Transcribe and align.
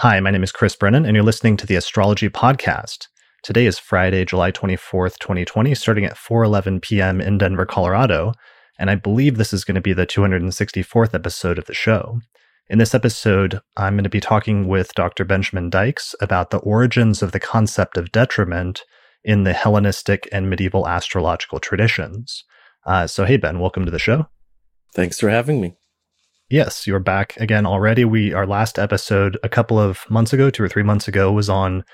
Hi, 0.00 0.18
my 0.18 0.30
name 0.30 0.42
is 0.42 0.50
Chris 0.50 0.74
Brennan, 0.76 1.04
and 1.04 1.14
you're 1.14 1.22
listening 1.22 1.58
to 1.58 1.66
the 1.66 1.76
Astrology 1.76 2.30
Podcast. 2.30 3.08
Today 3.42 3.66
is 3.66 3.78
Friday, 3.78 4.24
July 4.24 4.50
24th, 4.50 5.18
2020, 5.18 5.74
starting 5.74 6.06
at 6.06 6.16
4:11 6.16 6.80
p.m. 6.80 7.20
in 7.20 7.36
Denver, 7.36 7.66
Colorado, 7.66 8.32
and 8.78 8.88
I 8.88 8.94
believe 8.94 9.36
this 9.36 9.52
is 9.52 9.62
going 9.62 9.74
to 9.74 9.82
be 9.82 9.92
the 9.92 10.06
264th 10.06 11.12
episode 11.12 11.58
of 11.58 11.66
the 11.66 11.74
show. 11.74 12.18
In 12.70 12.78
this 12.78 12.94
episode, 12.94 13.60
I'm 13.76 13.92
going 13.92 14.04
to 14.04 14.08
be 14.08 14.20
talking 14.20 14.66
with 14.66 14.94
Dr. 14.94 15.26
Benjamin 15.26 15.68
Dykes 15.68 16.14
about 16.18 16.48
the 16.48 16.60
origins 16.60 17.22
of 17.22 17.32
the 17.32 17.38
concept 17.38 17.98
of 17.98 18.10
detriment 18.10 18.84
in 19.22 19.44
the 19.44 19.52
Hellenistic 19.52 20.26
and 20.32 20.48
medieval 20.48 20.88
astrological 20.88 21.60
traditions. 21.60 22.44
Uh, 22.86 23.06
so, 23.06 23.26
hey, 23.26 23.36
Ben, 23.36 23.58
welcome 23.58 23.84
to 23.84 23.90
the 23.90 23.98
show. 23.98 24.28
Thanks 24.94 25.20
for 25.20 25.28
having 25.28 25.60
me. 25.60 25.76
Yes, 26.50 26.84
you're 26.84 26.98
back 26.98 27.36
again 27.36 27.64
already. 27.64 28.04
We 28.04 28.32
our 28.32 28.46
last 28.46 28.76
episode 28.76 29.38
a 29.44 29.48
couple 29.48 29.78
of 29.78 30.04
months 30.10 30.32
ago, 30.32 30.50
two 30.50 30.64
or 30.64 30.68
three 30.68 30.82
months 30.82 31.06
ago, 31.06 31.30
was 31.30 31.48
on 31.48 31.84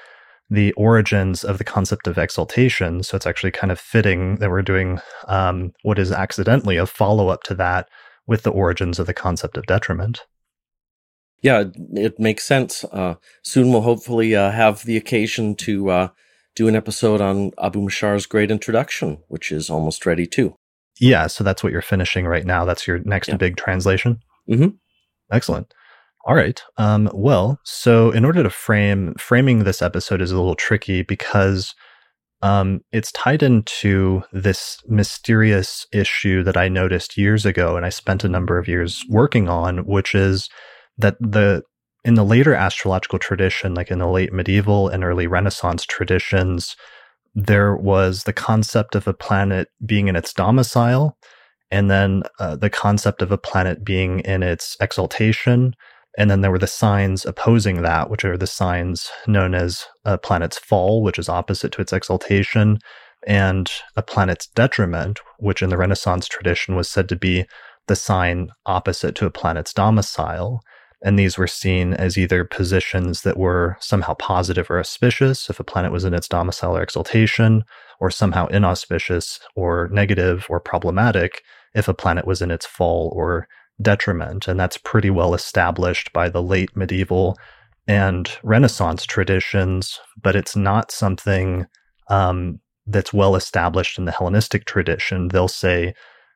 the 0.48 0.72
origins 0.72 1.44
of 1.44 1.58
the 1.58 1.64
concept 1.64 2.06
of 2.06 2.16
exaltation. 2.16 3.02
So 3.02 3.16
it's 3.16 3.26
actually 3.26 3.50
kind 3.50 3.70
of 3.70 3.78
fitting 3.78 4.36
that 4.36 4.48
we're 4.48 4.62
doing 4.62 4.98
um, 5.28 5.72
what 5.82 5.98
is 5.98 6.10
accidentally 6.10 6.78
a 6.78 6.86
follow 6.86 7.28
up 7.28 7.42
to 7.44 7.54
that 7.56 7.88
with 8.26 8.44
the 8.44 8.50
origins 8.50 8.98
of 8.98 9.06
the 9.06 9.12
concept 9.12 9.58
of 9.58 9.66
detriment. 9.66 10.22
Yeah, 11.42 11.64
it 11.92 12.18
makes 12.18 12.44
sense. 12.44 12.82
Uh, 12.84 13.16
soon 13.42 13.70
we'll 13.70 13.82
hopefully 13.82 14.34
uh, 14.34 14.52
have 14.52 14.84
the 14.84 14.96
occasion 14.96 15.54
to 15.56 15.90
uh, 15.90 16.08
do 16.54 16.66
an 16.66 16.74
episode 16.74 17.20
on 17.20 17.50
Abu 17.60 17.82
Mashar's 17.82 18.24
Great 18.24 18.50
Introduction, 18.50 19.18
which 19.28 19.52
is 19.52 19.68
almost 19.68 20.06
ready 20.06 20.26
too. 20.26 20.56
Yeah, 20.98 21.26
so 21.26 21.44
that's 21.44 21.62
what 21.62 21.72
you're 21.72 21.82
finishing 21.82 22.26
right 22.26 22.46
now. 22.46 22.64
That's 22.64 22.86
your 22.86 23.00
next 23.00 23.28
yeah. 23.28 23.36
big 23.36 23.58
translation. 23.58 24.20
Mm-hmm. 24.48 24.76
Excellent. 25.32 25.72
All 26.26 26.34
right. 26.34 26.60
Um, 26.76 27.10
well, 27.14 27.60
so 27.64 28.10
in 28.10 28.24
order 28.24 28.42
to 28.42 28.50
frame 28.50 29.14
framing 29.18 29.60
this 29.60 29.80
episode 29.80 30.20
is 30.20 30.32
a 30.32 30.36
little 30.36 30.56
tricky 30.56 31.02
because 31.02 31.74
um, 32.42 32.80
it's 32.92 33.12
tied 33.12 33.42
into 33.42 34.22
this 34.32 34.78
mysterious 34.86 35.86
issue 35.92 36.42
that 36.42 36.56
I 36.56 36.68
noticed 36.68 37.16
years 37.16 37.46
ago, 37.46 37.76
and 37.76 37.86
I 37.86 37.90
spent 37.90 38.24
a 38.24 38.28
number 38.28 38.58
of 38.58 38.68
years 38.68 39.04
working 39.08 39.48
on, 39.48 39.78
which 39.86 40.14
is 40.14 40.48
that 40.98 41.16
the 41.20 41.62
in 42.04 42.14
the 42.14 42.24
later 42.24 42.54
astrological 42.54 43.18
tradition, 43.18 43.74
like 43.74 43.90
in 43.90 43.98
the 43.98 44.06
late 44.06 44.32
medieval 44.32 44.88
and 44.88 45.02
early 45.02 45.26
Renaissance 45.26 45.84
traditions, 45.84 46.76
there 47.34 47.74
was 47.76 48.24
the 48.24 48.32
concept 48.32 48.94
of 48.94 49.08
a 49.08 49.14
planet 49.14 49.68
being 49.84 50.08
in 50.08 50.16
its 50.16 50.32
domicile 50.32 51.16
and 51.70 51.90
then 51.90 52.22
uh, 52.38 52.56
the 52.56 52.70
concept 52.70 53.22
of 53.22 53.32
a 53.32 53.38
planet 53.38 53.84
being 53.84 54.20
in 54.20 54.42
its 54.42 54.76
exaltation. 54.80 55.74
And 56.18 56.30
then 56.30 56.40
there 56.40 56.50
were 56.50 56.58
the 56.58 56.66
signs 56.66 57.26
opposing 57.26 57.82
that, 57.82 58.08
which 58.08 58.24
are 58.24 58.38
the 58.38 58.46
signs 58.46 59.10
known 59.26 59.54
as 59.54 59.86
a 60.04 60.16
planet's 60.16 60.58
fall, 60.58 61.02
which 61.02 61.18
is 61.18 61.28
opposite 61.28 61.72
to 61.72 61.82
its 61.82 61.92
exaltation, 61.92 62.78
and 63.26 63.70
a 63.96 64.02
planet's 64.02 64.46
detriment, 64.46 65.20
which 65.38 65.60
in 65.60 65.68
the 65.68 65.76
Renaissance 65.76 66.26
tradition 66.28 66.74
was 66.74 66.88
said 66.88 67.08
to 67.08 67.16
be 67.16 67.44
the 67.86 67.96
sign 67.96 68.50
opposite 68.64 69.14
to 69.16 69.26
a 69.26 69.30
planet's 69.30 69.72
domicile. 69.72 70.60
And 71.02 71.18
these 71.18 71.36
were 71.36 71.46
seen 71.46 71.92
as 71.94 72.16
either 72.16 72.44
positions 72.44 73.22
that 73.22 73.36
were 73.36 73.76
somehow 73.80 74.14
positive 74.14 74.70
or 74.70 74.78
auspicious 74.78 75.50
if 75.50 75.60
a 75.60 75.64
planet 75.64 75.92
was 75.92 76.04
in 76.04 76.14
its 76.14 76.28
domicile 76.28 76.76
or 76.76 76.82
exaltation, 76.82 77.64
or 78.00 78.10
somehow 78.10 78.46
inauspicious 78.46 79.40
or 79.54 79.88
negative 79.92 80.46
or 80.48 80.60
problematic 80.60 81.42
if 81.74 81.88
a 81.88 81.94
planet 81.94 82.26
was 82.26 82.40
in 82.42 82.50
its 82.50 82.66
fall 82.66 83.12
or 83.14 83.46
detriment. 83.80 84.48
And 84.48 84.58
that's 84.58 84.78
pretty 84.78 85.10
well 85.10 85.34
established 85.34 86.12
by 86.12 86.28
the 86.28 86.42
late 86.42 86.74
medieval 86.76 87.36
and 87.86 88.30
Renaissance 88.42 89.04
traditions, 89.04 90.00
but 90.20 90.34
it's 90.34 90.56
not 90.56 90.90
something 90.90 91.66
um, 92.08 92.60
that's 92.86 93.12
well 93.12 93.36
established 93.36 93.98
in 93.98 94.06
the 94.06 94.12
Hellenistic 94.12 94.64
tradition. 94.64 95.28
They'll 95.28 95.48
say, 95.48 95.94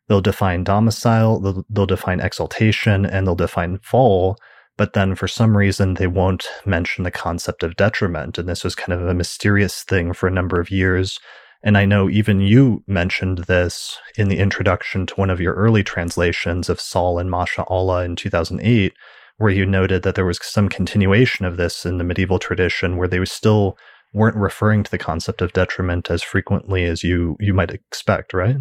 they'll 0.08 0.20
define 0.20 0.64
domicile, 0.64 1.40
they'll, 1.40 1.64
they'll 1.68 1.86
define 1.86 2.20
exaltation, 2.20 3.04
and 3.04 3.26
they'll 3.26 3.34
define 3.34 3.78
fall. 3.78 4.36
But 4.80 4.94
then 4.94 5.14
for 5.14 5.28
some 5.28 5.58
reason, 5.58 5.94
they 5.94 6.06
won't 6.06 6.48
mention 6.64 7.04
the 7.04 7.10
concept 7.10 7.62
of 7.62 7.76
detriment. 7.76 8.38
And 8.38 8.48
this 8.48 8.64
was 8.64 8.74
kind 8.74 8.98
of 8.98 9.06
a 9.06 9.12
mysterious 9.12 9.82
thing 9.82 10.14
for 10.14 10.26
a 10.26 10.32
number 10.32 10.58
of 10.58 10.70
years 10.70 11.20
and 11.62 11.76
I 11.76 11.84
know 11.84 12.08
even 12.08 12.40
you 12.40 12.82
mentioned 12.86 13.38
this 13.40 13.98
in 14.16 14.28
the 14.28 14.38
introduction 14.38 15.06
to 15.06 15.14
one 15.14 15.30
of 15.30 15.40
your 15.40 15.54
early 15.54 15.84
translations 15.84 16.68
of 16.68 16.80
Sahl 16.80 17.18
and 17.18 17.30
Masha'allah 17.30 18.04
in 18.04 18.16
2008, 18.16 18.94
where 19.36 19.50
you 19.50 19.66
noted 19.66 20.02
that 20.02 20.14
there 20.14 20.24
was 20.24 20.38
some 20.42 20.68
continuation 20.68 21.44
of 21.44 21.58
this 21.58 21.84
in 21.84 21.98
the 21.98 22.04
medieval 22.04 22.38
tradition 22.38 22.96
where 22.96 23.08
they 23.08 23.22
still 23.26 23.76
weren't 24.14 24.36
referring 24.36 24.82
to 24.84 24.90
the 24.90 24.98
concept 24.98 25.42
of 25.42 25.52
detriment 25.52 26.10
as 26.10 26.22
frequently 26.22 26.84
as 26.84 27.04
you 27.04 27.36
you 27.38 27.52
might 27.52 27.70
expect, 27.70 28.32
right? 28.32 28.56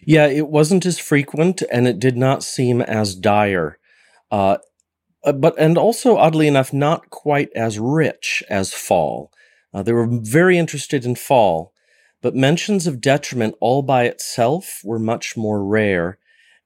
Yeah, 0.00 0.26
it 0.26 0.48
wasn't 0.48 0.86
as 0.86 1.00
frequent 1.00 1.62
and 1.72 1.88
it 1.88 1.98
did 1.98 2.16
not 2.16 2.44
seem 2.44 2.80
as 2.80 3.16
dire. 3.16 3.78
Uh, 4.30 4.58
uh 5.26 5.32
but 5.32 5.54
and 5.58 5.76
also 5.78 6.16
oddly 6.16 6.48
enough 6.48 6.72
not 6.72 7.10
quite 7.10 7.50
as 7.56 7.78
rich 7.78 8.42
as 8.48 8.72
fall. 8.72 9.32
Uh, 9.74 9.82
they 9.82 9.92
were 9.92 10.08
very 10.08 10.56
interested 10.56 11.04
in 11.04 11.14
fall, 11.14 11.74
but 12.22 12.34
mentions 12.34 12.86
of 12.86 13.00
detriment 13.00 13.54
all 13.60 13.82
by 13.82 14.04
itself 14.04 14.80
were 14.84 14.98
much 14.98 15.36
more 15.36 15.64
rare, 15.64 16.18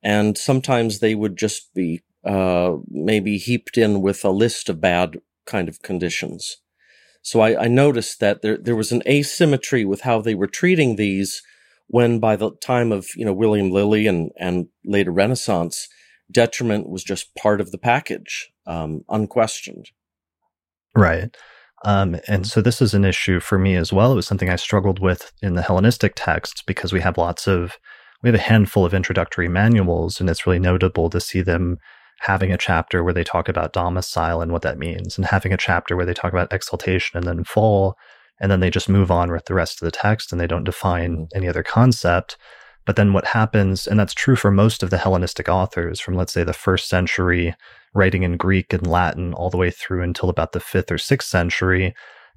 and 0.02 0.38
sometimes 0.38 1.00
they 1.00 1.14
would 1.14 1.36
just 1.36 1.74
be 1.74 2.02
uh, 2.24 2.76
maybe 2.88 3.38
heaped 3.38 3.78
in 3.78 4.02
with 4.02 4.24
a 4.24 4.30
list 4.30 4.68
of 4.68 4.80
bad 4.80 5.18
kind 5.46 5.68
of 5.68 5.82
conditions. 5.82 6.58
So 7.22 7.40
I, 7.40 7.64
I 7.64 7.68
noticed 7.68 8.20
that 8.20 8.42
there 8.42 8.56
there 8.58 8.76
was 8.76 8.92
an 8.92 9.02
asymmetry 9.06 9.84
with 9.84 10.02
how 10.02 10.20
they 10.20 10.34
were 10.34 10.46
treating 10.46 10.96
these 10.96 11.42
when 11.88 12.20
by 12.20 12.36
the 12.36 12.52
time 12.62 12.92
of 12.92 13.08
you 13.16 13.24
know 13.24 13.32
William 13.32 13.70
Lilly 13.70 14.06
and 14.06 14.30
and 14.38 14.68
later 14.84 15.10
Renaissance, 15.10 15.88
detriment 16.30 16.88
was 16.88 17.04
just 17.04 17.34
part 17.34 17.60
of 17.60 17.72
the 17.72 17.78
package, 17.78 18.49
um, 18.66 19.02
unquestioned. 19.08 19.90
Right. 20.94 21.36
Um, 21.84 22.16
and 22.28 22.46
so 22.46 22.60
this 22.60 22.82
is 22.82 22.92
an 22.92 23.04
issue 23.04 23.40
for 23.40 23.58
me 23.58 23.74
as 23.74 23.92
well. 23.92 24.12
It 24.12 24.16
was 24.16 24.26
something 24.26 24.50
I 24.50 24.56
struggled 24.56 24.98
with 24.98 25.32
in 25.40 25.54
the 25.54 25.62
Hellenistic 25.62 26.12
texts 26.14 26.62
because 26.62 26.92
we 26.92 27.00
have 27.00 27.16
lots 27.16 27.48
of, 27.48 27.78
we 28.22 28.28
have 28.28 28.34
a 28.34 28.42
handful 28.42 28.84
of 28.84 28.92
introductory 28.92 29.48
manuals, 29.48 30.20
and 30.20 30.28
it's 30.28 30.46
really 30.46 30.58
notable 30.58 31.08
to 31.08 31.20
see 31.20 31.40
them 31.40 31.78
having 32.20 32.52
a 32.52 32.58
chapter 32.58 33.02
where 33.02 33.14
they 33.14 33.24
talk 33.24 33.48
about 33.48 33.72
domicile 33.72 34.42
and 34.42 34.52
what 34.52 34.60
that 34.60 34.76
means, 34.76 35.16
and 35.16 35.26
having 35.26 35.54
a 35.54 35.56
chapter 35.56 35.96
where 35.96 36.04
they 36.04 36.12
talk 36.12 36.32
about 36.32 36.52
exaltation 36.52 37.16
and 37.16 37.26
then 37.26 37.44
fall, 37.44 37.96
and 38.40 38.50
then 38.50 38.60
they 38.60 38.68
just 38.68 38.90
move 38.90 39.10
on 39.10 39.30
with 39.30 39.46
the 39.46 39.54
rest 39.54 39.80
of 39.80 39.86
the 39.86 39.90
text 39.90 40.32
and 40.32 40.40
they 40.40 40.46
don't 40.46 40.64
define 40.64 41.12
mm-hmm. 41.12 41.24
any 41.34 41.48
other 41.48 41.62
concept. 41.62 42.36
But 42.84 42.96
then 42.96 43.14
what 43.14 43.24
happens, 43.24 43.86
and 43.86 43.98
that's 43.98 44.14
true 44.14 44.36
for 44.36 44.50
most 44.50 44.82
of 44.82 44.90
the 44.90 44.98
Hellenistic 44.98 45.48
authors 45.48 45.98
from, 46.00 46.14
let's 46.14 46.32
say, 46.32 46.44
the 46.44 46.52
first 46.52 46.88
century 46.88 47.54
writing 47.94 48.22
in 48.22 48.36
Greek 48.36 48.72
and 48.72 48.86
Latin 48.86 49.34
all 49.34 49.50
the 49.50 49.56
way 49.56 49.70
through 49.70 50.02
until 50.02 50.28
about 50.28 50.52
the 50.52 50.60
fifth 50.60 50.90
or 50.90 50.98
sixth 50.98 51.28
century. 51.28 51.94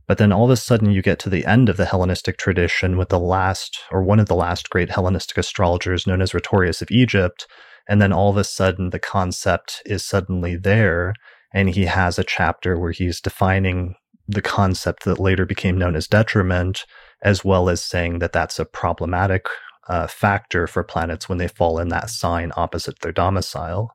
But 0.08 0.18
then 0.18 0.32
all 0.32 0.46
of 0.46 0.50
a 0.50 0.58
sudden, 0.58 0.92
you 0.92 1.02
get 1.02 1.20
to 1.20 1.30
the 1.30 1.46
end 1.46 1.70
of 1.70 1.78
the 1.78 1.86
Hellenistic 1.86 2.38
tradition 2.38 2.98
with 2.98 3.10
the 3.10 3.20
last, 3.20 3.80
or 3.92 4.04
one 4.04 4.20
of 4.20 4.28
the 4.28 4.36
last 4.36 4.70
great 4.70 4.90
Hellenistic 4.90 5.38
astrologers 5.38 6.06
known 6.06 6.22
as 6.22 6.34
Rhetorius 6.34 6.82
of 6.82 6.92
Egypt. 6.92 7.48
And 7.88 8.02
then 8.02 8.12
all 8.12 8.30
of 8.30 8.38
a 8.38 8.44
sudden, 8.44 8.90
the 8.90 9.00
concept 9.00 9.82
is 9.86 10.04
suddenly 10.04 10.56
there. 10.56 11.14
And 11.54 11.70
he 11.70 11.86
has 11.86 12.20
a 12.20 12.24
chapter 12.24 12.78
where 12.78 12.92
he's 12.92 13.22
defining 13.22 13.96
the 14.28 14.42
concept 14.42 15.06
that 15.06 15.20
later 15.20 15.46
became 15.46 15.78
known 15.78 15.96
as 15.96 16.08
detriment, 16.08 16.86
as 17.22 17.46
well 17.46 17.70
as 17.70 17.82
saying 17.82 18.20
that 18.20 18.34
that's 18.34 18.60
a 18.60 18.66
problematic 18.66 19.46
uh, 19.88 20.08
factor 20.08 20.66
for 20.66 20.84
planets 20.84 21.28
when 21.28 21.38
they 21.38 21.48
fall 21.48 21.80
in 21.80 21.90
that 21.90 22.10
sign 22.10 22.52
opposite 22.56 23.00
their 23.00 23.12
domicile. 23.12 23.94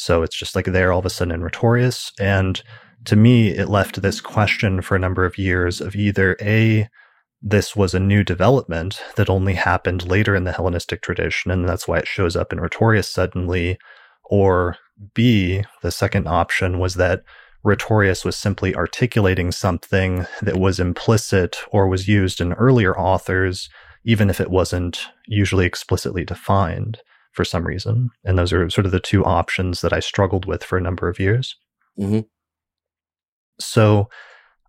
So 0.00 0.22
it's 0.22 0.34
just 0.34 0.56
like 0.56 0.64
there 0.64 0.90
all 0.90 1.00
of 1.00 1.04
a 1.04 1.10
sudden 1.10 1.34
in 1.34 1.42
Rhetorius. 1.42 2.10
And 2.18 2.62
to 3.04 3.16
me, 3.16 3.50
it 3.50 3.68
left 3.68 4.00
this 4.00 4.18
question 4.18 4.80
for 4.80 4.96
a 4.96 4.98
number 4.98 5.26
of 5.26 5.36
years 5.36 5.82
of 5.82 5.94
either 5.94 6.38
A, 6.40 6.88
this 7.42 7.76
was 7.76 7.92
a 7.92 8.00
new 8.00 8.24
development 8.24 9.02
that 9.16 9.28
only 9.28 9.52
happened 9.52 10.08
later 10.08 10.34
in 10.34 10.44
the 10.44 10.52
Hellenistic 10.52 11.02
tradition, 11.02 11.50
and 11.50 11.68
that's 11.68 11.86
why 11.86 11.98
it 11.98 12.08
shows 12.08 12.34
up 12.34 12.50
in 12.50 12.60
Rhetorius 12.60 13.10
suddenly, 13.10 13.78
or 14.24 14.78
B, 15.12 15.64
the 15.82 15.90
second 15.90 16.26
option 16.26 16.78
was 16.78 16.94
that 16.94 17.22
Rhetorius 17.62 18.24
was 18.24 18.38
simply 18.38 18.74
articulating 18.74 19.52
something 19.52 20.26
that 20.40 20.56
was 20.56 20.80
implicit 20.80 21.58
or 21.72 21.88
was 21.88 22.08
used 22.08 22.40
in 22.40 22.54
earlier 22.54 22.98
authors, 22.98 23.68
even 24.04 24.30
if 24.30 24.40
it 24.40 24.50
wasn't 24.50 25.08
usually 25.26 25.66
explicitly 25.66 26.24
defined 26.24 27.00
for 27.32 27.44
some 27.44 27.66
reason. 27.66 28.10
And 28.24 28.38
those 28.38 28.52
are 28.52 28.68
sort 28.70 28.86
of 28.86 28.92
the 28.92 29.00
two 29.00 29.24
options 29.24 29.80
that 29.80 29.92
I 29.92 30.00
struggled 30.00 30.46
with 30.46 30.64
for 30.64 30.78
a 30.78 30.82
number 30.82 31.08
of 31.08 31.20
years. 31.20 31.56
Mm-hmm. 31.98 32.20
So 33.60 34.08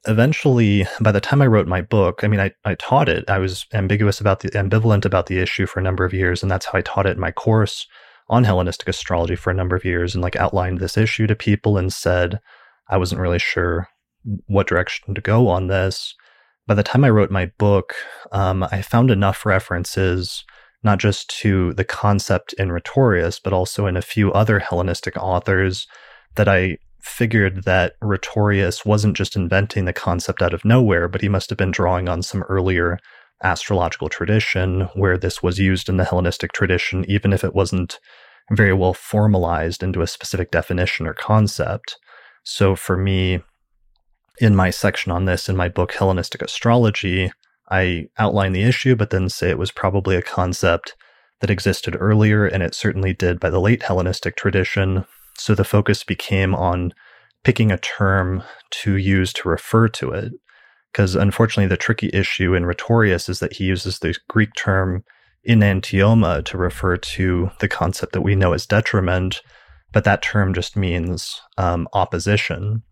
eventually, 0.08 0.86
by 1.00 1.12
the 1.12 1.22
time 1.22 1.42
I 1.42 1.48
wrote 1.48 1.68
my 1.68 1.82
book, 1.82 2.24
I 2.24 2.28
mean, 2.28 2.40
I, 2.40 2.52
I 2.66 2.76
taught 2.76 3.10
it. 3.10 3.30
I 3.30 3.40
was 3.40 3.66
ambiguous 3.74 4.20
about 4.20 4.42
the 4.42 4.50
ambivalent 4.52 5.06
about 5.06 5.28
the 5.28 5.40
issue 5.40 5.66
for 5.66 5.80
a 5.80 5.84
number 5.84 6.06
of 6.06 6.14
years. 6.14 6.42
And 6.42 6.52
that's 6.52 6.66
how 6.66 6.78
I 6.78 6.82
taught 6.82 7.06
it 7.06 7.16
in 7.16 7.20
my 7.20 7.32
course 7.32 7.88
on 8.30 8.44
Hellenistic 8.44 8.88
astrology 8.88 9.36
for 9.36 9.52
a 9.52 9.56
number 9.56 9.76
of 9.76 9.86
years 9.86 10.16
and 10.16 10.24
like 10.24 10.36
outlined 10.36 10.80
this 10.80 10.98
issue 10.98 11.28
to 11.28 11.36
people 11.36 11.78
and 11.78 11.92
said, 11.92 12.40
I 12.90 12.98
wasn't 12.98 13.22
really 13.22 13.40
sure 13.40 13.90
what 14.48 14.68
direction 14.68 15.14
to 15.14 15.22
go 15.22 15.48
on 15.48 15.68
this. 15.68 16.16
By 16.68 16.76
the 16.76 16.84
time 16.84 17.04
I 17.04 17.10
wrote 17.10 17.32
my 17.32 17.48
book, 17.58 17.96
um, 18.32 18.64
I 18.64 18.82
found 18.82 19.12
enough 19.12 19.46
references, 19.46 20.46
not 20.84 21.00
just 21.00 21.30
to 21.42 21.74
the 21.74 21.84
concept 21.84 22.54
in 22.54 22.72
Rhetorius, 22.72 23.40
but 23.40 23.54
also 23.54 23.86
in 23.86 23.98
a 23.98 24.02
few 24.02 24.32
other 24.34 24.60
Hellenistic 24.60 25.16
authors, 25.18 25.88
that 26.36 26.48
I 26.48 26.78
figured 27.02 27.64
that 27.64 27.94
Rhetorius 28.02 28.86
wasn't 28.86 29.18
just 29.18 29.36
inventing 29.36 29.86
the 29.86 29.94
concept 29.94 30.42
out 30.42 30.54
of 30.54 30.66
nowhere, 30.66 31.08
but 31.08 31.22
he 31.22 31.30
must 31.30 31.50
have 31.50 31.58
been 31.58 31.72
drawing 31.72 32.08
on 32.08 32.22
some 32.22 32.44
earlier 32.44 33.00
astrological 33.44 34.10
tradition 34.10 34.82
where 34.94 35.18
this 35.18 35.42
was 35.42 35.60
used 35.60 35.90
in 35.90 35.98
the 35.98 36.06
Hellenistic 36.06 36.54
tradition, 36.54 37.04
even 37.08 37.34
if 37.34 37.44
it 37.44 37.56
wasn't 37.56 38.00
very 38.52 38.74
well 38.74 38.94
formalized 38.94 39.82
into 39.82 40.02
a 40.02 40.08
specific 40.08 40.52
definition 40.52 41.08
or 41.08 41.14
concept. 41.14 41.98
So 42.44 42.76
for 42.76 42.98
me, 42.98 43.42
in 44.40 44.56
my 44.56 44.70
section 44.70 45.12
on 45.12 45.26
this 45.26 45.50
in 45.50 45.56
my 45.56 45.70
book, 45.70 45.94
Hellenistic 45.94 46.42
Astrology, 46.42 47.32
I 47.72 48.08
outline 48.20 48.52
the 48.52 48.64
issue, 48.64 48.96
but 48.96 49.10
then 49.10 49.30
say 49.30 49.50
it 49.50 49.58
was 49.58 49.72
probably 49.72 50.16
a 50.16 50.22
concept 50.22 50.96
that 51.40 51.50
existed 51.50 51.96
earlier, 52.00 52.46
and 52.46 52.62
it 52.62 52.76
certainly 52.76 53.14
did 53.14 53.40
by 53.40 53.50
the 53.50 53.62
late 53.62 53.84
Hellenistic 53.84 54.36
tradition. 54.36 55.06
So 55.38 55.56
the 55.56 55.64
focus 55.64 56.04
became 56.04 56.54
on 56.54 56.94
picking 57.44 57.72
a 57.72 57.78
term 57.78 58.44
to 58.72 58.96
use 58.98 59.34
to 59.34 59.50
refer 59.50 59.88
to 59.88 60.12
it. 60.12 60.34
Because 60.92 61.16
unfortunately, 61.16 61.68
the 61.68 61.78
tricky 61.78 62.10
issue 62.14 62.54
in 62.54 62.66
Rhetorius 62.66 63.30
is 63.30 63.40
that 63.40 63.54
he 63.54 63.64
uses 63.64 64.00
the 64.00 64.16
Greek 64.28 64.54
term 64.56 65.04
enantioma 65.48 66.44
to 66.46 66.58
refer 66.58 66.98
to 66.98 67.50
the 67.60 67.68
concept 67.68 68.12
that 68.14 68.22
we 68.22 68.36
know 68.36 68.54
as 68.54 68.66
detriment, 68.66 69.42
but 69.94 70.04
that 70.04 70.22
term 70.22 70.54
just 70.54 70.76
means 70.76 71.42
um, 71.58 71.88
opposition. 71.94 72.84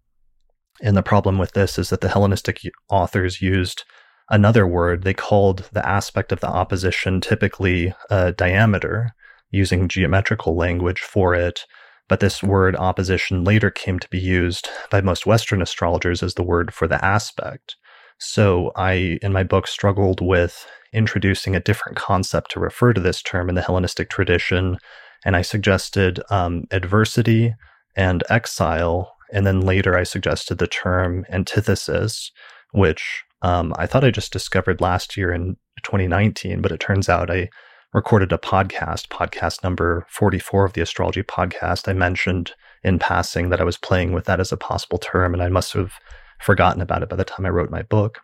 And 0.81 0.95
the 0.95 1.03
problem 1.03 1.37
with 1.37 1.51
this 1.51 1.77
is 1.77 1.89
that 1.89 2.01
the 2.01 2.09
Hellenistic 2.09 2.61
authors 2.89 3.41
used 3.41 3.83
another 4.29 4.65
word. 4.67 5.03
They 5.03 5.13
called 5.13 5.69
the 5.71 5.87
aspect 5.87 6.31
of 6.31 6.39
the 6.39 6.49
opposition 6.49 7.21
typically 7.21 7.93
a 8.09 8.31
diameter, 8.31 9.13
using 9.51 9.87
geometrical 9.87 10.55
language 10.55 11.01
for 11.01 11.33
it. 11.33 11.65
But 12.07 12.19
this 12.19 12.41
word 12.41 12.75
opposition 12.75 13.43
later 13.43 13.69
came 13.69 13.99
to 13.99 14.09
be 14.09 14.19
used 14.19 14.67
by 14.89 15.01
most 15.01 15.25
Western 15.25 15.61
astrologers 15.61 16.23
as 16.23 16.33
the 16.33 16.43
word 16.43 16.73
for 16.73 16.87
the 16.87 17.03
aspect. 17.03 17.75
So 18.17 18.71
I, 18.75 19.19
in 19.21 19.31
my 19.31 19.43
book, 19.43 19.67
struggled 19.67 20.19
with 20.19 20.65
introducing 20.91 21.55
a 21.55 21.61
different 21.61 21.97
concept 21.97 22.51
to 22.51 22.59
refer 22.59 22.93
to 22.93 23.01
this 23.01 23.21
term 23.21 23.47
in 23.47 23.55
the 23.55 23.61
Hellenistic 23.61 24.09
tradition. 24.09 24.77
And 25.23 25.35
I 25.35 25.43
suggested 25.43 26.19
um, 26.31 26.65
adversity 26.71 27.53
and 27.95 28.23
exile 28.29 29.15
and 29.31 29.45
then 29.45 29.61
later 29.61 29.97
I 29.97 30.03
suggested 30.03 30.57
the 30.57 30.67
term 30.67 31.25
antithesis, 31.29 32.31
which 32.71 33.23
um, 33.41 33.73
I 33.77 33.85
thought 33.85 34.03
I 34.03 34.11
just 34.11 34.33
discovered 34.33 34.81
last 34.81 35.15
year 35.15 35.31
in 35.33 35.55
2019, 35.83 36.61
but 36.61 36.71
it 36.71 36.79
turns 36.79 37.09
out 37.09 37.31
I 37.31 37.49
recorded 37.93 38.31
a 38.31 38.37
podcast, 38.37 39.07
podcast 39.07 39.63
number 39.63 40.05
44 40.09 40.65
of 40.65 40.73
the 40.73 40.81
astrology 40.81 41.23
podcast. 41.23 41.87
I 41.87 41.93
mentioned 41.93 42.53
in 42.83 42.99
passing 42.99 43.49
that 43.49 43.61
I 43.61 43.63
was 43.63 43.77
playing 43.77 44.11
with 44.11 44.25
that 44.25 44.39
as 44.39 44.51
a 44.51 44.57
possible 44.57 44.97
term, 44.97 45.33
and 45.33 45.41
I 45.41 45.49
must 45.49 45.73
have 45.73 45.93
forgotten 46.39 46.81
about 46.81 47.03
it 47.03 47.09
by 47.09 47.15
the 47.15 47.25
time 47.25 47.45
I 47.45 47.49
wrote 47.49 47.71
my 47.71 47.81
book. 47.81 48.19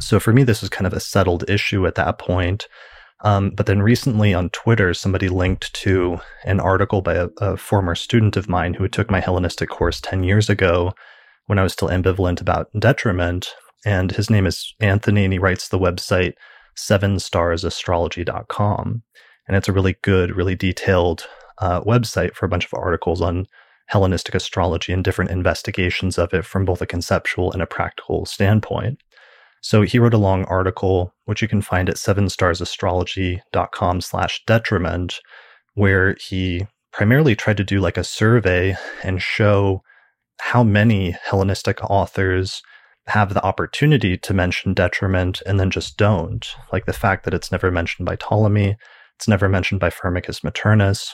So 0.00 0.18
for 0.18 0.32
me, 0.32 0.42
this 0.42 0.60
was 0.60 0.70
kind 0.70 0.86
of 0.86 0.92
a 0.92 1.00
settled 1.00 1.48
issue 1.48 1.86
at 1.86 1.94
that 1.96 2.18
point. 2.18 2.66
Um, 3.22 3.50
but 3.50 3.66
then 3.66 3.80
recently 3.80 4.34
on 4.34 4.50
Twitter, 4.50 4.92
somebody 4.92 5.28
linked 5.28 5.72
to 5.74 6.18
an 6.44 6.60
article 6.60 7.00
by 7.00 7.14
a, 7.14 7.28
a, 7.38 7.56
former 7.56 7.94
student 7.94 8.36
of 8.36 8.48
mine 8.48 8.74
who 8.74 8.88
took 8.88 9.10
my 9.10 9.20
Hellenistic 9.20 9.70
course 9.70 10.00
10 10.00 10.24
years 10.24 10.50
ago 10.50 10.92
when 11.46 11.58
I 11.58 11.62
was 11.62 11.72
still 11.72 11.88
ambivalent 11.88 12.40
about 12.40 12.68
detriment. 12.78 13.54
And 13.84 14.12
his 14.12 14.30
name 14.30 14.46
is 14.46 14.74
Anthony, 14.80 15.24
and 15.24 15.32
he 15.32 15.38
writes 15.38 15.68
the 15.68 15.78
website 15.78 16.34
sevenstarastrology.com. 16.76 19.02
And 19.46 19.56
it's 19.56 19.68
a 19.68 19.72
really 19.72 19.94
good, 20.02 20.34
really 20.34 20.56
detailed 20.56 21.28
uh, 21.58 21.82
website 21.82 22.34
for 22.34 22.46
a 22.46 22.48
bunch 22.48 22.64
of 22.64 22.74
articles 22.74 23.20
on 23.20 23.46
Hellenistic 23.86 24.34
astrology 24.34 24.92
and 24.92 25.04
different 25.04 25.30
investigations 25.30 26.16
of 26.16 26.32
it 26.32 26.44
from 26.44 26.64
both 26.64 26.80
a 26.80 26.86
conceptual 26.86 27.52
and 27.52 27.60
a 27.60 27.66
practical 27.66 28.24
standpoint. 28.24 29.02
So 29.60 29.82
he 29.82 29.98
wrote 29.98 30.14
a 30.14 30.18
long 30.18 30.44
article, 30.44 31.12
which 31.26 31.42
you 31.42 31.48
can 31.48 31.62
find 31.62 31.88
at 31.88 31.96
sevenstarastrology.com 31.96 34.00
slash 34.00 34.42
detriment, 34.46 35.20
where 35.74 36.16
he 36.20 36.66
primarily 36.92 37.34
tried 37.34 37.56
to 37.58 37.64
do 37.64 37.80
like 37.80 37.96
a 37.96 38.04
survey 38.04 38.76
and 39.02 39.20
show 39.20 39.82
how 40.40 40.62
many 40.62 41.16
Hellenistic 41.24 41.82
authors 41.82 42.62
have 43.06 43.34
the 43.34 43.44
opportunity 43.44 44.16
to 44.16 44.34
mention 44.34 44.74
detriment 44.74 45.42
and 45.46 45.60
then 45.60 45.70
just 45.70 45.96
don't. 45.96 46.46
Like 46.72 46.86
the 46.86 46.92
fact 46.92 47.24
that 47.24 47.34
it's 47.34 47.52
never 47.52 47.70
mentioned 47.70 48.06
by 48.06 48.16
Ptolemy, 48.16 48.76
it's 49.16 49.28
never 49.28 49.48
mentioned 49.48 49.80
by 49.80 49.90
Firmicus 49.90 50.40
Maternus 50.42 51.12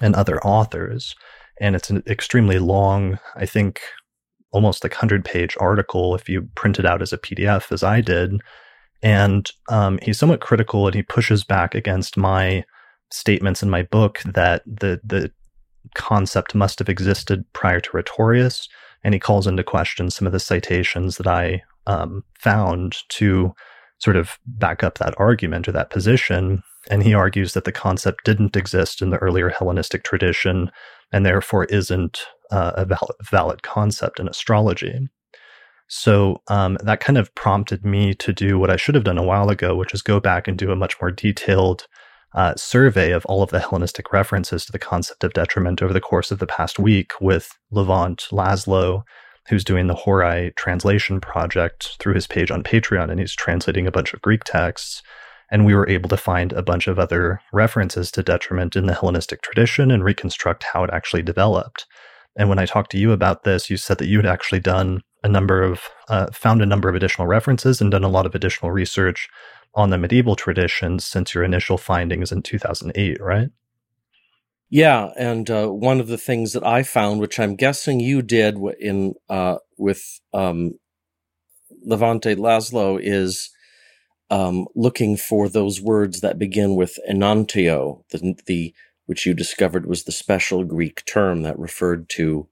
and 0.00 0.14
other 0.14 0.40
authors. 0.44 1.14
And 1.60 1.74
it's 1.74 1.90
an 1.90 2.02
extremely 2.06 2.58
long, 2.58 3.18
I 3.34 3.44
think 3.44 3.80
almost 4.52 4.82
like 4.84 4.92
100 4.92 5.24
page 5.24 5.56
article 5.60 6.14
if 6.14 6.28
you 6.28 6.48
print 6.54 6.78
it 6.78 6.86
out 6.86 7.02
as 7.02 7.12
a 7.12 7.18
PDF, 7.18 7.70
as 7.72 7.82
I 7.82 8.00
did. 8.00 8.40
And 9.02 9.50
um, 9.68 9.98
he's 10.02 10.18
somewhat 10.18 10.40
critical 10.40 10.86
and 10.86 10.94
he 10.94 11.02
pushes 11.02 11.44
back 11.44 11.74
against 11.74 12.16
my 12.16 12.64
statements 13.10 13.62
in 13.62 13.70
my 13.70 13.82
book 13.82 14.20
that 14.24 14.62
the, 14.66 15.00
the 15.04 15.32
concept 15.94 16.54
must 16.54 16.78
have 16.78 16.88
existed 16.88 17.44
prior 17.52 17.80
to 17.80 17.90
Rhetorius. 17.92 18.68
And 19.02 19.14
he 19.14 19.20
calls 19.20 19.46
into 19.46 19.62
question 19.62 20.10
some 20.10 20.26
of 20.26 20.32
the 20.32 20.40
citations 20.40 21.16
that 21.16 21.26
I 21.26 21.62
um, 21.86 22.24
found 22.38 22.96
to 23.10 23.54
sort 23.98 24.16
of 24.16 24.38
back 24.46 24.82
up 24.82 24.98
that 24.98 25.14
argument 25.18 25.68
or 25.68 25.72
that 25.72 25.90
position. 25.90 26.62
And 26.90 27.02
he 27.02 27.14
argues 27.14 27.52
that 27.52 27.64
the 27.64 27.72
concept 27.72 28.24
didn't 28.24 28.56
exist 28.56 29.02
in 29.02 29.10
the 29.10 29.18
earlier 29.18 29.50
Hellenistic 29.50 30.04
tradition 30.04 30.70
and 31.12 31.26
therefore 31.26 31.64
isn't 31.64 32.20
uh, 32.50 32.72
a 32.76 32.84
valid, 32.84 33.16
valid 33.22 33.62
concept 33.62 34.20
in 34.20 34.28
astrology. 34.28 35.08
So 35.88 36.40
um, 36.48 36.78
that 36.84 37.00
kind 37.00 37.18
of 37.18 37.34
prompted 37.34 37.84
me 37.84 38.14
to 38.14 38.32
do 38.32 38.58
what 38.58 38.70
I 38.70 38.76
should 38.76 38.94
have 38.94 39.04
done 39.04 39.18
a 39.18 39.24
while 39.24 39.50
ago, 39.50 39.74
which 39.74 39.92
is 39.92 40.02
go 40.02 40.20
back 40.20 40.46
and 40.46 40.56
do 40.56 40.70
a 40.70 40.76
much 40.76 41.00
more 41.00 41.10
detailed 41.10 41.88
uh, 42.34 42.54
survey 42.56 43.10
of 43.10 43.24
all 43.26 43.42
of 43.42 43.50
the 43.50 43.60
Hellenistic 43.60 44.12
references 44.12 44.64
to 44.64 44.72
the 44.72 44.78
concept 44.78 45.24
of 45.24 45.32
detriment 45.32 45.82
over 45.82 45.92
the 45.92 46.00
course 46.00 46.30
of 46.30 46.38
the 46.38 46.46
past 46.46 46.78
week 46.78 47.12
with 47.20 47.58
Levente 47.72 48.28
Laszlo, 48.30 49.02
who's 49.48 49.64
doing 49.64 49.88
the 49.88 49.94
Horoi 49.94 50.54
translation 50.54 51.20
project 51.20 51.96
through 51.98 52.14
his 52.14 52.26
page 52.26 52.50
on 52.50 52.62
Patreon, 52.62 53.10
and 53.10 53.18
he's 53.18 53.34
translating 53.34 53.86
a 53.86 53.92
bunch 53.92 54.14
of 54.14 54.22
Greek 54.22 54.44
texts. 54.44 55.02
And 55.50 55.66
we 55.66 55.74
were 55.74 55.88
able 55.88 56.08
to 56.10 56.16
find 56.16 56.52
a 56.52 56.62
bunch 56.62 56.86
of 56.86 57.00
other 57.00 57.40
references 57.52 58.12
to 58.12 58.22
detriment 58.22 58.76
in 58.76 58.86
the 58.86 58.94
Hellenistic 58.94 59.42
tradition 59.42 59.90
and 59.90 60.04
reconstruct 60.04 60.62
how 60.62 60.84
it 60.84 60.90
actually 60.92 61.22
developed. 61.22 61.86
And 62.36 62.48
when 62.48 62.60
I 62.60 62.66
talked 62.66 62.92
to 62.92 62.98
you 62.98 63.10
about 63.10 63.42
this, 63.42 63.68
you 63.68 63.76
said 63.76 63.98
that 63.98 64.06
you 64.06 64.18
had 64.18 64.26
actually 64.26 64.60
done 64.60 65.02
a 65.24 65.28
number 65.28 65.62
of, 65.62 65.82
uh, 66.08 66.28
found 66.32 66.62
a 66.62 66.66
number 66.66 66.88
of 66.88 66.94
additional 66.94 67.26
references 67.26 67.80
and 67.80 67.90
done 67.90 68.04
a 68.04 68.08
lot 68.08 68.26
of 68.26 68.36
additional 68.36 68.70
research 68.70 69.28
on 69.74 69.90
the 69.90 69.98
medieval 69.98 70.36
traditions 70.36 71.04
since 71.04 71.34
your 71.34 71.44
initial 71.44 71.78
findings 71.78 72.32
in 72.32 72.42
2008, 72.42 73.20
right? 73.20 73.50
Yeah, 74.68 75.10
and 75.16 75.50
uh, 75.50 75.68
one 75.68 75.98
of 75.98 76.06
the 76.06 76.18
things 76.18 76.52
that 76.52 76.64
I 76.64 76.84
found, 76.84 77.20
which 77.20 77.40
I'm 77.40 77.56
guessing 77.56 77.98
you 77.98 78.22
did 78.22 78.56
in 78.78 79.14
uh, 79.28 79.56
with 79.76 80.20
um, 80.32 80.78
Levente 81.84 82.36
Laszlo, 82.36 82.98
is 83.02 83.50
um, 84.30 84.66
looking 84.76 85.16
for 85.16 85.48
those 85.48 85.80
words 85.80 86.20
that 86.20 86.38
begin 86.38 86.76
with 86.76 86.98
enantio, 87.10 88.04
the, 88.10 88.36
the 88.46 88.72
which 89.06 89.26
you 89.26 89.34
discovered 89.34 89.86
was 89.86 90.04
the 90.04 90.12
special 90.12 90.62
Greek 90.62 91.04
term 91.04 91.42
that 91.42 91.58
referred 91.58 92.08
to 92.10 92.48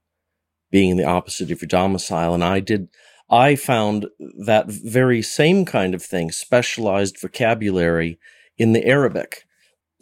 being 0.71 0.89
in 0.91 0.97
the 0.97 1.05
opposite 1.05 1.51
of 1.51 1.61
your 1.61 1.67
domicile. 1.69 2.33
And 2.33 2.43
I 2.43 2.59
did, 2.59 2.89
I 3.29 3.55
found 3.55 4.07
that 4.45 4.69
very 4.69 5.21
same 5.21 5.65
kind 5.65 5.93
of 5.93 6.03
thing, 6.03 6.31
specialized 6.31 7.19
vocabulary 7.19 8.19
in 8.57 8.73
the 8.73 8.85
Arabic. 8.85 9.45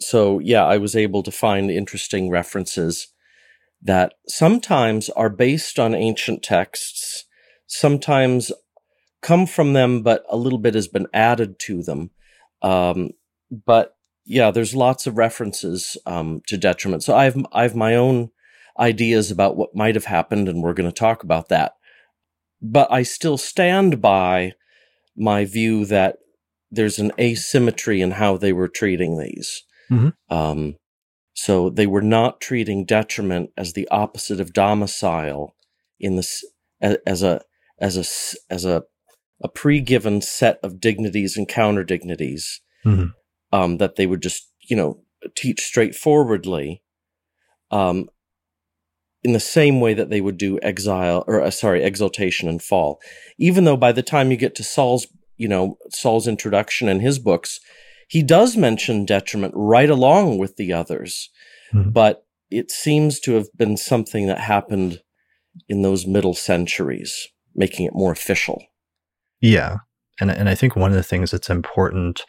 So 0.00 0.38
yeah, 0.38 0.64
I 0.64 0.78
was 0.78 0.96
able 0.96 1.22
to 1.22 1.30
find 1.30 1.70
interesting 1.70 2.30
references 2.30 3.08
that 3.82 4.14
sometimes 4.26 5.08
are 5.10 5.30
based 5.30 5.78
on 5.78 5.94
ancient 5.94 6.42
texts, 6.42 7.24
sometimes 7.66 8.50
come 9.22 9.46
from 9.46 9.72
them, 9.72 10.02
but 10.02 10.24
a 10.28 10.36
little 10.36 10.58
bit 10.58 10.74
has 10.74 10.88
been 10.88 11.06
added 11.12 11.58
to 11.60 11.82
them. 11.82 12.10
Um, 12.62 13.10
but 13.50 13.96
yeah, 14.24 14.50
there's 14.50 14.74
lots 14.74 15.06
of 15.06 15.16
references 15.16 15.96
um, 16.06 16.42
to 16.46 16.56
detriment. 16.56 17.02
So 17.02 17.16
I 17.16 17.24
have 17.24 17.46
I 17.52 17.62
have 17.62 17.74
my 17.74 17.94
own 17.94 18.30
ideas 18.78 19.30
about 19.30 19.56
what 19.56 19.74
might 19.74 19.94
have 19.94 20.04
happened, 20.04 20.48
and 20.48 20.62
we're 20.62 20.74
going 20.74 20.88
to 20.88 20.94
talk 20.94 21.22
about 21.22 21.48
that. 21.48 21.72
But 22.60 22.90
I 22.90 23.02
still 23.02 23.38
stand 23.38 24.00
by 24.00 24.52
my 25.16 25.44
view 25.44 25.84
that 25.86 26.16
there's 26.70 26.98
an 26.98 27.12
asymmetry 27.18 28.00
in 28.00 28.12
how 28.12 28.36
they 28.36 28.52
were 28.52 28.68
treating 28.68 29.18
these. 29.18 29.62
Mm-hmm. 29.90 30.34
Um, 30.34 30.76
so 31.34 31.70
they 31.70 31.86
were 31.86 32.02
not 32.02 32.40
treating 32.40 32.84
detriment 32.84 33.50
as 33.56 33.72
the 33.72 33.88
opposite 33.90 34.40
of 34.40 34.52
domicile 34.52 35.54
in 36.00 36.16
this 36.16 36.44
as 36.80 37.22
a 37.22 37.40
as 37.80 37.96
a 37.96 38.52
as 38.52 38.64
a 38.64 38.82
a 39.42 39.48
pre-given 39.48 40.20
set 40.20 40.58
of 40.64 40.80
dignities 40.80 41.36
and 41.36 41.46
counter 41.46 41.84
dignities 41.84 42.60
mm-hmm. 42.84 43.10
um, 43.52 43.78
that 43.78 43.96
they 43.96 44.06
would 44.06 44.20
just 44.20 44.50
you 44.68 44.76
know 44.76 45.00
teach 45.36 45.60
straightforwardly 45.60 46.82
um, 47.70 48.08
in 49.22 49.32
the 49.32 49.40
same 49.40 49.80
way 49.80 49.94
that 49.94 50.10
they 50.10 50.20
would 50.20 50.38
do 50.38 50.58
exile 50.62 51.24
or 51.26 51.40
uh, 51.40 51.50
sorry 51.50 51.82
exaltation 51.82 52.48
and 52.48 52.62
fall. 52.62 53.00
Even 53.38 53.64
though 53.64 53.76
by 53.76 53.92
the 53.92 54.02
time 54.02 54.30
you 54.30 54.36
get 54.36 54.54
to 54.56 54.64
Sahl's 54.64 55.06
you 55.36 55.48
know 55.48 55.76
Sahl's 55.90 56.26
introduction 56.28 56.88
and 56.88 57.00
his 57.00 57.18
books 57.18 57.60
he 58.08 58.22
does 58.22 58.56
mention 58.56 59.04
detriment 59.04 59.52
right 59.54 59.90
along 59.90 60.38
with 60.38 60.56
the 60.56 60.72
others. 60.72 61.30
Mm-hmm. 61.74 61.90
but 61.90 62.24
it 62.50 62.70
seems 62.70 63.20
to 63.20 63.34
have 63.34 63.48
been 63.54 63.76
something 63.76 64.26
that 64.26 64.40
happened 64.40 65.02
in 65.68 65.82
those 65.82 66.06
middle 66.06 66.32
centuries 66.32 67.28
making 67.54 67.84
it 67.84 67.92
more 67.94 68.10
official. 68.10 68.64
Yeah. 69.38 69.78
And 70.20 70.30
and 70.30 70.48
i 70.48 70.54
think 70.54 70.74
one 70.74 70.90
of 70.90 70.96
the 70.96 71.02
things 71.02 71.30
that's 71.30 71.50
important 71.50 72.22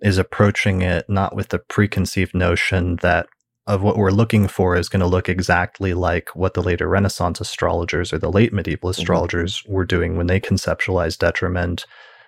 is 0.00 0.18
approaching 0.18 0.82
it 0.82 1.06
not 1.08 1.34
with 1.34 1.48
the 1.48 1.58
preconceived 1.58 2.34
notion 2.34 2.96
that 2.96 3.26
of 3.66 3.82
what 3.82 3.96
we're 3.96 4.10
looking 4.10 4.46
for 4.46 4.76
is 4.76 4.88
going 4.88 5.00
to 5.00 5.06
look 5.06 5.28
exactly 5.28 5.92
like 5.92 6.34
what 6.36 6.54
the 6.54 6.62
later 6.62 6.88
Renaissance 6.88 7.40
astrologers 7.40 8.12
or 8.12 8.18
the 8.18 8.30
late 8.30 8.52
medieval 8.52 8.90
mm-hmm. 8.90 9.00
astrologers 9.00 9.58
mm-hmm. 9.62 9.72
were 9.72 9.84
doing 9.84 10.16
when 10.16 10.28
they 10.28 10.40
conceptualized 10.40 11.18
detriment, 11.18 11.84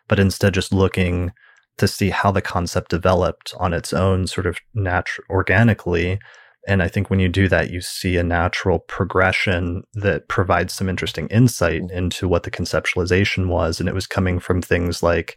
but 0.08 0.18
instead 0.18 0.54
just 0.54 0.72
looking 0.72 1.32
to 1.76 1.86
see 1.86 2.10
how 2.10 2.32
the 2.32 2.42
concept 2.42 2.90
developed 2.90 3.54
on 3.58 3.72
its 3.72 3.92
own, 3.92 4.26
sort 4.26 4.46
of 4.46 4.58
natural, 4.74 5.24
organically. 5.30 6.18
And 6.66 6.82
I 6.82 6.88
think 6.88 7.08
when 7.08 7.20
you 7.20 7.28
do 7.28 7.46
that, 7.48 7.70
you 7.70 7.80
see 7.80 8.16
a 8.16 8.24
natural 8.24 8.80
progression 8.80 9.84
that 9.94 10.26
provides 10.26 10.72
some 10.72 10.88
interesting 10.88 11.28
insight 11.28 11.82
mm-hmm. 11.82 11.96
into 11.96 12.26
what 12.26 12.42
the 12.42 12.50
conceptualization 12.50 13.46
was. 13.46 13.78
And 13.78 13.88
it 13.88 13.94
was 13.94 14.08
coming 14.08 14.40
from 14.40 14.60
things 14.60 15.04
like 15.04 15.36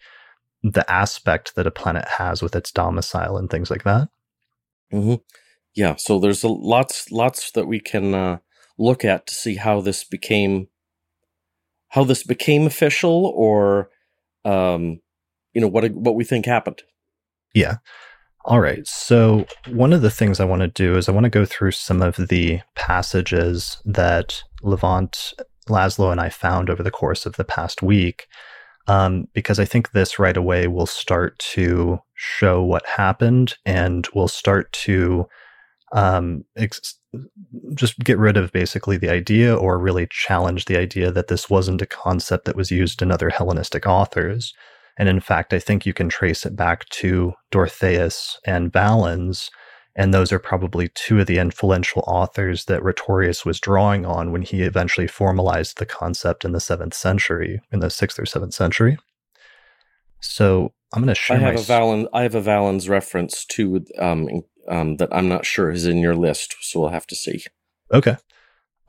the 0.63 0.89
aspect 0.91 1.53
that 1.55 1.67
a 1.67 1.71
planet 1.71 2.07
has 2.07 2.41
with 2.41 2.55
its 2.55 2.71
domicile 2.71 3.37
and 3.37 3.51
things 3.51 3.69
like 3.69 3.83
that. 3.83 4.09
Mm-hmm 4.91 5.15
yeah, 5.73 5.95
so 5.95 6.19
there's 6.19 6.43
a, 6.43 6.47
lots 6.47 7.11
lots 7.11 7.51
that 7.51 7.67
we 7.67 7.79
can 7.79 8.13
uh, 8.13 8.37
look 8.77 9.05
at 9.05 9.27
to 9.27 9.33
see 9.33 9.55
how 9.55 9.81
this 9.81 10.03
became 10.03 10.67
how 11.89 12.03
this 12.03 12.23
became 12.23 12.65
official, 12.65 13.33
or 13.35 13.89
um, 14.43 14.99
you 15.53 15.61
know 15.61 15.67
what 15.67 15.89
what 15.91 16.15
we 16.15 16.23
think 16.23 16.45
happened. 16.45 16.81
Yeah. 17.53 17.77
All 18.45 18.59
right. 18.59 18.87
So 18.87 19.45
one 19.67 19.93
of 19.93 20.01
the 20.01 20.09
things 20.09 20.39
I 20.39 20.45
want 20.45 20.61
to 20.61 20.67
do 20.67 20.97
is 20.97 21.07
I 21.07 21.11
want 21.11 21.25
to 21.25 21.29
go 21.29 21.45
through 21.45 21.71
some 21.71 22.01
of 22.01 22.15
the 22.15 22.61
passages 22.75 23.77
that 23.85 24.41
Levente, 24.63 25.33
Laszlo, 25.69 26.11
and 26.11 26.19
I 26.19 26.29
found 26.29 26.69
over 26.69 26.81
the 26.81 26.89
course 26.89 27.27
of 27.27 27.35
the 27.35 27.43
past 27.43 27.83
week, 27.83 28.25
um, 28.87 29.27
because 29.33 29.59
I 29.59 29.65
think 29.65 29.91
this 29.91 30.17
right 30.17 30.35
away 30.35 30.67
will 30.67 30.87
start 30.87 31.37
to 31.53 31.99
show 32.15 32.63
what 32.63 32.85
happened 32.85 33.57
and 33.63 34.07
will 34.15 34.27
start 34.27 34.71
to 34.73 35.27
um, 35.91 36.45
ex- 36.55 36.99
just 37.73 37.99
get 37.99 38.17
rid 38.17 38.37
of 38.37 38.51
basically 38.51 38.97
the 38.97 39.09
idea 39.09 39.55
or 39.55 39.77
really 39.77 40.07
challenge 40.09 40.65
the 40.65 40.77
idea 40.77 41.11
that 41.11 41.27
this 41.27 41.49
wasn't 41.49 41.81
a 41.81 41.85
concept 41.85 42.45
that 42.45 42.55
was 42.55 42.71
used 42.71 43.01
in 43.01 43.11
other 43.11 43.29
Hellenistic 43.29 43.85
authors. 43.85 44.53
And 44.97 45.09
in 45.09 45.19
fact, 45.19 45.53
I 45.53 45.59
think 45.59 45.85
you 45.85 45.93
can 45.93 46.09
trace 46.09 46.45
it 46.45 46.55
back 46.55 46.87
to 46.89 47.33
Dorotheus 47.51 48.37
and 48.45 48.71
Valens. 48.71 49.49
And 49.95 50.13
those 50.13 50.31
are 50.31 50.39
probably 50.39 50.89
two 50.95 51.19
of 51.19 51.27
the 51.27 51.37
influential 51.37 52.03
authors 52.07 52.65
that 52.65 52.83
Rhetorius 52.83 53.45
was 53.45 53.59
drawing 53.59 54.05
on 54.05 54.31
when 54.31 54.41
he 54.41 54.61
eventually 54.61 55.07
formalized 55.07 55.77
the 55.77 55.85
concept 55.85 56.45
in 56.45 56.53
the 56.53 56.61
seventh 56.61 56.93
century, 56.93 57.59
in 57.73 57.79
the 57.79 57.89
sixth 57.89 58.17
or 58.17 58.25
seventh 58.25 58.53
century. 58.53 58.97
So 60.21 60.73
I'm 60.93 61.01
going 61.01 61.13
to 61.13 61.15
share. 61.15 61.37
I 61.37 61.39
have 61.39 61.55
a 61.55 61.63
Valens. 61.63 62.07
I 62.13 62.23
have 62.23 62.35
a 62.35 62.41
Valens 62.41 62.87
reference 62.87 63.45
to 63.45 63.85
um, 63.97 64.43
um, 64.67 64.97
that 64.97 65.09
I'm 65.11 65.27
not 65.27 65.45
sure 65.45 65.71
is 65.71 65.85
in 65.85 65.97
your 65.97 66.15
list, 66.15 66.55
so 66.61 66.79
we'll 66.79 66.89
have 66.89 67.07
to 67.07 67.15
see. 67.15 67.43
Okay. 67.91 68.17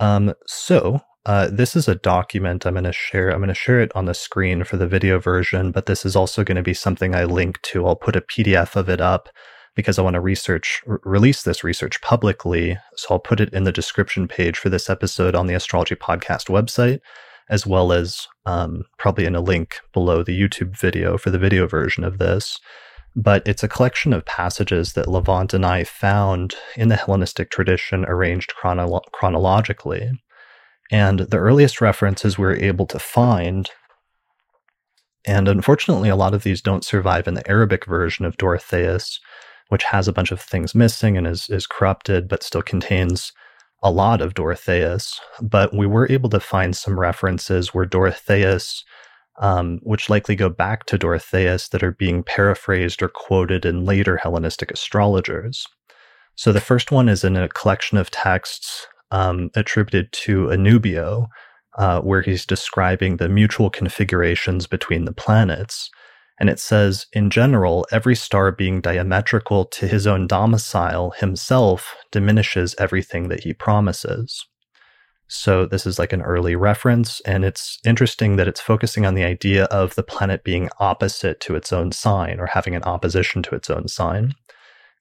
Um, 0.00 0.34
so 0.46 1.00
uh, 1.24 1.48
this 1.52 1.76
is 1.76 1.88
a 1.88 1.94
document 1.94 2.66
I'm 2.66 2.74
going 2.74 2.84
to 2.84 2.92
share. 2.92 3.30
I'm 3.30 3.38
going 3.38 3.48
to 3.48 3.54
share 3.54 3.80
it 3.80 3.92
on 3.94 4.06
the 4.06 4.14
screen 4.14 4.64
for 4.64 4.76
the 4.76 4.86
video 4.86 5.18
version, 5.18 5.70
but 5.70 5.86
this 5.86 6.04
is 6.04 6.16
also 6.16 6.42
going 6.42 6.56
to 6.56 6.62
be 6.62 6.74
something 6.74 7.14
I 7.14 7.24
link 7.24 7.60
to. 7.62 7.86
I'll 7.86 7.96
put 7.96 8.16
a 8.16 8.20
PDF 8.20 8.74
of 8.74 8.88
it 8.88 9.00
up 9.00 9.28
because 9.74 9.98
I 9.98 10.02
want 10.02 10.14
to 10.14 10.20
research 10.20 10.82
release 10.86 11.42
this 11.42 11.62
research 11.64 12.00
publicly. 12.02 12.76
So 12.96 13.08
I'll 13.10 13.20
put 13.20 13.40
it 13.40 13.52
in 13.54 13.64
the 13.64 13.72
description 13.72 14.26
page 14.28 14.58
for 14.58 14.68
this 14.68 14.90
episode 14.90 15.34
on 15.34 15.46
the 15.46 15.54
Astrology 15.54 15.94
Podcast 15.94 16.48
website, 16.48 17.00
as 17.48 17.66
well 17.66 17.92
as 17.92 18.26
um, 18.44 18.82
probably 18.98 19.24
in 19.24 19.36
a 19.36 19.40
link 19.40 19.80
below 19.92 20.22
the 20.22 20.38
YouTube 20.38 20.76
video 20.76 21.16
for 21.16 21.30
the 21.30 21.38
video 21.38 21.66
version 21.66 22.02
of 22.02 22.18
this 22.18 22.58
but 23.14 23.46
it's 23.46 23.62
a 23.62 23.68
collection 23.68 24.12
of 24.12 24.24
passages 24.24 24.94
that 24.94 25.06
Levente 25.06 25.54
and 25.54 25.66
I 25.66 25.84
found 25.84 26.54
in 26.76 26.88
the 26.88 26.96
Hellenistic 26.96 27.50
tradition 27.50 28.04
arranged 28.06 28.54
chronolo- 28.60 29.04
chronologically. 29.12 30.10
And 30.90 31.20
the 31.20 31.38
earliest 31.38 31.80
references 31.80 32.38
we 32.38 32.44
were 32.44 32.56
able 32.56 32.86
to 32.86 32.98
find, 32.98 33.70
and 35.26 35.48
unfortunately, 35.48 36.08
a 36.08 36.16
lot 36.16 36.34
of 36.34 36.42
these 36.42 36.60
don't 36.60 36.84
survive 36.84 37.28
in 37.28 37.34
the 37.34 37.48
Arabic 37.48 37.86
version 37.86 38.24
of 38.24 38.36
Dorotheus, 38.36 39.20
which 39.68 39.84
has 39.84 40.08
a 40.08 40.12
bunch 40.12 40.32
of 40.32 40.40
things 40.40 40.74
missing 40.74 41.16
and 41.16 41.26
is, 41.26 41.48
is 41.48 41.66
corrupted, 41.66 42.28
but 42.28 42.42
still 42.42 42.62
contains 42.62 43.32
a 43.82 43.90
lot 43.90 44.20
of 44.20 44.34
Dorotheus. 44.34 45.18
But 45.40 45.74
we 45.74 45.86
were 45.86 46.10
able 46.10 46.30
to 46.30 46.40
find 46.40 46.76
some 46.76 46.98
references 46.98 47.74
where 47.74 47.86
Dorotheus 47.86 48.84
um, 49.38 49.78
which 49.82 50.10
likely 50.10 50.36
go 50.36 50.48
back 50.48 50.84
to 50.86 50.98
Dorotheus 50.98 51.68
that 51.70 51.82
are 51.82 51.92
being 51.92 52.22
paraphrased 52.22 53.02
or 53.02 53.08
quoted 53.08 53.64
in 53.64 53.84
later 53.84 54.16
Hellenistic 54.16 54.70
astrologers. 54.70 55.66
So 56.34 56.52
the 56.52 56.60
first 56.60 56.90
one 56.90 57.08
is 57.08 57.24
in 57.24 57.36
a 57.36 57.48
collection 57.48 57.98
of 57.98 58.10
texts 58.10 58.86
um, 59.10 59.50
attributed 59.54 60.12
to 60.12 60.50
Anubio, 60.50 61.28
uh, 61.78 62.00
where 62.00 62.22
he's 62.22 62.46
describing 62.46 63.16
the 63.16 63.28
mutual 63.28 63.70
configurations 63.70 64.66
between 64.66 65.04
the 65.04 65.12
planets. 65.12 65.90
And 66.40 66.50
it 66.50 66.58
says, 66.58 67.06
in 67.12 67.30
general, 67.30 67.86
every 67.92 68.16
star 68.16 68.50
being 68.50 68.80
diametrical 68.80 69.66
to 69.66 69.86
his 69.86 70.06
own 70.06 70.26
domicile 70.26 71.12
himself 71.18 71.94
diminishes 72.10 72.74
everything 72.78 73.28
that 73.28 73.44
he 73.44 73.52
promises. 73.52 74.44
So 75.34 75.64
this 75.64 75.86
is 75.86 75.98
like 75.98 76.12
an 76.12 76.20
early 76.20 76.54
reference, 76.56 77.20
and 77.20 77.42
it's 77.42 77.78
interesting 77.86 78.36
that 78.36 78.46
it's 78.46 78.60
focusing 78.60 79.06
on 79.06 79.14
the 79.14 79.24
idea 79.24 79.64
of 79.64 79.94
the 79.94 80.02
planet 80.02 80.44
being 80.44 80.68
opposite 80.78 81.40
to 81.40 81.56
its 81.56 81.72
own 81.72 81.90
sign 81.90 82.38
or 82.38 82.44
having 82.44 82.76
an 82.76 82.82
opposition 82.82 83.42
to 83.44 83.54
its 83.54 83.70
own 83.70 83.88
sign. 83.88 84.34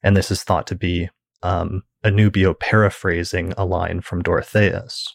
And 0.02 0.16
this 0.16 0.32
is 0.32 0.42
thought 0.42 0.68
to 0.68 0.76
be 0.76 1.10
um, 1.44 1.84
Anubio 2.06 2.54
paraphrasing 2.54 3.54
a 3.58 3.66
line 3.66 4.00
from 4.00 4.24
Dorotheus. 4.24 5.06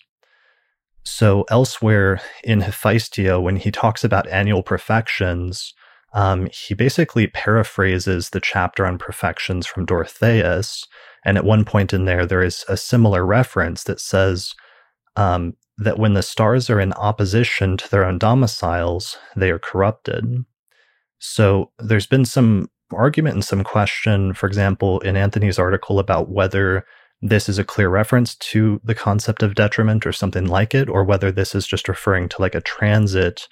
So 1.02 1.46
elsewhere 1.49 2.20
in 2.44 2.61
Hephaestio, 2.61 3.40
when 3.40 3.56
he 3.56 3.70
talks 3.70 4.04
about 4.04 4.28
annual 4.28 4.62
perfections, 4.62 5.73
um, 6.12 6.46
he 6.52 6.75
basically 6.75 7.26
paraphrases 7.26 8.30
the 8.30 8.40
chapter 8.40 8.85
on 8.85 8.99
perfections 8.99 9.66
from 9.66 9.87
Dorotheus. 9.87 10.87
And 11.25 11.38
at 11.38 11.44
one 11.44 11.64
point 11.64 11.94
in 11.94 12.04
there, 12.04 12.26
there 12.26 12.42
is 12.42 12.66
a 12.68 12.76
similar 12.76 13.25
reference 13.25 13.82
that 13.85 13.99
says, 13.99 14.54
um, 15.16 15.54
that 15.78 15.99
when 15.99 16.14
the 16.14 16.23
stars 16.23 16.70
are 16.70 16.80
in 16.80 16.92
opposition 16.94 17.76
to 17.76 17.90
their 17.90 18.04
own 18.04 18.18
domiciles, 18.18 19.18
they 19.37 19.50
are 19.50 19.58
corrupted. 19.58 20.44
So 21.18 21.70
there's 21.78 22.06
been 22.06 22.25
some 22.25 22.70
argument 22.92 23.35
and 23.35 23.44
some 23.44 23.64
question, 23.64 24.32
for 24.32 24.46
example, 24.46 25.00
in 25.00 25.16
Anthony's 25.16 25.58
article 25.58 25.99
about 25.99 26.30
whether 26.30 26.87
this 27.23 27.49
is 27.49 27.58
a 27.58 27.64
clear 27.64 27.88
reference 27.88 28.37
to 28.37 28.80
the 28.85 28.94
concept 28.94 29.42
of 29.42 29.54
detriment 29.54 30.06
or 30.06 30.12
something 30.12 30.46
like 30.46 30.75
it, 30.75 30.88
or 30.88 31.02
whether 31.02 31.32
this 31.32 31.54
is 31.54 31.66
just 31.66 31.88
referring 31.88 32.28
to 32.28 32.40
like 32.40 32.54
a 32.54 32.61
transit 32.61 33.49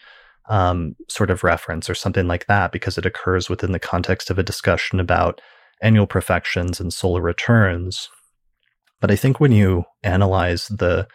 um, 0.48 0.94
sort 1.08 1.30
of 1.30 1.42
reference 1.42 1.88
or 1.88 1.94
something 1.94 2.28
like 2.28 2.46
that, 2.46 2.72
because 2.72 2.98
it 2.98 3.06
occurs 3.06 3.48
within 3.48 3.72
the 3.72 3.78
context 3.78 4.30
of 4.30 4.38
a 4.38 4.42
discussion 4.42 5.00
about 5.00 5.40
annual 5.82 6.06
perfections 6.06 6.78
and 6.78 6.92
solar 6.92 7.22
returns. 7.22 8.10
But 9.00 9.10
I 9.10 9.16
think 9.16 9.40
when 9.40 9.52
you 9.52 9.84
analyze 10.02 10.68
the 10.68 11.08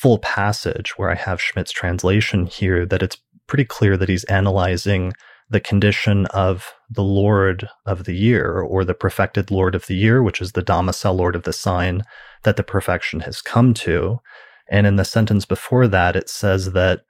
full 0.00 0.18
passage 0.18 0.96
where 0.96 1.10
I 1.10 1.16
have 1.16 1.40
Schmidt's 1.40 1.72
translation 1.72 2.46
here 2.46 2.86
that 2.86 3.02
it's 3.02 3.16
pretty 3.48 3.64
clear 3.64 3.96
that 3.96 4.08
he's 4.08 4.22
analyzing 4.24 5.12
the 5.50 5.58
condition 5.58 6.26
of 6.26 6.72
the 6.88 7.02
Lord 7.02 7.68
of 7.84 8.04
the 8.04 8.14
year 8.14 8.60
or 8.60 8.84
the 8.84 8.94
perfected 8.94 9.50
Lord 9.50 9.74
of 9.74 9.86
the 9.86 9.96
year, 9.96 10.22
which 10.22 10.40
is 10.40 10.52
the 10.52 10.62
domicile 10.62 11.14
Lord 11.14 11.34
of 11.34 11.42
the 11.42 11.52
sign 11.52 12.04
that 12.44 12.56
the 12.56 12.62
perfection 12.62 13.20
has 13.20 13.40
come 13.40 13.74
to. 13.74 14.20
And 14.70 14.86
in 14.86 14.94
the 14.94 15.04
sentence 15.04 15.44
before 15.44 15.88
that, 15.88 16.14
it 16.14 16.28
says 16.28 16.72
that 16.74 17.00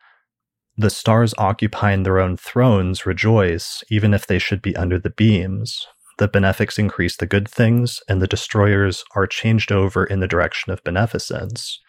the 0.78 0.88
stars 0.88 1.35
occupying 1.37 2.04
their 2.04 2.18
own 2.18 2.38
thrones 2.38 3.04
rejoice, 3.04 3.85
even 3.90 4.14
if 4.14 4.26
they 4.26 4.38
should 4.38 4.62
be 4.62 4.75
under 4.76 4.99
the 4.99 5.11
beams. 5.11 5.87
The 6.16 6.28
benefics 6.28 6.78
increase 6.78 7.16
the 7.18 7.26
good 7.26 7.49
things, 7.49 8.00
and 8.09 8.23
the 8.23 8.26
destroyers 8.26 9.04
are 9.14 9.26
changed 9.26 9.73
over 9.73 10.04
in 10.04 10.21
the 10.21 10.26
direction 10.26 10.73
of 10.73 10.83
beneficence. 10.85 11.80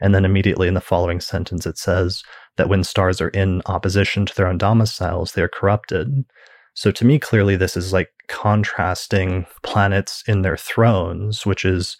And 0.00 0.14
then 0.14 0.24
immediately 0.24 0.68
in 0.68 0.74
the 0.74 0.80
following 0.80 1.20
sentence, 1.20 1.66
it 1.66 1.78
says 1.78 2.22
that 2.56 2.68
when 2.68 2.84
stars 2.84 3.20
are 3.20 3.28
in 3.28 3.62
opposition 3.66 4.26
to 4.26 4.34
their 4.34 4.46
own 4.46 4.58
domiciles, 4.58 5.32
they 5.32 5.42
are 5.42 5.48
corrupted. 5.48 6.24
So 6.74 6.90
to 6.90 7.04
me, 7.06 7.18
clearly, 7.18 7.56
this 7.56 7.76
is 7.76 7.92
like 7.92 8.10
contrasting 8.28 9.46
planets 9.62 10.22
in 10.26 10.42
their 10.42 10.56
thrones, 10.56 11.46
which 11.46 11.64
is 11.64 11.96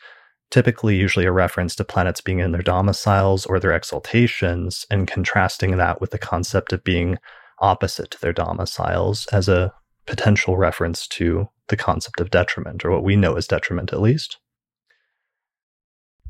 typically 0.50 0.97
usually 0.97 1.25
a 1.25 1.33
reference 1.33 1.75
to 1.76 1.85
planets 1.85 2.21
being 2.21 2.41
in 2.41 2.53
their 2.53 2.62
domiciles 2.62 3.47
or 3.47 3.59
their 3.59 3.73
exaltations, 3.73 4.85
and 4.91 5.09
contrasting 5.09 5.76
that 5.76 6.00
with 6.00 6.11
the 6.11 6.19
concept 6.19 6.73
of 6.73 6.85
being 6.85 7.19
opposite 7.61 8.11
to 8.11 8.21
their 8.21 8.35
domiciles 8.35 9.26
as 9.29 9.49
a 9.49 9.73
potential 10.05 10.57
reference 10.57 11.09
to 11.09 11.49
the 11.69 11.76
concept 11.76 12.21
of 12.21 12.31
detriment, 12.31 12.85
or 12.85 12.91
what 12.91 13.03
we 13.03 13.17
know 13.17 13.35
as 13.35 13.47
detriment 13.47 13.93
at 13.93 14.00
least. 14.00 14.38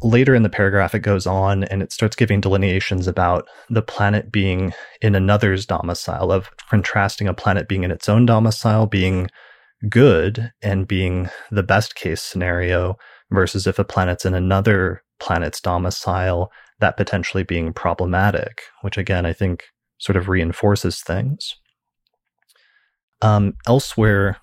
Later 0.02 0.34
in 0.34 0.42
the 0.42 0.50
paragraph, 0.50 0.94
it 0.94 1.00
goes 1.00 1.26
on 1.26 1.64
and 1.64 1.82
it 1.82 1.90
starts 1.90 2.16
giving 2.16 2.40
delineations 2.40 3.06
about 3.06 3.48
the 3.70 3.82
planet 3.82 4.30
being 4.30 4.74
in 5.00 5.14
another's 5.14 5.64
domicile, 5.64 6.30
of 6.30 6.50
contrasting 6.68 7.28
a 7.28 7.34
planet 7.34 7.66
being 7.66 7.82
in 7.82 7.90
its 7.90 8.08
own 8.08 8.26
domicile, 8.26 8.86
being 8.86 9.28
good 9.88 10.52
and 10.62 10.86
being 10.86 11.30
the 11.50 11.62
best 11.62 11.94
case 11.94 12.22
scenario, 12.22 12.96
versus 13.30 13.66
if 13.66 13.78
a 13.78 13.84
planet's 13.84 14.24
in 14.24 14.34
another 14.34 15.02
planet's 15.18 15.60
domicile, 15.60 16.50
that 16.80 16.96
potentially 16.96 17.42
being 17.42 17.72
problematic, 17.72 18.62
which 18.82 18.98
again, 18.98 19.24
I 19.24 19.32
think 19.32 19.64
sort 19.98 20.16
of 20.16 20.28
reinforces 20.28 21.00
things. 21.00 21.56
Um, 23.22 23.54
elsewhere 23.66 24.36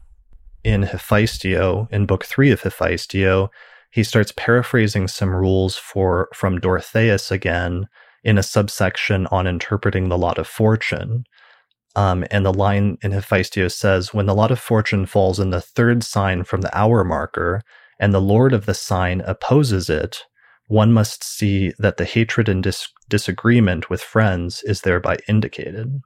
in 0.63 0.83
Hephaestio, 0.83 1.87
in 1.91 2.05
book 2.05 2.25
three 2.25 2.51
of 2.51 2.61
Hephaestio, 2.61 3.49
he 3.93 4.03
starts 4.03 4.33
paraphrasing 4.35 5.07
some 5.07 5.29
rules 5.29 5.77
for 5.77 6.27
from 6.33 6.59
Dorotheus 6.59 7.29
again 7.29 7.87
in 8.23 8.39
a 8.39 8.43
subsection 8.43 9.27
on 9.27 9.45
interpreting 9.45 10.09
the 10.09 10.17
lot 10.17 10.39
of 10.39 10.47
fortune. 10.47 11.25
Um, 11.95 12.25
and 12.31 12.43
the 12.43 12.53
line 12.53 12.97
in 13.03 13.11
Hephaestio 13.11 13.71
says, 13.71 14.11
When 14.11 14.25
the 14.25 14.33
lot 14.33 14.49
of 14.49 14.59
fortune 14.59 15.05
falls 15.05 15.39
in 15.39 15.51
the 15.51 15.61
third 15.61 16.03
sign 16.03 16.43
from 16.43 16.61
the 16.61 16.75
hour 16.75 17.03
marker, 17.03 17.61
and 17.99 18.11
the 18.11 18.19
lord 18.19 18.51
of 18.51 18.65
the 18.65 18.73
sign 18.73 19.21
opposes 19.21 19.91
it, 19.91 20.23
one 20.65 20.91
must 20.91 21.23
see 21.23 21.71
that 21.77 21.97
the 21.97 22.05
hatred 22.05 22.49
and 22.49 22.63
dis- 22.63 22.89
disagreement 23.09 23.91
with 23.91 24.01
friends 24.01 24.63
is 24.63 24.81
thereby 24.81 25.17
indicated. 25.27 26.01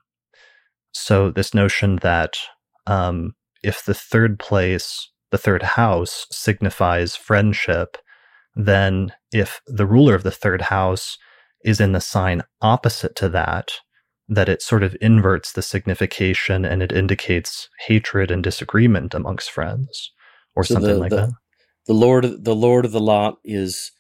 So, 0.91 1.31
this 1.31 1.53
notion 1.53 1.97
that 1.97 2.37
um, 2.85 3.35
if 3.63 3.85
the 3.85 3.93
third 3.93 4.39
place 4.39 5.09
the 5.31 5.37
third 5.37 5.63
house 5.63 6.25
signifies 6.31 7.15
friendship, 7.15 7.97
then 8.55 9.11
if 9.31 9.61
the 9.67 9.85
ruler 9.85 10.15
of 10.15 10.23
the 10.23 10.31
third 10.31 10.63
house 10.63 11.17
is 11.63 11.79
in 11.79 11.91
the 11.91 12.01
sign 12.01 12.43
opposite 12.61 13.15
to 13.15 13.29
that, 13.29 13.73
that 14.29 14.49
it 14.49 14.61
sort 14.61 14.83
of 14.83 14.95
inverts 15.01 15.51
the 15.51 15.61
signification 15.61 16.65
and 16.65 16.83
it 16.83 16.91
indicates 16.91 17.69
hatred 17.87 18.31
and 18.31 18.43
disagreement 18.43 19.13
amongst 19.13 19.51
friends 19.51 20.11
or 20.55 20.63
so 20.63 20.75
something 20.75 20.95
the, 20.95 20.99
like 20.99 21.09
the, 21.09 21.15
that. 21.15 21.31
The 21.87 21.93
Lord 21.93 22.43
the 22.43 22.55
Lord 22.55 22.85
of 22.85 22.91
the 22.91 22.99
lot 22.99 23.37
is 23.43 23.91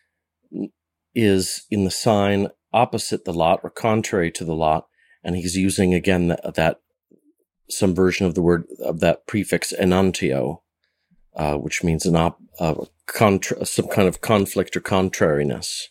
is 1.15 1.65
in 1.71 1.83
the 1.83 1.91
sign 1.91 2.49
opposite 2.73 3.25
the 3.25 3.33
lot 3.33 3.61
or 3.63 3.69
contrary 3.69 4.31
to 4.31 4.43
the 4.43 4.55
lot, 4.55 4.87
and 5.23 5.35
he's 5.35 5.55
using 5.55 5.93
again 5.93 6.27
that, 6.27 6.55
that 6.55 6.79
some 7.69 7.95
version 7.95 8.25
of 8.25 8.35
the 8.35 8.41
word 8.41 8.65
of 8.83 8.99
that 8.99 9.25
prefix 9.27 9.73
enantio 9.73 10.61
uh, 11.37 11.55
which 11.55 11.83
means 11.83 12.05
an 12.05 12.15
op, 12.15 12.39
uh, 12.59 12.75
contra- 13.05 13.65
some 13.65 13.87
kind 13.87 14.07
of 14.07 14.21
conflict 14.21 14.75
or 14.75 14.81
contrariness. 14.81 15.89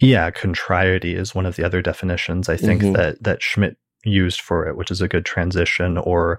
Yeah, 0.00 0.30
contrariety 0.30 1.14
is 1.14 1.34
one 1.34 1.46
of 1.46 1.56
the 1.56 1.64
other 1.64 1.82
definitions 1.82 2.48
I 2.48 2.56
think 2.56 2.82
mm-hmm. 2.82 2.92
that 2.94 3.22
that 3.22 3.42
Schmidt 3.42 3.76
used 4.04 4.40
for 4.40 4.66
it, 4.66 4.76
which 4.76 4.90
is 4.90 5.00
a 5.00 5.08
good 5.08 5.24
transition. 5.24 5.96
Or 5.96 6.38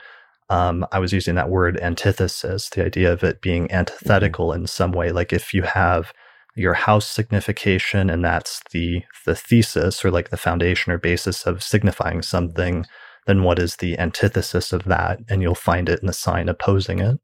um, 0.49 0.85
I 0.91 0.99
was 0.99 1.13
using 1.13 1.35
that 1.35 1.49
word 1.49 1.79
antithesis, 1.79 2.69
the 2.69 2.85
idea 2.85 3.11
of 3.11 3.23
it 3.23 3.41
being 3.41 3.71
antithetical 3.71 4.49
mm-hmm. 4.49 4.61
in 4.61 4.67
some 4.67 4.91
way. 4.91 5.11
Like 5.11 5.31
if 5.31 5.53
you 5.53 5.63
have 5.63 6.11
your 6.55 6.73
house 6.73 7.07
signification 7.07 8.09
and 8.09 8.23
that's 8.23 8.61
the 8.71 9.03
the 9.25 9.35
thesis 9.35 10.03
or 10.05 10.11
like 10.11 10.29
the 10.29 10.37
foundation 10.37 10.91
or 10.91 10.97
basis 10.97 11.45
of 11.45 11.63
signifying 11.63 12.21
something, 12.21 12.85
then 13.27 13.43
what 13.43 13.59
is 13.59 13.77
the 13.77 13.97
antithesis 13.97 14.73
of 14.73 14.83
that? 14.85 15.19
And 15.29 15.41
you'll 15.41 15.55
find 15.55 15.89
it 15.89 16.01
in 16.01 16.07
the 16.07 16.13
sign 16.13 16.49
opposing 16.49 16.99
it. 16.99 17.19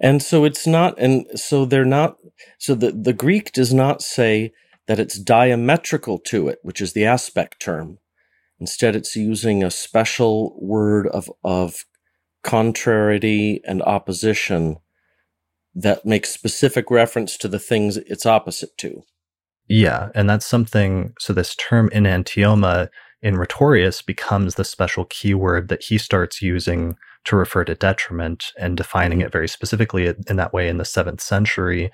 And 0.00 0.22
so 0.22 0.44
it's 0.44 0.66
not, 0.66 0.98
and 0.98 1.26
so 1.38 1.64
they're 1.64 1.84
not, 1.84 2.16
so 2.58 2.74
the, 2.74 2.90
the 2.90 3.12
Greek 3.12 3.52
does 3.52 3.74
not 3.74 4.00
say 4.02 4.52
that 4.86 4.98
it's 4.98 5.18
diametrical 5.18 6.18
to 6.18 6.48
it, 6.48 6.58
which 6.62 6.80
is 6.80 6.94
the 6.94 7.04
aspect 7.04 7.60
term. 7.60 7.98
Instead, 8.58 8.96
it's 8.96 9.14
using 9.14 9.62
a 9.62 9.70
special 9.70 10.58
word 10.60 11.06
of, 11.08 11.30
of 11.44 11.84
contrariety 12.42 13.60
and 13.64 13.82
opposition 13.82 14.78
that 15.74 16.04
makes 16.04 16.30
specific 16.30 16.90
reference 16.90 17.36
to 17.36 17.48
the 17.48 17.58
things 17.58 17.96
it's 17.96 18.26
opposite 18.26 18.76
to. 18.78 19.02
Yeah, 19.68 20.08
and 20.14 20.28
that's 20.28 20.46
something. 20.46 21.14
So 21.20 21.32
this 21.32 21.54
term 21.54 21.90
enantioma 21.90 22.88
in 23.22 23.36
Rhetorius 23.36 24.02
becomes 24.02 24.54
the 24.54 24.64
special 24.64 25.04
keyword 25.04 25.68
that 25.68 25.84
he 25.84 25.98
starts 25.98 26.42
using 26.42 26.96
to 27.24 27.36
refer 27.36 27.64
to 27.64 27.74
detriment 27.74 28.52
and 28.58 28.76
defining 28.76 29.20
it 29.20 29.32
very 29.32 29.48
specifically 29.48 30.14
in 30.26 30.36
that 30.36 30.52
way 30.52 30.68
in 30.68 30.78
the 30.78 30.84
seventh 30.84 31.20
century. 31.20 31.90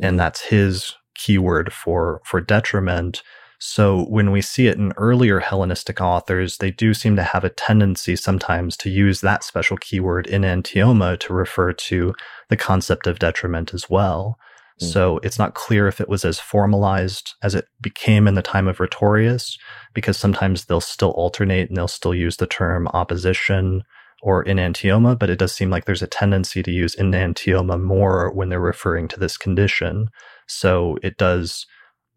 And 0.00 0.18
that's 0.18 0.42
his 0.42 0.94
keyword 1.14 1.72
for, 1.72 2.20
for 2.24 2.40
detriment. 2.40 3.22
So 3.58 4.04
when 4.04 4.32
we 4.32 4.42
see 4.42 4.66
it 4.66 4.76
in 4.76 4.92
earlier 4.98 5.40
Hellenistic 5.40 6.00
authors, 6.00 6.58
they 6.58 6.70
do 6.70 6.92
seem 6.92 7.16
to 7.16 7.22
have 7.22 7.42
a 7.42 7.48
tendency 7.48 8.14
sometimes 8.14 8.76
to 8.78 8.90
use 8.90 9.22
that 9.22 9.42
special 9.42 9.78
keyword 9.78 10.26
enantioma 10.26 11.18
to 11.20 11.32
refer 11.32 11.72
to 11.72 12.14
the 12.50 12.56
concept 12.56 13.06
of 13.06 13.18
detriment 13.18 13.72
as 13.72 13.88
well. 13.88 14.38
Mm. 14.80 14.92
So 14.92 15.20
it's 15.22 15.38
not 15.38 15.54
clear 15.54 15.88
if 15.88 16.02
it 16.02 16.08
was 16.08 16.24
as 16.24 16.38
formalized 16.38 17.34
as 17.42 17.54
it 17.54 17.66
became 17.80 18.28
in 18.28 18.34
the 18.34 18.42
time 18.42 18.68
of 18.68 18.78
Rhetorius, 18.78 19.56
because 19.94 20.18
sometimes 20.18 20.66
they'll 20.66 20.82
still 20.82 21.12
alternate 21.12 21.68
and 21.68 21.78
they'll 21.78 21.88
still 21.88 22.14
use 22.14 22.36
the 22.36 22.46
term 22.46 22.88
opposition 22.88 23.82
or 24.26 24.44
enantioma, 24.44 25.16
but 25.16 25.30
it 25.30 25.38
does 25.38 25.52
seem 25.52 25.70
like 25.70 25.84
there's 25.84 26.02
a 26.02 26.06
tendency 26.08 26.60
to 26.60 26.72
use 26.72 26.96
enantioma 26.96 27.80
more 27.80 28.32
when 28.32 28.48
they're 28.48 28.58
referring 28.58 29.06
to 29.06 29.20
this 29.20 29.36
condition. 29.36 30.08
So 30.48 30.98
it 31.00 31.16
does 31.16 31.64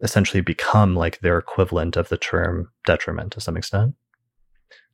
essentially 0.02 0.41
become 0.41 0.95
like 0.95 1.19
their 1.19 1.38
equivalent 1.38 1.95
of 1.98 2.10
the 2.10 2.17
term 2.17 2.72
detriment 2.88 3.32
to 3.34 3.41
some 3.41 3.56
extent. 3.56 3.93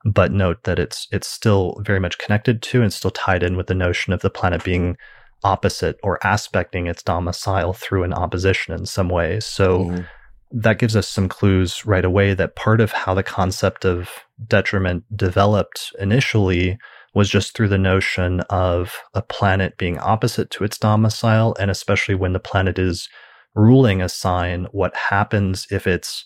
But 0.03 0.33
note 0.33 0.65
that 0.65 0.77
it's 0.77 1.07
it's 1.09 1.25
still 1.25 1.81
very 1.85 2.01
much 2.01 2.17
connected 2.17 2.61
to 2.63 2.81
and 2.81 2.91
still 2.91 3.11
tied 3.11 3.43
in 3.43 3.55
with 3.55 3.67
the 3.67 3.75
notion 3.75 4.11
of 4.11 4.19
the 4.19 4.29
planet 4.29 4.65
being 4.65 4.97
opposite 5.45 5.97
or 6.03 6.19
aspecting 6.21 6.87
its 6.87 7.01
domicile 7.01 7.71
through 7.71 8.03
an 8.03 8.11
opposition 8.11 8.73
in 8.73 8.85
some 8.85 9.07
way. 9.07 9.39
So 9.39 9.85
mm-hmm. 9.85 10.01
that 10.51 10.79
gives 10.79 10.97
us 10.97 11.07
some 11.07 11.29
clues 11.29 11.85
right 11.85 12.03
away 12.03 12.33
that 12.33 12.57
part 12.57 12.81
of 12.81 12.91
how 12.91 13.13
the 13.13 13.23
concept 13.23 13.85
of 13.85 14.09
detriment 14.49 15.05
developed 15.15 15.93
initially 15.97 16.77
was 17.15 17.29
just 17.29 17.55
through 17.55 17.69
the 17.69 17.77
notion 17.77 18.41
of 18.49 18.93
a 19.13 19.21
planet 19.21 19.77
being 19.77 19.97
opposite 19.99 20.51
to 20.51 20.63
its 20.63 20.77
domicile, 20.77 21.55
and 21.59 21.71
especially 21.71 22.13
when 22.13 22.33
the 22.33 22.39
planet 22.39 22.77
is 22.77 23.09
ruling 23.55 24.01
a 24.01 24.09
sign, 24.09 24.67
what 24.71 24.95
happens 24.95 25.65
if 25.71 25.87
it's 25.87 26.25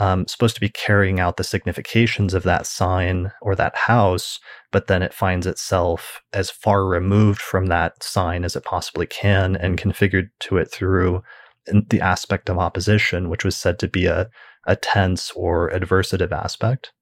um, 0.00 0.26
supposed 0.26 0.56
to 0.56 0.60
be 0.60 0.68
carrying 0.68 1.20
out 1.20 1.36
the 1.36 1.44
significations 1.44 2.34
of 2.34 2.42
that 2.42 2.66
sign 2.66 3.30
or 3.40 3.54
that 3.54 3.76
house, 3.76 4.40
but 4.72 4.88
then 4.88 5.02
it 5.02 5.14
finds 5.14 5.46
itself 5.46 6.20
as 6.32 6.50
far 6.50 6.84
removed 6.84 7.40
from 7.40 7.66
that 7.66 8.02
sign 8.02 8.44
as 8.44 8.56
it 8.56 8.64
possibly 8.64 9.06
can 9.06 9.54
and 9.54 9.78
configured 9.78 10.30
to 10.40 10.56
it 10.56 10.68
through 10.68 11.22
the 11.66 12.00
aspect 12.00 12.50
of 12.50 12.58
opposition, 12.58 13.30
which 13.30 13.44
was 13.44 13.56
said 13.56 13.78
to 13.78 13.88
be 13.88 14.06
a, 14.06 14.28
a 14.66 14.74
tense 14.74 15.30
or 15.36 15.70
adversative 15.70 16.32
aspect. 16.32 16.92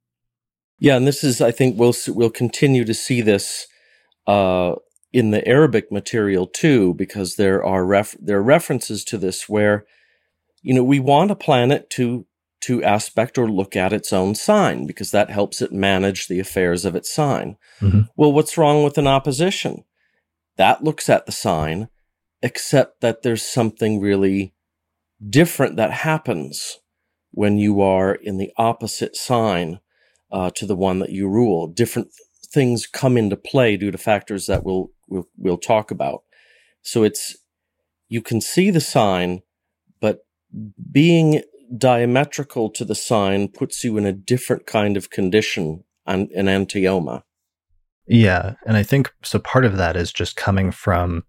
Yeah, 0.82 0.96
and 0.96 1.06
this 1.06 1.22
is, 1.22 1.40
I 1.40 1.52
think, 1.52 1.78
we'll 1.78 1.94
we'll 2.08 2.28
continue 2.28 2.84
to 2.84 2.92
see 2.92 3.20
this 3.20 3.68
uh, 4.26 4.74
in 5.12 5.30
the 5.30 5.46
Arabic 5.46 5.92
material 5.92 6.44
too, 6.44 6.92
because 6.94 7.36
there 7.36 7.64
are 7.64 7.86
ref- 7.86 8.16
there 8.20 8.38
are 8.38 8.42
references 8.42 9.04
to 9.04 9.16
this 9.16 9.48
where, 9.48 9.86
you 10.60 10.74
know, 10.74 10.82
we 10.82 10.98
want 10.98 11.30
a 11.30 11.36
planet 11.36 11.88
to 11.90 12.26
to 12.62 12.82
aspect 12.82 13.38
or 13.38 13.48
look 13.48 13.76
at 13.76 13.92
its 13.92 14.12
own 14.12 14.34
sign 14.34 14.84
because 14.84 15.12
that 15.12 15.30
helps 15.30 15.62
it 15.62 15.70
manage 15.70 16.26
the 16.26 16.40
affairs 16.40 16.84
of 16.84 16.96
its 16.96 17.14
sign. 17.14 17.56
Mm-hmm. 17.80 18.00
Well, 18.16 18.32
what's 18.32 18.58
wrong 18.58 18.82
with 18.82 18.98
an 18.98 19.06
opposition? 19.06 19.84
That 20.56 20.82
looks 20.82 21.08
at 21.08 21.26
the 21.26 21.32
sign, 21.32 21.90
except 22.42 23.02
that 23.02 23.22
there's 23.22 23.44
something 23.44 24.00
really 24.00 24.52
different 25.30 25.76
that 25.76 25.92
happens 25.92 26.80
when 27.30 27.56
you 27.56 27.80
are 27.80 28.12
in 28.12 28.38
the 28.38 28.50
opposite 28.56 29.14
sign 29.14 29.78
uh, 30.32 30.50
to 30.56 30.66
the 30.66 30.76
one 30.76 30.98
that 30.98 31.10
you 31.10 31.28
rule. 31.28 31.66
Different 31.66 32.08
things 32.46 32.86
come 32.86 33.16
into 33.16 33.36
play 33.36 33.76
due 33.76 33.90
to 33.90 33.98
factors 33.98 34.46
that 34.46 34.64
we'll, 34.64 34.90
we'll, 35.08 35.28
we'll 35.36 35.58
talk 35.58 35.90
about. 35.90 36.22
So 36.82 37.02
it's, 37.02 37.36
you 38.08 38.20
can 38.20 38.40
see 38.40 38.70
the 38.70 38.80
sign, 38.80 39.42
but 40.00 40.26
being 40.90 41.42
diametrical 41.76 42.68
to 42.70 42.84
the 42.84 42.94
sign 42.94 43.48
puts 43.48 43.84
you 43.84 43.96
in 43.96 44.04
a 44.04 44.12
different 44.12 44.66
kind 44.66 44.96
of 44.96 45.10
condition 45.10 45.84
an, 46.06 46.28
enantioma. 46.36 47.22
Yeah. 48.06 48.54
And 48.66 48.76
I 48.76 48.82
think 48.82 49.12
so 49.22 49.38
part 49.38 49.64
of 49.64 49.76
that 49.76 49.96
is 49.96 50.12
just 50.12 50.36
coming 50.36 50.72
from 50.72 51.24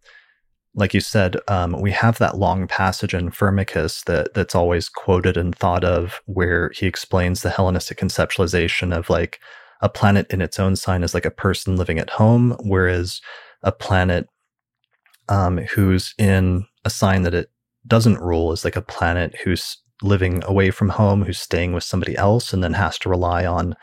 like 0.75 0.93
you 0.93 1.01
said, 1.01 1.37
um, 1.47 1.79
we 1.79 1.91
have 1.91 2.17
that 2.17 2.37
long 2.37 2.67
passage 2.67 3.13
in 3.13 3.29
Firmicus 3.29 4.03
that 4.05 4.33
that's 4.33 4.55
always 4.55 4.89
quoted 4.89 5.37
and 5.37 5.55
thought 5.55 5.83
of, 5.83 6.21
where 6.25 6.71
he 6.75 6.87
explains 6.87 7.41
the 7.41 7.51
Hellenistic 7.51 7.97
conceptualization 7.99 8.95
of 8.95 9.09
like 9.09 9.39
a 9.81 9.89
planet 9.89 10.25
in 10.31 10.41
its 10.41 10.59
own 10.59 10.75
sign 10.75 11.03
is 11.03 11.13
like 11.13 11.25
a 11.25 11.31
person 11.31 11.75
living 11.75 11.99
at 11.99 12.09
home, 12.09 12.55
whereas 12.61 13.21
a 13.61 13.71
planet 13.71 14.27
um, 15.29 15.57
who's 15.57 16.15
in 16.17 16.65
a 16.85 16.89
sign 16.89 17.21
that 17.23 17.33
it 17.33 17.51
doesn't 17.85 18.19
rule 18.19 18.51
is 18.51 18.63
like 18.63 18.75
a 18.75 18.81
planet 18.81 19.35
who's 19.43 19.77
living 20.01 20.43
away 20.45 20.71
from 20.71 20.89
home, 20.89 21.23
who's 21.23 21.39
staying 21.39 21.73
with 21.73 21.83
somebody 21.83 22.15
else, 22.17 22.51
and 22.51 22.63
then 22.63 22.73
has 22.73 22.97
to 22.99 23.09
rely 23.09 23.45
on 23.45 23.75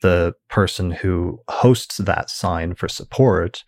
the 0.00 0.32
person 0.48 0.90
who 0.90 1.40
hosts 1.48 1.98
that 1.98 2.30
sign 2.30 2.74
for 2.74 2.88
support. 2.88 3.64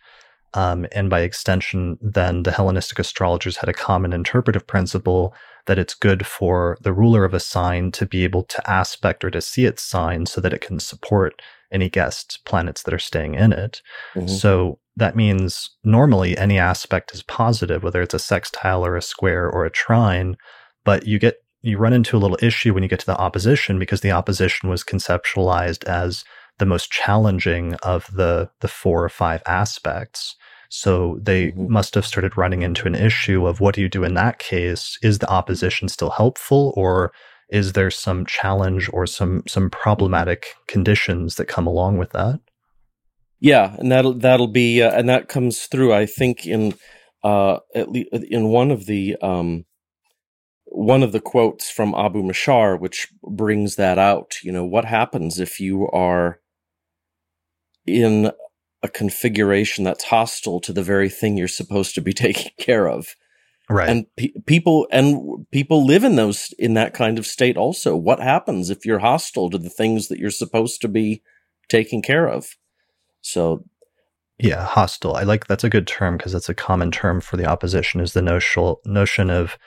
Um, 0.53 0.85
and 0.91 1.09
by 1.09 1.21
extension, 1.21 1.97
then 2.01 2.43
the 2.43 2.51
Hellenistic 2.51 2.99
astrologers 2.99 3.57
had 3.57 3.69
a 3.69 3.73
common 3.73 4.11
interpretive 4.11 4.67
principle 4.67 5.33
that 5.67 5.79
it's 5.79 5.93
good 5.93 6.25
for 6.25 6.77
the 6.81 6.93
ruler 6.93 7.23
of 7.23 7.33
a 7.33 7.39
sign 7.39 7.91
to 7.91 8.05
be 8.05 8.23
able 8.23 8.43
to 8.43 8.69
aspect 8.69 9.23
or 9.23 9.29
to 9.31 9.41
see 9.41 9.65
its 9.65 9.83
sign 9.83 10.25
so 10.25 10.41
that 10.41 10.53
it 10.53 10.61
can 10.61 10.79
support 10.79 11.41
any 11.71 11.89
guest 11.89 12.39
planets 12.45 12.83
that 12.83 12.93
are 12.93 12.99
staying 12.99 13.35
in 13.35 13.53
it. 13.53 13.81
Mm-hmm. 14.15 14.27
So 14.27 14.79
that 14.97 15.15
means 15.15 15.69
normally 15.83 16.37
any 16.37 16.59
aspect 16.59 17.13
is 17.13 17.23
positive, 17.23 17.83
whether 17.83 18.01
it's 18.01 18.13
a 18.13 18.19
sextile 18.19 18.85
or 18.85 18.97
a 18.97 19.01
square 19.01 19.49
or 19.49 19.65
a 19.65 19.71
trine, 19.71 20.35
but 20.83 21.07
you 21.07 21.19
get 21.19 21.37
you 21.63 21.77
run 21.77 21.93
into 21.93 22.17
a 22.17 22.19
little 22.19 22.39
issue 22.41 22.73
when 22.73 22.81
you 22.81 22.89
get 22.89 22.99
to 22.99 23.05
the 23.05 23.17
opposition 23.17 23.77
because 23.77 24.01
the 24.01 24.11
opposition 24.11 24.67
was 24.67 24.83
conceptualized 24.83 25.83
as 25.85 26.23
the 26.57 26.65
most 26.65 26.91
challenging 26.91 27.75
of 27.75 28.09
the 28.13 28.49
the 28.59 28.67
four 28.67 29.03
or 29.03 29.09
five 29.09 29.41
aspects. 29.45 30.35
So 30.71 31.19
they 31.21 31.47
mm-hmm. 31.47 31.71
must 31.71 31.95
have 31.95 32.05
started 32.05 32.37
running 32.37 32.61
into 32.61 32.87
an 32.87 32.95
issue 32.95 33.45
of 33.45 33.59
what 33.59 33.75
do 33.75 33.81
you 33.81 33.89
do 33.89 34.05
in 34.05 34.13
that 34.13 34.39
case? 34.39 34.97
Is 35.03 35.19
the 35.19 35.29
opposition 35.29 35.89
still 35.89 36.11
helpful 36.11 36.73
or 36.77 37.11
is 37.49 37.73
there 37.73 37.91
some 37.91 38.25
challenge 38.25 38.89
or 38.93 39.05
some 39.05 39.43
some 39.45 39.69
problematic 39.69 40.55
conditions 40.67 41.35
that 41.35 41.49
come 41.49 41.67
along 41.67 41.97
with 41.97 42.11
that? 42.11 42.39
Yeah, 43.41 43.75
and 43.79 43.91
that'll 43.91 44.13
that'll 44.13 44.47
be 44.47 44.81
uh, 44.81 44.97
and 44.97 45.09
that 45.09 45.27
comes 45.27 45.63
through 45.63 45.93
I 45.93 46.05
think 46.05 46.47
in 46.47 46.73
uh 47.21 47.57
at 47.75 47.91
least 47.91 48.09
in 48.13 48.47
one 48.47 48.71
of 48.71 48.85
the 48.85 49.17
um 49.21 49.65
one 50.67 51.03
of 51.03 51.11
the 51.11 51.19
quotes 51.19 51.69
from 51.69 51.93
Abu 51.95 52.23
Mashar, 52.23 52.79
which 52.79 53.09
brings 53.23 53.75
that 53.75 53.99
out. 53.99 54.35
You 54.41 54.53
know, 54.53 54.63
what 54.63 54.85
happens 54.85 55.37
if 55.37 55.59
you 55.59 55.89
are 55.89 56.39
in 57.85 58.31
a 58.83 58.89
configuration 58.89 59.83
that's 59.83 60.05
hostile 60.05 60.59
to 60.61 60.73
the 60.73 60.83
very 60.83 61.09
thing 61.09 61.37
you're 61.37 61.47
supposed 61.47 61.95
to 61.95 62.01
be 62.01 62.13
taking 62.27 62.51
care 62.59 62.87
of? 62.87 63.15
Right. 63.69 63.89
And 63.89 64.05
pe- 64.17 64.33
people 64.45 64.87
and 64.91 65.45
people 65.51 65.85
live 65.85 66.03
in 66.03 66.17
those 66.17 66.53
in 66.59 66.73
that 66.73 66.93
kind 66.93 67.17
of 67.17 67.25
state 67.25 67.55
also. 67.55 67.95
What 67.95 68.19
happens 68.19 68.69
if 68.69 68.85
you're 68.85 68.99
hostile 68.99 69.49
to 69.49 69.57
the 69.57 69.69
things 69.69 70.09
that 70.09 70.19
you're 70.19 70.29
supposed 70.29 70.81
to 70.81 70.89
be 70.89 71.21
taking 71.69 72.01
care 72.01 72.27
of? 72.27 72.57
So 73.21 73.63
yeah, 74.41 74.65
hostile. 74.65 75.15
I 75.15 75.23
like 75.23 75.47
that's 75.47 75.63
a 75.63 75.69
good 75.69 75.87
term 75.87 76.17
because 76.17 76.33
that's 76.33 76.49
a 76.49 76.55
common 76.55 76.91
term 76.91 77.21
for 77.21 77.37
the 77.37 77.45
opposition 77.45 78.01
is 78.01 78.13
the 78.13 78.21
notion 78.21 78.75
notion 78.85 79.29
of 79.29 79.57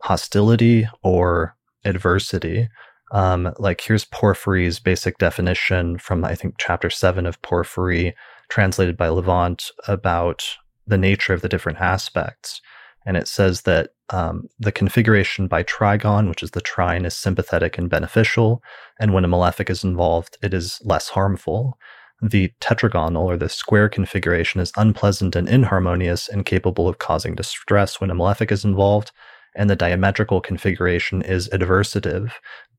hostility 0.00 0.88
or 1.02 1.56
adversity. 1.84 2.68
Um, 3.10 3.52
like 3.58 3.80
here's 3.80 4.04
Porphyry's 4.04 4.78
basic 4.78 5.18
definition 5.18 5.98
from 5.98 6.24
I 6.24 6.34
think 6.34 6.54
chapter 6.58 6.88
seven 6.88 7.26
of 7.26 7.42
Porphyry, 7.42 8.14
translated 8.52 8.98
by 8.98 9.08
Levente 9.08 9.70
about 9.88 10.44
the 10.86 10.98
nature 10.98 11.32
of 11.32 11.40
the 11.40 11.48
different 11.48 11.80
aspects. 11.80 12.60
And 13.06 13.16
it 13.16 13.26
says 13.26 13.62
that 13.62 13.92
um, 14.10 14.46
the 14.58 14.70
configuration 14.70 15.48
by 15.48 15.62
trigon, 15.62 16.28
which 16.28 16.42
is 16.42 16.50
the 16.50 16.60
trine, 16.60 17.06
is 17.06 17.14
sympathetic 17.14 17.78
and 17.78 17.88
beneficial. 17.88 18.62
And 19.00 19.14
when 19.14 19.24
a 19.24 19.28
malefic 19.28 19.70
is 19.70 19.84
involved, 19.84 20.36
it 20.42 20.52
is 20.52 20.82
less 20.84 21.08
harmful. 21.08 21.78
The 22.20 22.52
tetragonal 22.60 23.24
or 23.24 23.38
the 23.38 23.48
square 23.48 23.88
configuration 23.88 24.60
is 24.60 24.70
unpleasant 24.76 25.34
and 25.34 25.48
inharmonious 25.48 26.28
and 26.28 26.44
capable 26.44 26.88
of 26.88 26.98
causing 26.98 27.34
distress 27.34 28.02
when 28.02 28.10
a 28.10 28.14
malefic 28.14 28.52
is 28.52 28.66
involved 28.66 29.12
and 29.56 29.70
the 29.70 29.76
diametrical 29.76 30.42
configuration 30.42 31.22
is 31.22 31.48
adversative, 31.48 32.32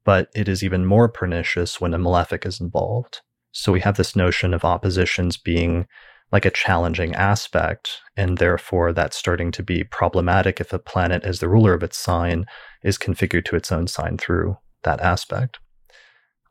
but 0.05 0.29
it 0.35 0.47
is 0.47 0.63
even 0.63 0.85
more 0.85 1.09
pernicious 1.09 1.81
when 1.81 1.95
a 1.95 1.97
malefic 1.97 2.45
is 2.45 2.61
involved. 2.61 3.21
So 3.53 3.71
we 3.71 3.79
have 3.79 3.97
this 3.97 4.15
notion 4.15 4.53
of 4.53 4.65
oppositions 4.65 5.37
being 5.37 5.87
like 6.31 6.45
a 6.45 6.51
challenging 6.51 7.13
aspect, 7.13 8.01
and 8.17 8.39
therefore 8.39 8.91
that's 8.91 9.15
starting 9.15 9.51
to 9.51 9.63
be 9.63 9.83
problematic 9.83 10.59
if 10.59 10.73
a 10.73 10.79
planet, 10.79 11.23
as 11.23 11.39
the 11.39 11.47
ruler 11.47 11.75
of 11.75 11.83
its 11.83 11.97
sign, 11.97 12.45
is 12.83 12.97
configured 12.97 13.45
to 13.45 13.55
its 13.55 13.71
own 13.71 13.87
sign 13.87 14.17
through 14.17 14.57
that 14.81 14.99
aspect. 14.99 15.59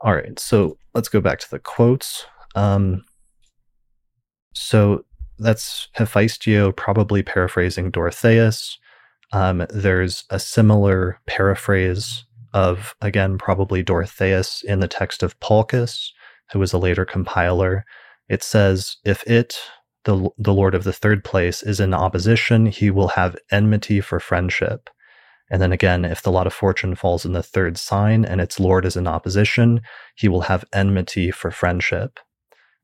All 0.00 0.14
right, 0.14 0.38
so 0.38 0.78
let's 0.94 1.08
go 1.08 1.20
back 1.20 1.40
to 1.40 1.50
the 1.50 1.58
quotes. 1.58 2.24
Um, 2.54 3.04
so 4.54 5.04
that's 5.38 5.88
Hephaestio 5.96 6.74
probably 6.76 7.24
paraphrasing 7.24 7.90
Dorotheus. 7.90 8.78
Um, 9.32 9.66
there's 9.70 10.24
a 10.30 10.38
similar 10.38 11.18
paraphrase 11.26 12.24
of, 12.54 12.94
again, 13.00 13.38
probably 13.38 13.82
Dorotheus 13.82 14.62
in 14.62 14.78
the 14.78 14.88
text 14.88 15.24
of 15.24 15.38
Palchus, 15.40 16.10
who 16.52 16.58
was 16.58 16.72
a 16.72 16.78
later 16.78 17.04
compiler. 17.04 17.84
It 18.28 18.42
says, 18.42 18.96
If 19.04 19.22
it, 19.24 19.56
the, 20.04 20.28
the 20.38 20.54
Lord 20.54 20.74
of 20.74 20.84
the 20.84 20.92
third 20.92 21.24
place, 21.24 21.62
is 21.62 21.80
in 21.80 21.94
opposition, 21.94 22.66
he 22.66 22.90
will 22.90 23.08
have 23.08 23.36
enmity 23.50 24.00
for 24.00 24.20
friendship. 24.20 24.90
And 25.50 25.60
then 25.60 25.72
again, 25.72 26.04
if 26.04 26.22
the 26.22 26.32
lot 26.32 26.46
of 26.46 26.54
fortune 26.54 26.94
falls 26.94 27.26
in 27.26 27.32
the 27.32 27.42
third 27.42 27.76
sign 27.76 28.24
and 28.24 28.40
its 28.40 28.58
Lord 28.58 28.86
is 28.86 28.96
in 28.96 29.06
opposition, 29.06 29.82
he 30.14 30.28
will 30.28 30.42
have 30.42 30.64
enmity 30.72 31.30
for 31.30 31.50
friendship. 31.50 32.18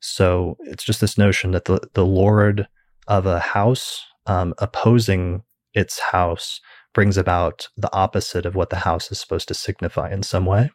So 0.00 0.56
it's 0.60 0.84
just 0.84 1.00
this 1.00 1.16
notion 1.16 1.52
that 1.52 1.64
the, 1.64 1.80
the 1.94 2.04
Lord 2.04 2.68
of 3.06 3.24
a 3.24 3.40
house 3.40 4.04
um, 4.26 4.54
opposing 4.58 5.42
its 5.72 5.98
house 5.98 6.60
brings 6.92 7.16
about 7.16 7.68
the 7.76 7.92
opposite 7.94 8.44
of 8.44 8.54
what 8.54 8.70
the 8.70 8.76
house 8.76 9.10
is 9.10 9.20
supposed 9.20 9.48
to 9.48 9.54
signify 9.54 10.10
in 10.10 10.22
some 10.22 10.44
way. 10.44 10.70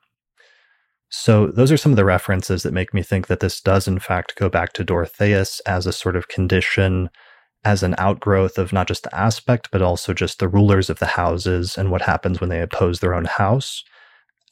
So, 1.15 1.45
those 1.45 1.71
are 1.71 1.77
some 1.77 1.91
of 1.91 1.95
the 1.95 2.05
references 2.05 2.63
that 2.63 2.73
make 2.73 2.91
me 2.91 3.03
think 3.03 3.27
that 3.27 3.39
this 3.39 3.61
does, 3.61 3.87
in 3.87 3.99
fact, 3.99 4.35
go 4.35 4.49
back 4.49 4.73
to 4.73 4.83
Dorotheus 4.83 5.59
as 5.67 5.85
a 5.85 5.93
sort 5.93 6.15
of 6.15 6.27
condition, 6.27 7.07
as 7.63 7.83
an 7.83 7.93
outgrowth 7.99 8.57
of 8.57 8.73
not 8.73 8.87
just 8.87 9.03
the 9.03 9.15
aspect, 9.15 9.69
but 9.71 9.83
also 9.83 10.15
just 10.15 10.39
the 10.39 10.47
rulers 10.47 10.89
of 10.89 10.97
the 10.97 11.05
houses 11.05 11.77
and 11.77 11.91
what 11.91 12.01
happens 12.01 12.41
when 12.41 12.49
they 12.49 12.61
oppose 12.61 12.99
their 12.99 13.13
own 13.13 13.25
house. 13.25 13.83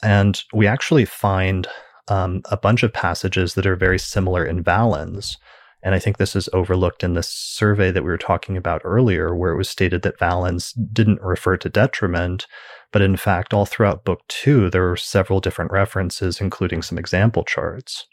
And 0.03 0.39
we 0.53 0.67
actually 0.67 1.03
find 1.03 1.65
um, 2.09 2.43
a 2.51 2.57
bunch 2.57 2.83
of 2.83 2.93
passages 2.93 3.55
that 3.55 3.65
are 3.65 3.75
very 3.75 3.97
similar 3.97 4.45
in 4.45 4.61
Valens. 4.61 5.39
And 5.83 5.95
I 5.95 5.99
think 5.99 6.17
this 6.17 6.35
is 6.35 6.49
overlooked 6.53 7.03
in 7.03 7.13
the 7.13 7.23
survey 7.23 7.91
that 7.91 8.03
we 8.03 8.09
were 8.09 8.17
talking 8.17 8.55
about 8.55 8.81
earlier, 8.83 9.35
where 9.35 9.51
it 9.51 9.57
was 9.57 9.69
stated 9.69 10.03
that 10.03 10.19
Valens 10.19 10.73
didn't 10.73 11.21
refer 11.21 11.57
to 11.57 11.69
detriment. 11.69 12.45
But 12.91 13.01
in 13.01 13.17
fact, 13.17 13.53
all 13.53 13.65
throughout 13.65 14.05
book 14.05 14.21
two, 14.27 14.69
there 14.69 14.83
were 14.83 14.97
several 14.97 15.39
different 15.39 15.71
references, 15.71 16.39
including 16.39 16.81
some 16.81 16.97
example 16.97 17.43
charts. 17.43 18.05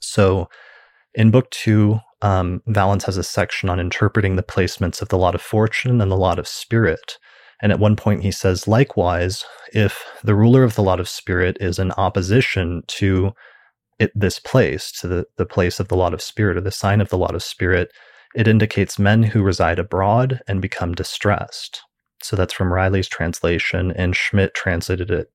So 0.00 0.48
in 1.14 1.30
book 1.30 1.50
two, 1.50 2.00
um, 2.22 2.62
Valens 2.66 3.04
has 3.04 3.16
a 3.16 3.22
section 3.22 3.68
on 3.68 3.80
interpreting 3.80 4.36
the 4.36 4.42
placements 4.42 5.02
of 5.02 5.08
the 5.08 5.18
lot 5.18 5.34
of 5.34 5.42
fortune 5.42 6.00
and 6.00 6.10
the 6.10 6.16
lot 6.16 6.38
of 6.38 6.48
spirit. 6.48 7.18
And 7.62 7.72
at 7.72 7.78
one 7.78 7.96
point, 7.96 8.22
he 8.22 8.32
says, 8.32 8.66
likewise, 8.66 9.44
if 9.74 10.02
the 10.24 10.34
ruler 10.34 10.64
of 10.64 10.76
the 10.76 10.82
lot 10.82 11.00
of 11.00 11.08
spirit 11.08 11.58
is 11.60 11.78
in 11.78 11.92
opposition 11.92 12.82
to 12.86 13.32
it, 14.00 14.10
this 14.14 14.40
place, 14.40 14.90
to 15.00 15.06
the, 15.06 15.26
the 15.36 15.46
place 15.46 15.78
of 15.78 15.88
the 15.88 15.96
lot 15.96 16.14
of 16.14 16.22
spirit 16.22 16.56
or 16.56 16.62
the 16.62 16.72
sign 16.72 17.00
of 17.00 17.10
the 17.10 17.18
lot 17.18 17.34
of 17.34 17.42
spirit, 17.42 17.92
it 18.34 18.48
indicates 18.48 18.98
men 18.98 19.22
who 19.22 19.42
reside 19.42 19.78
abroad 19.78 20.40
and 20.48 20.60
become 20.60 20.94
distressed. 20.94 21.82
So 22.22 22.34
that's 22.34 22.54
from 22.54 22.72
Riley's 22.72 23.08
translation, 23.08 23.92
and 23.92 24.16
Schmidt 24.16 24.54
translated 24.54 25.10
it 25.10 25.30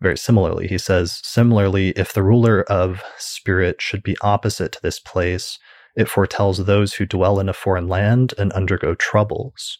very 0.00 0.16
similarly. 0.16 0.68
He 0.68 0.78
says, 0.78 1.20
similarly, 1.22 1.90
if 1.90 2.12
the 2.12 2.22
ruler 2.22 2.62
of 2.64 3.02
spirit 3.18 3.82
should 3.82 4.02
be 4.02 4.16
opposite 4.22 4.72
to 4.72 4.82
this 4.82 4.98
place, 4.98 5.58
it 5.96 6.08
foretells 6.08 6.64
those 6.64 6.94
who 6.94 7.06
dwell 7.06 7.40
in 7.40 7.48
a 7.48 7.52
foreign 7.54 7.88
land 7.88 8.32
and 8.38 8.52
undergo 8.52 8.94
troubles. 8.94 9.78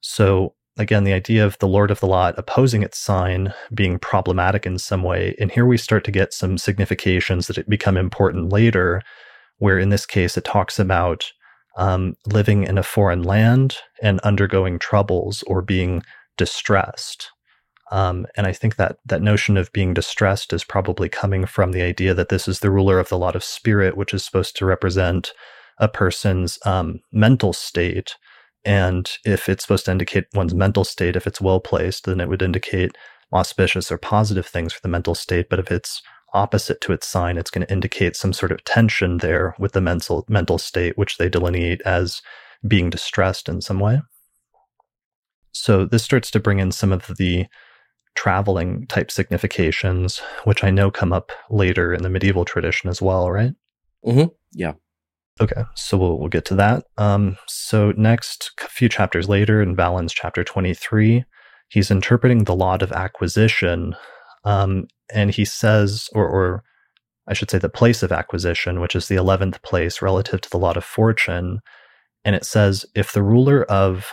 So 0.00 0.54
again, 0.76 1.04
the 1.04 1.12
idea 1.12 1.44
of 1.44 1.58
the 1.58 1.68
Lord 1.68 1.90
of 1.90 2.00
the 2.00 2.06
Lot 2.06 2.34
opposing 2.36 2.82
its 2.82 2.98
sign 2.98 3.52
being 3.72 3.98
problematic 3.98 4.66
in 4.66 4.78
some 4.78 5.02
way. 5.02 5.34
And 5.38 5.50
here 5.50 5.66
we 5.66 5.76
start 5.76 6.04
to 6.04 6.10
get 6.10 6.32
some 6.32 6.58
significations 6.58 7.46
that 7.46 7.68
become 7.68 7.96
important 7.96 8.52
later, 8.52 9.02
where 9.58 9.78
in 9.78 9.90
this 9.90 10.06
case 10.06 10.36
it 10.36 10.44
talks 10.44 10.78
about 10.78 11.30
um, 11.76 12.16
living 12.26 12.64
in 12.64 12.78
a 12.78 12.82
foreign 12.82 13.22
land 13.22 13.76
and 14.02 14.20
undergoing 14.20 14.78
troubles 14.78 15.42
or 15.44 15.62
being 15.62 16.02
distressed. 16.36 17.30
Um, 17.90 18.26
and 18.36 18.46
I 18.46 18.52
think 18.52 18.76
that 18.76 18.98
that 19.06 19.22
notion 19.22 19.56
of 19.56 19.72
being 19.72 19.94
distressed 19.94 20.52
is 20.52 20.64
probably 20.64 21.08
coming 21.08 21.46
from 21.46 21.72
the 21.72 21.82
idea 21.82 22.14
that 22.14 22.28
this 22.28 22.48
is 22.48 22.60
the 22.60 22.70
ruler 22.70 22.98
of 22.98 23.08
the 23.08 23.18
lot 23.18 23.36
of 23.36 23.44
spirit, 23.44 23.96
which 23.96 24.14
is 24.14 24.24
supposed 24.24 24.56
to 24.56 24.66
represent 24.66 25.32
a 25.78 25.88
person's 25.88 26.58
um, 26.64 27.00
mental 27.12 27.52
state. 27.52 28.16
And 28.64 29.10
if 29.24 29.48
it's 29.48 29.64
supposed 29.64 29.84
to 29.86 29.90
indicate 29.90 30.26
one's 30.34 30.54
mental 30.54 30.84
state, 30.84 31.16
if 31.16 31.26
it's 31.26 31.40
well 31.40 31.60
placed, 31.60 32.04
then 32.04 32.20
it 32.20 32.28
would 32.28 32.42
indicate 32.42 32.96
auspicious 33.32 33.90
or 33.92 33.98
positive 33.98 34.46
things 34.46 34.72
for 34.72 34.80
the 34.80 34.88
mental 34.88 35.14
state. 35.14 35.48
But 35.50 35.58
if 35.58 35.70
it's 35.70 36.02
opposite 36.32 36.80
to 36.82 36.92
its 36.92 37.06
sign, 37.06 37.36
it's 37.36 37.50
going 37.50 37.66
to 37.66 37.72
indicate 37.72 38.16
some 38.16 38.32
sort 38.32 38.52
of 38.52 38.64
tension 38.64 39.18
there 39.18 39.54
with 39.58 39.72
the 39.72 39.80
mental 39.80 40.24
mental 40.28 40.58
state, 40.58 40.96
which 40.98 41.18
they 41.18 41.28
delineate 41.28 41.80
as 41.82 42.22
being 42.66 42.90
distressed 42.90 43.48
in 43.48 43.60
some 43.60 43.80
way. 43.80 44.00
So 45.52 45.84
this 45.84 46.02
starts 46.02 46.30
to 46.32 46.40
bring 46.40 46.58
in 46.58 46.72
some 46.72 46.92
of 46.92 47.06
the 47.18 47.46
traveling 48.14 48.86
type 48.86 49.10
significations, 49.10 50.20
which 50.44 50.64
I 50.64 50.70
know 50.70 50.90
come 50.90 51.12
up 51.12 51.30
later 51.50 51.92
in 51.92 52.02
the 52.02 52.10
medieval 52.10 52.44
tradition 52.44 52.88
as 52.88 53.02
well, 53.02 53.30
right? 53.30 53.52
Mm-hmm. 54.04 54.32
Yeah. 54.52 54.74
Okay, 55.40 55.64
so 55.74 55.98
we'll 55.98 56.18
we'll 56.18 56.28
get 56.28 56.44
to 56.46 56.54
that. 56.54 56.84
Um, 56.96 57.36
so 57.48 57.92
next, 57.96 58.52
a 58.62 58.68
few 58.68 58.88
chapters 58.88 59.28
later, 59.28 59.60
in 59.60 59.74
Valens 59.74 60.12
chapter 60.12 60.44
twenty 60.44 60.74
three, 60.74 61.24
he's 61.68 61.90
interpreting 61.90 62.44
the 62.44 62.54
lot 62.54 62.82
of 62.82 62.92
acquisition, 62.92 63.96
um, 64.44 64.86
and 65.12 65.32
he 65.32 65.44
says, 65.44 66.08
or, 66.14 66.28
or 66.28 66.62
I 67.26 67.34
should 67.34 67.50
say, 67.50 67.58
the 67.58 67.68
place 67.68 68.04
of 68.04 68.12
acquisition, 68.12 68.80
which 68.80 68.94
is 68.94 69.08
the 69.08 69.16
eleventh 69.16 69.60
place 69.62 70.00
relative 70.00 70.40
to 70.42 70.50
the 70.50 70.58
lot 70.58 70.76
of 70.76 70.84
fortune, 70.84 71.58
and 72.24 72.36
it 72.36 72.44
says, 72.44 72.86
if 72.94 73.12
the 73.12 73.22
ruler 73.22 73.64
of 73.64 74.12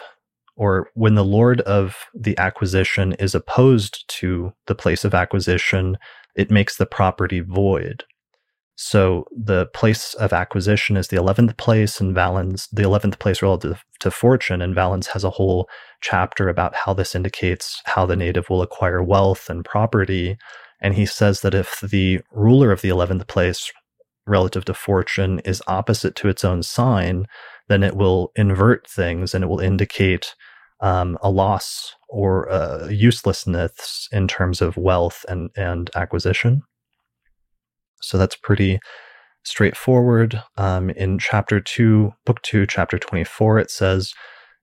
or 0.55 0.89
when 0.95 1.15
the 1.15 1.23
lord 1.23 1.61
of 1.61 1.97
the 2.13 2.37
acquisition 2.37 3.13
is 3.13 3.35
opposed 3.35 4.03
to 4.07 4.53
the 4.65 4.75
place 4.75 5.05
of 5.05 5.13
acquisition, 5.13 5.97
it 6.35 6.49
makes 6.49 6.77
the 6.77 6.85
property 6.85 7.41
void. 7.41 8.03
So 8.83 9.27
the 9.31 9.67
place 9.67 10.15
of 10.15 10.33
acquisition 10.33 10.97
is 10.97 11.09
the 11.09 11.17
11th 11.17 11.55
place, 11.57 12.01
and 12.01 12.15
Valens, 12.15 12.67
the 12.73 12.81
11th 12.81 13.19
place 13.19 13.43
relative 13.43 13.85
to 13.99 14.09
fortune. 14.09 14.59
And 14.59 14.73
Valens 14.73 15.05
has 15.07 15.23
a 15.23 15.29
whole 15.29 15.69
chapter 16.01 16.49
about 16.49 16.73
how 16.73 16.95
this 16.95 17.13
indicates 17.13 17.79
how 17.85 18.07
the 18.07 18.15
native 18.15 18.49
will 18.49 18.63
acquire 18.63 19.03
wealth 19.03 19.51
and 19.51 19.63
property. 19.63 20.35
And 20.81 20.95
he 20.95 21.05
says 21.05 21.41
that 21.41 21.53
if 21.53 21.79
the 21.81 22.21
ruler 22.31 22.71
of 22.71 22.81
the 22.81 22.89
11th 22.89 23.27
place 23.27 23.71
relative 24.25 24.65
to 24.65 24.73
fortune 24.73 25.41
is 25.45 25.61
opposite 25.67 26.15
to 26.15 26.27
its 26.27 26.43
own 26.43 26.63
sign, 26.63 27.27
then 27.67 27.83
it 27.83 27.95
will 27.95 28.31
invert 28.35 28.89
things 28.89 29.35
and 29.35 29.43
it 29.43 29.47
will 29.47 29.59
indicate 29.59 30.33
um, 30.79 31.19
a 31.21 31.29
loss 31.29 31.93
or 32.09 32.45
a 32.45 32.91
uselessness 32.91 34.09
in 34.11 34.27
terms 34.27 34.59
of 34.59 34.75
wealth 34.75 35.23
and, 35.29 35.51
and 35.55 35.91
acquisition. 35.95 36.63
So 38.01 38.17
that's 38.17 38.35
pretty 38.35 38.79
straightforward. 39.43 40.41
Um, 40.57 40.89
in 40.91 41.19
chapter 41.19 41.59
2, 41.59 42.11
book 42.25 42.41
2, 42.43 42.65
chapter 42.67 42.99
24, 42.99 43.59
it 43.59 43.71
says, 43.71 44.13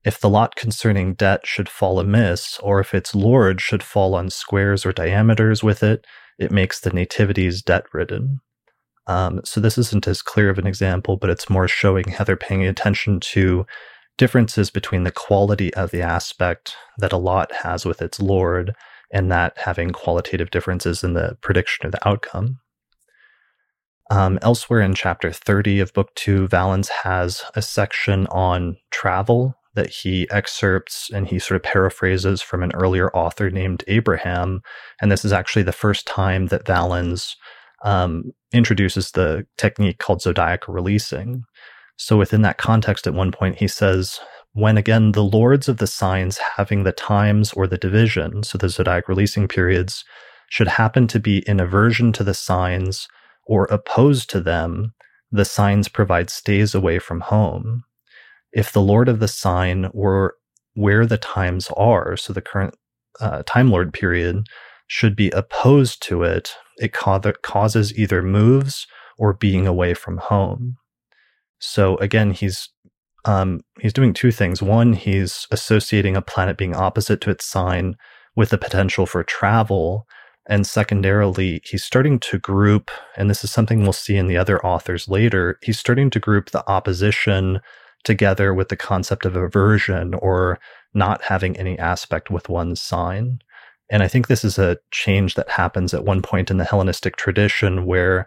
if 0.05 0.21
the 0.21 0.31
lot 0.31 0.55
concerning 0.55 1.15
debt 1.15 1.47
should 1.47 1.69
fall 1.69 1.99
amiss, 1.99 2.59
or 2.63 2.81
if 2.81 2.95
its 2.95 3.15
lord 3.15 3.61
should 3.61 3.83
fall 3.83 4.15
on 4.15 4.31
squares 4.31 4.87
or 4.87 4.93
diameters 4.93 5.63
with 5.63 5.83
it, 5.83 6.07
it 6.39 6.53
makes 6.53 6.81
the 6.81 6.91
nativities 6.91 7.63
debt 7.63 7.85
ridden. 7.93 8.41
Um, 9.09 9.41
so 9.45 9.61
this 9.61 9.79
isn't 9.79 10.07
as 10.07 10.23
clear 10.23 10.51
of 10.51 10.59
an 10.59 10.67
example, 10.67 11.17
but 11.17 11.31
it's 11.31 11.51
more 11.51 11.67
showing 11.67 12.09
how 12.09 12.25
they're 12.25 12.37
paying 12.37 12.63
attention 12.65 13.21
to 13.21 13.67
differences 14.19 14.71
between 14.71 15.05
the 15.05 15.11
quality 15.11 15.73
of 15.75 15.91
the 15.91 16.03
aspect 16.03 16.75
that 16.99 17.13
a 17.13 17.17
lot 17.17 17.51
has 17.53 17.85
with 17.85 18.03
its 18.03 18.21
lord 18.21 18.75
and 19.11 19.31
that 19.33 19.57
having 19.57 19.91
qualitative 19.91 20.51
differences 20.51 21.03
in 21.03 21.15
the 21.15 21.39
prediction 21.41 21.87
of 21.87 21.93
the 21.93 22.09
outcome. 22.09 22.61
Um, 24.11 24.39
elsewhere 24.41 24.81
in 24.81 24.95
chapter 24.95 25.31
30 25.33 25.81
of 25.81 25.93
book 25.93 26.15
two, 26.15 26.49
Valens 26.49 26.89
has 26.89 27.43
a 27.55 27.61
section 27.61 28.27
on 28.29 28.77
travel 28.91 29.55
that 29.75 29.91
he 29.91 30.29
excerpts 30.31 31.11
and 31.13 31.29
he 31.29 31.39
sort 31.39 31.57
of 31.57 31.63
paraphrases 31.63 32.41
from 32.41 32.63
an 32.63 32.73
earlier 32.75 33.15
author 33.15 33.51
named 33.51 33.85
Abraham. 33.87 34.63
And 35.01 35.13
this 35.13 35.25
is 35.25 35.33
actually 35.33 35.63
the 35.63 35.73
first 35.73 36.07
time 36.07 36.47
that 36.47 36.67
Valens 36.67 37.37
um, 37.85 38.33
introduces 38.53 39.13
the 39.13 39.47
technique 39.57 39.99
called 39.99 40.23
zodiacal 40.23 40.75
releasing. 40.75 41.45
So, 41.97 42.17
within 42.17 42.43
that 42.43 42.59
context, 42.59 43.07
at 43.07 43.15
one 43.15 43.31
point, 43.31 43.59
he 43.59 43.69
says, 43.69 44.21
when 44.53 44.79
again 44.79 45.13
the 45.13 45.23
lords 45.23 45.69
of 45.69 45.77
the 45.77 45.87
signs 45.87 46.39
having 46.57 46.83
the 46.83 46.93
times 46.93 47.53
or 47.53 47.67
the 47.67 47.79
division, 47.79 48.43
so 48.43 48.57
the 48.57 48.69
zodiac 48.69 49.09
releasing 49.09 49.47
periods, 49.47 50.05
should 50.49 50.69
happen 50.69 51.07
to 51.09 51.21
be 51.21 51.39
in 51.49 51.61
aversion 51.61 52.13
to 52.15 52.25
the 52.25 52.35
signs 52.35 53.07
or 53.49 53.65
opposed 53.65 54.31
to 54.31 54.41
them, 54.41 54.95
the 55.33 55.45
signs 55.45 55.89
provide 55.89 56.31
stays 56.31 56.75
away 56.75 56.99
from 56.99 57.21
home. 57.21 57.83
If 58.53 58.73
the 58.73 58.83
Lord 58.83 59.09
of 59.09 59.19
the 59.19 59.29
sign 59.29 59.91
were 59.93 60.37
where 60.75 61.07
the 61.07 61.19
times 61.19 61.69
are, 61.77 62.17
so 62.17 62.33
the 62.33 62.41
current 62.41 62.75
uh, 63.21 63.43
Time 63.47 63.71
Lord 63.71 63.93
period, 63.93 64.47
should 64.87 65.17
be 65.17 65.31
opposed 65.31 66.03
to 66.03 66.23
it, 66.23 66.55
it 66.77 66.93
ca- 66.93 67.21
causes 67.43 67.99
either 67.99 68.23
moves 68.23 68.87
or 69.19 69.33
being 69.33 69.67
away 69.67 69.93
from 69.95 70.19
home. 70.19 70.77
So 71.59 71.97
again, 71.97 72.31
he's 72.31 72.69
um, 73.25 73.61
he's 73.81 73.93
doing 73.93 74.15
two 74.15 74.31
things. 74.31 74.63
One, 74.63 74.93
he's 74.93 75.47
associating 75.51 76.17
a 76.17 76.23
planet 76.23 76.57
being 76.57 76.75
opposite 76.75 77.21
to 77.23 77.31
its 77.31 77.45
sign 77.45 77.97
with 78.37 78.51
the 78.51 78.59
potential 78.59 79.05
for 79.05 79.25
travel 79.25 80.07
and 80.49 80.67
secondarily, 80.67 81.61
he's 81.63 81.85
starting 81.85 82.19
to 82.21 82.39
group, 82.39 82.91
and 83.19 83.29
this 83.29 83.45
is 83.45 83.51
something 83.51 83.83
we'll 83.83 83.93
see 83.93 84.17
in 84.17 84.29
the 84.29 84.39
other 84.39 84.65
authors 84.65 85.07
later, 85.07 85.59
he's 85.63 85.79
starting 85.79 86.09
to 86.11 86.19
group 86.19 86.51
the 86.51 86.69
opposition 86.69 87.61
together 88.03 88.55
with 88.55 88.71
the 88.71 88.77
concept 88.77 89.27
of 89.27 89.37
aversion 89.37 90.15
or 90.15 90.59
not 90.95 91.23
having 91.23 91.55
any 91.59 91.79
aspect 91.79 92.31
with 92.31 92.49
one's 92.49 92.81
sign. 92.81 93.41
And 93.91 94.03
I 94.03 94.09
think 94.09 94.27
this 94.27 94.43
is 94.43 94.59
a 94.59 94.79
change 94.91 95.35
that 95.35 95.51
happens 95.51 95.93
at 95.93 96.05
one 96.05 96.23
point 96.23 96.51
in 96.51 96.57
the 96.57 96.65
Hellenistic 96.65 97.17
tradition 97.17 97.85
where 97.85 98.27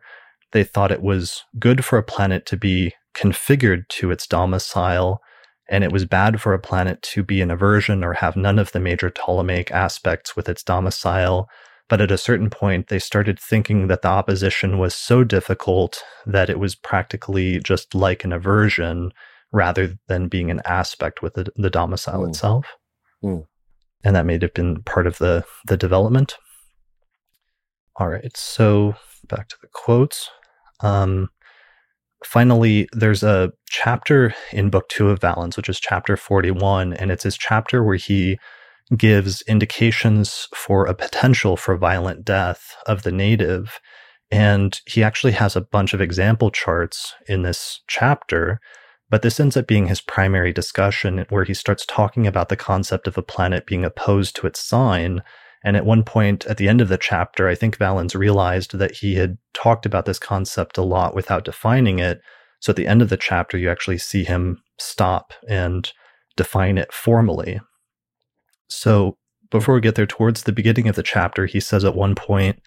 they 0.51 0.63
thought 0.63 0.91
it 0.91 1.01
was 1.01 1.43
good 1.57 1.83
for 1.83 1.97
a 1.97 2.03
planet 2.03 2.45
to 2.47 2.57
be 2.57 2.93
configured 3.15 3.87
to 3.89 4.11
its 4.11 4.27
domicile, 4.27 5.21
and 5.69 5.83
it 5.83 5.91
was 5.91 6.05
bad 6.05 6.39
for 6.39 6.53
a 6.53 6.59
planet 6.59 7.01
to 7.01 7.23
be 7.23 7.41
in 7.41 7.49
aversion 7.49 8.03
or 8.03 8.13
have 8.13 8.35
none 8.35 8.59
of 8.59 8.71
the 8.73 8.79
major 8.79 9.09
Ptolemaic 9.09 9.71
aspects 9.71 10.35
with 10.35 10.47
its 10.47 10.61
domicile. 10.61 11.49
But 11.91 11.99
at 11.99 12.09
a 12.09 12.17
certain 12.17 12.49
point, 12.49 12.87
they 12.87 12.99
started 12.99 13.37
thinking 13.37 13.87
that 13.87 14.01
the 14.01 14.07
opposition 14.07 14.79
was 14.79 14.95
so 14.95 15.25
difficult 15.25 16.01
that 16.25 16.49
it 16.49 16.57
was 16.57 16.73
practically 16.73 17.59
just 17.59 17.93
like 17.93 18.23
an 18.23 18.31
aversion 18.31 19.11
rather 19.51 19.97
than 20.07 20.29
being 20.29 20.49
an 20.49 20.61
aspect 20.63 21.21
with 21.21 21.33
the, 21.33 21.51
the 21.57 21.69
domicile 21.69 22.21
mm. 22.21 22.29
itself. 22.29 22.65
Mm. 23.21 23.45
And 24.05 24.15
that 24.15 24.25
may 24.25 24.39
have 24.41 24.53
been 24.53 24.83
part 24.83 25.05
of 25.05 25.17
the, 25.17 25.43
the 25.67 25.75
development. 25.75 26.37
All 27.97 28.07
right, 28.07 28.37
so 28.37 28.95
back 29.27 29.49
to 29.49 29.57
the 29.61 29.67
quotes. 29.73 30.29
Um, 30.79 31.27
finally, 32.23 32.87
there's 32.93 33.21
a 33.21 33.51
chapter 33.69 34.33
in 34.53 34.69
book 34.69 34.87
two 34.87 35.09
of 35.09 35.19
Valens, 35.19 35.57
which 35.57 35.67
is 35.67 35.77
chapter 35.77 36.15
41, 36.15 36.93
and 36.93 37.11
it's 37.11 37.23
his 37.23 37.37
chapter 37.37 37.83
where 37.83 37.97
he 37.97 38.39
gives 38.97 39.41
indications 39.43 40.47
for 40.53 40.85
a 40.85 40.93
potential 40.93 41.55
for 41.55 41.77
violent 41.77 42.25
death 42.25 42.75
of 42.85 43.03
the 43.03 43.11
native. 43.11 43.79
And 44.29 44.79
he 44.85 45.03
actually 45.03 45.33
has 45.33 45.55
a 45.55 45.61
bunch 45.61 45.93
of 45.93 46.01
example 46.01 46.51
charts 46.51 47.13
in 47.27 47.41
this 47.41 47.81
chapter, 47.87 48.59
but 49.09 49.21
this 49.21 49.39
ends 49.39 49.57
up 49.57 49.67
being 49.67 49.87
his 49.87 50.01
primary 50.01 50.53
discussion 50.53 51.25
where 51.29 51.43
he 51.43 51.53
starts 51.53 51.85
talking 51.85 52.27
about 52.27 52.49
the 52.49 52.55
concept 52.55 53.07
of 53.07 53.17
a 53.17 53.23
planet 53.23 53.65
being 53.65 53.83
opposed 53.83 54.35
to 54.37 54.47
its 54.47 54.61
sign. 54.61 55.21
And 55.63 55.75
at 55.75 55.85
one 55.85 56.03
point 56.03 56.45
at 56.45 56.57
the 56.57 56.69
end 56.69 56.81
of 56.81 56.87
the 56.87 56.97
chapter, 56.97 57.47
I 57.47 57.55
think 57.55 57.77
Valens 57.77 58.15
realized 58.15 58.77
that 58.77 58.95
he 58.95 59.15
had 59.15 59.37
talked 59.53 59.85
about 59.85 60.05
this 60.05 60.19
concept 60.19 60.77
a 60.77 60.81
lot 60.81 61.13
without 61.13 61.45
defining 61.45 61.99
it. 61.99 62.21
So 62.61 62.71
at 62.71 62.77
the 62.77 62.87
end 62.87 63.01
of 63.01 63.09
the 63.09 63.17
chapter, 63.17 63.57
you 63.57 63.69
actually 63.69 63.97
see 63.97 64.23
him 64.23 64.61
stop 64.79 65.33
and 65.47 65.91
define 66.37 66.77
it 66.77 66.93
formally. 66.93 67.59
So 68.71 69.17
before 69.49 69.75
we 69.75 69.81
get 69.81 69.95
there, 69.95 70.05
towards 70.05 70.43
the 70.43 70.53
beginning 70.53 70.87
of 70.87 70.95
the 70.95 71.03
chapter, 71.03 71.45
he 71.45 71.59
says 71.59 71.83
at 71.83 71.93
one 71.93 72.15
point, 72.15 72.61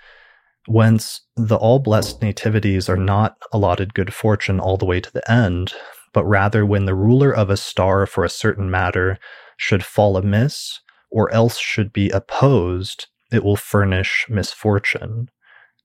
whence 0.67 1.23
the 1.35 1.57
all 1.57 1.79
blessed 1.79 2.21
nativities 2.21 2.89
are 2.89 2.97
not 2.97 3.37
allotted 3.53 3.95
good 3.95 4.13
fortune 4.13 4.61
all 4.61 4.77
the 4.77 4.85
way 4.85 5.01
to 5.01 5.13
the 5.13 5.29
end, 5.31 5.73
but 6.13 6.25
rather 6.25 6.65
when 6.65 6.85
the 6.85 6.95
ruler 6.95 7.35
of 7.35 7.49
a 7.49 7.57
star 7.57 8.07
for 8.07 8.23
a 8.23 8.29
certain 8.29 8.71
matter 8.71 9.19
should 9.57 9.83
fall 9.83 10.17
amiss, 10.17 10.81
or 11.11 11.33
else 11.33 11.59
should 11.59 11.93
be 11.93 12.11
opposed, 12.11 13.07
it 13.33 13.43
will 13.43 13.57
furnish 13.57 14.27
misfortune. 14.29 15.31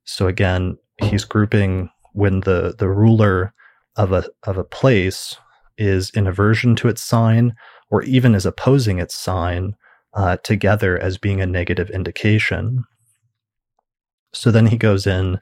So 0.04 0.28
again, 0.28 0.78
he's 1.02 1.24
grouping 1.24 1.90
when 2.14 2.42
the, 2.42 2.76
the 2.78 2.90
ruler 2.90 3.54
of 3.96 4.12
a 4.12 4.26
of 4.44 4.58
a 4.58 4.64
place 4.64 5.38
is 5.78 6.10
in 6.10 6.28
aversion 6.28 6.76
to 6.78 6.90
its 6.90 7.02
sign, 7.02 7.54
or 7.90 8.02
even 8.04 8.36
is 8.36 8.46
opposing 8.46 9.00
its 9.00 9.16
sign, 9.16 9.76
uh, 10.14 10.38
together 10.44 10.98
as 10.98 11.18
being 11.18 11.42
a 11.42 11.46
negative 11.46 11.90
indication. 11.90 12.84
So 14.34 14.52
then 14.52 14.68
he 14.68 14.78
goes 14.78 15.08
in 15.08 15.40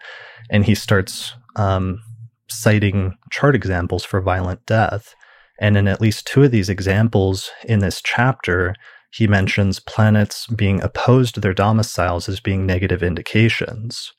and 0.49 0.65
he 0.65 0.75
starts 0.75 1.33
um, 1.55 2.01
citing 2.49 3.17
chart 3.31 3.55
examples 3.55 4.03
for 4.03 4.21
violent 4.21 4.65
death. 4.65 5.13
And 5.59 5.75
in 5.75 5.87
at 5.87 6.01
least 6.01 6.27
two 6.27 6.43
of 6.43 6.51
these 6.51 6.69
examples 6.69 7.49
in 7.65 7.79
this 7.79 8.01
chapter, 8.01 8.75
he 9.11 9.27
mentions 9.27 9.79
planets 9.79 10.47
being 10.47 10.81
opposed 10.81 11.33
to 11.35 11.41
their 11.41 11.53
domiciles 11.53 12.29
as 12.29 12.39
being 12.39 12.65
negative 12.65 13.01
indications. 13.01 14.13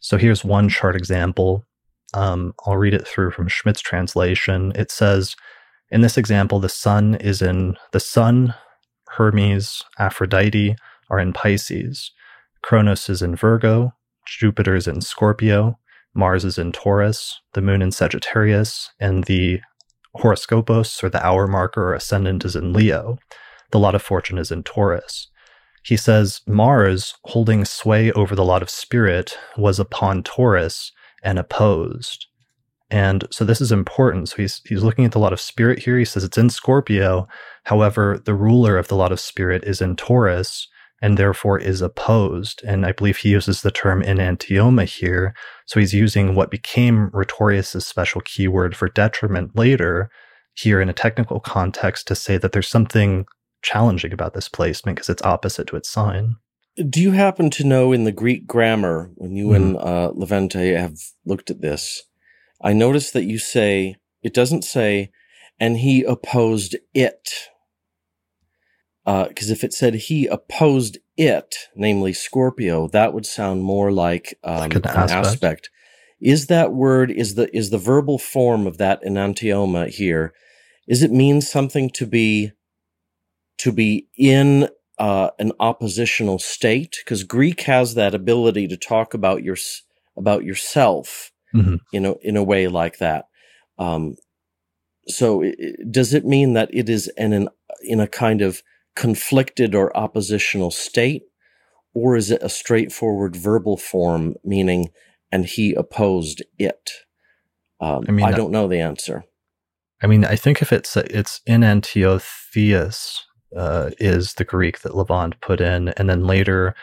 So 0.00 0.16
here's 0.16 0.44
one 0.44 0.68
chart 0.68 0.96
example. 0.96 1.64
Um, 2.12 2.54
I'll 2.66 2.76
read 2.76 2.94
it 2.94 3.06
through 3.06 3.30
from 3.30 3.48
Schmidt's 3.48 3.80
translation. 3.80 4.72
It 4.74 4.90
says, 4.90 5.36
in 5.90 6.00
this 6.00 6.18
example, 6.18 6.58
the 6.58 6.68
sun 6.68 7.14
is 7.16 7.40
in 7.40 7.76
the 7.92 8.00
sun, 8.00 8.54
Hermes, 9.16 9.82
Aphrodite 9.98 10.76
are 11.10 11.18
in 11.18 11.32
Pisces. 11.32 12.10
Cronus 12.62 13.08
is 13.08 13.22
in 13.22 13.36
Virgo, 13.36 13.92
Jupiter 14.26 14.74
is 14.74 14.86
in 14.86 15.00
Scorpio, 15.00 15.78
Mars 16.14 16.44
is 16.44 16.58
in 16.58 16.72
Taurus, 16.72 17.40
the 17.52 17.60
moon 17.60 17.82
in 17.82 17.92
Sagittarius, 17.92 18.90
and 19.00 19.24
the 19.24 19.60
horoscopos 20.14 21.02
or 21.02 21.10
the 21.10 21.24
hour 21.24 21.46
marker 21.46 21.90
or 21.90 21.94
ascendant 21.94 22.44
is 22.44 22.56
in 22.56 22.72
Leo. 22.72 23.18
The 23.72 23.78
lot 23.78 23.94
of 23.94 24.02
fortune 24.02 24.38
is 24.38 24.50
in 24.50 24.62
Taurus. 24.62 25.28
He 25.82 25.96
says 25.96 26.40
Mars, 26.46 27.14
holding 27.24 27.64
sway 27.64 28.10
over 28.12 28.34
the 28.34 28.44
lot 28.44 28.62
of 28.62 28.70
spirit, 28.70 29.36
was 29.56 29.78
upon 29.78 30.22
Taurus 30.22 30.92
and 31.22 31.38
opposed. 31.38 32.26
And 32.90 33.24
so 33.30 33.44
this 33.44 33.60
is 33.60 33.72
important. 33.72 34.28
So 34.28 34.36
he's 34.36 34.60
he's 34.66 34.82
looking 34.82 35.04
at 35.04 35.12
the 35.12 35.18
lot 35.18 35.32
of 35.32 35.40
spirit 35.40 35.80
here. 35.80 35.98
He 35.98 36.04
says 36.04 36.24
it's 36.24 36.38
in 36.38 36.50
Scorpio. 36.50 37.26
However, 37.64 38.20
the 38.24 38.34
ruler 38.34 38.76
of 38.76 38.88
the 38.88 38.96
lot 38.96 39.12
of 39.12 39.20
spirit 39.20 39.64
is 39.64 39.80
in 39.80 39.96
Taurus 39.96 40.68
and 41.02 41.18
therefore 41.18 41.58
is 41.58 41.82
opposed. 41.82 42.62
And 42.64 42.86
I 42.86 42.92
believe 42.92 43.18
he 43.18 43.30
uses 43.30 43.62
the 43.62 43.70
term 43.70 44.02
enantioma 44.02 44.84
here. 44.84 45.34
So 45.66 45.80
he's 45.80 45.92
using 45.92 46.34
what 46.34 46.50
became 46.50 47.10
Rhetorius's 47.12 47.86
special 47.86 48.20
keyword 48.22 48.76
for 48.76 48.88
detriment 48.88 49.56
later 49.56 50.10
here 50.54 50.80
in 50.80 50.88
a 50.88 50.94
technical 50.94 51.40
context 51.40 52.06
to 52.08 52.14
say 52.14 52.38
that 52.38 52.52
there's 52.52 52.68
something 52.68 53.26
challenging 53.62 54.12
about 54.12 54.34
this 54.34 54.48
placement 54.48 54.96
because 54.96 55.08
it's 55.08 55.22
opposite 55.22 55.66
to 55.68 55.76
its 55.76 55.90
sign. 55.90 56.36
Do 56.88 57.00
you 57.00 57.12
happen 57.12 57.50
to 57.50 57.64
know 57.64 57.92
in 57.92 58.04
the 58.04 58.12
Greek 58.12 58.46
grammar, 58.46 59.10
when 59.16 59.36
you 59.36 59.48
mm. 59.48 59.56
and 59.56 59.76
uh, 59.76 60.10
Levente 60.14 60.76
have 60.76 60.96
looked 61.24 61.50
at 61.50 61.60
this, 61.60 62.02
I 62.64 62.72
noticed 62.72 63.12
that 63.12 63.24
you 63.24 63.38
say, 63.38 63.96
it 64.22 64.32
doesn't 64.32 64.64
say, 64.64 65.10
and 65.60 65.76
he 65.76 66.02
opposed 66.02 66.76
it. 66.94 67.30
Because 69.04 69.50
uh, 69.50 69.52
if 69.52 69.62
it 69.62 69.74
said 69.74 69.94
he 69.94 70.26
opposed 70.26 70.96
it, 71.18 71.68
namely 71.76 72.14
Scorpio, 72.14 72.88
that 72.88 73.12
would 73.12 73.26
sound 73.26 73.62
more 73.62 73.92
like, 73.92 74.38
um, 74.42 74.60
like 74.60 74.74
an, 74.76 74.82
an 74.82 74.86
aspect. 74.86 75.26
aspect. 75.26 75.70
Is 76.22 76.46
that 76.46 76.72
word 76.72 77.10
is 77.10 77.34
the 77.34 77.54
is 77.54 77.68
the 77.68 77.76
verbal 77.76 78.18
form 78.18 78.66
of 78.66 78.78
that 78.78 79.02
enantioma 79.04 79.88
here? 79.88 80.32
Is 80.88 81.02
it 81.02 81.12
mean 81.12 81.42
something 81.42 81.90
to 81.90 82.06
be 82.06 82.52
to 83.58 83.72
be 83.72 84.08
in 84.16 84.70
uh, 84.98 85.30
an 85.38 85.52
oppositional 85.60 86.38
state? 86.38 86.96
Because 87.04 87.24
Greek 87.24 87.62
has 87.62 87.94
that 87.94 88.14
ability 88.14 88.68
to 88.68 88.78
talk 88.78 89.12
about 89.12 89.42
your 89.42 89.56
about 90.16 90.44
yourself 90.44 91.30
mm-hmm. 91.54 91.76
in 91.92 92.04
a 92.04 92.14
in 92.22 92.36
a 92.36 92.42
way 92.42 92.68
like 92.68 92.98
that. 92.98 93.26
Um, 93.78 94.16
so, 95.06 95.42
it, 95.42 95.90
does 95.90 96.14
it 96.14 96.24
mean 96.24 96.54
that 96.54 96.70
it 96.72 96.88
is 96.88 97.08
in 97.16 97.32
an 97.32 97.48
in 97.82 98.00
a 98.00 98.06
kind 98.06 98.40
of 98.40 98.62
conflicted 98.96 99.74
or 99.74 99.96
oppositional 99.96 100.70
state, 100.70 101.24
or 101.94 102.16
is 102.16 102.30
it 102.30 102.42
a 102.42 102.48
straightforward 102.48 103.36
verbal 103.36 103.76
form 103.76 104.34
meaning 104.44 104.90
and 105.30 105.46
he 105.46 105.74
opposed 105.74 106.42
it? 106.58 106.90
Um, 107.80 108.04
I 108.08 108.12
mean, 108.12 108.24
I 108.24 108.32
don't 108.32 108.52
know 108.52 108.68
the 108.68 108.80
answer. 108.80 109.24
I 110.02 110.06
mean, 110.06 110.24
I 110.24 110.36
think 110.36 110.62
if 110.62 110.72
it's 110.72 110.96
it's 110.96 111.40
enantiotheus 111.46 113.20
uh, 113.56 113.90
is 113.98 114.34
the 114.34 114.44
Greek 114.44 114.80
that 114.80 114.94
Levente 114.94 115.40
put 115.40 115.60
in, 115.60 115.88
and 115.90 116.08
then 116.08 116.26
later 116.26 116.74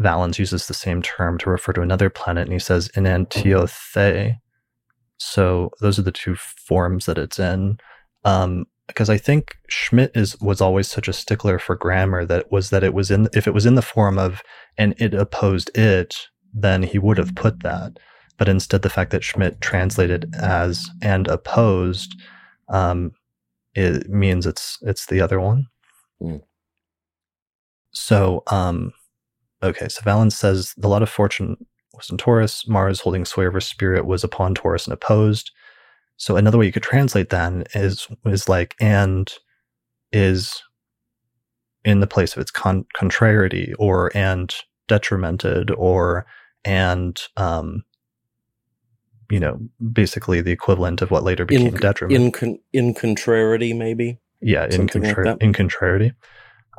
Valens 0.00 0.38
uses 0.38 0.66
the 0.66 0.74
same 0.74 1.02
term 1.02 1.38
to 1.38 1.50
refer 1.50 1.72
to 1.74 1.82
another 1.82 2.10
planet, 2.10 2.44
and 2.44 2.52
he 2.52 2.58
says 2.58 2.88
enantiothe. 2.96 4.36
So 5.18 5.70
those 5.80 5.98
are 5.98 6.02
the 6.02 6.10
two 6.10 6.34
forms 6.34 7.06
that 7.06 7.18
it's 7.18 7.38
in. 7.38 7.78
Um, 8.24 8.66
because 8.86 9.08
I 9.08 9.18
think 9.18 9.56
Schmidt 9.68 10.10
is 10.16 10.36
was 10.40 10.60
always 10.60 10.88
such 10.88 11.06
a 11.06 11.12
stickler 11.12 11.60
for 11.60 11.76
grammar 11.76 12.26
that 12.26 12.50
was 12.50 12.70
that 12.70 12.82
it 12.82 12.92
was 12.92 13.10
in 13.10 13.28
if 13.32 13.46
it 13.46 13.54
was 13.54 13.64
in 13.64 13.76
the 13.76 13.82
form 13.82 14.18
of 14.18 14.42
and 14.76 14.94
it 14.98 15.14
opposed 15.14 15.70
it, 15.78 16.16
then 16.52 16.82
he 16.82 16.98
would 16.98 17.16
have 17.16 17.36
put 17.36 17.62
that. 17.62 17.98
But 18.36 18.48
instead, 18.48 18.82
the 18.82 18.90
fact 18.90 19.12
that 19.12 19.22
Schmidt 19.22 19.60
translated 19.60 20.34
as 20.40 20.88
and 21.02 21.28
opposed, 21.28 22.16
um, 22.68 23.12
it 23.74 24.08
means 24.08 24.46
it's 24.46 24.78
it's 24.82 25.06
the 25.06 25.20
other 25.20 25.38
one. 25.38 25.66
Mm. 26.20 26.40
So, 27.92 28.42
um, 28.48 28.92
okay, 29.62 29.88
so 29.88 30.00
Valens 30.02 30.36
says 30.36 30.74
the 30.76 30.88
lot 30.88 31.02
of 31.02 31.08
fortune 31.08 31.56
was 31.94 32.10
in 32.10 32.16
Taurus. 32.16 32.66
Mars 32.68 33.00
holding 33.00 33.24
sway 33.24 33.46
over 33.46 33.60
spirit 33.60 34.06
was 34.06 34.24
upon 34.24 34.54
Taurus 34.54 34.86
and 34.86 34.94
opposed. 34.94 35.50
So 36.16 36.36
another 36.36 36.58
way 36.58 36.66
you 36.66 36.72
could 36.72 36.82
translate 36.82 37.30
that 37.30 37.68
is 37.74 38.08
is 38.26 38.48
like 38.48 38.74
and 38.80 39.32
is 40.12 40.62
in 41.84 42.00
the 42.00 42.06
place 42.06 42.36
of 42.36 42.40
its 42.40 42.50
con- 42.50 42.86
contrariety 42.94 43.72
or 43.78 44.10
and 44.14 44.54
detrimented 44.88 45.70
or 45.70 46.26
and 46.64 47.22
um 47.36 47.84
you 49.30 49.40
know 49.40 49.58
basically 49.92 50.40
the 50.40 50.50
equivalent 50.50 51.00
of 51.00 51.10
what 51.10 51.22
later 51.22 51.44
became 51.44 51.68
in, 51.68 51.74
detriment 51.74 52.20
in 52.20 52.32
con- 52.32 52.58
in 52.72 52.92
contrariety 52.92 53.72
maybe 53.72 54.18
yeah 54.42 54.66
in, 54.70 54.88
contra- 54.88 55.30
like 55.30 55.40
in 55.40 55.52
contrariety 55.52 56.12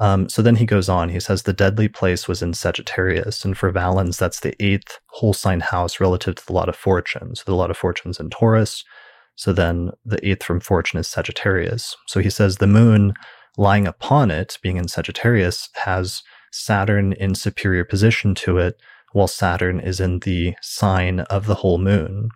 um, 0.02 0.28
so 0.28 0.42
then 0.42 0.56
he 0.56 0.66
goes 0.66 0.90
on. 0.90 1.10
He 1.10 1.20
says 1.20 1.44
the 1.44 1.54
deadly 1.54 1.88
place 1.88 2.28
was 2.28 2.42
in 2.42 2.56
Sagittarius, 2.56 3.46
and 3.46 3.56
for 3.56 3.70
Valens, 3.70 4.18
that's 4.18 4.40
the 4.40 4.56
eighth 4.62 5.00
whole 5.08 5.32
sign 5.32 5.60
house 5.60 6.00
relative 6.00 6.36
to 6.36 6.46
the 6.46 6.54
lot 6.54 6.70
of 6.70 6.76
fortune. 6.76 7.36
So 7.36 7.44
the 7.46 7.56
lot 7.56 7.70
of 7.70 7.78
fortunes 7.78 8.20
in 8.20 8.32
Taurus, 8.32 8.84
so 9.36 9.54
then 9.54 9.92
the 10.04 10.26
eighth 10.28 10.44
from 10.44 10.60
fortune 10.60 11.00
is 11.00 11.08
Sagittarius. 11.08 11.96
So 12.08 12.20
he 12.20 12.32
says 12.32 12.58
the 12.58 12.66
moon 12.66 13.14
lying 13.58 13.86
upon 13.86 14.32
it, 14.32 14.58
being 14.64 14.78
in 14.78 14.88
Sagittarius, 14.88 15.70
has 15.76 16.24
Saturn 16.52 17.14
in 17.14 17.36
superior 17.36 17.86
position 17.86 18.34
to 18.36 18.58
it, 18.58 18.82
while 19.14 19.28
Saturn 19.28 19.80
is 19.80 20.00
in 20.00 20.20
the 20.20 20.56
sign 20.62 21.20
of 21.22 21.46
the 21.46 21.56
whole 21.56 21.78
moon. 21.78 22.30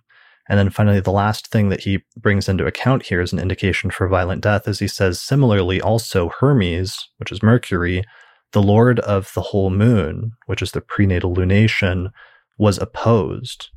And 0.47 0.59
then 0.59 0.69
finally, 0.69 0.99
the 0.99 1.11
last 1.11 1.47
thing 1.47 1.69
that 1.69 1.81
he 1.81 2.03
brings 2.17 2.47
into 2.47 2.67
account 2.67 3.03
here 3.03 3.21
as 3.21 3.33
an 3.33 3.39
indication 3.39 3.89
for 3.89 4.07
violent 4.07 4.41
death 4.41 4.67
is 4.67 4.79
he 4.79 4.87
says, 4.87 5.19
similarly, 5.19 5.81
also 5.81 6.29
Hermes, 6.39 7.09
which 7.17 7.31
is 7.31 7.41
Mercury, 7.41 8.03
the 8.51 8.61
lord 8.61 8.99
of 9.01 9.31
the 9.33 9.41
whole 9.41 9.69
moon, 9.69 10.31
which 10.45 10.61
is 10.61 10.71
the 10.71 10.81
prenatal 10.81 11.35
lunation, 11.35 12.11
was 12.57 12.77
opposed. 12.77 13.69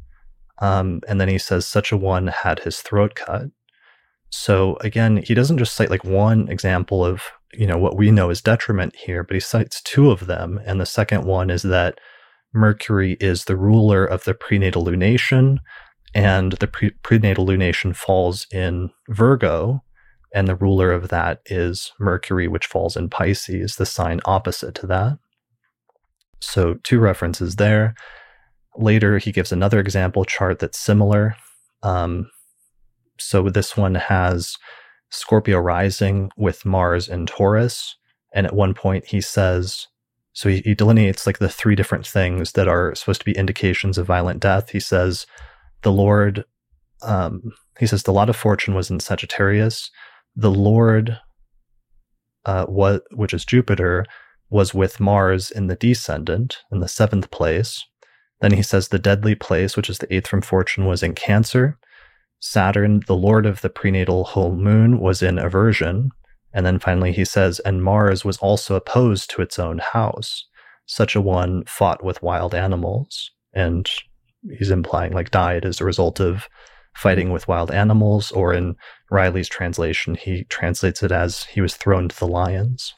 Um, 0.61 1.01
and 1.09 1.21
then 1.21 1.29
he 1.29 1.39
says 1.39 1.67
such 1.67 1.91
a 1.91 1.97
one 1.97 2.27
had 2.29 2.61
his 2.61 2.81
throat 2.81 3.15
cut. 3.15 3.47
So 4.31 4.77
again, 4.81 5.19
he 5.19 5.35
doesn't 5.35 5.59
just 5.59 5.75
cite 5.75 5.91
like 5.91 6.05
one 6.05 6.49
example 6.49 7.05
of 7.05 7.23
you 7.55 7.67
know 7.67 7.79
what 7.79 7.97
we 7.97 8.11
know 8.11 8.31
is 8.31 8.43
detriment 8.43 8.95
here, 8.95 9.25
but 9.25 9.35
he 9.35 9.41
cites 9.41 9.83
two 9.83 10.11
of 10.11 10.27
them. 10.27 10.61
And 10.67 10.81
the 10.81 10.87
second 10.87 11.25
one 11.25 11.51
is 11.51 11.63
that 11.63 11.99
Mercury 12.53 13.17
is 13.21 13.45
the 13.45 13.57
ruler 13.57 14.05
of 14.05 14.25
the 14.25 14.35
prenatal 14.35 14.85
lunation, 14.85 15.59
and 16.15 16.53
the 16.53 16.67
pre- 16.67 16.91
prenatal 17.03 17.47
lunation 17.47 17.95
falls 17.95 18.47
in 18.53 18.91
Virgo, 19.09 19.83
and 20.35 20.47
the 20.47 20.55
ruler 20.55 20.93
of 20.93 21.09
that 21.09 21.41
is 21.47 21.93
Mercury, 21.99 22.49
which 22.49 22.67
falls 22.67 22.97
in 22.97 23.09
Pisces, 23.09 23.77
the 23.77 23.87
sign 23.87 24.21
opposite 24.25 24.75
to 24.77 24.87
that. 24.87 25.19
So 26.41 26.75
two 26.85 27.01
references 27.01 27.57
there. 27.57 27.95
Later, 28.77 29.19
he 29.19 29.33
gives 29.33 29.53
another 29.53 29.81
example 29.81 30.25
chart 30.25 30.59
that's 30.59 30.79
similar. 30.79 31.35
Um, 31.83 32.31
so 33.19 33.49
this 33.49 33.77
one 33.77 33.97
has 33.97 34.57
Scorpio 35.11 35.59
rising 35.59 36.31
with 36.37 36.65
Mars 36.65 37.09
in 37.09 37.27
Taurus. 37.27 37.97
And 38.35 38.47
at 38.47 38.55
one 38.55 38.75
point, 38.75 39.07
he 39.07 39.21
says, 39.21 39.89
so 40.33 40.49
he, 40.49 40.59
he 40.61 40.75
delineates 40.75 41.27
like 41.27 41.39
the 41.39 41.49
three 41.49 41.75
different 41.75 42.07
things 42.07 42.53
that 42.53 42.69
are 42.69 42.95
supposed 42.95 43.21
to 43.23 43.25
be 43.25 43.37
indications 43.37 43.99
of 43.99 44.07
violent 44.07 44.41
death. 44.41 44.71
He 44.71 44.81
says, 44.81 45.27
the 45.83 45.93
Lord, 45.93 46.45
um, 47.03 47.53
he 47.79 47.87
says, 47.87 48.03
the 48.03 48.13
lot 48.13 48.29
of 48.29 48.37
fortune 48.37 48.75
was 48.75 48.91
in 48.91 49.01
Sagittarius. 49.01 49.91
The 50.37 50.51
Lord, 50.51 51.19
uh, 52.45 52.67
which 53.11 53.35
is 53.35 53.45
Jupiter, 53.45 54.05
was 54.51 54.75
with 54.75 55.01
Mars 55.01 55.51
in 55.51 55.67
the 55.67 55.77
descendant 55.77 56.59
in 56.73 56.81
the 56.81 56.89
seventh 56.89 57.31
place. 57.31 57.85
Then 58.41 58.53
he 58.53 58.63
says 58.63 58.89
the 58.89 58.99
deadly 58.99 59.35
place, 59.35 59.77
which 59.77 59.91
is 59.91 59.99
the 59.99 60.13
eighth 60.15 60.29
from 60.29 60.43
fortune, 60.43 60.87
was 60.87 61.03
in 61.03 61.15
Cancer. 61.15 61.79
Saturn, 62.41 63.03
the 63.07 63.17
lord 63.17 63.47
of 63.47 63.63
the 63.63 63.69
prenatal 63.69 64.25
whole 64.25 64.55
moon, 64.55 65.01
was 65.01 65.23
in 65.23 65.39
aversion. 65.39 66.11
And 66.53 66.65
then 66.65 66.79
finally 66.79 67.13
he 67.13 67.25
says, 67.25 67.59
and 67.61 67.83
Mars 67.83 68.25
was 68.25 68.39
also 68.39 68.75
opposed 68.77 69.31
to 69.31 69.43
its 69.43 69.59
own 69.59 69.79
house. 69.79 70.47
Such 70.87 71.15
a 71.15 71.21
one 71.21 71.65
fought 71.67 72.03
with 72.03 72.23
wild 72.23 72.55
animals. 72.55 73.31
And 73.53 73.91
he's 74.57 74.71
implying 74.71 75.13
like 75.13 75.31
died 75.31 75.65
as 75.65 75.81
a 75.81 75.85
result 75.85 76.21
of 76.21 76.49
fighting 76.95 77.29
hmm. 77.29 77.33
with 77.33 77.49
wild 77.49 77.71
animals, 77.71 78.33
or 78.33 78.53
in 78.53 78.77
Riley's 79.11 79.49
translation, 79.49 80.15
he 80.15 80.45
translates 80.45 81.03
it 81.03 81.13
as 81.13 81.45
he 81.45 81.61
was 81.61 81.77
thrown 81.77 82.09
to 82.09 82.19
the 82.19 82.27
lions. 82.27 82.95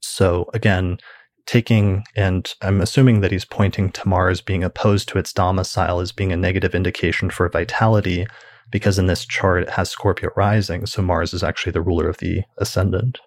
So 0.00 0.50
again, 0.52 0.98
taking, 1.46 2.04
and 2.16 2.52
I'm 2.60 2.80
assuming 2.80 3.20
that 3.20 3.32
he's 3.32 3.44
pointing 3.44 3.90
to 3.92 4.08
Mars 4.08 4.40
being 4.40 4.64
opposed 4.64 5.08
to 5.08 5.18
its 5.18 5.32
domicile 5.32 6.00
as 6.00 6.12
being 6.12 6.32
a 6.32 6.36
negative 6.36 6.74
indication 6.74 7.30
for 7.30 7.48
vitality, 7.48 8.26
because 8.70 8.98
in 8.98 9.06
this 9.06 9.24
chart 9.24 9.62
it 9.62 9.70
has 9.70 9.90
Scorpio 9.90 10.30
rising, 10.36 10.86
so 10.86 11.02
Mars 11.02 11.32
is 11.32 11.42
actually 11.42 11.72
the 11.72 11.82
ruler 11.82 12.08
of 12.08 12.18
the 12.18 12.42
ascendant. 12.58 13.20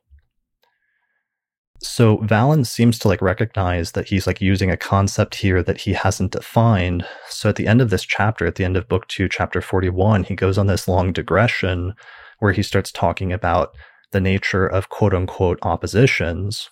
So 1.82 2.18
Valens 2.18 2.72
seems 2.72 2.98
to 3.00 3.08
like 3.08 3.22
recognize 3.22 3.92
that 3.92 4.08
he's 4.08 4.26
like 4.26 4.42
using 4.42 4.72
a 4.72 4.78
concept 4.78 5.36
here 5.36 5.62
that 5.64 5.82
he 5.82 5.94
hasn't 5.94 6.32
defined. 6.32 7.06
So 7.30 7.50
at 7.50 7.58
the 7.58 7.68
end 7.68 7.82
of 7.82 7.90
this 7.90 8.04
chapter, 8.04 8.46
at 8.46 8.56
the 8.56 8.66
end 8.66 8.78
of 8.78 8.88
book 8.88 9.08
two, 9.08 9.28
chapter 9.28 9.62
41, 9.62 10.24
he 10.24 10.36
goes 10.36 10.58
on 10.58 10.68
this 10.68 10.88
long 10.88 11.12
digression 11.12 11.94
where 12.40 12.54
he 12.54 12.64
starts 12.64 12.92
talking 12.92 13.32
about 13.34 13.76
the 14.12 14.22
nature 14.22 14.66
of 14.66 14.90
quote 14.90 15.14
unquote 15.14 15.60
oppositions. 15.62 16.70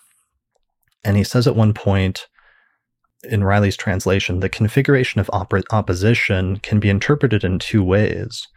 And 1.03 1.17
he 1.17 1.23
says 1.23 1.47
at 1.47 1.55
one 1.55 1.73
point 1.73 2.27
in 3.23 3.43
Riley's 3.43 3.77
translation, 3.77 4.39
the 4.39 4.49
configuration 4.49 5.19
of 5.19 5.29
op- 5.33 5.53
opposition 5.71 6.57
can 6.57 6.79
be 6.79 6.89
interpreted 6.89 7.43
in 7.43 7.59
two 7.59 7.83
ways. 7.83 8.47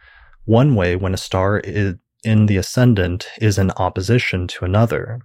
One 0.45 0.75
way, 0.75 0.95
when 0.95 1.13
a 1.13 1.17
star 1.17 1.59
is 1.59 1.95
in 2.23 2.47
the 2.47 2.57
ascendant 2.57 3.27
is 3.39 3.57
in 3.57 3.71
opposition 3.71 4.47
to 4.47 4.65
another. 4.65 5.19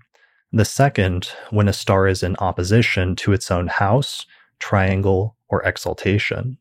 The 0.53 0.65
second, 0.67 1.29
when 1.51 1.69
a 1.69 1.73
star 1.73 2.07
is 2.07 2.23
in 2.23 2.37
opposition 2.37 3.17
to 3.17 3.33
its 3.33 3.51
own 3.51 3.69
house, 3.69 4.27
triangle, 4.59 5.37
or 5.49 5.63
exaltation. 5.63 6.59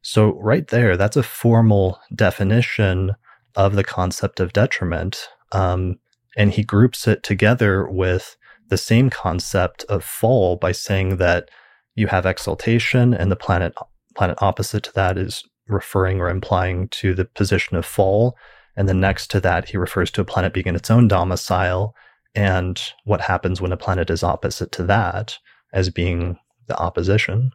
So, 0.00 0.32
right 0.40 0.66
there, 0.66 0.96
that's 0.96 1.16
a 1.16 1.22
formal 1.22 2.00
definition 2.14 3.12
of 3.54 3.74
the 3.74 3.84
concept 3.84 4.40
of 4.40 4.54
detriment. 4.54 5.28
Um, 5.52 5.98
and 6.36 6.52
he 6.52 6.62
groups 6.62 7.06
it 7.06 7.22
together 7.22 7.86
with 7.86 8.36
the 8.68 8.78
same 8.78 9.10
concept 9.10 9.84
of 9.88 10.04
fall 10.04 10.56
by 10.56 10.72
saying 10.72 11.16
that 11.16 11.50
you 11.94 12.06
have 12.06 12.24
exaltation 12.24 13.12
and 13.12 13.30
the 13.30 13.36
planet 13.36 13.74
planet 14.14 14.38
opposite 14.40 14.82
to 14.84 14.92
that 14.92 15.18
is 15.18 15.44
referring 15.68 16.20
or 16.20 16.28
implying 16.28 16.88
to 16.88 17.14
the 17.14 17.24
position 17.24 17.76
of 17.76 17.84
fall 17.84 18.36
and 18.76 18.88
then 18.88 19.00
next 19.00 19.30
to 19.30 19.40
that 19.40 19.68
he 19.68 19.76
refers 19.76 20.10
to 20.10 20.20
a 20.20 20.24
planet 20.24 20.52
being 20.52 20.66
in 20.66 20.76
its 20.76 20.90
own 20.90 21.08
domicile 21.08 21.94
and 22.34 22.80
what 23.04 23.22
happens 23.22 23.60
when 23.60 23.72
a 23.72 23.76
planet 23.76 24.10
is 24.10 24.22
opposite 24.22 24.72
to 24.72 24.84
that 24.84 25.38
as 25.72 25.90
being 25.90 26.38
the 26.66 26.78
opposition. 26.78 27.52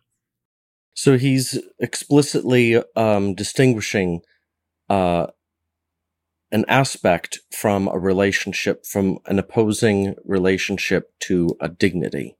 So 0.93 1.17
he's 1.17 1.59
explicitly 1.79 2.81
um, 2.95 3.33
distinguishing 3.33 4.21
uh, 4.89 5.27
an 6.51 6.65
aspect 6.67 7.39
from 7.51 7.87
a 7.87 7.97
relationship, 7.97 8.85
from 8.85 9.17
an 9.25 9.39
opposing 9.39 10.15
relationship 10.23 11.09
to 11.21 11.55
a 11.59 11.67
dignity. 11.67 12.37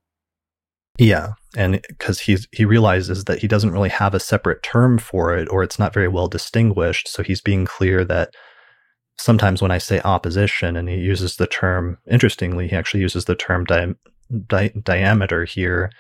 Yeah, 1.00 1.34
and 1.58 1.82
because 1.88 2.20
he's 2.20 2.48
he 2.52 2.66
realizes 2.66 3.24
that 3.26 3.40
he 3.40 3.48
doesn't 3.48 3.72
really 3.72 3.90
have 3.90 4.14
a 4.14 4.20
separate 4.20 4.62
term 4.62 5.00
for 5.00 5.36
it, 5.36 5.50
or 5.50 5.64
it's 5.64 5.80
not 5.80 5.94
very 5.94 6.08
well 6.08 6.28
distinguished. 6.28 7.08
So 7.08 7.24
he's 7.24 7.42
being 7.42 7.66
clear 7.66 8.06
that 8.06 8.36
sometimes 9.18 9.62
when 9.62 9.72
I 9.72 9.78
say 9.78 10.02
opposition, 10.02 10.76
and 10.76 10.90
he 10.90 10.96
uses 10.96 11.38
the 11.38 11.48
term, 11.48 11.98
interestingly, 12.10 12.68
he 12.68 12.76
actually 12.76 13.02
uses 13.02 13.26
the 13.26 13.36
term 13.36 13.66
di- 13.66 13.96
di- 14.48 14.74
diameter 14.84 15.46
here. 15.46 15.92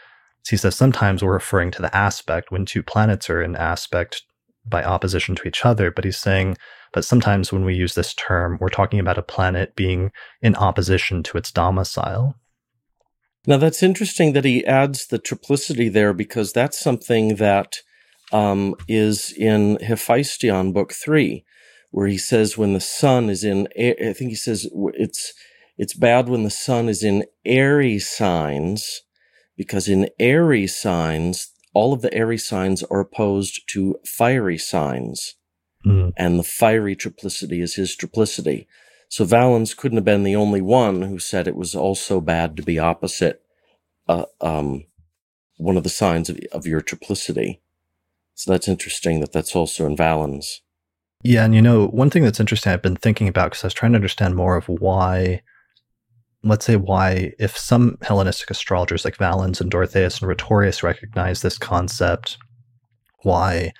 He 0.47 0.57
says 0.57 0.75
sometimes 0.75 1.23
we're 1.23 1.33
referring 1.33 1.71
to 1.71 1.81
the 1.81 1.95
aspect 1.95 2.51
when 2.51 2.65
two 2.65 2.83
planets 2.83 3.29
are 3.29 3.41
in 3.41 3.55
aspect 3.55 4.23
by 4.65 4.83
opposition 4.83 5.35
to 5.35 5.47
each 5.47 5.65
other, 5.65 5.91
but 5.91 6.05
he's 6.05 6.17
saying, 6.17 6.57
but 6.93 7.05
sometimes 7.05 7.51
when 7.51 7.65
we 7.65 7.75
use 7.75 7.95
this 7.95 8.13
term, 8.13 8.57
we're 8.59 8.69
talking 8.69 8.99
about 8.99 9.17
a 9.17 9.23
planet 9.23 9.75
being 9.75 10.11
in 10.41 10.55
opposition 10.55 11.23
to 11.23 11.37
its 11.37 11.51
domicile. 11.51 12.35
Now, 13.45 13.57
that's 13.57 13.83
interesting 13.83 14.33
that 14.33 14.45
he 14.45 14.65
adds 14.65 15.07
the 15.07 15.19
triplicity 15.19 15.91
there 15.91 16.13
because 16.13 16.53
that's 16.53 16.79
something 16.79 17.35
that 17.35 17.77
um, 18.31 18.75
is 18.87 19.33
in 19.33 19.77
Hephaestion, 19.81 20.71
book 20.71 20.93
three 20.93 21.43
where 21.93 22.07
he 22.07 22.17
says 22.17 22.57
when 22.57 22.73
the 22.73 22.79
sun 22.79 23.29
is 23.29 23.43
in, 23.43 23.67
I 23.77 24.13
think 24.13 24.31
he 24.31 24.35
says 24.35 24.67
it's, 24.95 25.31
it's 25.77 25.93
bad 25.93 26.27
when 26.27 26.43
the 26.43 26.49
sun 26.49 26.89
is 26.89 27.03
in 27.03 27.23
airy 27.45 27.99
signs 27.99 29.03
because 29.55 29.87
in 29.87 30.09
airy 30.17 30.65
signs, 30.65 31.51
all 31.71 31.93
of 31.93 32.01
the 32.01 32.11
airy 32.11 32.39
signs 32.39 32.81
are 32.81 33.01
opposed 33.01 33.61
to 33.73 33.95
fiery 34.03 34.57
signs. 34.57 35.35
Mm. 35.85 36.13
And 36.17 36.39
the 36.39 36.43
fiery 36.43 36.95
triplicity 36.95 37.61
is 37.61 37.75
his 37.75 37.95
triplicity. 37.95 38.65
So 39.07 39.23
Valens 39.23 39.75
couldn't 39.75 39.97
have 39.97 40.05
been 40.05 40.23
the 40.23 40.35
only 40.35 40.61
one 40.61 41.03
who 41.03 41.19
said 41.19 41.47
it 41.47 41.55
was 41.55 41.75
also 41.75 42.19
bad 42.19 42.57
to 42.57 42.63
be 42.63 42.79
opposite 42.79 43.43
uh, 44.09 44.25
um, 44.41 44.85
one 45.57 45.77
of 45.77 45.83
the 45.83 45.89
signs 45.89 46.27
of, 46.27 46.39
of 46.51 46.65
your 46.65 46.81
triplicity. 46.81 47.59
So 48.33 48.51
that's 48.51 48.67
interesting 48.67 49.19
that 49.19 49.31
that's 49.31 49.55
also 49.55 49.85
in 49.85 49.95
Valens. 49.95 50.61
Yeah, 51.23 51.45
and 51.45 51.55
you 51.55 51.61
know, 51.61 51.87
one 51.87 52.09
thing 52.09 52.23
that's 52.23 52.39
interesting 52.39 52.73
I've 52.73 52.81
been 52.81 52.97
thinking 52.97 53.27
about 53.29 53.51
because 53.51 53.63
I 53.63 53.67
was 53.67 53.73
trying 53.73 53.93
to 53.93 53.97
understand 53.97 54.35
more 54.35 54.57
of 54.57 54.67
why, 54.67 55.41
let's 56.43 56.65
say, 56.65 56.75
why 56.75 57.31
if 57.39 57.57
some 57.57 57.97
Hellenistic 58.01 58.49
astrologers 58.49 59.05
like 59.05 59.15
Valens 59.15 59.61
and 59.61 59.71
Dorotheus 59.71 60.19
and 60.19 60.27
Rhetorius 60.27 60.83
recognize 60.83 61.41
this 61.41 61.57
concept, 61.57 62.37
why 63.21 63.71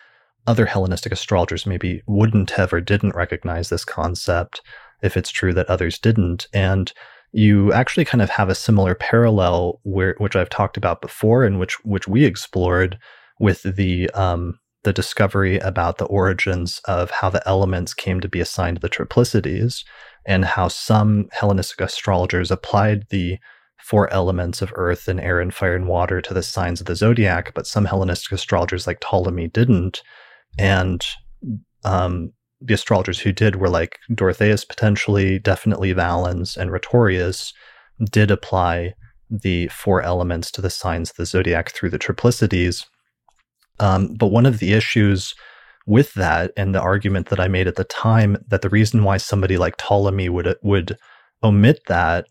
other 0.47 0.65
Hellenistic 0.65 1.11
astrologers 1.11 1.65
maybe 1.65 2.01
wouldn't 2.07 2.51
have 2.51 2.71
or 2.71 2.79
didn't 2.79 3.15
recognize 3.15 3.69
this 3.69 3.83
concept 3.83 4.61
if 5.01 5.17
it's 5.17 5.29
true 5.29 5.53
that 5.53 5.69
others 5.69 5.99
didn't. 5.99 6.47
And 6.53 6.93
you 7.33 7.73
actually 7.73 8.05
kind 8.05 8.21
of 8.21 8.29
have 8.29 8.47
a 8.47 8.55
similar 8.55 8.95
parallel 8.95 9.81
where 9.83 10.15
which 10.17 10.35
I've 10.35 10.49
talked 10.49 10.77
about 10.77 11.01
before 11.01 11.43
and 11.43 11.59
which 11.59 11.83
which 11.83 12.07
we 12.07 12.23
explored 12.23 12.97
with 13.39 13.63
the 13.63 14.09
um, 14.11 14.59
the 14.83 14.93
discovery 14.93 15.57
about 15.59 15.97
the 15.97 16.05
origins 16.05 16.81
of 16.85 17.11
how 17.11 17.29
the 17.29 17.47
elements 17.47 17.93
came 17.93 18.19
to 18.19 18.29
be 18.29 18.39
assigned 18.39 18.77
the 18.77 18.89
triplicities 18.89 19.83
and 20.25 20.45
how 20.45 20.67
some 20.67 21.27
Hellenistic 21.31 21.81
astrologers 21.81 22.51
applied 22.51 23.07
the 23.09 23.37
four 23.79 24.11
elements 24.13 24.61
of 24.61 24.71
earth 24.75 25.07
and 25.07 25.19
air 25.19 25.41
and 25.41 25.53
fire 25.53 25.75
and 25.75 25.87
water 25.87 26.21
to 26.21 26.33
the 26.33 26.43
signs 26.43 26.79
of 26.79 26.87
the 26.87 26.95
zodiac, 26.95 27.53
but 27.53 27.67
some 27.67 27.85
Hellenistic 27.85 28.31
astrologers 28.31 28.87
like 28.87 29.01
Ptolemy 29.01 29.47
didn't. 29.49 30.01
And 30.57 31.05
um, 31.83 32.31
the 32.61 32.73
astrologers 32.73 33.19
who 33.19 33.33
did 33.33 33.57
were 33.57 33.69
like 33.69 33.99
Dorotheus, 34.13 34.63
potentially, 34.63 35.37
definitely 35.37 35.91
Valens, 35.91 36.55
and 36.55 36.71
Rhetorius 36.71 37.53
did 38.09 38.31
apply 38.31 38.93
the 39.29 39.67
four 39.67 40.01
elements 40.01 40.51
to 40.51 40.61
the 40.61 40.69
signs 40.69 41.09
of 41.09 41.17
the 41.17 41.25
zodiac 41.25 41.71
through 41.71 41.89
the 41.89 41.99
triplicities. 41.99 42.85
Um, 43.79 44.13
but 44.13 44.27
one 44.27 44.45
of 44.45 44.59
the 44.59 44.73
issues 44.73 45.35
with 45.85 46.13
that 46.13 46.51
and 46.55 46.73
the 46.73 46.81
argument 46.81 47.29
that 47.29 47.39
I 47.39 47.47
made 47.47 47.67
at 47.67 47.75
the 47.75 47.83
time 47.83 48.37
that 48.47 48.61
the 48.61 48.69
reason 48.69 49.03
why 49.03 49.17
somebody 49.17 49.57
like 49.57 49.77
Ptolemy 49.77 50.29
would 50.29 50.55
would 50.61 50.97
omit 51.43 51.81
that 51.87 52.27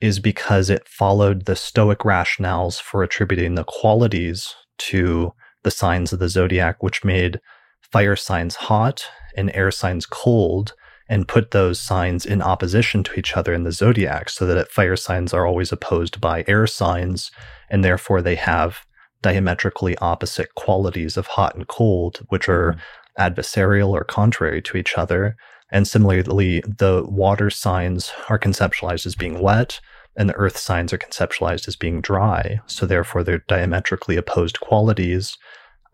is 0.00 0.18
because 0.18 0.70
it 0.70 0.88
followed 0.88 1.44
the 1.44 1.56
Stoic 1.56 2.00
rationales 2.00 2.80
for 2.80 3.02
attributing 3.02 3.54
the 3.54 3.64
qualities 3.64 4.54
to 4.78 5.32
the 5.62 5.70
signs 5.70 6.12
of 6.12 6.18
the 6.18 6.28
zodiac, 6.28 6.82
which 6.82 7.04
made 7.04 7.40
fire 7.80 8.16
signs 8.16 8.54
hot 8.56 9.06
and 9.36 9.54
air 9.54 9.70
signs 9.70 10.06
cold, 10.06 10.74
and 11.08 11.28
put 11.28 11.50
those 11.50 11.78
signs 11.78 12.24
in 12.24 12.40
opposition 12.40 13.02
to 13.02 13.14
each 13.18 13.36
other 13.36 13.52
in 13.52 13.64
the 13.64 13.72
zodiac, 13.72 14.28
so 14.28 14.46
that 14.46 14.70
fire 14.70 14.96
signs 14.96 15.34
are 15.34 15.46
always 15.46 15.72
opposed 15.72 16.20
by 16.20 16.44
air 16.46 16.66
signs, 16.66 17.30
and 17.70 17.84
therefore 17.84 18.22
they 18.22 18.34
have 18.34 18.84
diametrically 19.24 19.96
opposite 19.98 20.54
qualities 20.54 21.16
of 21.16 21.26
hot 21.26 21.54
and 21.56 21.66
cold, 21.66 22.18
which 22.28 22.46
are 22.46 22.72
mm-hmm. 22.72 23.22
adversarial 23.22 23.88
or 23.88 24.04
contrary 24.04 24.60
to 24.60 24.76
each 24.76 24.98
other. 24.98 25.34
And 25.72 25.88
similarly, 25.88 26.60
the 26.60 27.02
water 27.08 27.48
signs 27.48 28.12
are 28.28 28.38
conceptualized 28.38 29.06
as 29.06 29.14
being 29.14 29.40
wet, 29.40 29.80
and 30.14 30.28
the 30.28 30.36
earth 30.36 30.58
signs 30.58 30.92
are 30.92 30.98
conceptualized 30.98 31.66
as 31.66 31.74
being 31.74 32.02
dry. 32.02 32.60
So, 32.66 32.84
therefore, 32.84 33.24
they're 33.24 33.42
diametrically 33.48 34.16
opposed 34.16 34.60
qualities. 34.60 35.38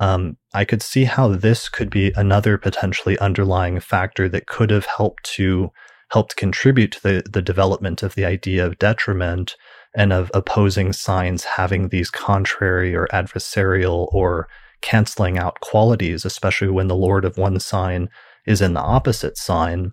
Um, 0.01 0.37
I 0.53 0.64
could 0.64 0.83
see 0.83 1.05
how 1.05 1.28
this 1.28 1.68
could 1.68 1.89
be 1.89 2.12
another 2.16 2.59
potentially 2.59 3.16
underlying 3.20 3.78
factor 3.78 4.28
that 4.28 4.49
could 4.49 4.70
have 4.70 4.87
helped 4.87 5.22
to 5.37 5.70
helped 6.11 6.35
contribute 6.35 6.91
to 6.91 7.03
the, 7.03 7.22
the 7.31 7.43
development 7.43 8.03
of 8.03 8.16
the 8.16 8.24
idea 8.24 8.66
of 8.66 8.81
detriment 8.81 9.55
and 9.97 10.12
of 10.12 10.30
opposing 10.34 10.93
signs 10.93 11.45
having 11.45 11.88
these 11.88 12.11
contrary 12.11 12.95
or 12.95 13.09
adversarial 13.12 14.09
or 14.12 14.49
canceling 14.80 15.38
out 15.38 15.61
qualities, 15.61 16.24
especially 16.24 16.68
when 16.68 16.88
the 16.88 16.97
lord 16.97 17.24
of 17.24 17.36
one 17.38 17.61
sign 17.61 18.09
is 18.47 18.61
in 18.61 18.74
the 18.74 18.80
opposite 18.80 19.36
sign. 19.36 19.93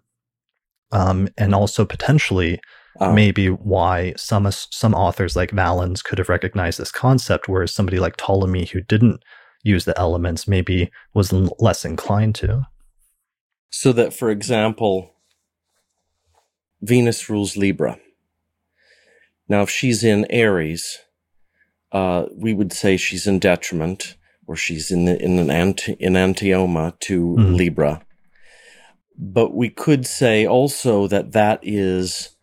um, 0.92 1.28
and 1.38 1.54
also 1.54 1.86
potentially 1.86 2.60
oh. 3.00 3.14
maybe 3.14 3.48
why 3.50 4.14
some 4.18 4.50
some 4.52 4.94
authors 4.94 5.36
like 5.36 5.52
Valens 5.52 6.02
could 6.02 6.18
have 6.18 6.30
recognized 6.30 6.80
this 6.80 6.92
concept, 6.92 7.48
whereas 7.48 7.74
somebody 7.74 8.00
like 8.00 8.18
Ptolemy, 8.18 8.66
who 8.66 8.82
didn't 8.82 9.22
use 9.64 9.86
the 9.86 9.98
elements, 10.00 10.48
maybe 10.48 10.90
was 11.14 11.34
less 11.34 11.84
inclined 11.86 12.36
to. 12.36 12.68
So 13.70 13.92
that, 13.94 14.14
for 14.14 14.30
example, 14.30 15.12
Venus 16.82 17.30
rules 17.30 17.58
Libra. 17.58 18.00
Now, 19.50 19.62
if 19.62 19.70
she's 19.70 20.04
in 20.04 20.26
Aries, 20.30 21.00
uh, 21.92 22.26
we 22.36 22.54
would 22.54 22.74
say 22.74 22.98
she's 22.98 23.28
in 23.28 23.40
detriment, 23.40 24.16
or 24.46 24.56
she's 24.56 24.92
in 24.92 25.06
the, 25.06 25.22
in 25.22 25.40
an 25.40 25.50
anti, 25.50 25.94
in 25.94 26.14
antioma 26.14 27.00
to 27.02 27.36
mm-hmm. 27.38 27.56
Libra. 27.56 28.02
But 29.18 29.54
we 29.54 29.70
could 29.70 30.06
say 30.06 30.46
also 30.46 31.08
that 31.08 31.32
that 31.32 31.60
is 31.64 32.36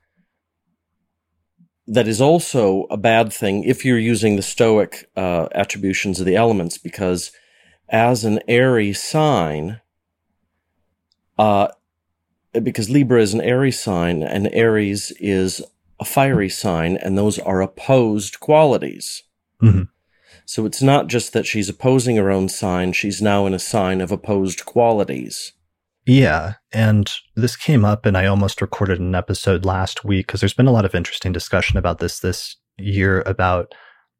that 1.87 2.09
is 2.09 2.21
also 2.21 2.87
a 2.91 2.97
bad 2.97 3.33
thing 3.33 3.63
if 3.65 3.85
you're 3.85 3.99
using 3.99 4.37
the 4.37 4.43
Stoic 4.43 5.11
uh, 5.17 5.49
attributions 5.55 6.19
of 6.19 6.27
the 6.27 6.37
elements, 6.37 6.79
because 6.79 7.31
as 7.89 8.25
an 8.25 8.41
airy 8.49 8.95
sign, 8.95 9.81
uh, 11.39 11.69
because 12.63 12.89
Libra 12.89 13.21
is 13.21 13.35
an 13.35 13.41
airy 13.43 13.73
sign 13.73 14.23
and 14.23 14.49
Aries 14.53 15.13
is 15.21 15.63
a 16.01 16.05
fiery 16.05 16.49
sign, 16.49 16.97
and 16.97 17.17
those 17.17 17.39
are 17.39 17.63
opposed 17.63 18.41
qualities. 18.41 19.23
Mm-hmm. 19.63 19.83
So 20.47 20.67
it's 20.67 20.83
not 20.83 21.07
just 21.07 21.33
that 21.33 21.47
she's 21.47 21.69
opposing 21.69 22.17
her 22.17 22.31
own 22.31 22.49
sign, 22.49 22.93
she's 22.93 23.23
now 23.23 23.47
in 23.47 23.55
a 23.55 23.59
sign 23.59 24.01
of 24.01 24.13
opposed 24.13 24.65
qualities. 24.67 25.53
Yeah. 26.07 26.55
And 26.73 27.11
this 27.35 27.57
came 27.57 27.85
up, 27.85 28.05
and 28.05 28.17
I 28.17 28.27
almost 28.27 28.61
recorded 28.61 29.01
an 29.01 29.15
episode 29.15 29.65
last 29.65 30.05
week 30.05 30.27
because 30.27 30.41
there's 30.41 30.55
been 30.55 30.67
a 30.67 30.73
lot 30.73 30.85
of 30.85 30.95
interesting 30.95 31.33
discussion 31.33 31.79
about 31.79 31.99
this 31.99 32.21
this 32.21 32.57
year 32.77 33.23
about 33.25 33.75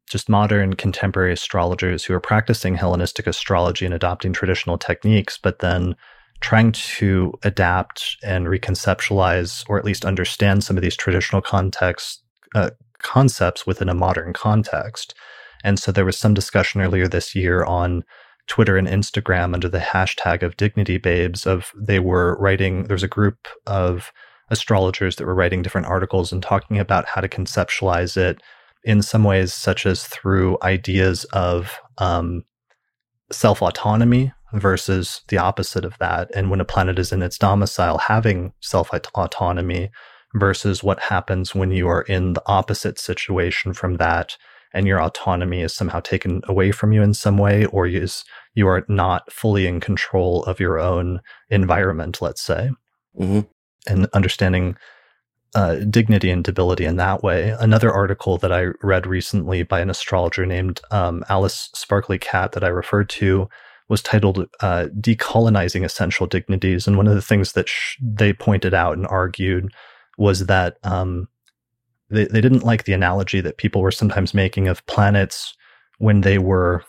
just 0.09 0.29
modern 0.29 0.75
contemporary 0.75 1.33
astrologers 1.33 2.05
who 2.05 2.13
are 2.13 2.19
practicing 2.19 2.75
Hellenistic 2.75 3.27
astrology 3.27 3.85
and 3.85 3.93
adopting 3.93 4.33
traditional 4.33 4.77
techniques, 4.77 5.37
but 5.37 5.59
then 5.59 5.95
trying 6.41 6.71
to 6.71 7.33
adapt 7.43 8.17
and 8.23 8.47
reconceptualize 8.47 9.63
or 9.69 9.77
at 9.77 9.85
least 9.85 10.05
understand 10.05 10.63
some 10.63 10.77
of 10.77 10.83
these 10.83 10.95
traditional 10.95 11.41
context 11.41 12.23
uh, 12.53 12.69
concepts 12.99 13.65
within 13.65 13.89
a 13.89 13.93
modern 13.93 14.33
context. 14.33 15.13
And 15.63 15.79
so 15.79 15.91
there 15.91 16.05
was 16.05 16.17
some 16.17 16.33
discussion 16.33 16.81
earlier 16.81 17.07
this 17.07 17.35
year 17.35 17.63
on 17.63 18.03
Twitter 18.47 18.77
and 18.77 18.87
Instagram 18.87 19.53
under 19.53 19.69
the 19.69 19.79
hashtag 19.79 20.43
of 20.43 20.57
Dignity 20.57 20.97
Babes 20.97 21.47
of 21.47 21.71
they 21.75 21.99
were 21.99 22.37
writing 22.39 22.83
there's 22.83 23.03
a 23.03 23.07
group 23.07 23.47
of 23.65 24.11
astrologers 24.49 25.15
that 25.15 25.25
were 25.25 25.33
writing 25.33 25.63
different 25.63 25.87
articles 25.87 26.31
and 26.31 26.43
talking 26.43 26.77
about 26.77 27.05
how 27.07 27.21
to 27.21 27.27
conceptualize 27.27 28.15
it 28.15 28.41
in 28.83 29.01
some 29.01 29.23
ways 29.23 29.53
such 29.53 29.85
as 29.87 30.03
through 30.05 30.57
ideas 30.61 31.23
of 31.33 31.79
um, 31.97 32.43
self 33.31 33.61
autonomy 33.63 34.31
versus 34.55 35.21
the 35.27 35.37
opposite 35.37 35.85
of 35.85 35.97
that 35.99 36.29
and 36.35 36.49
when 36.49 36.61
a 36.61 36.65
planet 36.65 36.97
is 36.97 37.11
in 37.11 37.21
its 37.21 37.37
domicile 37.37 37.97
having 37.97 38.53
self 38.61 38.89
autonomy 38.93 39.89
versus 40.33 40.83
what 40.83 40.99
happens 40.99 41.53
when 41.53 41.71
you 41.71 41.87
are 41.87 42.01
in 42.03 42.33
the 42.33 42.43
opposite 42.45 42.99
situation 42.99 43.73
from 43.73 43.97
that 43.97 44.37
and 44.75 44.87
your 44.87 45.01
autonomy 45.01 45.61
is 45.61 45.73
somehow 45.73 46.01
taken 46.01 46.41
away 46.49 46.69
from 46.69 46.91
you 46.91 47.01
in 47.01 47.13
some 47.13 47.37
way, 47.37 47.65
or 47.67 47.87
you, 47.87 48.01
is, 48.01 48.25
you 48.55 48.67
are 48.67 48.85
not 48.89 49.31
fully 49.31 49.67
in 49.67 49.79
control 49.79 50.43
of 50.43 50.59
your 50.59 50.77
own 50.77 51.21
environment, 51.49 52.21
let's 52.21 52.41
say. 52.41 52.71
Mm-hmm. 53.17 53.39
And 53.87 54.07
understanding 54.13 54.75
uh, 55.55 55.75
dignity 55.89 56.29
and 56.29 56.43
debility 56.43 56.83
in 56.83 56.97
that 56.97 57.23
way. 57.23 57.55
Another 57.57 57.89
article 57.89 58.37
that 58.39 58.51
I 58.51 58.67
read 58.83 59.07
recently 59.07 59.63
by 59.63 59.79
an 59.79 59.89
astrologer 59.89 60.45
named 60.45 60.81
um, 60.91 61.23
Alice 61.29 61.69
Sparkly 61.73 62.19
Cat 62.19 62.51
that 62.51 62.63
I 62.65 62.67
referred 62.67 63.07
to 63.11 63.47
was 63.87 64.01
titled 64.01 64.47
uh, 64.61 64.87
Decolonizing 64.99 65.83
Essential 65.83 66.27
Dignities. 66.27 66.87
And 66.87 66.97
one 66.97 67.07
of 67.07 67.15
the 67.15 67.21
things 67.21 67.53
that 67.53 67.69
sh- 67.69 67.97
they 68.01 68.33
pointed 68.33 68.73
out 68.73 68.97
and 68.97 69.05
argued 69.07 69.71
was 70.17 70.47
that 70.47 70.77
um, 70.83 71.27
they, 72.09 72.25
they 72.25 72.41
didn't 72.41 72.63
like 72.63 72.85
the 72.85 72.93
analogy 72.93 73.41
that 73.41 73.57
people 73.57 73.81
were 73.81 73.91
sometimes 73.91 74.33
making 74.33 74.67
of 74.67 74.85
planets 74.87 75.53
when 75.99 76.21
they 76.21 76.37
were 76.37 76.83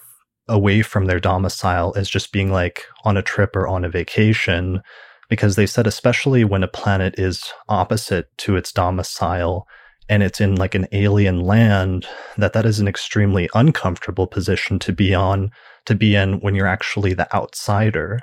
away 0.49 0.83
from 0.83 1.07
their 1.07 1.21
domicile 1.21 1.93
as 1.97 2.09
just 2.09 2.33
being 2.33 2.53
like 2.53 2.85
on 3.05 3.17
a 3.17 3.23
trip 3.23 3.57
or 3.57 3.67
on 3.67 3.85
a 3.85 3.89
vacation 3.89 4.81
because 5.29 5.57
they 5.57 5.67
said 5.67 5.87
especially 5.87 6.45
when 6.45 6.63
a 6.63 6.69
planet 6.69 7.19
is 7.19 7.53
opposite 7.69 8.29
to 8.39 8.57
its 8.57 8.73
domicile 8.73 9.67
and 10.09 10.23
it's 10.23 10.41
in 10.41 10.55
like 10.55 10.75
an 10.75 10.87
alien 10.93 11.41
land 11.41 12.07
that 12.37 12.53
that 12.53 12.67
is 12.67 12.79
an 12.79 12.89
extremely 12.89 13.49
uncomfortable 13.55 14.27
position 14.27 14.79
to 14.79 14.93
be 14.93 15.15
on 15.15 15.51
to 15.87 15.95
be 15.95 16.15
in 16.15 16.41
when 16.41 16.55
you're 16.55 16.67
actually 16.67 17.15
the 17.15 17.33
outsider. 17.35 18.21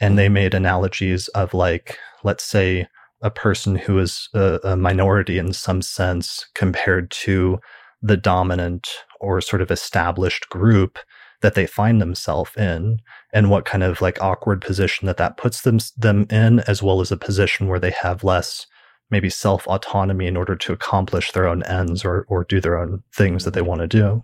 And 0.00 0.18
they 0.18 0.28
made 0.28 0.54
analogies 0.54 1.28
of 1.28 1.54
like 1.54 1.98
let's 2.22 2.44
say 2.44 2.86
a 3.22 3.30
person 3.30 3.76
who 3.76 3.98
is 3.98 4.28
a, 4.34 4.60
a 4.64 4.76
minority 4.76 5.38
in 5.38 5.52
some 5.52 5.82
sense 5.82 6.46
compared 6.54 7.10
to 7.10 7.58
the 8.02 8.16
dominant 8.16 8.88
or 9.20 9.40
sort 9.40 9.62
of 9.62 9.70
established 9.70 10.48
group 10.50 10.98
that 11.40 11.54
they 11.54 11.66
find 11.66 12.00
themselves 12.00 12.50
in 12.56 12.98
and 13.32 13.50
what 13.50 13.64
kind 13.64 13.82
of 13.82 14.00
like 14.00 14.22
awkward 14.22 14.60
position 14.60 15.06
that 15.06 15.16
that 15.16 15.36
puts 15.36 15.62
them 15.62 15.78
them 15.96 16.26
in 16.30 16.60
as 16.60 16.82
well 16.82 17.00
as 17.00 17.10
a 17.10 17.16
position 17.16 17.66
where 17.66 17.80
they 17.80 17.90
have 17.90 18.24
less 18.24 18.66
maybe 19.10 19.30
self 19.30 19.66
autonomy 19.66 20.26
in 20.26 20.36
order 20.36 20.56
to 20.56 20.72
accomplish 20.72 21.32
their 21.32 21.46
own 21.46 21.62
ends 21.64 22.04
or 22.04 22.24
or 22.28 22.44
do 22.44 22.60
their 22.60 22.78
own 22.78 23.02
things 23.14 23.44
that 23.44 23.54
they 23.54 23.62
want 23.62 23.80
to 23.80 23.86
do 23.86 24.22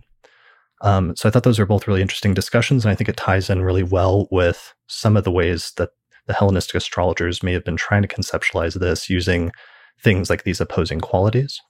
um, 0.81 1.15
so 1.15 1.27
i 1.27 1.31
thought 1.31 1.43
those 1.43 1.59
are 1.59 1.65
both 1.65 1.87
really 1.87 2.01
interesting 2.01 2.33
discussions 2.33 2.85
and 2.85 2.91
i 2.91 2.95
think 2.95 3.09
it 3.09 3.17
ties 3.17 3.49
in 3.49 3.61
really 3.61 3.83
well 3.83 4.27
with 4.31 4.73
some 4.87 5.15
of 5.15 5.23
the 5.23 5.31
ways 5.31 5.73
that 5.77 5.89
the 6.27 6.33
Hellenistic 6.33 6.75
astrologers 6.75 7.43
may 7.43 7.53
have 7.53 7.65
been 7.65 7.77
trying 7.77 8.01
to 8.01 8.07
conceptualize 8.07 8.79
this 8.79 9.09
using 9.09 9.51
things 10.01 10.29
like 10.29 10.43
these 10.43 10.61
opposing 10.61 10.99
qualities. 10.99 11.61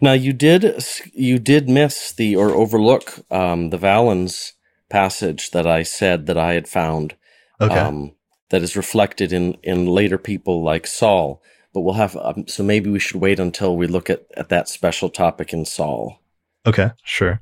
Now 0.00 0.12
you 0.12 0.32
did 0.32 0.84
you 1.12 1.38
did 1.38 1.68
miss 1.68 2.12
the 2.12 2.36
or 2.36 2.50
overlook 2.50 3.20
um, 3.30 3.70
the 3.70 3.78
Valens 3.78 4.54
passage 4.90 5.50
that 5.52 5.66
I 5.66 5.82
said 5.82 6.26
that 6.26 6.36
I 6.36 6.54
had 6.54 6.68
found. 6.68 7.16
Okay. 7.60 7.78
Um, 7.78 8.14
that 8.50 8.62
is 8.62 8.76
reflected 8.76 9.32
in 9.32 9.54
in 9.62 9.86
later 9.86 10.18
people 10.18 10.62
like 10.62 10.86
Sahl. 10.86 11.42
But 11.74 11.80
we'll 11.80 11.94
have 11.94 12.16
um, 12.16 12.46
so 12.48 12.62
maybe 12.62 12.90
we 12.90 12.98
should 12.98 13.20
wait 13.20 13.40
until 13.40 13.76
we 13.76 13.86
look 13.86 14.10
at 14.10 14.24
at 14.36 14.48
that 14.50 14.68
special 14.68 15.08
topic 15.08 15.52
in 15.52 15.64
Sahl. 15.64 16.20
Okay, 16.66 16.90
sure. 17.04 17.40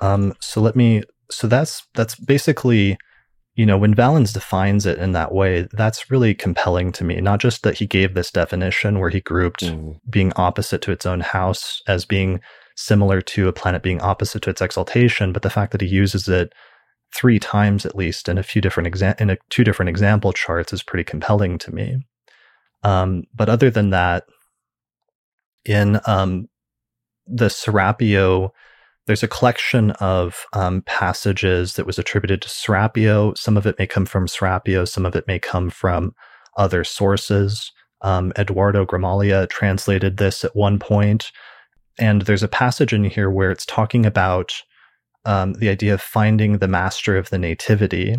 Um, 0.00 0.34
so 0.40 0.60
let 0.60 0.76
me. 0.76 1.02
So 1.30 1.48
that's 1.48 1.86
that's 1.94 2.14
basically 2.14 2.96
you 3.56 3.64
know, 3.64 3.78
when 3.78 3.94
Valens 3.94 4.34
defines 4.34 4.84
it 4.84 4.98
in 4.98 5.12
that 5.12 5.32
way, 5.32 5.66
that's 5.72 6.10
really 6.10 6.34
compelling 6.34 6.92
to 6.92 7.04
me. 7.04 7.20
Not 7.22 7.40
just 7.40 7.62
that 7.62 7.78
he 7.78 7.86
gave 7.86 8.12
this 8.12 8.30
definition 8.30 8.98
where 8.98 9.08
he 9.08 9.22
grouped 9.22 9.64
mm. 9.64 9.98
being 10.10 10.32
opposite 10.36 10.82
to 10.82 10.92
its 10.92 11.06
own 11.06 11.20
house 11.20 11.82
as 11.88 12.04
being 12.04 12.40
similar 12.76 13.22
to 13.22 13.48
a 13.48 13.54
planet 13.54 13.82
being 13.82 14.02
opposite 14.02 14.42
to 14.42 14.50
its 14.50 14.60
exaltation, 14.60 15.32
but 15.32 15.40
the 15.40 15.48
fact 15.48 15.72
that 15.72 15.80
he 15.80 15.86
uses 15.86 16.28
it 16.28 16.52
three 17.14 17.38
times 17.38 17.86
at 17.86 17.96
least 17.96 18.28
in 18.28 18.36
a 18.36 18.42
few 18.42 18.60
different 18.60 18.92
exa- 18.92 19.18
in 19.18 19.30
a, 19.30 19.38
two 19.48 19.64
different 19.64 19.88
example 19.88 20.34
charts 20.34 20.74
is 20.74 20.82
pretty 20.82 21.04
compelling 21.04 21.56
to 21.56 21.74
me. 21.74 21.96
Um, 22.82 23.24
but 23.34 23.48
other 23.48 23.70
than 23.70 23.90
that, 23.90 24.24
in 25.64 26.00
um, 26.06 26.48
the 27.26 27.46
Serapio 27.46 28.52
there's 29.06 29.22
a 29.22 29.28
collection 29.28 29.92
of 29.92 30.46
um, 30.52 30.82
passages 30.82 31.74
that 31.74 31.86
was 31.86 31.98
attributed 31.98 32.42
to 32.42 32.48
Serapio. 32.48 33.36
Some 33.38 33.56
of 33.56 33.66
it 33.66 33.78
may 33.78 33.86
come 33.86 34.04
from 34.04 34.26
Serapio, 34.26 34.86
some 34.86 35.06
of 35.06 35.14
it 35.14 35.26
may 35.26 35.38
come 35.38 35.70
from 35.70 36.14
other 36.56 36.84
sources. 36.84 37.72
Um, 38.02 38.32
Eduardo 38.36 38.84
Gramaglia 38.84 39.48
translated 39.48 40.16
this 40.16 40.44
at 40.44 40.56
one 40.56 40.78
point, 40.78 41.30
and 41.98 42.22
there's 42.22 42.42
a 42.42 42.48
passage 42.48 42.92
in 42.92 43.04
here 43.04 43.30
where 43.30 43.50
it's 43.50 43.64
talking 43.64 44.04
about 44.04 44.52
um, 45.24 45.54
the 45.54 45.68
idea 45.68 45.94
of 45.94 46.02
finding 46.02 46.58
the 46.58 46.68
master 46.68 47.16
of 47.16 47.30
the 47.30 47.38
nativity. 47.38 48.16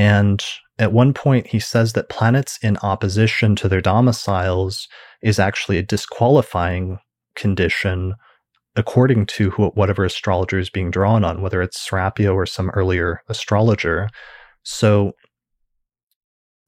And 0.00 0.42
at 0.78 0.94
one 0.94 1.12
point, 1.12 1.48
he 1.48 1.58
says 1.58 1.92
that 1.92 2.08
planets 2.08 2.58
in 2.62 2.78
opposition 2.78 3.54
to 3.56 3.68
their 3.68 3.82
domiciles 3.82 4.88
is 5.20 5.38
actually 5.38 5.76
a 5.76 5.82
disqualifying 5.82 6.98
condition 7.34 8.14
according 8.76 9.26
to 9.26 9.50
whatever 9.50 10.06
astrologer 10.06 10.58
is 10.58 10.70
being 10.70 10.90
drawn 10.90 11.22
on, 11.22 11.42
whether 11.42 11.60
it's 11.60 11.86
Serapio 11.86 12.32
or 12.32 12.46
some 12.46 12.70
earlier 12.70 13.20
astrologer. 13.28 14.08
So 14.62 15.12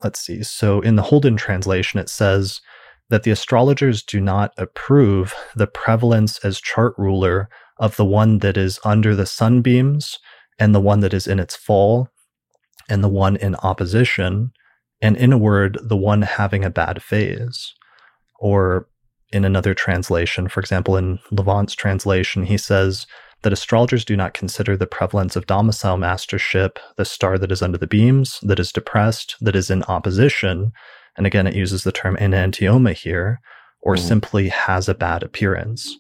let's 0.05 0.21
see. 0.21 0.43
So 0.43 0.83
in 0.83 0.97
the 0.97 1.03
Holden 1.03 1.39
translation, 1.39 1.99
it 1.99 2.11
says 2.11 2.61
that 3.09 3.23
the 3.23 3.31
astrologers 3.31 4.03
do 4.03 4.21
not 4.21 4.53
approve 4.59 5.35
the 5.57 5.67
prevalence 5.67 6.39
as 6.41 6.61
chart 6.61 6.93
ruler 6.99 7.49
of 7.79 7.97
the 7.97 8.05
one 8.05 8.41
that 8.41 8.59
is 8.59 8.79
under 8.85 9.17
the 9.17 9.25
sunbeams 9.25 10.19
and 10.59 10.75
the 10.75 10.81
one 10.81 11.01
that 11.01 11.15
is 11.15 11.27
in 11.27 11.41
its 11.41 11.57
fall 11.57 12.11
and 12.93 13.03
the 13.03 13.09
one 13.09 13.37
in 13.37 13.55
opposition. 13.57 14.53
and 15.01 15.17
in 15.17 15.33
a 15.33 15.39
word, 15.39 15.79
the 15.83 15.97
one 15.97 16.23
having 16.23 16.65
a 16.65 16.71
bad 16.71 17.03
phase. 17.03 17.75
Or 18.39 18.87
in 19.33 19.45
another 19.45 19.75
translation, 19.75 20.47
for 20.47 20.61
example, 20.61 20.97
in 20.97 21.19
Levente's 21.33 21.75
translation, 21.75 22.45
he 22.45 22.57
says 22.57 23.07
that 23.43 23.53
astrologers 23.53 24.05
do 24.05 24.17
not 24.17 24.35
consider 24.35 24.77
the 24.77 24.87
prevalence 24.87 25.35
of 25.35 25.47
domicile 25.47 25.97
mastership 25.97 26.79
the 26.97 27.05
star 27.05 27.39
that 27.39 27.51
is 27.51 27.63
under 27.63 27.79
the 27.79 27.89
beams, 27.89 28.39
that 28.43 28.61
is 28.61 28.71
depressed, 28.71 29.35
that 29.41 29.57
is 29.57 29.71
in 29.71 29.83
opposition. 29.85 30.71
And 31.17 31.27
again, 31.27 31.47
it 31.49 31.57
uses 31.57 31.83
the 31.83 31.93
term 31.93 32.17
enantioma 32.17 32.93
here, 32.93 33.41
or 33.81 33.97
mm. 33.97 33.99
simply 33.99 34.51
has 34.51 34.89
a 34.89 34.95
bad 34.95 35.25
appearance. 35.25 35.99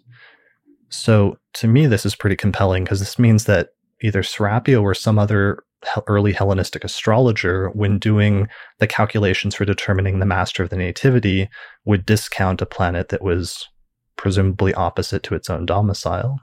So 0.91 1.39
to 1.55 1.67
me, 1.67 1.87
this 1.87 2.07
is 2.07 2.15
pretty 2.15 2.37
compelling 2.37 2.85
because 2.85 3.01
this 3.01 3.19
means 3.19 3.47
that 3.47 3.71
either 4.03 4.23
Serapio 4.23 4.83
or 4.83 4.95
some 4.95 5.19
other 5.19 5.65
early 6.07 6.33
Hellenistic 6.33 6.85
astrologer, 6.85 7.69
when 7.71 7.99
doing 7.99 8.49
the 8.79 8.87
calculations 8.87 9.55
for 9.55 9.65
determining 9.65 10.19
the 10.19 10.27
master 10.27 10.63
of 10.63 10.71
the 10.71 10.77
nativity, 10.77 11.49
would 11.85 12.07
discount 12.07 12.63
a 12.63 12.67
planet 12.67 13.09
that 13.09 13.23
was 13.23 13.69
presumably 14.17 14.73
opposite 14.75 15.23
to 15.25 15.35
its 15.35 15.51
own 15.51 15.67
domicile. 15.67 16.39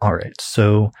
All 0.00 0.14
right, 0.14 0.38
so 0.40 0.92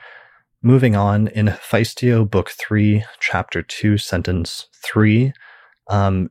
moving 0.62 0.96
on 0.96 1.28
in 1.28 1.46
Hephaestio, 1.46 2.28
Book 2.28 2.50
3, 2.50 3.04
Chapter 3.20 3.62
2, 3.62 3.96
Sentence 3.96 4.68
3, 4.84 5.32
um, 5.88 6.30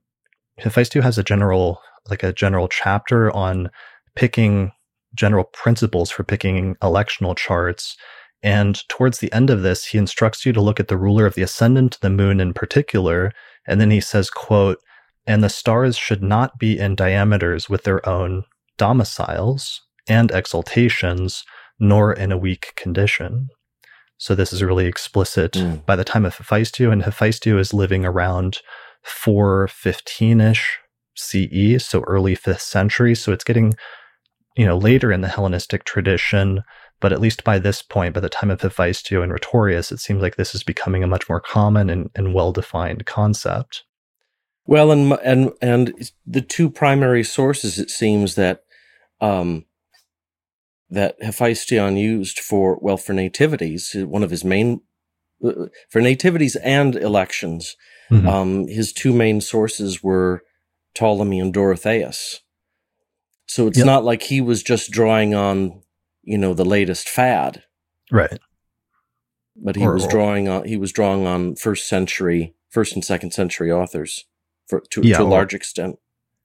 Hephaestio 0.59 1.01
has 1.01 1.17
a 1.17 1.23
general, 1.23 1.81
like 2.09 2.23
a 2.23 2.33
general 2.33 2.67
chapter 2.67 3.31
on 3.31 3.69
picking 4.15 4.71
general 5.15 5.45
principles 5.45 6.11
for 6.11 6.23
picking 6.23 6.75
electional 6.75 7.35
charts 7.35 7.97
and 8.41 8.87
towards 8.87 9.19
the 9.19 9.31
end 9.33 9.49
of 9.49 9.61
this, 9.61 9.85
he 9.85 9.97
instructs 9.97 10.45
you 10.45 10.53
to 10.53 10.61
look 10.61 10.79
at 10.79 10.87
the 10.87 10.97
ruler 10.97 11.25
of 11.25 11.35
the 11.35 11.41
ascendant, 11.41 11.99
the 12.01 12.09
moon 12.09 12.39
in 12.39 12.53
particular. 12.53 13.33
And 13.67 13.81
then 13.81 13.91
he 13.91 13.99
says, 13.99 14.29
quote, 14.29 14.79
and 15.27 15.43
the 15.43 15.49
stars 15.49 15.97
should 15.97 16.23
not 16.23 16.57
be 16.57 16.79
in 16.79 16.95
diameters 16.95 17.69
with 17.69 17.83
their 17.83 18.07
own 18.07 18.45
domiciles 18.77 19.81
and 20.07 20.31
exaltations, 20.31 21.43
nor 21.79 22.13
in 22.13 22.31
a 22.31 22.37
weak 22.37 22.73
condition. 22.75 23.49
So 24.17 24.35
this 24.35 24.51
is 24.51 24.63
really 24.63 24.85
explicit 24.85 25.53
mm. 25.53 25.85
by 25.85 25.95
the 25.95 26.03
time 26.03 26.25
of 26.25 26.35
Hephaestio, 26.35 26.91
and 26.91 27.03
Hephaestio 27.03 27.59
is 27.59 27.73
living 27.73 28.05
around 28.05 28.59
415 29.03 30.41
ish 30.41 30.79
CE, 31.15 31.83
so 31.83 32.01
early 32.07 32.35
fifth 32.35 32.61
century. 32.61 33.13
So 33.15 33.31
it's 33.31 33.43
getting, 33.43 33.73
you 34.55 34.65
know, 34.65 34.77
later 34.77 35.11
in 35.11 35.21
the 35.21 35.27
Hellenistic 35.27 35.83
tradition. 35.83 36.63
But 36.99 37.13
at 37.13 37.21
least 37.21 37.43
by 37.43 37.59
this 37.59 37.81
point, 37.81 38.13
by 38.13 38.19
the 38.19 38.29
time 38.29 38.51
of 38.51 38.61
Hephaestio 38.61 39.23
and 39.23 39.31
Rhetorius, 39.31 39.91
it 39.91 39.99
seems 39.99 40.21
like 40.21 40.35
this 40.35 40.53
is 40.53 40.63
becoming 40.63 41.03
a 41.03 41.07
much 41.07 41.29
more 41.29 41.39
common 41.39 41.89
and, 41.89 42.09
and 42.15 42.33
well 42.33 42.51
defined 42.51 43.05
concept. 43.05 43.83
Well, 44.65 44.91
and 44.91 45.13
and 45.23 45.51
and 45.61 46.11
the 46.27 46.41
two 46.41 46.69
primary 46.69 47.23
sources 47.23 47.79
it 47.79 47.89
seems 47.89 48.35
that 48.35 48.63
um, 49.21 49.65
that 50.89 51.15
Hephaestion 51.21 51.97
used 51.97 52.39
for 52.39 52.77
well 52.81 52.97
for 52.97 53.13
nativities, 53.13 53.95
one 53.95 54.23
of 54.23 54.29
his 54.29 54.43
main 54.43 54.81
uh, 55.43 55.67
for 55.89 56.01
nativities 56.01 56.55
and 56.57 56.95
elections, 56.95 57.77
mm-hmm. 58.11 58.27
um, 58.27 58.67
his 58.67 58.93
two 58.93 59.13
main 59.13 59.41
sources 59.41 60.03
were 60.03 60.43
Ptolemy 60.93 61.39
and 61.39 61.53
Dorotheus. 61.53 62.41
So 63.47 63.67
it's 63.67 63.79
yep. 63.79 63.87
not 63.87 64.03
like 64.03 64.23
he 64.23 64.41
was 64.41 64.61
just 64.61 64.91
drawing 64.91 65.33
on 65.33 65.81
you 66.23 66.37
know 66.37 66.53
the 66.53 66.65
latest 66.65 67.09
fad. 67.09 67.63
Right. 68.11 68.39
But 69.55 69.75
he 69.75 69.85
or, 69.85 69.93
was 69.93 70.07
drawing 70.07 70.47
on 70.47 70.65
he 70.65 70.77
was 70.77 70.91
drawing 70.91 71.25
on 71.25 71.55
first 71.55 71.87
century 71.87 72.55
first 72.69 72.93
and 72.93 73.03
second 73.03 73.31
century 73.31 73.71
authors 73.71 74.25
for 74.67 74.81
to, 74.91 75.01
yeah, 75.03 75.17
to 75.17 75.23
a 75.23 75.25
or, 75.25 75.29
large 75.29 75.53
extent. 75.53 75.97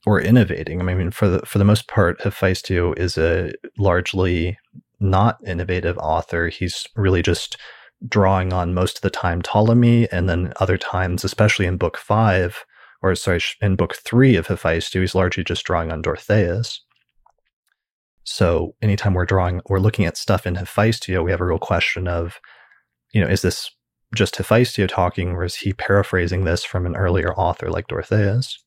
or 0.07 0.21
innovating. 0.21 0.81
I 0.81 0.95
mean 0.95 1.11
for 1.11 1.29
the 1.29 1.41
for 1.47 1.59
the 1.59 1.65
most 1.65 1.89
part 1.89 2.21
hephaestio 2.21 2.99
is 2.99 3.17
a 3.17 3.53
largely 3.79 4.59
not 5.01 5.39
innovative 5.47 5.99
author. 5.99 6.49
He's 6.49 6.87
really 6.97 7.23
just 7.23 7.57
drawing 8.09 8.53
on 8.53 8.75
most 8.75 8.97
of 8.97 9.03
the 9.03 9.11
time 9.11 9.41
ptolemy 9.41 10.09
and 10.11 10.29
then 10.29 10.53
other 10.61 10.77
times 10.77 11.25
especially 11.25 11.65
in 11.65 11.77
book 11.77 11.97
five 11.97 12.65
or 13.03 13.15
sorry 13.15 13.41
in 13.63 13.77
book 13.77 13.95
three 13.95 14.37
of 14.37 14.47
hephaestio 14.47 15.01
he's 15.01 15.15
largely 15.15 15.45
just 15.45 15.65
drawing 15.65 15.91
on 15.91 16.03
dorotheus 16.03 16.81
so 18.25 18.75
anytime 18.83 19.15
we're 19.15 19.27
drawing, 19.27 19.61
we're 19.69 19.79
looking 19.79 20.07
at 20.07 20.17
stuff 20.17 20.47
in 20.47 20.57
Hephaestio, 20.57 21.23
we 21.23 21.31
have 21.31 21.41
a 21.41 21.47
real 21.47 21.59
question 21.59 22.09
of, 22.09 22.41
you 23.13 23.21
know, 23.21 23.29
is 23.29 23.43
this 23.43 23.71
just 24.15 24.37
Hephaestio 24.37 24.89
talking, 24.89 25.33
or 25.33 25.45
is 25.45 25.57
he 25.57 25.73
paraphrasing 25.73 26.45
this 26.45 26.65
from 26.65 26.87
an 26.87 26.97
earlier 26.97 27.35
author 27.35 27.71
like 27.71 27.89
Dorotheus? 27.89 28.59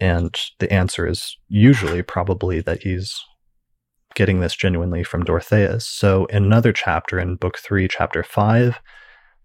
And 0.00 0.38
the 0.58 0.72
answer 0.72 1.06
is 1.06 1.36
usually 1.48 2.02
probably 2.02 2.60
that 2.60 2.82
he's 2.82 3.22
getting 4.14 4.40
this 4.40 4.54
genuinely 4.54 5.02
from 5.02 5.24
Dorotheus. 5.24 5.86
So 5.86 6.26
in 6.26 6.44
another 6.44 6.72
chapter 6.72 7.18
in 7.18 7.36
book 7.36 7.58
three, 7.58 7.88
chapter 7.88 8.22
five, 8.22 8.78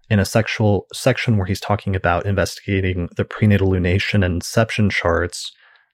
in 0.10 0.20
a 0.20 0.26
sexual 0.26 0.88
section 0.94 1.38
where 1.38 1.46
he's 1.46 1.60
talking 1.60 1.96
about 1.96 2.26
investigating 2.26 3.10
the 3.18 3.26
prenatal 3.26 3.70
lunation 3.70 4.26
and 4.26 4.36
inception 4.36 4.90
charts, 4.90 5.52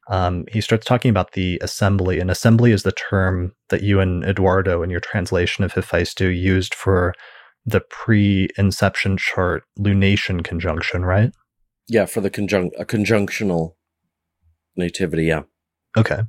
um, 0.10 0.46
he 0.52 0.62
starts 0.62 0.86
talking 0.86 1.10
about 1.10 1.32
the 1.32 1.60
assembly, 1.62 2.20
and 2.20 2.30
assembly 2.30 2.72
is 2.72 2.84
the 2.84 2.92
term 2.92 3.54
that 3.70 3.84
you 3.84 4.00
and 4.00 4.24
Eduardo 4.24 4.84
in 4.84 4.90
your 4.90 5.00
translation 5.00 5.64
of 5.64 5.74
Hephaestio 5.74 6.30
used 6.30 6.74
for 6.74 7.14
the 7.66 7.80
pre-inception 7.80 9.18
chart 9.18 9.64
lunation 9.80 10.44
conjunction, 10.44 11.06
right? 11.06 11.32
Yeah, 11.88 12.06
for 12.06 12.22
the 12.22 12.30
conjunct 12.30 12.76
a 12.78 12.86
conjunctional 12.86 13.76
nativity. 14.76 15.26
Yeah. 15.26 15.44
Okay. 15.98 16.22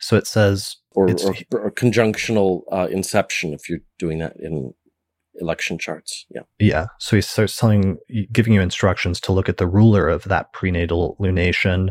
So 0.00 0.16
it 0.16 0.26
says, 0.26 0.76
or, 0.92 1.08
or, 1.08 1.36
or 1.52 1.70
conjunctional 1.70 2.62
uh, 2.72 2.88
inception 2.90 3.52
if 3.52 3.68
you're 3.68 3.80
doing 3.98 4.18
that 4.18 4.34
in 4.40 4.74
election 5.36 5.78
charts. 5.78 6.26
Yeah. 6.30 6.42
Yeah. 6.58 6.86
So 6.98 7.16
he 7.16 7.22
starts 7.22 7.56
telling, 7.56 7.98
giving 8.32 8.52
you 8.52 8.60
instructions 8.60 9.20
to 9.20 9.32
look 9.32 9.48
at 9.48 9.58
the 9.58 9.66
ruler 9.66 10.08
of 10.08 10.24
that 10.24 10.52
prenatal 10.52 11.16
lunation 11.20 11.90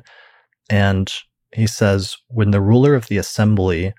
and 0.71 1.13
he 1.53 1.67
says, 1.67 2.17
when 2.29 2.51
the 2.51 2.61
ruler 2.61 2.95
of 2.95 3.07
the 3.07 3.17
assembly 3.17 3.93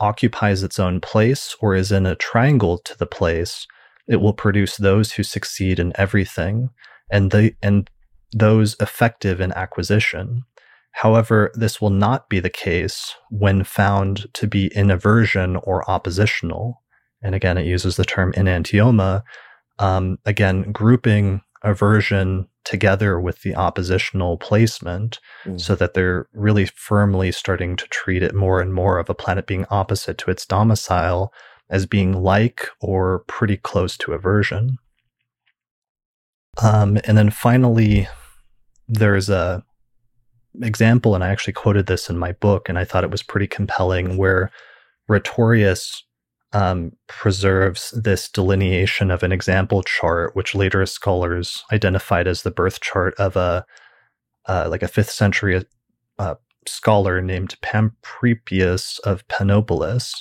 occupies 0.00 0.62
its 0.62 0.78
own 0.78 1.00
place 1.00 1.56
or 1.60 1.74
is 1.74 1.92
in 1.92 2.04
a 2.04 2.16
triangle 2.16 2.78
to 2.78 2.98
the 2.98 3.06
place, 3.06 3.66
it 4.08 4.16
will 4.16 4.34
produce 4.34 4.76
those 4.76 5.12
who 5.12 5.22
succeed 5.22 5.78
in 5.78 5.92
everything 5.94 6.68
and 7.10 7.30
the 7.30 7.54
and 7.62 7.88
those 8.32 8.74
effective 8.80 9.40
in 9.40 9.52
acquisition. 9.52 10.42
However, 10.92 11.52
this 11.54 11.80
will 11.80 11.90
not 11.90 12.28
be 12.28 12.40
the 12.40 12.50
case 12.50 13.14
when 13.30 13.62
found 13.62 14.26
to 14.34 14.48
be 14.48 14.66
in 14.74 14.90
aversion 14.90 15.56
or 15.56 15.88
oppositional. 15.88 16.82
And 17.22 17.34
again, 17.34 17.56
it 17.56 17.66
uses 17.66 17.96
the 17.96 18.04
term 18.04 18.32
enantioma, 18.32 19.22
um, 19.78 20.18
again, 20.24 20.72
grouping 20.72 21.42
aversion 21.62 22.48
together 22.66 23.18
with 23.18 23.40
the 23.42 23.54
oppositional 23.54 24.36
placement 24.36 25.18
mm. 25.44 25.58
so 25.58 25.74
that 25.74 25.94
they're 25.94 26.26
really 26.34 26.66
firmly 26.66 27.32
starting 27.32 27.76
to 27.76 27.86
treat 27.88 28.22
it 28.22 28.34
more 28.34 28.60
and 28.60 28.74
more 28.74 28.98
of 28.98 29.08
a 29.08 29.14
planet 29.14 29.46
being 29.46 29.64
opposite 29.70 30.18
to 30.18 30.30
its 30.30 30.44
domicile 30.44 31.32
as 31.70 31.86
being 31.86 32.12
like 32.12 32.68
or 32.80 33.20
pretty 33.28 33.56
close 33.56 33.96
to 33.96 34.12
aversion. 34.12 34.76
Um, 36.62 36.98
and 37.04 37.16
then 37.16 37.30
finally, 37.30 38.08
there's 38.88 39.30
a 39.30 39.62
example, 40.62 41.14
and 41.14 41.22
I 41.22 41.28
actually 41.28 41.52
quoted 41.52 41.86
this 41.86 42.10
in 42.10 42.18
my 42.18 42.32
book, 42.32 42.68
and 42.68 42.78
I 42.78 42.84
thought 42.84 43.04
it 43.04 43.10
was 43.10 43.22
pretty 43.22 43.46
compelling, 43.46 44.16
where 44.16 44.50
Rhetorius 45.08 46.02
um, 46.52 46.92
preserves 47.06 47.90
this 47.90 48.28
delineation 48.28 49.10
of 49.10 49.22
an 49.22 49.32
example 49.32 49.82
chart, 49.82 50.34
which 50.34 50.54
later 50.54 50.84
scholars 50.86 51.64
identified 51.72 52.26
as 52.26 52.42
the 52.42 52.50
birth 52.50 52.80
chart 52.80 53.14
of 53.14 53.36
a 53.36 53.64
uh, 54.48 54.68
like 54.70 54.82
a 54.82 54.88
fifth 54.88 55.10
century 55.10 55.64
uh, 56.18 56.36
scholar 56.66 57.20
named 57.20 57.56
Pamprepius 57.62 58.98
of 59.00 59.26
Panopolis. 59.28 60.12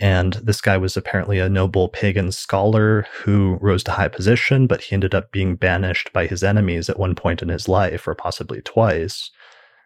And 0.00 0.34
this 0.34 0.60
guy 0.60 0.76
was 0.76 0.96
apparently 0.96 1.38
a 1.38 1.48
noble 1.48 1.88
pagan 1.88 2.32
scholar 2.32 3.06
who 3.12 3.58
rose 3.60 3.84
to 3.84 3.92
high 3.92 4.08
position, 4.08 4.66
but 4.66 4.82
he 4.82 4.94
ended 4.94 5.14
up 5.14 5.30
being 5.30 5.54
banished 5.54 6.12
by 6.12 6.26
his 6.26 6.42
enemies 6.42 6.88
at 6.88 6.98
one 6.98 7.14
point 7.14 7.42
in 7.42 7.48
his 7.48 7.68
life, 7.68 8.06
or 8.06 8.14
possibly 8.14 8.60
twice. 8.62 9.30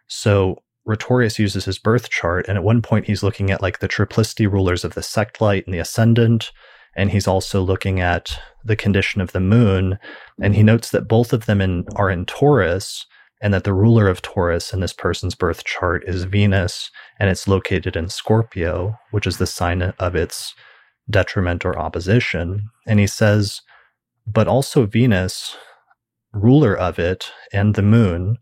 So 0.07 0.61
Rhetorius 0.89 1.37
uses 1.37 1.65
his 1.65 1.77
birth 1.77 2.09
chart, 2.09 2.47
and 2.47 2.57
at 2.57 2.63
one 2.63 2.81
point 2.81 3.05
he's 3.05 3.21
looking 3.21 3.51
at 3.51 3.61
like 3.61 3.77
the 3.77 3.87
triplicity 3.87 4.51
rulers 4.51 4.83
of 4.83 4.95
the 4.95 5.03
sect-light 5.03 5.65
and 5.67 5.73
the 5.73 5.79
ascendant, 5.79 6.51
and 6.95 7.11
he's 7.11 7.27
also 7.27 7.61
looking 7.61 7.99
at 7.99 8.41
the 8.65 8.75
condition 8.75 9.21
of 9.21 9.31
the 9.31 9.39
moon, 9.39 9.99
and 10.41 10.55
he 10.55 10.63
notes 10.63 10.89
that 10.89 11.07
both 11.07 11.31
of 11.31 11.45
them 11.45 11.61
in, 11.61 11.85
are 11.95 12.09
in 12.09 12.25
Taurus, 12.25 13.05
and 13.39 13.53
that 13.53 13.65
the 13.65 13.73
ruler 13.73 14.07
of 14.07 14.23
Taurus 14.23 14.73
in 14.73 14.79
this 14.79 14.91
person's 14.91 15.35
birth 15.35 15.63
chart 15.63 16.03
is 16.07 16.23
Venus, 16.23 16.89
and 17.19 17.29
it's 17.29 17.47
located 17.47 17.95
in 17.95 18.09
Scorpio, 18.09 18.97
which 19.11 19.27
is 19.27 19.37
the 19.37 19.45
sign 19.45 19.83
of 19.83 20.15
its 20.15 20.55
detriment 21.07 21.65
or 21.65 21.77
opposition. 21.77 22.67
And 22.87 22.99
he 22.99 23.05
says, 23.05 23.61
but 24.25 24.47
also 24.47 24.87
Venus 24.87 25.55
ruler 26.33 26.75
of 26.75 26.97
it 26.97 27.31
and 27.53 27.75
the 27.75 27.83
moon 27.83 28.37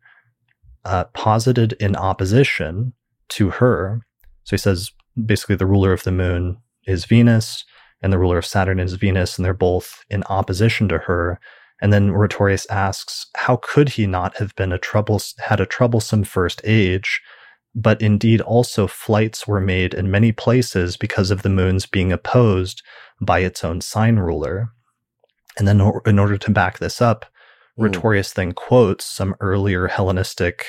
uh, 0.87 1.03
posited 1.13 1.73
in 1.73 1.95
opposition 1.95 2.93
to 3.29 3.49
her. 3.49 4.05
So 4.45 4.55
he 4.55 4.57
says 4.57 4.91
basically 5.25 5.55
the 5.55 5.65
ruler 5.65 5.91
of 5.91 6.03
the 6.03 6.11
moon 6.11 6.57
is 6.85 7.05
Venus 7.05 7.65
and 8.01 8.13
the 8.13 8.19
ruler 8.19 8.37
of 8.37 8.45
Saturn 8.45 8.79
is 8.79 8.93
Venus, 8.93 9.37
and 9.37 9.45
they're 9.45 9.53
both 9.53 10.05
in 10.09 10.23
opposition 10.29 10.87
to 10.89 10.99
her. 10.99 11.39
And 11.81 11.91
then 11.91 12.11
Rhetorius 12.11 12.65
asks, 12.67 13.27
how 13.35 13.59
could 13.61 13.89
he 13.89 14.07
not 14.07 14.37
have 14.37 14.55
been 14.55 14.71
a 14.71 14.77
trouble, 14.77 15.21
had 15.39 15.59
a 15.59 15.65
troublesome 15.65 16.23
first 16.23 16.61
age? 16.63 17.21
But 17.75 18.01
indeed, 18.01 18.41
also 18.41 18.87
flights 18.87 19.47
were 19.47 19.59
made 19.59 19.93
in 19.93 20.09
many 20.09 20.31
places 20.31 20.97
because 20.97 21.31
of 21.31 21.41
the 21.41 21.49
moon's 21.49 21.85
being 21.85 22.11
opposed 22.11 22.81
by 23.21 23.39
its 23.39 23.63
own 23.63 23.81
sign 23.81 24.17
ruler. 24.17 24.69
And 25.57 25.67
then, 25.67 25.81
in 26.05 26.19
order 26.19 26.37
to 26.37 26.51
back 26.51 26.79
this 26.79 27.01
up, 27.01 27.25
mm. 27.77 27.83
Rhetorius 27.83 28.33
then 28.33 28.53
quotes 28.53 29.05
some 29.05 29.35
earlier 29.39 29.87
Hellenistic 29.87 30.65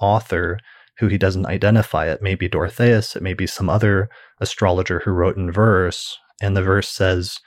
author 0.00 0.58
who 0.98 1.08
he 1.08 1.18
doesn't 1.18 1.46
identify. 1.46 2.06
It 2.08 2.22
may 2.22 2.34
be 2.34 2.48
Dorotheus, 2.48 3.16
it 3.16 3.22
may 3.22 3.34
be 3.34 3.46
some 3.46 3.68
other 3.68 4.08
astrologer 4.40 5.00
who 5.00 5.10
wrote 5.10 5.36
in 5.36 5.50
verse. 5.50 6.18
And 6.40 6.56
the 6.56 6.62
verse 6.62 6.88
says, 6.88 7.40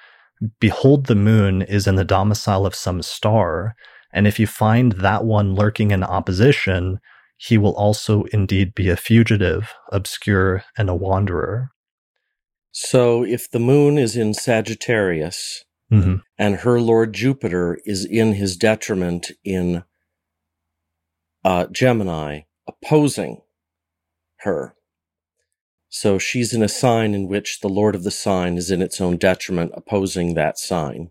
Behold, 0.60 1.06
the 1.06 1.16
moon 1.16 1.62
is 1.62 1.88
in 1.88 1.96
the 1.96 2.04
domicile 2.04 2.66
of 2.66 2.76
some 2.76 3.02
star, 3.02 3.76
and 4.12 4.28
if 4.28 4.40
you 4.40 4.48
find 4.48 4.94
that 4.94 5.26
one 5.26 5.56
lurking 5.56 5.92
in 5.92 6.04
opposition, 6.04 7.00
he 7.38 7.58
will 7.58 7.76
also 7.76 8.24
indeed 8.32 8.74
be 8.74 8.90
a 8.90 8.96
fugitive, 8.96 9.74
obscure, 9.92 10.64
and 10.78 10.90
a 10.90 10.96
wanderer. 10.96 11.72
So 12.72 13.24
if 13.24 13.50
the 13.50 13.60
moon 13.60 13.98
is 13.98 14.16
in 14.16 14.34
Sagittarius 14.34 15.64
mm-hmm. 15.96 16.16
and 16.38 16.58
her 16.58 16.80
lord 16.80 17.14
Jupiter 17.14 17.80
is 17.86 18.06
in 18.06 18.34
his 18.34 18.58
detriment 18.58 19.32
in 19.44 19.84
uh, 21.44 21.68
Gemini, 21.68 22.42
opposing 22.68 23.42
her, 24.40 24.76
so 25.96 26.20
she's 26.20 26.54
in 26.54 26.62
a 26.62 26.68
sign 26.68 27.14
in 27.14 27.30
which 27.30 27.62
the 27.62 27.70
Lord 27.70 27.96
of 27.96 28.04
the 28.04 28.12
sign 28.12 28.58
is 28.58 28.70
in 28.70 28.82
its 28.82 29.00
own 29.00 29.16
detriment, 29.16 29.72
opposing 29.76 30.34
that 30.34 30.60
sign. 30.60 31.10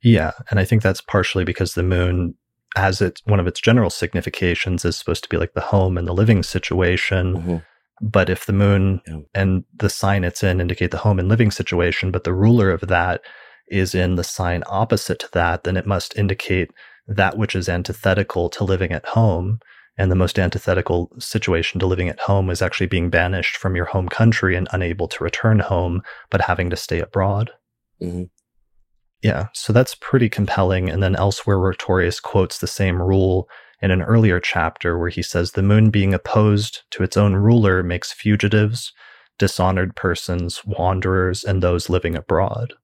Yeah, 0.00 0.30
and 0.48 0.60
I 0.60 0.64
think 0.64 0.82
that's 0.82 1.00
partially 1.00 1.42
because 1.42 1.74
the 1.74 1.82
moon, 1.82 2.36
as 2.76 3.00
its 3.00 3.20
one 3.24 3.40
of 3.40 3.48
its 3.48 3.60
general 3.60 3.90
significations, 3.90 4.84
is 4.84 4.96
supposed 4.96 5.24
to 5.24 5.28
be 5.28 5.36
like 5.36 5.54
the 5.54 5.60
home 5.60 5.98
and 5.98 6.06
the 6.06 6.12
living 6.12 6.44
situation. 6.44 7.34
Mm-hmm. 7.34 7.56
But 8.00 8.30
if 8.30 8.46
the 8.46 8.52
moon 8.52 9.00
yeah. 9.08 9.18
and 9.34 9.64
the 9.74 9.90
sign 9.90 10.22
it's 10.22 10.44
in 10.44 10.60
indicate 10.60 10.92
the 10.92 10.98
home 10.98 11.18
and 11.18 11.28
living 11.28 11.50
situation, 11.50 12.12
but 12.12 12.22
the 12.22 12.32
ruler 12.32 12.70
of 12.70 12.82
that 12.82 13.22
is 13.68 13.94
in 13.94 14.16
the 14.16 14.24
sign 14.24 14.62
opposite 14.66 15.18
to 15.20 15.28
that, 15.32 15.64
then 15.64 15.76
it 15.76 15.86
must 15.86 16.16
indicate 16.16 16.70
that 17.08 17.36
which 17.36 17.54
is 17.54 17.68
antithetical 17.68 18.48
to 18.50 18.64
living 18.64 18.92
at 18.92 19.06
home. 19.06 19.60
And 19.98 20.10
the 20.10 20.16
most 20.16 20.38
antithetical 20.38 21.10
situation 21.18 21.80
to 21.80 21.86
living 21.86 22.08
at 22.08 22.20
home 22.20 22.50
is 22.50 22.60
actually 22.60 22.88
being 22.88 23.08
banished 23.08 23.56
from 23.56 23.76
your 23.76 23.86
home 23.86 24.08
country 24.08 24.54
and 24.54 24.68
unable 24.72 25.08
to 25.08 25.24
return 25.24 25.58
home, 25.58 26.02
but 26.30 26.42
having 26.42 26.68
to 26.70 26.76
stay 26.76 27.00
abroad. 27.00 27.50
Mm-hmm. 28.02 28.24
Yeah, 29.22 29.46
so 29.54 29.72
that's 29.72 29.94
pretty 29.94 30.28
compelling. 30.28 30.90
And 30.90 31.02
then 31.02 31.16
elsewhere, 31.16 31.58
Rhetorius 31.58 32.20
quotes 32.20 32.58
the 32.58 32.66
same 32.66 33.00
rule 33.00 33.48
in 33.80 33.90
an 33.90 34.02
earlier 34.02 34.38
chapter 34.40 34.98
where 34.98 35.08
he 35.08 35.22
says 35.22 35.52
the 35.52 35.62
moon 35.62 35.90
being 35.90 36.14
opposed 36.14 36.82
to 36.90 37.02
its 37.02 37.16
own 37.16 37.34
ruler 37.34 37.82
makes 37.82 38.12
fugitives, 38.12 38.92
dishonored 39.38 39.96
persons, 39.96 40.64
wanderers, 40.64 41.44
and 41.44 41.62
those 41.62 41.88
living 41.88 42.16
abroad. 42.16 42.74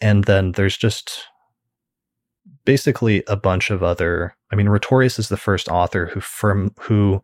And 0.00 0.24
then 0.24 0.52
there's 0.52 0.76
just 0.76 1.24
basically 2.64 3.22
a 3.26 3.36
bunch 3.36 3.70
of 3.70 3.82
other. 3.82 4.34
I 4.52 4.56
mean, 4.56 4.68
Rhetorius 4.68 5.18
is 5.18 5.28
the 5.28 5.36
first 5.36 5.68
author 5.68 6.06
who 6.06 6.20
from 6.20 6.74
who 6.80 7.22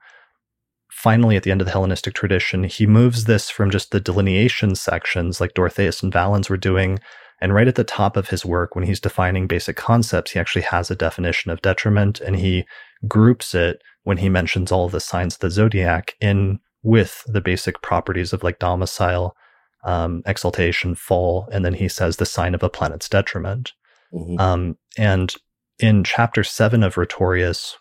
finally 0.90 1.36
at 1.36 1.42
the 1.42 1.50
end 1.50 1.60
of 1.60 1.66
the 1.66 1.72
Hellenistic 1.72 2.14
tradition 2.14 2.64
he 2.64 2.86
moves 2.86 3.24
this 3.24 3.50
from 3.50 3.70
just 3.70 3.90
the 3.90 4.00
delineation 4.00 4.74
sections 4.74 5.40
like 5.40 5.54
Dorotheus 5.54 6.02
and 6.02 6.12
Valens 6.12 6.48
were 6.48 6.56
doing, 6.56 6.98
and 7.40 7.52
right 7.52 7.68
at 7.68 7.74
the 7.74 7.84
top 7.84 8.16
of 8.16 8.28
his 8.28 8.44
work 8.44 8.74
when 8.74 8.84
he's 8.84 9.00
defining 9.00 9.46
basic 9.46 9.76
concepts, 9.76 10.30
he 10.30 10.40
actually 10.40 10.62
has 10.62 10.90
a 10.90 10.96
definition 10.96 11.50
of 11.50 11.62
detriment, 11.62 12.20
and 12.20 12.36
he 12.36 12.64
groups 13.06 13.54
it 13.54 13.82
when 14.04 14.18
he 14.18 14.28
mentions 14.28 14.70
all 14.72 14.88
the 14.88 15.00
signs 15.00 15.34
of 15.34 15.40
the 15.40 15.50
zodiac 15.50 16.14
in 16.20 16.58
with 16.82 17.22
the 17.26 17.40
basic 17.40 17.82
properties 17.82 18.32
of 18.32 18.42
like 18.42 18.58
domicile, 18.58 19.36
um, 19.84 20.22
exaltation, 20.26 20.94
fall, 20.94 21.48
and 21.52 21.64
then 21.64 21.74
he 21.74 21.88
says 21.88 22.16
the 22.16 22.26
sign 22.26 22.54
of 22.54 22.62
a 22.62 22.70
planet's 22.70 23.08
detriment. 23.08 23.72
Mm-hmm. 24.12 24.40
Um, 24.40 24.78
and 24.96 25.34
in 25.78 26.04
chapter 26.04 26.44
seven 26.44 26.82
of 26.82 26.96
Rhetorius, 26.96 27.76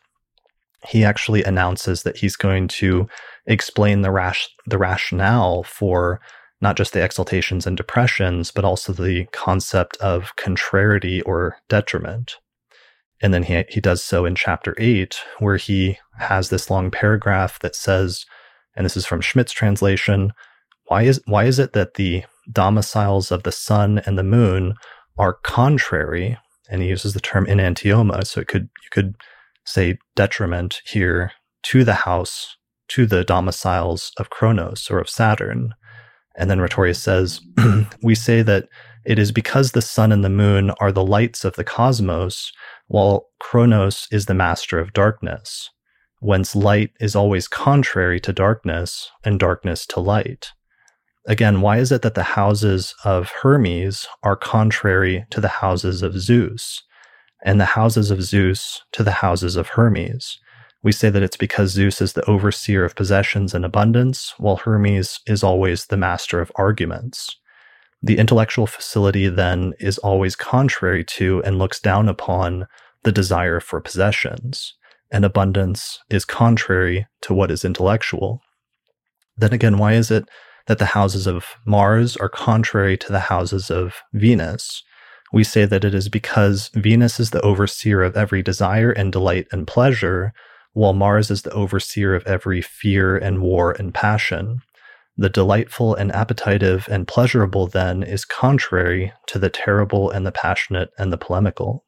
he 0.88 1.04
actually 1.06 1.44
announces 1.44 2.04
that 2.04 2.18
he's 2.18 2.36
going 2.36 2.68
to 2.68 3.08
explain 3.46 4.02
the 4.02 4.12
rash 4.12 4.50
the 4.66 4.78
rationale 4.78 5.64
for 5.64 6.20
not 6.62 6.78
just 6.78 6.94
the 6.94 7.02
exaltations 7.02 7.68
and 7.68 7.76
depressions, 7.76 8.52
but 8.52 8.66
also 8.66 8.94
the 8.94 9.26
concept 9.32 9.98
of 9.98 10.36
contrariety 10.38 11.22
or 11.24 11.58
detriment. 11.68 12.38
And 13.22 13.34
then 13.34 13.44
he, 13.44 13.64
he 13.70 13.82
does 13.82 14.04
so 14.04 14.26
in 14.26 14.36
chapter 14.36 14.76
eight, 14.78 15.18
where 15.40 15.58
he 15.58 15.98
has 16.18 16.50
this 16.50 16.70
long 16.70 16.90
paragraph 16.90 17.60
that 17.60 17.76
says, 17.76 18.26
and 18.76 18.86
this 18.86 18.98
is 18.98 19.06
from 19.06 19.22
Schmidt's 19.22 19.52
translation, 19.52 20.34
why 20.86 21.04
is, 21.04 21.22
why 21.26 21.46
is 21.46 21.60
it 21.60 21.74
that 21.74 21.96
the 21.96 22.24
domiciles 22.52 23.32
of 23.32 23.44
the 23.44 23.52
sun 23.52 24.00
and 24.06 24.18
the 24.18 24.24
moon 24.24 24.76
are 25.18 25.34
contrary, 25.34 26.38
and 26.70 26.82
he 26.82 26.90
uses 26.90 27.14
the 27.14 27.20
term 27.20 27.46
enantioma. 27.46 28.26
So 28.26 28.42
it 28.42 28.48
could 28.48 28.64
you 28.64 28.90
could 28.92 29.16
say 29.66 29.98
detriment 30.16 30.82
here 30.86 31.32
to 31.64 31.84
the 31.84 31.94
house, 31.94 32.58
to 32.90 33.06
the 33.06 33.24
domiciles 33.24 34.12
of 34.18 34.30
Kronos 34.30 34.90
or 34.90 35.00
of 35.00 35.10
Saturn. 35.10 35.74
And 36.36 36.50
then 36.50 36.60
Rhetorius 36.60 37.00
says, 37.00 37.42
We 38.02 38.16
say 38.16 38.42
that 38.42 38.68
it 39.06 39.20
is 39.20 39.32
because 39.32 39.72
the 39.72 39.82
sun 39.82 40.12
and 40.12 40.24
the 40.24 40.30
moon 40.30 40.72
are 40.80 40.92
the 40.92 41.06
lights 41.06 41.46
of 41.46 41.56
the 41.56 41.64
cosmos, 41.64 42.52
while 42.88 43.28
Kronos 43.40 44.08
is 44.12 44.26
the 44.26 44.34
master 44.34 44.80
of 44.80 44.94
darkness, 44.94 45.70
whence 46.20 46.56
light 46.56 46.92
is 47.00 47.16
always 47.16 47.48
contrary 47.48 48.20
to 48.22 48.34
darkness 48.34 49.10
and 49.24 49.40
darkness 49.40 49.86
to 49.88 50.00
light. 50.00 50.52
Again, 51.26 51.62
why 51.62 51.78
is 51.78 51.92
it 51.92 52.02
that 52.02 52.16
the 52.16 52.24
houses 52.24 52.94
of 53.06 53.30
Hermes 53.30 54.08
are 54.24 54.36
contrary 54.36 55.26
to 55.30 55.40
the 55.40 55.48
houses 55.48 56.02
of 56.02 56.20
Zeus, 56.20 56.84
and 57.46 57.62
the 57.62 57.66
houses 57.66 58.12
of 58.12 58.22
Zeus 58.22 58.82
to 58.92 59.04
the 59.04 59.12
houses 59.12 59.56
of 59.56 59.70
Hermes? 59.70 60.40
We 60.82 60.92
say 60.92 61.10
that 61.10 61.24
it's 61.24 61.38
because 61.38 61.72
Zeus 61.72 62.02
is 62.02 62.12
the 62.12 62.30
overseer 62.30 62.84
of 62.84 62.96
possessions 62.96 63.54
and 63.54 63.64
abundance, 63.64 64.34
while 64.38 64.58
Hermes 64.58 65.22
is 65.26 65.44
always 65.44 65.86
the 65.86 65.96
master 65.96 66.42
of 66.42 66.52
arguments. 66.56 67.38
The 68.02 68.18
intellectual 68.18 68.68
facility 68.68 69.30
then 69.30 69.74
is 69.80 69.98
always 70.00 70.36
contrary 70.36 71.06
to 71.06 71.42
and 71.44 71.58
looks 71.58 71.80
down 71.80 72.10
upon 72.10 72.68
the 73.04 73.14
desire 73.14 73.62
for 73.62 73.80
possessions, 73.80 74.74
and 75.10 75.24
abundance 75.24 76.00
is 76.10 76.26
contrary 76.26 77.08
to 77.22 77.34
what 77.34 77.50
is 77.50 77.64
intellectual. 77.64 78.42
Then 79.38 79.54
again, 79.54 79.78
why 79.78 79.94
is 79.94 80.12
it 80.12 80.28
that 80.68 80.80
the 80.80 80.86
houses 80.86 81.28
of 81.28 81.46
Mars 81.66 82.16
are 82.18 82.30
contrary 82.30 82.98
to 82.98 83.12
the 83.12 83.20
houses 83.20 83.70
of 83.70 84.02
Venus. 84.14 84.84
We 85.32 85.44
say 85.44 85.66
that 85.66 85.84
it 85.84 85.94
is 85.94 86.10
because 86.10 86.70
Venus 86.76 87.20
is 87.20 87.32
the 87.32 87.42
overseer 87.42 88.04
of 88.04 88.16
every 88.16 88.42
desire 88.42 88.92
and 88.92 89.12
delight 89.12 89.48
and 89.52 89.68
pleasure, 89.68 90.34
while 90.74 90.94
Mars 90.94 91.30
is 91.32 91.42
the 91.42 91.52
overseer 91.52 92.16
of 92.16 92.26
every 92.26 92.62
fear 92.62 93.18
and 93.18 93.42
war 93.42 93.72
and 93.72 93.94
passion. 93.94 94.62
The 95.18 95.30
delightful 95.30 95.94
and 95.96 96.12
appetitive 96.12 96.88
and 96.90 97.08
pleasurable, 97.08 97.68
then, 97.68 98.02
is 98.02 98.26
contrary 98.26 99.14
to 99.28 99.38
the 99.38 99.50
terrible 99.50 100.10
and 100.10 100.26
the 100.26 100.32
passionate 100.32 100.90
and 100.98 101.14
the 101.14 101.18
polemical. 101.18 101.84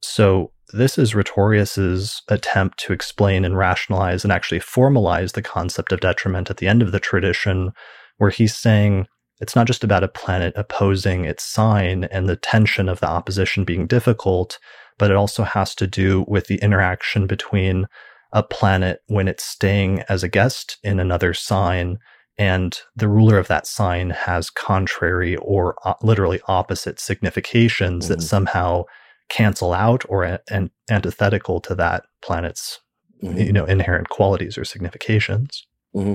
So, 0.00 0.52
this 0.72 0.98
is 0.98 1.14
Rhetorius's 1.14 2.22
attempt 2.28 2.78
to 2.80 2.92
explain 2.92 3.44
and 3.44 3.56
rationalize 3.56 4.24
and 4.24 4.32
actually 4.32 4.60
formalize 4.60 5.32
the 5.32 5.42
concept 5.42 5.92
of 5.92 6.00
detriment 6.00 6.50
at 6.50 6.58
the 6.58 6.68
end 6.68 6.82
of 6.82 6.92
the 6.92 7.00
tradition, 7.00 7.72
where 8.18 8.30
he's 8.30 8.56
saying 8.56 9.06
it's 9.40 9.56
not 9.56 9.66
just 9.66 9.84
about 9.84 10.04
a 10.04 10.08
planet 10.08 10.52
opposing 10.56 11.24
its 11.24 11.44
sign 11.44 12.04
and 12.04 12.28
the 12.28 12.36
tension 12.36 12.88
of 12.88 13.00
the 13.00 13.08
opposition 13.08 13.64
being 13.64 13.86
difficult, 13.86 14.58
but 14.98 15.10
it 15.10 15.16
also 15.16 15.44
has 15.44 15.74
to 15.76 15.86
do 15.86 16.24
with 16.28 16.48
the 16.48 16.56
interaction 16.56 17.26
between 17.26 17.86
a 18.32 18.42
planet 18.42 19.00
when 19.06 19.28
it's 19.28 19.44
staying 19.44 20.02
as 20.08 20.22
a 20.22 20.28
guest 20.28 20.76
in 20.82 21.00
another 21.00 21.32
sign 21.32 21.98
and 22.38 22.78
the 22.94 23.08
ruler 23.08 23.36
of 23.36 23.48
that 23.48 23.66
sign 23.66 24.10
has 24.10 24.48
contrary 24.48 25.36
or 25.36 25.74
uh, 25.84 25.94
literally 26.02 26.40
opposite 26.46 27.00
significations 27.00 28.04
mm-hmm. 28.04 28.14
that 28.14 28.22
somehow 28.22 28.84
cancel 29.28 29.72
out 29.72 30.04
or 30.08 30.40
an, 30.50 30.70
antithetical 30.90 31.60
to 31.60 31.74
that 31.74 32.04
planet's 32.22 32.80
mm-hmm. 33.22 33.38
you 33.38 33.52
know 33.52 33.64
inherent 33.64 34.08
qualities 34.08 34.56
or 34.58 34.64
significations. 34.64 35.66
Mm-hmm. 35.94 36.14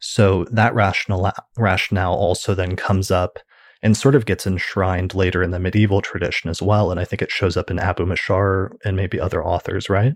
So 0.00 0.44
that 0.52 0.74
rational 0.74 1.32
rationale 1.56 2.14
also 2.14 2.54
then 2.54 2.76
comes 2.76 3.10
up 3.10 3.38
and 3.82 3.96
sort 3.96 4.14
of 4.14 4.26
gets 4.26 4.46
enshrined 4.46 5.14
later 5.14 5.42
in 5.42 5.50
the 5.50 5.60
medieval 5.60 6.02
tradition 6.02 6.50
as 6.50 6.60
well. 6.60 6.90
And 6.90 6.98
I 6.98 7.04
think 7.04 7.22
it 7.22 7.30
shows 7.30 7.56
up 7.56 7.70
in 7.70 7.78
Abu 7.78 8.04
Ma'shar 8.04 8.70
and 8.84 8.96
maybe 8.96 9.20
other 9.20 9.44
authors, 9.44 9.88
right? 9.88 10.14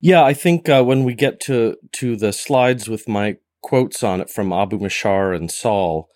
Yeah, 0.00 0.22
I 0.22 0.34
think 0.34 0.68
uh, 0.68 0.82
when 0.84 1.04
we 1.04 1.14
get 1.14 1.40
to 1.40 1.76
to 1.92 2.16
the 2.16 2.32
slides 2.32 2.88
with 2.88 3.08
my 3.08 3.36
quotes 3.62 4.02
on 4.02 4.20
it 4.20 4.30
from 4.30 4.52
Abu 4.52 4.78
Ma'shar 4.78 5.34
and 5.34 5.50
Sahl, 5.50 6.08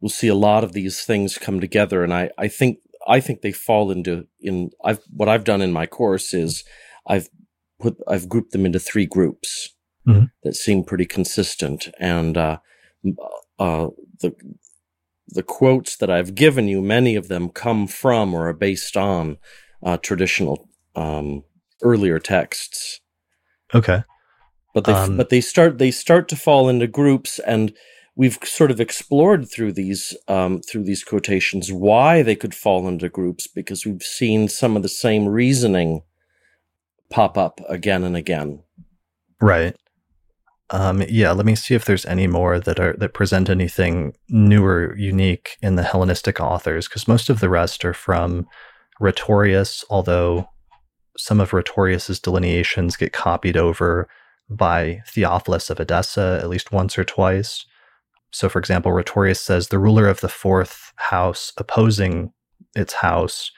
we'll 0.00 0.10
see 0.10 0.28
a 0.28 0.34
lot 0.34 0.64
of 0.64 0.72
these 0.72 1.02
things 1.02 1.38
come 1.38 1.60
together. 1.60 2.04
And 2.04 2.12
I, 2.12 2.30
I 2.36 2.48
think 2.48 2.78
I 3.06 3.20
think 3.20 3.40
they 3.40 3.52
fall 3.52 3.90
into 3.90 4.26
in 4.40 4.70
I've 4.84 5.00
what 5.10 5.28
I've 5.28 5.44
done 5.44 5.62
in 5.62 5.72
my 5.72 5.86
course 5.86 6.34
is 6.34 6.64
I've 7.06 7.28
put 7.80 7.96
I've 8.06 8.28
grouped 8.28 8.52
them 8.52 8.66
into 8.66 8.78
three 8.78 9.06
groups 9.06 9.70
mm-hmm. 10.06 10.26
that 10.44 10.54
seem 10.54 10.84
pretty 10.84 11.06
consistent, 11.06 11.88
and 11.98 12.36
uh, 12.36 12.58
uh, 13.58 13.88
the 14.20 14.34
the 15.28 15.42
quotes 15.42 15.96
that 15.96 16.10
I've 16.10 16.34
given 16.34 16.68
you, 16.68 16.82
many 16.82 17.14
of 17.14 17.28
them 17.28 17.48
come 17.48 17.86
from 17.86 18.34
or 18.34 18.48
are 18.48 18.52
based 18.52 18.96
on 18.96 19.38
uh, 19.82 19.96
traditional 19.96 20.68
um, 20.96 21.44
earlier 21.82 22.18
texts. 22.18 23.00
Okay, 23.74 24.02
but 24.74 24.84
they 24.84 24.92
um, 24.92 25.16
but 25.16 25.30
they 25.30 25.40
start 25.40 25.78
they 25.78 25.90
start 25.90 26.28
to 26.28 26.36
fall 26.36 26.68
into 26.68 26.86
groups, 26.86 27.38
and 27.40 27.72
we've 28.20 28.38
sort 28.44 28.70
of 28.70 28.82
explored 28.82 29.50
through 29.50 29.72
these 29.72 30.14
um, 30.28 30.60
through 30.60 30.84
these 30.84 31.02
quotations 31.02 31.72
why 31.72 32.22
they 32.22 32.36
could 32.36 32.54
fall 32.54 32.86
into 32.86 33.08
groups 33.08 33.46
because 33.46 33.86
we've 33.86 34.02
seen 34.02 34.46
some 34.46 34.76
of 34.76 34.82
the 34.82 34.90
same 34.90 35.26
reasoning 35.26 36.02
pop 37.08 37.38
up 37.38 37.62
again 37.66 38.04
and 38.04 38.14
again. 38.14 38.62
Right. 39.40 39.74
Um, 40.68 41.02
yeah, 41.08 41.32
let 41.32 41.46
me 41.46 41.54
see 41.54 41.74
if 41.74 41.86
there's 41.86 42.04
any 42.04 42.26
more 42.26 42.60
that 42.60 42.78
are 42.78 42.94
that 42.98 43.14
present 43.14 43.48
anything 43.48 44.12
new 44.28 44.62
or 44.66 44.94
unique 44.98 45.56
in 45.62 45.76
the 45.76 45.82
Hellenistic 45.82 46.40
authors, 46.40 46.88
because 46.88 47.08
most 47.08 47.30
of 47.30 47.40
the 47.40 47.48
rest 47.48 47.86
are 47.86 47.94
from 47.94 48.46
Rhetorius, 49.00 49.82
although 49.88 50.46
some 51.16 51.40
of 51.40 51.54
Rhetorius's 51.54 52.20
delineations 52.20 52.96
get 52.96 53.14
copied 53.14 53.56
over 53.56 54.08
by 54.50 55.02
Theophilus 55.08 55.70
of 55.70 55.80
Edessa 55.80 56.38
at 56.42 56.50
least 56.50 56.70
once 56.70 56.98
or 56.98 57.04
twice. 57.04 57.64
So, 58.32 58.48
for 58.48 58.58
example, 58.58 58.92
Rhetorius 58.92 59.40
says 59.40 59.68
the 59.68 59.78
ruler 59.78 60.06
of 60.06 60.20
the 60.20 60.28
fourth 60.28 60.92
house 60.96 61.52
opposing 61.56 62.32
its 62.76 62.94
house 62.94 63.50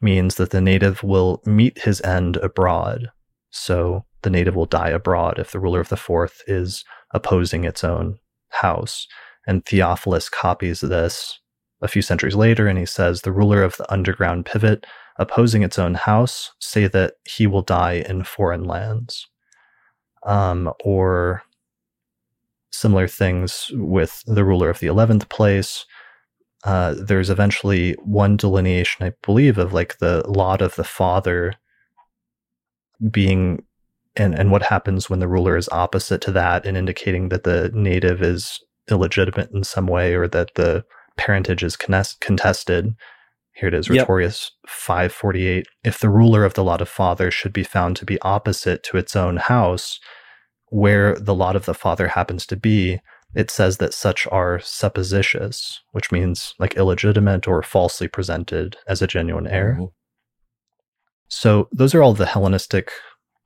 means 0.00 0.36
that 0.36 0.50
the 0.50 0.60
native 0.60 1.02
will 1.02 1.42
meet 1.44 1.78
his 1.80 2.00
end 2.02 2.36
abroad. 2.38 3.10
So 3.50 4.04
the 4.22 4.30
native 4.30 4.54
will 4.54 4.66
die 4.66 4.90
abroad 4.90 5.38
if 5.38 5.52
the 5.52 5.60
ruler 5.60 5.80
of 5.80 5.88
the 5.88 5.96
fourth 5.96 6.42
is 6.46 6.84
opposing 7.12 7.64
its 7.64 7.84
own 7.84 8.18
house. 8.50 9.06
And 9.46 9.64
Theophilus 9.64 10.28
copies 10.28 10.80
this 10.80 11.38
a 11.82 11.88
few 11.88 12.02
centuries 12.02 12.34
later 12.34 12.66
and 12.66 12.78
he 12.78 12.86
says 12.86 13.20
the 13.20 13.32
ruler 13.32 13.62
of 13.62 13.76
the 13.76 13.90
underground 13.92 14.46
pivot 14.46 14.86
opposing 15.18 15.62
its 15.62 15.78
own 15.78 15.94
house 15.94 16.52
say 16.58 16.86
that 16.86 17.14
he 17.24 17.46
will 17.46 17.62
die 17.62 18.04
in 18.08 18.24
foreign 18.24 18.64
lands. 18.64 19.26
Um, 20.24 20.72
or 20.84 21.42
similar 22.76 23.08
things 23.08 23.70
with 23.74 24.22
the 24.26 24.44
ruler 24.44 24.70
of 24.70 24.78
the 24.80 24.86
11th 24.86 25.28
place 25.28 25.86
uh, 26.66 26.94
there's 26.98 27.30
eventually 27.30 27.92
one 28.04 28.36
delineation, 28.36 29.06
I 29.06 29.12
believe, 29.22 29.56
of 29.56 29.72
like 29.72 29.98
the 29.98 30.28
lot 30.28 30.60
of 30.60 30.74
the 30.74 30.84
father 30.84 31.54
being 33.10 33.62
and 34.16 34.34
and 34.34 34.50
what 34.50 34.62
happens 34.62 35.08
when 35.08 35.20
the 35.20 35.28
ruler 35.28 35.56
is 35.56 35.68
opposite 35.70 36.20
to 36.22 36.32
that 36.32 36.66
and 36.66 36.76
indicating 36.76 37.28
that 37.28 37.44
the 37.44 37.70
native 37.74 38.20
is 38.20 38.58
illegitimate 38.90 39.50
in 39.52 39.62
some 39.62 39.86
way 39.86 40.14
or 40.14 40.26
that 40.26 40.54
the 40.56 40.84
parentage 41.16 41.62
is 41.62 41.76
contested. 41.76 42.94
Here 43.52 43.68
it 43.68 43.74
is, 43.74 43.88
yep. 43.88 44.00
Rhetorius 44.00 44.50
548. 44.66 45.66
If 45.84 46.00
the 46.00 46.10
ruler 46.10 46.44
of 46.44 46.54
the 46.54 46.64
lot 46.64 46.80
of 46.80 46.88
father 46.88 47.30
should 47.30 47.52
be 47.52 47.64
found 47.64 47.96
to 47.96 48.04
be 48.04 48.20
opposite 48.22 48.82
to 48.84 48.96
its 48.96 49.14
own 49.14 49.36
house, 49.36 50.00
where 50.76 51.14
the 51.14 51.34
lot 51.34 51.56
of 51.56 51.64
the 51.64 51.72
father 51.72 52.06
happens 52.06 52.44
to 52.44 52.54
be, 52.54 53.00
it 53.34 53.50
says 53.50 53.78
that 53.78 53.94
such 53.94 54.26
are 54.26 54.60
supposititious, 54.60 55.80
which 55.92 56.12
means 56.12 56.54
like 56.58 56.76
illegitimate 56.76 57.48
or 57.48 57.62
falsely 57.62 58.06
presented 58.06 58.76
as 58.86 59.00
a 59.00 59.06
genuine 59.06 59.46
heir. 59.46 59.72
Mm-hmm. 59.72 59.84
So 61.28 61.70
those 61.72 61.94
are 61.94 62.02
all 62.02 62.12
the 62.12 62.26
Hellenistic 62.26 62.92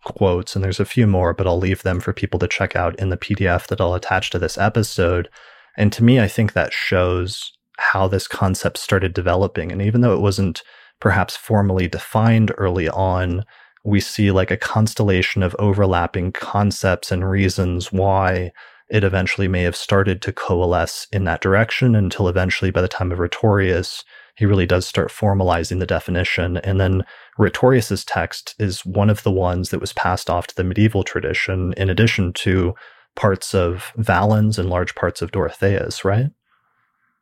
quotes, 0.03 0.57
and 0.57 0.65
there's 0.65 0.81
a 0.81 0.85
few 0.85 1.07
more, 1.07 1.33
but 1.33 1.47
I'll 1.47 1.57
leave 1.57 1.85
them 1.85 2.01
for 2.01 2.13
people 2.13 2.41
to 2.41 2.49
check 2.49 2.75
out 2.75 2.99
in 2.99 3.11
the 3.11 3.17
PDF 3.17 3.69
that 3.69 3.81
I'll 3.81 3.95
attach 3.95 4.31
to 4.31 4.41
this 4.41 4.59
episode. 4.59 5.29
And 5.77 5.93
to 5.93 6.03
me, 6.03 6.19
I 6.19 6.27
think 6.27 6.53
that 6.53 6.73
shows 6.73 7.53
how 7.79 8.09
this 8.09 8.27
concept 8.27 8.77
started 8.77 9.15
developing. 9.15 9.71
And 9.71 9.81
even 9.81 10.01
though 10.01 10.15
it 10.15 10.21
wasn't 10.21 10.63
perhaps 10.99 11.37
formally 11.37 11.87
defined 11.87 12.51
early 12.59 12.89
on, 12.89 13.45
we 13.85 14.01
see 14.01 14.31
like 14.31 14.51
a 14.51 14.57
constellation 14.57 15.43
of 15.43 15.57
overlapping 15.59 16.33
concepts 16.33 17.11
and 17.11 17.29
reasons 17.29 17.93
why 17.93 18.53
it 18.91 19.05
eventually 19.05 19.49
may 19.49 19.63
have 19.63 19.77
started 19.77 20.21
to 20.23 20.33
coalesce 20.33 21.07
in 21.13 21.25
that 21.25 21.41
direction 21.41 21.95
until 21.95 22.29
eventually, 22.29 22.71
by 22.71 22.83
the 22.83 22.89
time 22.89 23.13
of 23.13 23.21
Rhetorius, 23.21 24.05
he 24.37 24.47
really 24.47 24.67
does 24.67 24.87
start 24.87 25.11
formalizing 25.11 25.79
the 25.79 25.87
definition. 25.87 26.57
And 26.59 26.81
then 26.81 27.05
Rhetorius's 27.39 28.05
text 28.05 28.55
is 28.59 28.85
one 28.85 29.09
of 29.09 29.23
the 29.23 29.31
ones 29.31 29.71
that 29.71 29.81
was 29.81 29.93
passed 29.93 30.29
off 30.29 30.49
to 30.49 30.57
the 30.57 30.65
medieval 30.65 31.05
tradition, 31.05 31.73
in 31.77 31.89
addition 31.89 32.33
to 32.35 32.75
parts 33.15 33.55
of 33.55 33.93
Valens 33.97 34.59
and 34.59 34.69
large 34.69 34.95
parts 34.95 35.23
of 35.23 35.31
Dorotheus, 35.31 36.05
right? 36.05 36.27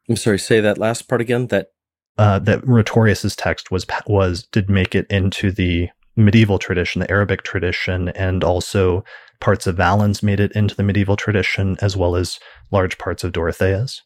I'm 0.08 0.16
sorry, 0.16 0.38
say 0.38 0.60
that 0.60 0.78
last 0.78 1.08
part 1.08 1.20
again. 1.20 1.48
That 1.48 1.68
uh, 2.16 2.38
that 2.40 2.66
Rhetorius's 2.66 3.36
text 3.36 3.70
was 3.70 3.86
was 4.06 4.44
did 4.44 4.70
make 4.70 4.94
it 4.94 5.06
into 5.10 5.52
the 5.52 5.90
medieval 6.18 6.58
tradition, 6.58 7.00
the 7.00 7.10
Arabic 7.10 7.42
tradition, 7.42 8.08
and 8.10 8.44
also 8.44 9.04
parts 9.40 9.66
of 9.66 9.76
Valens 9.76 10.22
made 10.22 10.40
it 10.40 10.52
into 10.52 10.74
the 10.74 10.82
medieval 10.82 11.16
tradition, 11.16 11.76
as 11.80 11.96
well 11.96 12.16
as 12.16 12.38
large 12.70 12.98
parts 12.98 13.24
of 13.24 13.32
Dorotheus. 13.32 14.02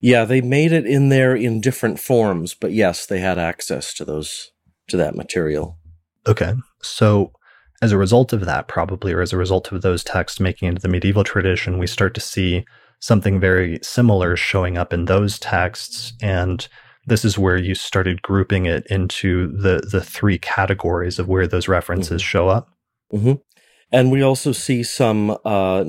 Yeah, 0.00 0.24
they 0.24 0.40
made 0.40 0.72
it 0.72 0.86
in 0.86 1.10
there 1.10 1.34
in 1.34 1.60
different 1.60 2.00
forms, 2.00 2.54
but 2.54 2.72
yes, 2.72 3.06
they 3.06 3.20
had 3.20 3.38
access 3.38 3.92
to 3.94 4.04
those 4.04 4.50
to 4.88 4.96
that 4.96 5.14
material. 5.14 5.78
Okay. 6.26 6.54
So 6.82 7.32
as 7.80 7.92
a 7.92 7.98
result 7.98 8.32
of 8.32 8.44
that, 8.44 8.68
probably, 8.68 9.12
or 9.12 9.20
as 9.20 9.32
a 9.32 9.36
result 9.36 9.70
of 9.72 9.82
those 9.82 10.04
texts 10.04 10.40
making 10.40 10.68
into 10.68 10.80
the 10.80 10.88
medieval 10.88 11.24
tradition, 11.24 11.78
we 11.78 11.86
start 11.86 12.14
to 12.14 12.20
see 12.20 12.64
something 13.00 13.40
very 13.40 13.78
similar 13.82 14.36
showing 14.36 14.78
up 14.78 14.92
in 14.92 15.06
those 15.06 15.38
texts. 15.38 16.12
And 16.22 16.66
this 17.06 17.24
is 17.24 17.38
where 17.38 17.56
you 17.56 17.74
started 17.74 18.22
grouping 18.22 18.66
it 18.66 18.86
into 18.88 19.48
the 19.56 19.86
the 19.90 20.02
three 20.02 20.38
categories 20.38 21.18
of 21.18 21.28
where 21.28 21.46
those 21.46 21.68
references 21.68 22.22
mm-hmm. 22.22 22.28
show 22.28 22.48
up. 22.48 22.68
Mm-hmm 23.12 23.34
and 23.92 24.10
we 24.10 24.22
also 24.22 24.52
see 24.52 24.82
some 24.82 25.36
uh, 25.44 25.84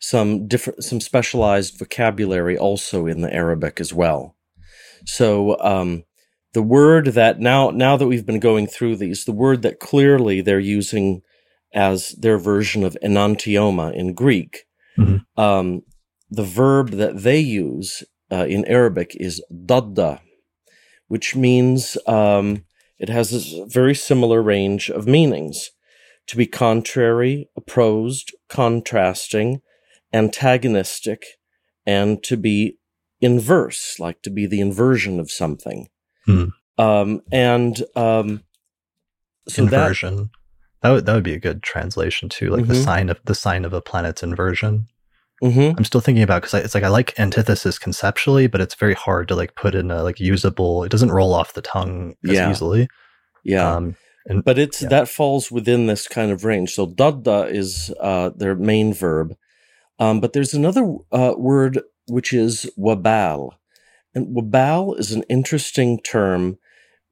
some 0.00 0.46
different 0.48 0.82
some 0.82 1.00
specialized 1.00 1.78
vocabulary 1.78 2.58
also 2.58 3.06
in 3.06 3.20
the 3.20 3.32
Arabic 3.32 3.80
as 3.80 3.94
well. 3.94 4.36
So 5.06 5.58
um, 5.60 6.04
the 6.52 6.62
word 6.62 7.06
that 7.08 7.38
now 7.38 7.70
now 7.70 7.96
that 7.96 8.08
we've 8.08 8.26
been 8.26 8.40
going 8.40 8.66
through 8.66 8.96
these, 8.96 9.24
the 9.24 9.32
word 9.32 9.62
that 9.62 9.78
clearly 9.78 10.40
they're 10.40 10.58
using 10.58 11.22
as 11.72 12.10
their 12.12 12.38
version 12.38 12.84
of 12.84 12.96
enantioma 13.02 13.94
in 13.94 14.14
Greek, 14.14 14.64
mm-hmm. 14.98 15.40
um, 15.40 15.82
the 16.30 16.44
verb 16.44 16.90
that 16.90 17.22
they 17.22 17.38
use 17.38 18.02
uh, 18.32 18.46
in 18.46 18.64
Arabic 18.64 19.16
is 19.18 19.42
dadda, 19.52 20.20
which 21.08 21.36
means 21.36 21.96
um, 22.06 22.64
it 22.98 23.08
has 23.08 23.32
a 23.32 23.66
very 23.66 23.94
similar 23.94 24.42
range 24.42 24.90
of 24.90 25.06
meanings 25.06 25.70
to 26.26 26.36
be 26.36 26.46
contrary, 26.46 27.48
opposed, 27.56 28.34
contrasting, 28.48 29.60
antagonistic, 30.12 31.24
and 31.86 32.22
to 32.22 32.36
be 32.36 32.78
inverse, 33.20 33.98
like 33.98 34.22
to 34.22 34.30
be 34.30 34.46
the 34.46 34.60
inversion 34.60 35.20
of 35.20 35.30
something. 35.30 35.88
Hmm. 36.24 36.46
Um, 36.78 37.20
and 37.30 37.82
um, 37.94 38.42
so 39.48 39.62
inversion. 39.62 40.16
That, 40.16 40.28
that 40.82 40.90
would 40.90 41.06
that 41.06 41.14
would 41.14 41.24
be 41.24 41.34
a 41.34 41.40
good 41.40 41.62
translation 41.62 42.28
too, 42.28 42.50
like 42.50 42.62
mm-hmm. 42.62 42.72
the 42.72 42.82
sign 42.82 43.08
of 43.10 43.20
the 43.24 43.34
sign 43.34 43.64
of 43.64 43.72
a 43.72 43.80
planet's 43.80 44.22
inversion. 44.22 44.86
Mm-hmm. 45.42 45.76
I'm 45.76 45.84
still 45.84 46.00
thinking 46.00 46.22
about 46.22 46.42
because 46.42 46.54
it's 46.54 46.74
like 46.74 46.84
I 46.84 46.88
like 46.88 47.18
antithesis 47.18 47.78
conceptually, 47.78 48.46
but 48.46 48.60
it's 48.60 48.74
very 48.74 48.94
hard 48.94 49.28
to 49.28 49.34
like 49.34 49.54
put 49.56 49.74
in 49.74 49.90
a 49.90 50.02
like 50.02 50.20
usable. 50.20 50.84
It 50.84 50.90
doesn't 50.90 51.10
roll 51.10 51.34
off 51.34 51.54
the 51.54 51.62
tongue 51.62 52.14
as 52.24 52.32
yeah. 52.32 52.50
easily. 52.50 52.88
Yeah. 53.42 53.74
Um, 53.74 53.96
and, 54.26 54.44
but 54.44 54.58
it's 54.58 54.82
yeah. 54.82 54.88
that 54.88 55.08
falls 55.08 55.50
within 55.50 55.86
this 55.86 56.08
kind 56.08 56.30
of 56.30 56.44
range. 56.44 56.72
So 56.72 56.86
dadda 56.86 57.50
is 57.52 57.92
uh, 58.00 58.30
their 58.34 58.54
main 58.54 58.94
verb, 58.94 59.36
um, 59.98 60.20
but 60.20 60.32
there's 60.32 60.54
another 60.54 60.96
uh, 61.12 61.34
word 61.36 61.80
which 62.06 62.32
is 62.32 62.70
wabal, 62.78 63.50
and 64.14 64.34
wabal 64.34 64.98
is 64.98 65.12
an 65.12 65.24
interesting 65.28 66.00
term. 66.00 66.58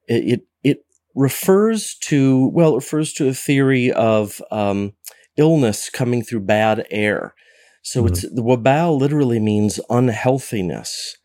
It, 0.07 0.23
it, 0.23 0.41
it 0.63 0.85
refers 1.13 1.95
to 2.05 2.47
well, 2.47 2.71
it 2.71 2.75
refers 2.75 3.13
to 3.13 3.27
a 3.27 3.33
theory 3.33 3.91
of 3.91 4.41
um, 4.49 4.93
illness 5.37 5.89
coming 5.89 6.23
through 6.23 6.41
bad 6.41 6.85
air. 6.89 7.35
So 7.83 7.99
mm-hmm. 7.99 8.13
it's 8.13 8.21
the 8.21 8.41
wabal 8.41 8.97
literally 8.97 9.39
means 9.39 9.79
unhealthiness. 9.89 11.17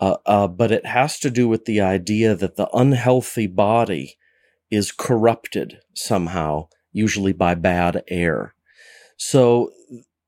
Uh, 0.00 0.16
uh, 0.26 0.46
but 0.46 0.70
it 0.70 0.86
has 0.86 1.18
to 1.18 1.28
do 1.28 1.48
with 1.48 1.64
the 1.64 1.80
idea 1.80 2.34
that 2.36 2.54
the 2.56 2.68
unhealthy 2.72 3.48
body 3.48 4.16
is 4.70 4.92
corrupted 4.92 5.80
somehow, 5.92 6.68
usually 6.92 7.32
by 7.32 7.54
bad 7.54 8.04
air. 8.06 8.54
So, 9.16 9.72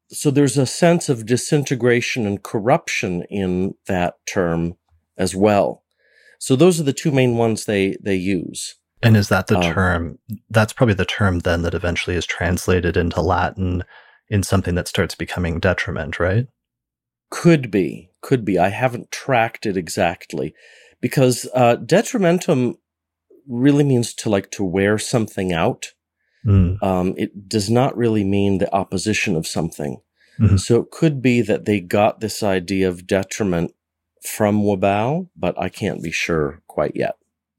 so 0.09 0.33
there's 0.33 0.59
a 0.59 0.66
sense 0.66 1.09
of 1.09 1.25
disintegration 1.25 2.27
and 2.27 2.43
corruption 2.43 3.23
in 3.31 3.75
that 3.87 4.14
term 4.27 4.75
as 5.16 5.37
well. 5.37 5.85
So 6.41 6.57
those 6.57 6.81
are 6.81 6.85
the 6.85 6.93
two 6.93 7.12
main 7.12 7.37
ones 7.37 7.66
they 7.66 7.97
they 8.03 8.16
use. 8.16 8.75
And 9.03 9.16
is 9.16 9.29
that 9.29 9.47
the 9.47 9.59
um, 9.59 9.62
term? 9.62 10.18
That's 10.49 10.73
probably 10.73 10.95
the 10.95 11.05
term 11.05 11.41
then 11.41 11.62
that 11.62 11.75
eventually 11.75 12.16
is 12.16 12.27
translated 12.27 12.97
into 12.97 13.21
Latin 13.21 13.85
in 14.31 14.43
something 14.43 14.76
that 14.76 14.89
starts 14.89 15.14
becoming 15.14 15.59
detriment, 15.59 16.18
right? 16.20 16.47
Could 17.31 17.70
be, 17.70 18.11
could 18.22 18.45
be. 18.45 18.59
I 18.59 18.68
haven't 18.68 19.11
tracked 19.11 19.66
it 19.66 19.76
exactly 19.76 20.55
because 21.01 21.49
uh, 21.55 21.76
detrimentum 21.76 22.76
really 23.49 23.85
means 23.85 24.14
to 24.14 24.31
like 24.31 24.51
to 24.53 24.64
wear 24.64 24.99
something 24.99 25.53
out. 25.53 25.93
Mm. 26.47 26.83
Um, 26.83 27.14
it 27.18 27.49
does 27.49 27.68
not 27.68 27.97
really 27.97 28.24
mean 28.24 28.59
the 28.59 28.72
opposition 28.74 29.37
of 29.37 29.47
something. 29.47 30.01
Mm-hmm. 30.39 30.57
So 30.57 30.81
it 30.81 30.91
could 30.91 31.20
be 31.20 31.43
that 31.43 31.66
they 31.66 31.81
got 31.81 32.20
this 32.20 32.43
idea 32.43 32.89
of 32.89 33.07
detriment 33.07 33.72
from 34.24 34.62
wabal, 34.62 35.28
but 35.37 35.61
I 35.61 35.68
can't 35.68 36.03
be 36.03 36.11
sure 36.11 36.62
quite 36.66 36.93
yet. 36.95 37.16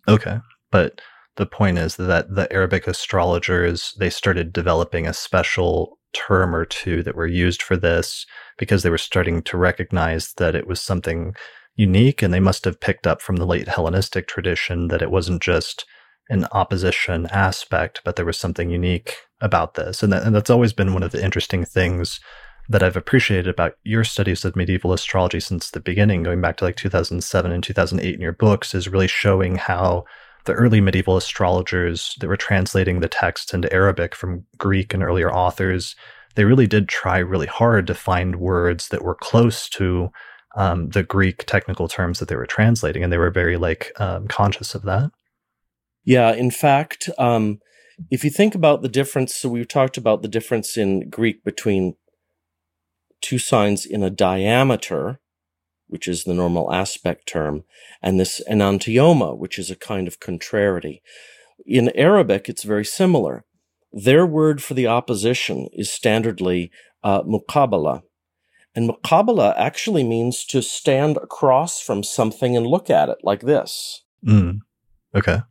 Okay. 0.08 0.40
But 0.72 1.02
the 1.36 1.46
point 1.46 1.78
is 1.78 1.96
that 1.98 2.34
the 2.34 2.52
Arabic 2.52 2.88
astrologers, 2.88 3.94
they 4.00 4.10
started 4.10 4.52
developing 4.54 5.08
a 5.08 5.14
special 5.14 6.00
term 6.14 6.56
or 6.56 6.66
two 6.66 7.04
that 7.04 7.16
were 7.16 7.28
used 7.28 7.62
for 7.62 7.78
this 7.78 8.26
because 8.58 8.84
they 8.84 8.90
were 8.90 8.98
starting 8.98 9.42
to 9.44 9.58
recognize 9.58 10.34
that 10.34 10.56
it 10.56 10.68
was 10.68 10.82
something 10.82 11.34
unique 11.76 12.22
and 12.22 12.34
they 12.34 12.40
must 12.40 12.66
have 12.66 12.80
picked 12.80 13.08
up 13.08 13.22
from 13.22 13.38
the 13.38 13.46
late 13.46 13.68
Hellenistic 13.68 14.28
tradition 14.28 14.88
that 14.90 15.02
it 15.02 15.12
wasn't 15.12 15.42
just 15.42 15.86
an 16.30 16.46
opposition 16.52 17.26
aspect, 17.28 18.02
but 18.06 18.16
there 18.16 18.26
was 18.26 18.38
something 18.38 18.70
unique 18.70 19.16
about 19.42 19.74
this. 19.74 20.04
And, 20.04 20.14
that, 20.14 20.24
and 20.24 20.36
that's 20.36 20.50
always 20.50 20.74
been 20.74 20.94
one 20.94 21.04
of 21.04 21.12
the 21.12 21.24
interesting 21.24 21.66
things 21.66 22.20
that 22.70 22.84
I've 22.84 22.96
appreciated 22.96 23.48
about 23.48 23.76
your 23.84 24.04
studies 24.04 24.46
of 24.46 24.56
medieval 24.56 24.94
astrology 24.94 25.40
since 25.40 25.72
the 25.72 25.80
beginning, 25.80 26.24
going 26.24 26.42
back 26.42 26.58
to 26.58 26.66
like 26.66 26.76
2007 26.78 27.52
and 27.52 27.64
2008 27.64 28.16
in 28.16 28.22
your 28.22 28.32
books, 28.32 28.74
is 28.74 28.88
really 28.88 29.08
showing 29.08 29.56
how 29.56 30.06
the 30.46 30.54
early 30.54 30.82
medieval 30.82 31.18
astrologers 31.18 32.16
that 32.20 32.28
were 32.28 32.38
translating 32.38 33.00
the 33.00 33.08
texts 33.08 33.54
into 33.54 33.72
Arabic 33.72 34.16
from 34.16 34.46
Greek 34.58 34.94
and 34.94 35.04
earlier 35.04 35.32
authors, 35.32 35.96
they 36.36 36.46
really 36.46 36.68
did 36.68 36.88
try 36.90 37.18
really 37.18 37.48
hard 37.48 37.88
to 37.88 37.94
find 37.94 38.38
words 38.38 38.90
that 38.90 39.04
were 39.04 39.16
close 39.16 39.70
to 39.70 40.10
um, 40.56 40.90
the 40.90 41.04
Greek 41.04 41.46
technical 41.46 41.88
terms 41.88 42.20
that 42.20 42.28
they 42.28 42.36
were 42.36 42.46
translating, 42.46 43.04
and 43.04 43.12
they 43.12 43.18
were 43.18 43.32
very 43.32 43.58
like 43.58 43.92
um, 44.00 44.28
conscious 44.28 44.76
of 44.76 44.84
that. 44.84 45.12
Yeah, 46.04 46.34
in 46.34 46.52
fact, 46.52 47.10
um, 47.18 47.60
if 48.10 48.24
you 48.24 48.30
think 48.30 48.56
about 48.56 48.82
the 48.82 48.90
difference, 48.90 49.36
so 49.36 49.50
we've 49.50 49.68
talked 49.68 49.98
about 49.98 50.22
the 50.22 50.28
difference 50.28 50.78
in 50.78 51.10
Greek 51.10 51.44
between 51.44 51.96
two 53.22 53.38
signs 53.38 53.86
in 53.86 54.04
a 54.04 54.10
diameter, 54.10 55.20
which 55.92 56.08
is 56.08 56.24
the 56.24 56.34
normal 56.34 56.72
aspect 56.74 57.28
term, 57.28 57.66
and 58.02 58.18
this 58.18 58.42
enantioma, 58.50 59.38
which 59.38 59.60
is 59.60 59.70
a 59.70 59.76
kind 59.76 60.08
of 60.08 60.22
contrariety. 60.22 61.02
In 61.66 61.92
Arabic, 61.96 62.48
it's 62.48 62.64
very 62.64 62.86
similar. 62.86 63.44
Their 63.92 64.26
word 64.26 64.64
for 64.64 64.74
the 64.74 64.88
opposition 64.88 65.68
is 65.74 65.90
standardly 65.90 66.70
uh, 67.04 67.24
muqabala. 67.24 68.04
And 68.74 68.90
muqabala 68.90 69.54
actually 69.58 70.06
means 70.06 70.46
to 70.46 70.62
stand 70.62 71.18
across 71.18 71.82
from 71.82 72.04
something 72.04 72.56
and 72.56 72.66
look 72.66 72.90
at 72.90 73.10
it 73.10 73.18
like 73.22 73.42
this. 73.42 74.04
Mm. 74.26 74.60
Okay. 75.14 75.42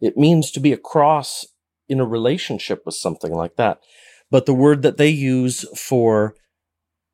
It 0.00 0.16
means 0.16 0.50
to 0.50 0.60
be 0.60 0.72
across 0.72 1.46
in 1.88 2.00
a 2.00 2.04
relationship 2.04 2.82
with 2.84 2.96
something 2.96 3.32
like 3.32 3.54
that. 3.54 3.78
But 4.28 4.46
the 4.46 4.54
word 4.54 4.82
that 4.82 4.96
they 4.96 5.08
use 5.08 5.64
for 5.78 6.34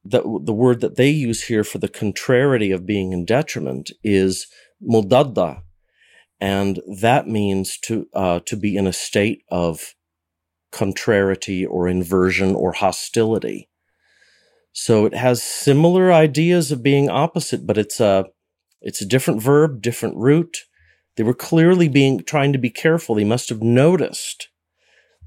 the, 0.05 0.23
the 0.23 0.53
word 0.53 0.81
that 0.81 0.97
they 0.97 1.11
use 1.11 1.45
here 1.45 1.65
for 1.65 1.79
the 1.79 1.89
contrariety 1.89 2.71
of 2.71 2.87
being 2.87 3.13
in 3.13 3.25
detriment 3.25 3.91
is 4.03 4.47
mudadda. 4.83 5.63
And 6.41 6.81
that 7.01 7.29
means 7.29 7.79
to, 7.85 8.07
uh, 8.15 8.41
to 8.47 8.57
be 8.57 8.77
in 8.77 8.87
a 8.87 8.93
state 8.93 9.43
of 9.51 9.95
contrariety 10.73 11.67
or 11.67 11.87
inversion 11.89 12.55
or 12.55 12.73
hostility. 12.73 13.69
So 14.73 15.05
it 15.05 15.15
has 15.15 15.43
similar 15.43 16.13
ideas 16.13 16.71
of 16.73 16.83
being 16.83 17.11
opposite, 17.11 17.67
but 17.67 17.77
it's 17.77 18.01
a, 18.01 18.27
it's 18.81 19.03
a 19.03 19.07
different 19.07 19.43
verb, 19.43 19.83
different 19.83 20.17
root. 20.17 20.59
They 21.17 21.25
were 21.25 21.35
clearly 21.35 21.89
being, 21.89 22.23
trying 22.23 22.53
to 22.53 22.59
be 22.59 22.71
careful. 22.71 23.15
They 23.15 23.25
must 23.25 23.49
have 23.49 23.63
noticed 23.63 24.49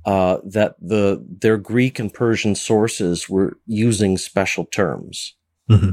uh, 0.05 0.37
that 0.43 0.75
the 0.79 1.23
their 1.27 1.57
Greek 1.57 1.99
and 1.99 2.13
Persian 2.13 2.55
sources 2.55 3.29
were 3.29 3.57
using 3.65 4.17
special 4.17 4.65
terms. 4.65 5.35
Mm-hmm. 5.69 5.91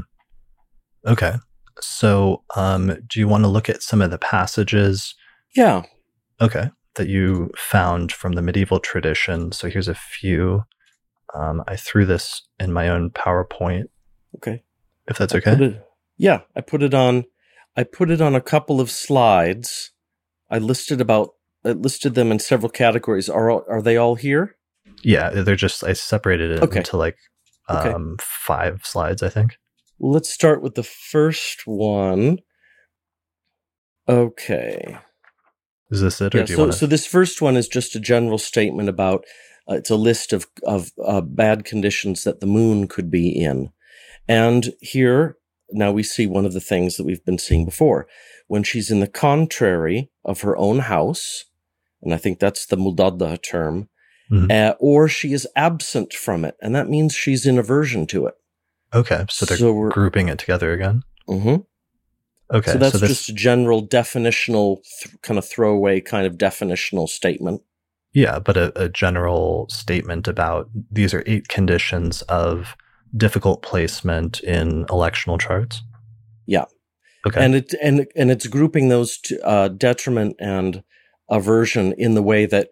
Okay, 1.07 1.35
so 1.79 2.43
um, 2.55 2.97
do 3.07 3.19
you 3.19 3.27
want 3.27 3.43
to 3.43 3.49
look 3.49 3.69
at 3.69 3.81
some 3.81 4.01
of 4.01 4.11
the 4.11 4.17
passages? 4.17 5.15
Yeah. 5.55 5.83
Okay, 6.39 6.69
that 6.95 7.07
you 7.07 7.51
found 7.57 8.11
from 8.11 8.33
the 8.33 8.41
medieval 8.41 8.79
tradition. 8.79 9.51
So 9.51 9.69
here's 9.69 9.87
a 9.87 9.95
few. 9.95 10.63
Um, 11.33 11.63
I 11.67 11.77
threw 11.77 12.05
this 12.05 12.41
in 12.59 12.73
my 12.73 12.89
own 12.89 13.09
PowerPoint. 13.11 13.85
Okay, 14.37 14.63
if 15.07 15.17
that's 15.17 15.35
okay. 15.35 15.53
It, 15.53 15.87
yeah, 16.17 16.41
I 16.55 16.61
put 16.61 16.83
it 16.83 16.93
on. 16.93 17.25
I 17.77 17.83
put 17.83 18.11
it 18.11 18.19
on 18.19 18.35
a 18.35 18.41
couple 18.41 18.81
of 18.81 18.91
slides. 18.91 19.91
I 20.49 20.57
listed 20.57 20.99
about 20.99 21.29
it 21.63 21.81
listed 21.81 22.15
them 22.15 22.31
in 22.31 22.39
several 22.39 22.69
categories. 22.69 23.29
Are 23.29 23.51
are 23.69 23.81
they 23.81 23.97
all 23.97 24.15
here? 24.15 24.55
Yeah, 25.03 25.29
they're 25.29 25.55
just 25.55 25.83
I 25.83 25.93
separated 25.93 26.51
it 26.51 26.63
okay. 26.63 26.79
into 26.79 26.97
like 26.97 27.17
um, 27.67 28.13
okay. 28.13 28.23
five 28.23 28.81
slides, 28.83 29.23
I 29.23 29.29
think. 29.29 29.57
Let's 29.99 30.29
start 30.29 30.61
with 30.61 30.75
the 30.75 30.83
first 30.83 31.63
one. 31.65 32.39
Okay. 34.09 34.97
Is 35.89 36.01
this 36.01 36.21
it? 36.21 36.33
yeah, 36.33 36.45
so, 36.45 36.57
wanna... 36.57 36.73
so 36.73 36.87
this 36.87 37.05
first 37.05 37.41
one 37.41 37.57
is 37.57 37.67
just 37.67 37.95
a 37.95 37.99
general 37.99 38.37
statement 38.37 38.89
about 38.89 39.25
uh, 39.69 39.75
it's 39.75 39.89
a 39.89 39.95
list 39.95 40.33
of 40.33 40.47
of 40.63 40.91
uh, 41.03 41.21
bad 41.21 41.65
conditions 41.65 42.23
that 42.23 42.39
the 42.39 42.47
moon 42.47 42.87
could 42.87 43.11
be 43.11 43.29
in, 43.29 43.69
and 44.27 44.73
here 44.79 45.37
now 45.71 45.91
we 45.91 46.03
see 46.03 46.25
one 46.25 46.45
of 46.45 46.53
the 46.53 46.61
things 46.61 46.97
that 46.97 47.05
we've 47.05 47.23
been 47.25 47.37
seeing 47.37 47.65
before 47.65 48.07
when 48.47 48.63
she's 48.63 48.91
in 48.91 48.99
the 48.99 49.07
contrary 49.07 50.09
of 50.25 50.41
her 50.41 50.57
own 50.57 50.79
house 50.79 51.45
and 52.01 52.13
I 52.13 52.17
think 52.17 52.39
that's 52.39 52.65
the 52.65 52.77
mudadda 52.77 53.41
term, 53.41 53.89
mm-hmm. 54.31 54.47
uh, 54.49 54.73
or 54.79 55.07
she 55.07 55.33
is 55.33 55.47
absent 55.55 56.13
from 56.13 56.45
it, 56.45 56.55
and 56.61 56.75
that 56.75 56.89
means 56.89 57.13
she's 57.13 57.45
in 57.45 57.57
aversion 57.57 58.07
to 58.07 58.25
it. 58.27 58.35
Okay, 58.93 59.25
so 59.29 59.45
they're 59.45 59.57
so 59.57 59.89
grouping 59.89 60.27
it 60.27 60.39
together 60.39 60.73
again. 60.73 61.03
Mm-hmm. 61.27 61.61
Okay, 62.53 62.71
so 62.71 62.77
that's 62.77 62.93
so 62.93 62.97
this... 62.99 63.09
just 63.09 63.29
a 63.29 63.33
general 63.33 63.85
definitional 63.85 64.81
th- 65.01 65.21
kind 65.21 65.37
of 65.37 65.45
throwaway 65.47 66.01
kind 66.01 66.27
of 66.27 66.37
definitional 66.37 67.07
statement. 67.07 67.61
Yeah, 68.13 68.39
but 68.39 68.57
a, 68.57 68.83
a 68.83 68.89
general 68.89 69.67
statement 69.69 70.27
about 70.27 70.69
these 70.91 71.13
are 71.13 71.23
eight 71.25 71.47
conditions 71.47 72.21
of 72.23 72.75
difficult 73.15 73.61
placement 73.61 74.41
in 74.41 74.85
electional 74.85 75.39
charts. 75.39 75.81
Yeah. 76.45 76.65
Okay. 77.25 77.43
And 77.43 77.55
it 77.55 77.73
and 77.81 78.07
and 78.15 78.31
it's 78.31 78.47
grouping 78.47 78.89
those 78.89 79.17
to 79.19 79.45
uh, 79.45 79.67
detriment 79.69 80.35
and 80.39 80.83
aversion 81.31 81.93
in 81.97 82.13
the 82.13 82.21
way 82.21 82.45
that 82.45 82.69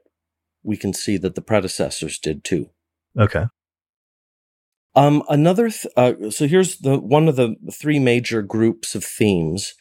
we 0.62 0.78
can 0.78 0.94
see 0.94 1.18
that 1.18 1.34
the 1.34 1.42
predecessors 1.42 2.20
did 2.20 2.44
too. 2.44 2.70
Okay. 3.18 3.46
Um, 4.96 5.24
another, 5.30 5.70
th- 5.70 5.94
uh, 5.96 6.30
so 6.30 6.48
here's 6.48 6.78
the 6.78 7.00
one 7.00 7.28
of 7.28 7.36
the 7.36 7.56
three 7.72 8.00
major 8.00 8.42
groups 8.42 8.96
of 8.96 9.04
themes 9.04 9.74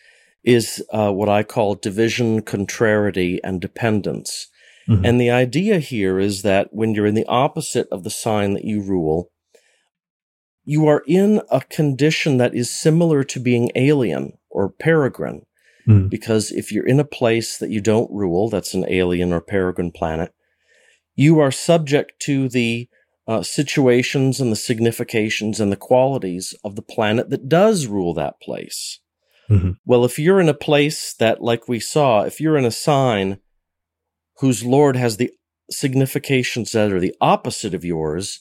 is 0.45 0.83
uh, 0.93 1.11
what 1.11 1.29
I 1.29 1.43
call 1.43 1.75
division, 1.75 2.43
contrariety, 2.43 3.41
and 3.43 3.61
dependence. 3.61 4.49
Mm-hmm. 4.89 5.05
And 5.05 5.21
the 5.21 5.31
idea 5.31 5.81
here 5.81 6.19
is 6.19 6.43
that 6.43 6.69
when 6.73 6.95
you're 6.95 7.07
in 7.07 7.15
the 7.15 7.27
opposite 7.27 7.89
of 7.91 8.05
the 8.05 8.11
sign 8.11 8.55
that 8.55 8.65
you 8.65 8.81
rule, 8.81 9.31
you 10.65 10.87
are 10.87 11.03
in 11.07 11.43
a 11.51 11.63
condition 11.63 12.37
that 12.37 12.55
is 12.55 12.71
similar 12.71 13.25
to 13.25 13.41
being 13.41 13.71
alien 13.75 14.39
or 14.51 14.69
peregrine. 14.69 15.43
Mm. 15.89 16.11
Because 16.11 16.53
if 16.53 16.71
you're 16.71 16.87
in 16.87 17.01
a 17.01 17.05
place 17.05 17.57
that 17.59 17.71
you 17.71 17.81
don't 17.81 18.11
rule, 18.11 18.51
that's 18.51 18.75
an 18.75 18.85
alien 18.89 19.33
or 19.33 19.41
peregrine 19.41 19.91
planet, 19.91 20.35
you 21.17 21.41
are 21.41 21.51
subject 21.51 22.21
to 22.21 22.49
the 22.49 22.89
uh, 23.27 23.43
situations 23.43 24.41
and 24.41 24.53
the 24.53 24.57
significations 24.57 25.61
and 25.61 25.73
the 25.73 25.77
qualities 25.77 26.55
of 26.65 26.77
the 26.77 26.83
planet 26.83 27.31
that 27.31 27.49
does 27.49 27.87
rule 27.87 28.15
that 28.15 28.41
place. 28.41 29.01
Mm-hmm. 29.51 29.73
Well, 29.85 30.05
if 30.05 30.19
you're 30.19 30.41
in 30.41 30.49
a 30.49 30.55
place 30.55 31.15
that, 31.15 31.43
like 31.43 31.69
we 31.69 31.81
saw, 31.81 32.23
if 32.23 32.41
you're 32.41 32.59
in 32.59 32.65
a 32.65 32.71
sign 32.71 33.39
whose 34.39 34.65
Lord 34.65 34.97
has 34.97 35.17
the 35.17 35.31
significations 35.71 36.73
that 36.73 36.93
are 36.93 37.01
the 37.01 37.15
opposite 37.21 37.75
of 37.75 37.85
yours, 37.85 38.41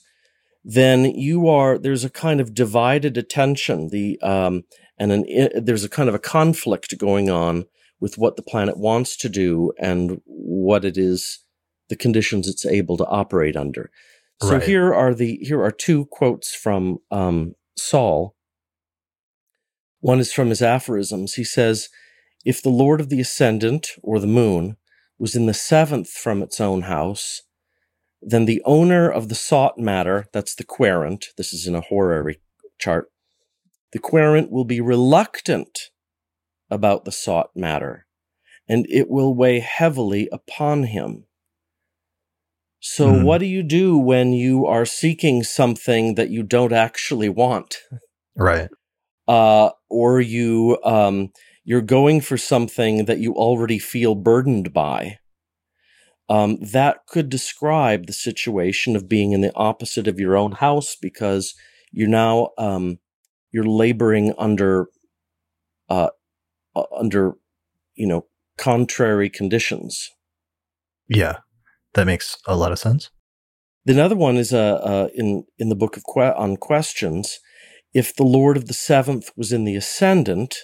then 0.64 1.06
you 1.06 1.48
are, 1.48 1.78
there's 1.78 2.04
a 2.04 2.10
kind 2.10 2.40
of 2.42 2.54
divided 2.54 3.18
attention. 3.18 3.90
The 3.90 4.20
um, 4.22 4.64
and 4.98 5.12
an, 5.12 5.50
there's 5.56 5.84
a 5.84 5.90
kind 5.90 6.10
of 6.10 6.16
a 6.16 6.20
conflict 6.20 6.98
going 6.98 7.30
on 7.30 7.66
with 8.00 8.18
what 8.18 8.36
the 8.36 8.44
planet 8.44 8.78
wants 8.78 9.16
to 9.18 9.30
do 9.30 9.72
and 9.80 10.22
what 10.26 10.86
it 10.86 10.98
is, 10.98 11.40
the 11.90 11.96
conditions 11.96 12.48
it's 12.48 12.66
able 12.66 12.98
to 12.98 13.06
operate 13.06 13.56
under. 13.56 13.90
So 14.42 14.54
right. 14.54 14.64
here 14.64 14.94
are 14.94 15.16
the 15.16 15.40
here 15.42 15.64
are 15.64 15.72
two 15.72 16.06
quotes 16.06 16.54
from 16.54 17.00
um, 17.10 17.56
Sahl. 17.76 18.36
One 20.00 20.20
is 20.20 20.32
from 20.32 20.50
his 20.50 20.62
aphorisms. 20.62 21.34
He 21.34 21.44
says, 21.44 21.90
"If 22.46 22.62
the 22.62 22.70
Lord 22.70 23.02
of 23.02 23.10
the 23.10 23.20
Ascendant 23.20 23.90
or 24.04 24.20
the 24.20 24.28
Moon 24.28 24.78
was 25.18 25.36
in 25.36 25.48
the 25.48 25.56
seventh 25.56 26.10
from 26.10 26.44
its 26.44 26.62
own 26.62 26.84
house, 26.84 27.42
then 28.22 28.46
the 28.46 28.62
owner 28.66 29.10
of 29.10 29.30
the 29.30 29.36
sought 29.36 29.78
matter, 29.78 30.26
that's 30.34 30.56
the 30.56 30.64
querent, 30.64 31.28
this 31.38 31.54
is 31.54 31.68
in 31.68 31.76
a 31.76 31.82
horary 31.82 32.40
chart, 32.80 33.10
the 33.92 34.00
querent 34.00 34.52
will 34.52 34.66
be 34.66 34.82
reluctant 34.82 35.80
about 36.70 37.06
the 37.06 37.12
sought 37.12 37.50
matter, 37.56 38.06
and 38.68 38.86
it 38.90 39.10
will 39.10 39.34
weigh 39.34 39.60
heavily 39.60 40.28
upon 40.32 40.84
him. 40.84 41.26
So, 42.80 43.12
mm. 43.12 43.24
what 43.24 43.40
do 43.40 43.46
you 43.46 43.64
do 43.64 43.98
when 43.98 44.34
you 44.34 44.66
are 44.66 44.86
seeking 44.86 45.44
something 45.44 46.16
that 46.16 46.30
you 46.30 46.44
don't 46.44 46.74
actually 46.74 47.30
want? 47.30 47.78
Right. 48.36 48.70
Uh, 49.28 49.72
or 49.90 50.22
you 50.22 50.78
um, 50.84 51.32
you're 51.64 51.82
going 51.82 52.22
for 52.22 52.38
something 52.38 53.06
that 53.06 53.20
you 53.20 53.34
already 53.34 53.80
feel 53.80 54.16
burdened 54.16 54.74
by. 54.74 55.18
Um, 56.30 56.58
that 56.62 57.08
could 57.08 57.30
describe 57.30 58.06
the 58.06 58.14
situation 58.14 58.96
of 58.96 59.10
being 59.10 59.32
in 59.32 59.42
the 59.42 59.54
opposite 59.56 60.08
of 60.08 60.20
your 60.20 60.36
own 60.36 60.54
house 60.54 60.96
because 60.96 61.56
you're 61.92 62.10
now 62.10 62.50
um, 62.58 63.00
you're 63.52 63.66
laboring 63.66 64.34
under 64.38 64.88
uh, 65.90 66.10
uh, 66.76 66.84
under 66.96 67.34
you 67.96 68.08
know 68.08 68.26
contrary 68.58 69.30
conditions. 69.30 70.10
Yeah, 71.08 71.38
that 71.94 72.06
makes 72.06 72.38
a 72.46 72.56
lot 72.56 72.72
of 72.72 72.80
sense. 72.80 73.10
The 73.86 73.94
another 73.94 74.16
one 74.16 74.38
is 74.38 74.54
uh, 74.54 74.80
uh, 74.84 75.10
in 75.14 75.46
in 75.58 75.70
the 75.70 75.76
book 75.76 75.98
of 75.98 76.04
que- 76.04 76.36
on 76.36 76.58
questions. 76.58 77.40
If 77.94 78.16
the 78.16 78.26
Lord 78.26 78.58
of 78.58 78.68
the 78.68 78.74
seventh 78.74 79.32
was 79.38 79.54
in 79.54 79.64
the 79.64 79.76
ascendant, 79.76 80.56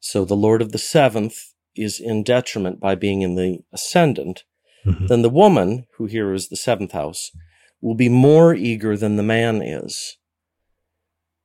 so 0.00 0.24
the 0.24 0.36
Lord 0.36 0.60
of 0.60 0.72
the 0.72 0.78
seventh 0.78 1.54
is 1.76 2.00
in 2.00 2.24
detriment 2.24 2.80
by 2.80 2.96
being 2.96 3.22
in 3.22 3.36
the 3.36 3.60
ascendant, 3.72 4.42
mm-hmm. 4.84 5.06
then 5.06 5.22
the 5.22 5.30
woman, 5.30 5.86
who 5.96 6.06
here 6.06 6.34
is 6.34 6.48
the 6.48 6.56
seventh 6.56 6.92
house, 6.92 7.30
will 7.80 7.94
be 7.94 8.08
more 8.08 8.52
eager 8.52 8.96
than 8.96 9.16
the 9.16 9.22
man 9.22 9.62
is. 9.62 10.18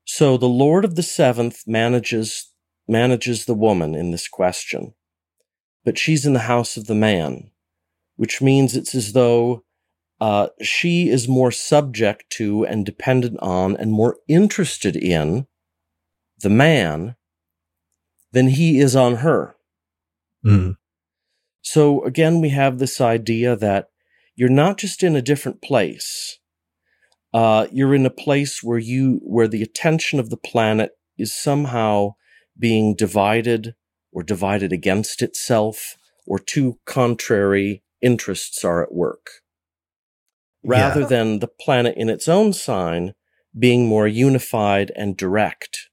So 0.09 0.37
the 0.37 0.47
Lord 0.47 0.85
of 0.85 0.95
the 0.95 1.03
seventh 1.03 1.67
manages 1.67 2.51
manages 2.87 3.43
the 3.43 3.53
woman 3.53 3.93
in 3.93 4.11
this 4.11 4.29
question, 4.29 4.93
but 5.83 5.97
she's 5.97 6.25
in 6.25 6.31
the 6.31 6.47
house 6.47 6.77
of 6.77 6.87
the 6.87 6.95
man, 6.95 7.51
which 8.15 8.41
means 8.41 8.75
it's 8.75 8.95
as 8.95 9.11
though 9.11 9.65
uh, 10.21 10.47
she 10.61 11.09
is 11.09 11.27
more 11.27 11.51
subject 11.51 12.29
to 12.29 12.65
and 12.65 12.85
dependent 12.85 13.37
on 13.41 13.75
and 13.75 13.91
more 13.91 14.17
interested 14.29 14.95
in 14.95 15.45
the 16.39 16.49
man 16.49 17.17
than 18.31 18.47
he 18.47 18.79
is 18.79 18.95
on 18.95 19.17
her. 19.17 19.57
Mm. 20.45 20.77
So 21.61 22.01
again, 22.05 22.39
we 22.39 22.49
have 22.49 22.79
this 22.79 23.01
idea 23.01 23.57
that 23.57 23.89
you're 24.37 24.47
not 24.47 24.77
just 24.77 25.03
in 25.03 25.17
a 25.17 25.21
different 25.21 25.61
place. 25.61 26.39
Uh, 27.37 27.67
you're 27.71 27.93
in 27.93 28.05
a 28.05 28.09
place 28.09 28.63
where 28.63 28.79
you, 28.79 29.19
where 29.23 29.47
the 29.47 29.61
attention 29.61 30.19
of 30.19 30.31
the 30.31 30.37
planet 30.37 30.91
is 31.19 31.35
somehow 31.35 32.15
being 32.57 32.95
divided 32.95 33.75
or 34.11 34.23
divided 34.23 34.73
against 34.73 35.21
itself 35.21 35.97
or 36.25 36.39
two 36.39 36.79
contrary 36.85 37.83
interests 38.01 38.63
are 38.65 38.81
at 38.81 38.91
work. 38.91 39.29
Rather 40.63 41.01
yeah. 41.01 41.07
than 41.07 41.39
the 41.39 41.47
planet 41.47 41.95
in 41.95 42.09
its 42.09 42.27
own 42.27 42.53
sign 42.53 43.13
being 43.57 43.85
more 43.85 44.07
unified 44.07 44.91
and 44.95 45.15
direct 45.15 45.89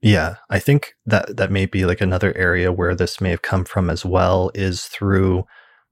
yeah, 0.00 0.36
I 0.48 0.60
think 0.60 0.94
that 1.06 1.36
that 1.36 1.50
may 1.50 1.66
be 1.66 1.84
like 1.84 2.00
another 2.00 2.36
area 2.36 2.70
where 2.70 2.94
this 2.94 3.20
may 3.20 3.30
have 3.30 3.42
come 3.42 3.64
from 3.64 3.90
as 3.90 4.04
well 4.04 4.50
is 4.54 4.84
through 4.84 5.44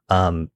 um 0.08 0.50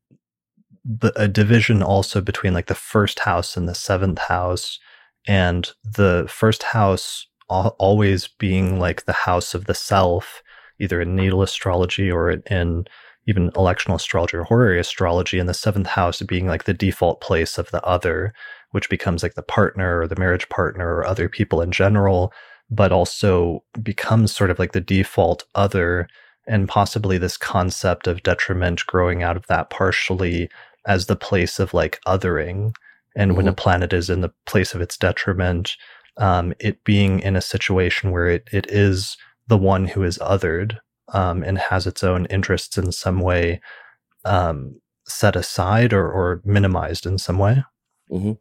the, 0.84 1.12
a 1.20 1.28
division 1.28 1.82
also 1.82 2.20
between 2.20 2.54
like 2.54 2.66
the 2.66 2.74
first 2.74 3.20
house 3.20 3.56
and 3.56 3.68
the 3.68 3.74
seventh 3.74 4.18
house 4.18 4.78
and 5.26 5.72
the 5.84 6.26
first 6.28 6.62
house 6.62 7.26
al- 7.50 7.76
always 7.78 8.28
being 8.28 8.78
like 8.78 9.04
the 9.04 9.12
house 9.12 9.54
of 9.54 9.66
the 9.66 9.74
self 9.74 10.42
either 10.78 11.00
in 11.00 11.14
natal 11.14 11.42
astrology 11.42 12.10
or 12.10 12.30
in 12.30 12.86
even 13.26 13.50
electional 13.50 13.96
astrology 13.96 14.36
or 14.36 14.44
horary 14.44 14.80
astrology 14.80 15.38
and 15.38 15.48
the 15.48 15.54
seventh 15.54 15.86
house 15.86 16.22
being 16.22 16.46
like 16.46 16.64
the 16.64 16.74
default 16.74 17.20
place 17.20 17.58
of 17.58 17.70
the 17.70 17.82
other 17.84 18.32
which 18.70 18.88
becomes 18.88 19.22
like 19.22 19.34
the 19.34 19.42
partner 19.42 20.00
or 20.00 20.08
the 20.08 20.18
marriage 20.18 20.48
partner 20.48 20.94
or 20.94 21.06
other 21.06 21.28
people 21.28 21.60
in 21.60 21.70
general 21.70 22.32
but 22.70 22.92
also 22.92 23.62
becomes 23.82 24.34
sort 24.34 24.50
of 24.50 24.58
like 24.58 24.72
the 24.72 24.80
default 24.80 25.44
other 25.54 26.08
and 26.46 26.68
possibly 26.68 27.18
this 27.18 27.36
concept 27.36 28.06
of 28.06 28.22
detriment 28.22 28.84
growing 28.86 29.22
out 29.22 29.36
of 29.36 29.46
that 29.48 29.70
partially 29.70 30.48
as 30.86 31.06
the 31.06 31.16
place 31.16 31.58
of 31.58 31.74
like 31.74 32.00
othering 32.06 32.74
and 33.16 33.30
mm-hmm. 33.30 33.36
when 33.36 33.48
a 33.48 33.50
mm-hmm. 33.50 33.56
planet 33.56 33.92
is 33.92 34.10
in 34.10 34.20
the 34.20 34.32
place 34.46 34.74
of 34.74 34.80
its 34.80 34.96
detriment 34.96 35.76
um, 36.16 36.52
it 36.58 36.82
being 36.84 37.20
in 37.20 37.36
a 37.36 37.40
situation 37.40 38.10
where 38.10 38.28
it, 38.28 38.48
it 38.52 38.66
is 38.70 39.16
the 39.46 39.58
one 39.58 39.86
who 39.86 40.02
is 40.02 40.18
othered 40.18 40.78
um, 41.12 41.42
and 41.42 41.58
has 41.58 41.86
its 41.86 42.04
own 42.04 42.26
interests 42.26 42.76
in 42.76 42.92
some 42.92 43.20
way 43.20 43.60
um, 44.24 44.80
set 45.06 45.34
aside 45.34 45.92
or, 45.92 46.10
or 46.10 46.40
minimized 46.44 47.06
in 47.06 47.18
some 47.18 47.38
way 47.38 47.62
mm-hmm. 48.10 48.32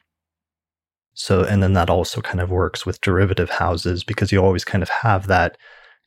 So, 1.20 1.44
and 1.44 1.62
then 1.62 1.74
that 1.74 1.90
also 1.90 2.22
kind 2.22 2.40
of 2.40 2.50
works 2.50 2.86
with 2.86 3.02
derivative 3.02 3.50
houses 3.50 4.06
because 4.06 4.32
you 4.32 4.42
always 4.42 4.64
kind 4.64 4.82
of 4.82 4.88
have 4.88 5.28
that 5.28 5.58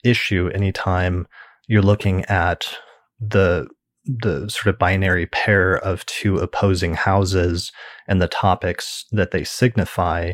issue 0.02 0.50
anytime 0.54 1.26
you're 1.68 1.82
looking 1.82 2.24
at 2.24 2.78
the 3.20 3.68
the 4.04 4.48
sort 4.48 4.74
of 4.74 4.78
binary 4.78 5.26
pair 5.26 5.76
of 5.76 6.04
two 6.06 6.36
opposing 6.36 6.94
houses 6.94 7.72
and 8.08 8.20
the 8.20 8.28
topics 8.28 9.04
that 9.12 9.30
they 9.30 9.44
signify 9.44 10.32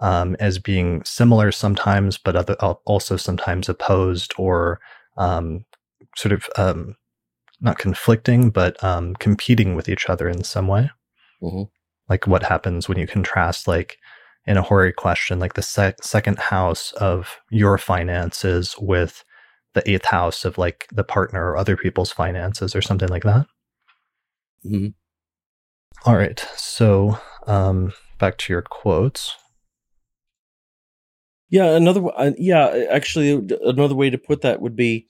um, 0.00 0.36
as 0.40 0.58
being 0.58 1.04
similar 1.04 1.52
sometimes, 1.52 2.16
but 2.16 2.34
other, 2.34 2.54
also 2.54 3.16
sometimes 3.16 3.68
opposed 3.68 4.32
or 4.38 4.80
um, 5.18 5.66
sort 6.16 6.32
of 6.32 6.48
um, 6.56 6.96
not 7.60 7.78
conflicting, 7.78 8.50
but 8.50 8.82
um, 8.82 9.14
competing 9.16 9.74
with 9.74 9.88
each 9.88 10.08
other 10.08 10.28
in 10.28 10.42
some 10.42 10.66
way. 10.66 10.90
Mm-hmm. 11.42 11.64
Like 12.08 12.26
what 12.26 12.44
happens 12.44 12.88
when 12.88 12.98
you 12.98 13.06
contrast 13.06 13.68
like 13.68 13.98
in 14.46 14.56
a 14.56 14.62
horary 14.62 14.92
question, 14.92 15.38
like 15.38 15.54
the 15.54 15.62
sec- 15.62 16.02
second 16.02 16.38
house 16.38 16.92
of 16.92 17.38
your 17.50 17.76
finances 17.76 18.74
with 18.78 19.24
the 19.74 19.88
eighth 19.90 20.06
house 20.06 20.44
of 20.44 20.58
like 20.58 20.86
the 20.92 21.04
partner 21.04 21.50
or 21.50 21.56
other 21.56 21.76
people's 21.76 22.12
finances 22.12 22.74
or 22.74 22.82
something 22.82 23.08
like 23.08 23.22
that. 23.22 23.46
Mm-hmm. 24.64 24.88
All 26.04 26.16
right. 26.16 26.38
So 26.56 27.18
um, 27.46 27.92
back 28.18 28.38
to 28.38 28.52
your 28.52 28.62
quotes. 28.62 29.36
Yeah, 31.48 31.74
another 31.74 32.02
uh, 32.16 32.30
yeah, 32.38 32.86
actually 32.90 33.32
another 33.64 33.96
way 33.96 34.08
to 34.10 34.18
put 34.18 34.42
that 34.42 34.60
would 34.60 34.76
be 34.76 35.08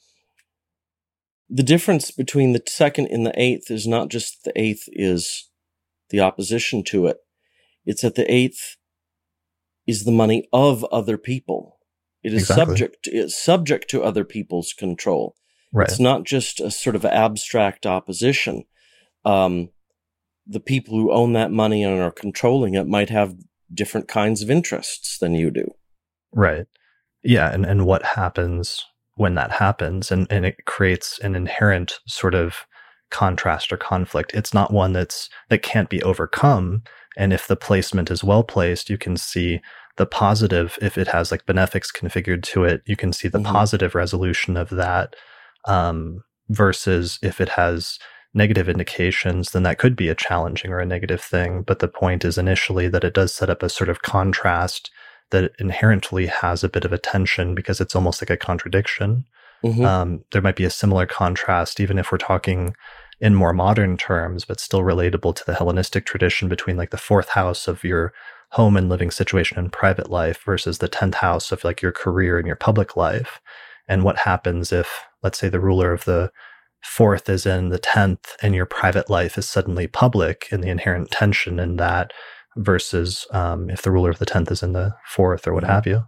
the 1.51 1.63
difference 1.63 2.11
between 2.11 2.53
the 2.53 2.63
second 2.67 3.09
and 3.09 3.27
the 3.27 3.39
eighth 3.39 3.71
is 3.71 3.87
not 3.87 4.09
just 4.09 4.45
the 4.45 4.53
eighth 4.59 4.85
is 4.89 5.51
the 6.09 6.21
opposition 6.21 6.83
to 6.85 7.07
it. 7.07 7.19
It's 7.85 8.03
that 8.03 8.15
the 8.15 8.31
eighth 8.33 8.77
is 9.87 10.05
the 10.05 10.13
money 10.13 10.49
of 10.53 10.85
other 10.85 11.19
people. 11.19 11.80
It 12.23 12.35
is 12.35 12.43
exactly. 12.43 12.77
subject 12.77 13.09
it's 13.11 13.43
subject 13.43 13.91
to 13.91 14.03
other 14.03 14.25
people's 14.25 14.73
control. 14.73 15.35
Right. 15.73 15.89
It's 15.89 16.01
not 16.01 16.25
just 16.25 16.61
a 16.61 16.71
sort 16.71 16.97
of 16.97 17.05
abstract 17.05 17.87
opposition. 17.87 18.65
Um, 19.25 19.71
the 20.47 20.61
people 20.61 20.95
who 20.95 21.13
own 21.13 21.33
that 21.35 21.53
money 21.53 21.85
and 21.85 22.01
are 22.01 22.11
controlling 22.11 22.75
it 22.75 22.89
might 22.89 23.11
have 23.11 23.37
different 23.73 24.09
kinds 24.09 24.43
of 24.43 24.51
interests 24.51 25.19
than 25.19 25.35
you 25.35 25.51
do. 25.51 25.71
Right. 26.33 26.67
Yeah, 27.23 27.53
and, 27.53 27.65
and 27.65 27.87
what 27.87 28.03
happens 28.03 28.85
when 29.15 29.35
that 29.35 29.53
happens 29.53 30.11
and, 30.11 30.27
and 30.31 30.47
it 30.47 30.65
creates 30.65 31.19
an 31.21 31.37
inherent 31.37 32.01
sort 32.07 32.35
of 32.35 32.67
contrast 33.11 33.73
or 33.73 33.77
conflict. 33.77 34.33
It's 34.35 34.55
not 34.55 34.73
one 34.73 34.93
that's 34.93 35.29
that 35.49 35.63
can't 35.63 35.91
be 35.91 36.03
overcome. 36.03 36.83
And 37.17 37.33
if 37.33 37.47
the 37.47 37.57
placement 37.57 38.11
is 38.11 38.25
well 38.25 38.43
placed, 38.43 38.89
you 38.89 38.97
can 38.97 39.17
see 39.17 39.61
the 40.01 40.07
positive, 40.07 40.79
if 40.81 40.97
it 40.97 41.09
has 41.09 41.31
like 41.31 41.45
benefics 41.45 41.93
configured 41.93 42.43
to 42.43 42.65
it, 42.65 42.81
you 42.87 42.97
can 42.97 43.13
see 43.13 43.29
the 43.29 43.37
mm-hmm. 43.37 43.53
positive 43.53 43.95
resolution 43.95 44.57
of 44.57 44.71
that. 44.71 45.15
Um, 45.67 46.25
versus 46.49 47.19
if 47.23 47.39
it 47.39 47.51
has 47.51 47.99
negative 48.33 48.67
indications, 48.67 49.51
then 49.51 49.63
that 49.65 49.79
could 49.79 49.95
be 49.95 50.09
a 50.09 50.15
challenging 50.15 50.73
or 50.73 50.81
a 50.81 50.87
negative 50.87 51.21
thing. 51.21 51.63
But 51.63 51.81
the 51.81 51.87
point 51.87 52.25
is 52.25 52.39
initially 52.39 52.89
that 52.89 53.05
it 53.05 53.13
does 53.13 53.35
set 53.35 53.51
up 53.51 53.63
a 53.63 53.69
sort 53.69 53.91
of 53.91 54.01
contrast 54.01 54.91
that 55.33 55.53
inherently 55.59 56.27
has 56.29 56.65
a 56.65 56.69
bit 56.71 56.87
of 56.87 56.95
a 56.95 56.99
tension 56.99 57.55
because 57.55 57.79
it's 57.79 57.95
almost 57.95 58.23
like 58.23 58.31
a 58.31 58.39
contradiction. 58.39 59.27
Mm-hmm. 59.63 59.85
Um, 59.85 60.25
there 60.33 60.41
might 60.41 60.57
be 60.57 60.65
a 60.65 60.71
similar 60.71 61.05
contrast, 61.05 61.79
even 61.79 61.99
if 61.99 62.11
we're 62.11 62.17
talking 62.17 62.75
in 63.21 63.35
more 63.35 63.53
modern 63.53 63.99
terms, 63.99 64.47
but 64.47 64.61
still 64.61 64.81
relatable 64.81 65.35
to 65.35 65.45
the 65.45 65.55
Hellenistic 65.55 66.07
tradition 66.07 66.49
between 66.49 66.79
like 66.79 66.91
the 66.91 66.97
fourth 66.97 67.29
house 67.29 67.69
of 67.69 67.85
your 67.85 68.15
home 68.53 68.77
and 68.77 68.89
living 68.89 69.11
situation 69.11 69.59
and 69.59 69.73
private 69.73 70.11
life 70.11 70.43
versus 70.45 70.79
the 70.79 70.89
10th 70.89 71.15
house 71.17 71.53
of 71.53 71.63
like 71.65 71.81
your 71.81 71.93
career 71.93 72.39
and 72.39 72.47
your 72.47 72.57
public 72.57 72.97
life. 72.97 73.41
And 73.89 74.03
what 74.05 74.19
happens 74.19 74.73
if, 74.73 75.05
let's 75.23 75.39
say, 75.39 75.49
the 75.49 75.61
ruler 75.61 75.93
of 75.93 76.05
the 76.05 76.33
fourth 76.83 77.29
is 77.29 77.47
in 77.47 77.69
the 77.69 77.79
10th 77.79 78.37
and 78.43 78.55
your 78.55 78.67
private 78.67 79.11
life 79.11 79.37
is 79.39 79.49
suddenly 79.49 79.87
public 79.87 80.49
and 80.51 80.65
the 80.65 80.69
inherent 80.69 81.11
tension 81.11 81.59
in 81.59 81.77
that 81.77 82.13
versus 82.57 83.27
um, 83.33 83.71
if 83.71 83.83
the 83.83 83.91
ruler 83.91 84.11
of 84.11 84.19
the 84.19 84.27
10th 84.27 84.51
is 84.51 84.63
in 84.63 84.73
the 84.73 84.95
fourth 85.07 85.47
or 85.47 85.55
what 85.55 85.63
mm-hmm. 85.63 85.73
have 85.73 85.87
you. 85.87 86.03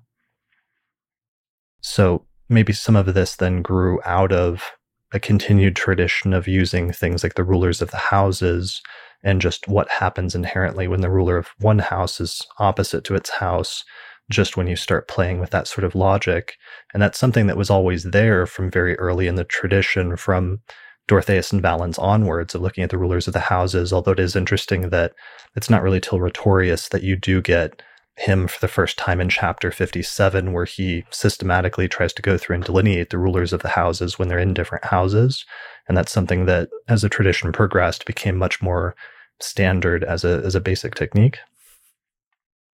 So 1.80 2.26
maybe 2.48 2.72
some 2.72 2.96
of 2.96 3.12
this 3.14 3.36
then 3.36 3.62
grew 3.62 4.00
out 4.04 4.32
of 4.32 4.72
a 5.12 5.20
continued 5.20 5.76
tradition 5.76 6.32
of 6.32 6.48
using 6.48 6.92
things 6.92 7.22
like 7.22 7.34
the 7.34 7.44
rulers 7.44 7.82
of 7.82 7.90
the 7.90 7.98
houses 7.98 8.80
and 9.22 9.40
just 9.40 9.68
what 9.68 9.88
happens 9.88 10.34
inherently 10.34 10.88
when 10.88 11.00
the 11.00 11.10
ruler 11.10 11.36
of 11.36 11.48
one 11.58 11.78
house 11.78 12.20
is 12.20 12.46
opposite 12.58 13.04
to 13.04 13.14
its 13.14 13.30
house 13.30 13.84
just 14.30 14.56
when 14.56 14.66
you 14.66 14.76
start 14.76 15.08
playing 15.08 15.40
with 15.40 15.50
that 15.50 15.66
sort 15.66 15.84
of 15.84 15.94
logic. 15.94 16.56
And 16.92 17.02
that's 17.02 17.18
something 17.18 17.46
that 17.46 17.56
was 17.56 17.70
always 17.70 18.04
there 18.04 18.46
from 18.46 18.70
very 18.70 18.98
early 18.98 19.26
in 19.26 19.34
the 19.34 19.44
tradition 19.44 20.16
from 20.16 20.60
Dorotheus 21.08 21.52
and 21.52 21.60
Valens 21.60 21.98
onwards 21.98 22.54
of 22.54 22.62
looking 22.62 22.84
at 22.84 22.90
the 22.90 22.98
rulers 22.98 23.26
of 23.26 23.34
the 23.34 23.40
houses, 23.40 23.92
although 23.92 24.12
it 24.12 24.20
is 24.20 24.36
interesting 24.36 24.90
that 24.90 25.12
it's 25.56 25.68
not 25.68 25.82
really 25.82 26.00
till 26.00 26.20
Rhetorius 26.20 26.88
that 26.88 27.02
you 27.02 27.16
do 27.16 27.42
get 27.42 27.82
him 28.16 28.46
for 28.46 28.60
the 28.60 28.68
first 28.68 28.98
time 28.98 29.20
in 29.20 29.28
chapter 29.28 29.70
57, 29.70 30.52
where 30.52 30.64
he 30.64 31.04
systematically 31.10 31.88
tries 31.88 32.12
to 32.12 32.22
go 32.22 32.36
through 32.36 32.56
and 32.56 32.64
delineate 32.64 33.10
the 33.10 33.18
rulers 33.18 33.52
of 33.52 33.62
the 33.62 33.70
houses 33.70 34.18
when 34.18 34.28
they're 34.28 34.38
in 34.38 34.54
different 34.54 34.84
houses. 34.84 35.44
And 35.88 35.96
that's 35.96 36.12
something 36.12 36.46
that, 36.46 36.68
as 36.88 37.02
the 37.02 37.08
tradition 37.08 37.52
progressed, 37.52 38.06
became 38.06 38.36
much 38.36 38.62
more 38.62 38.94
standard 39.40 40.04
as 40.04 40.24
a, 40.24 40.42
as 40.44 40.54
a 40.54 40.60
basic 40.60 40.94
technique. 40.94 41.38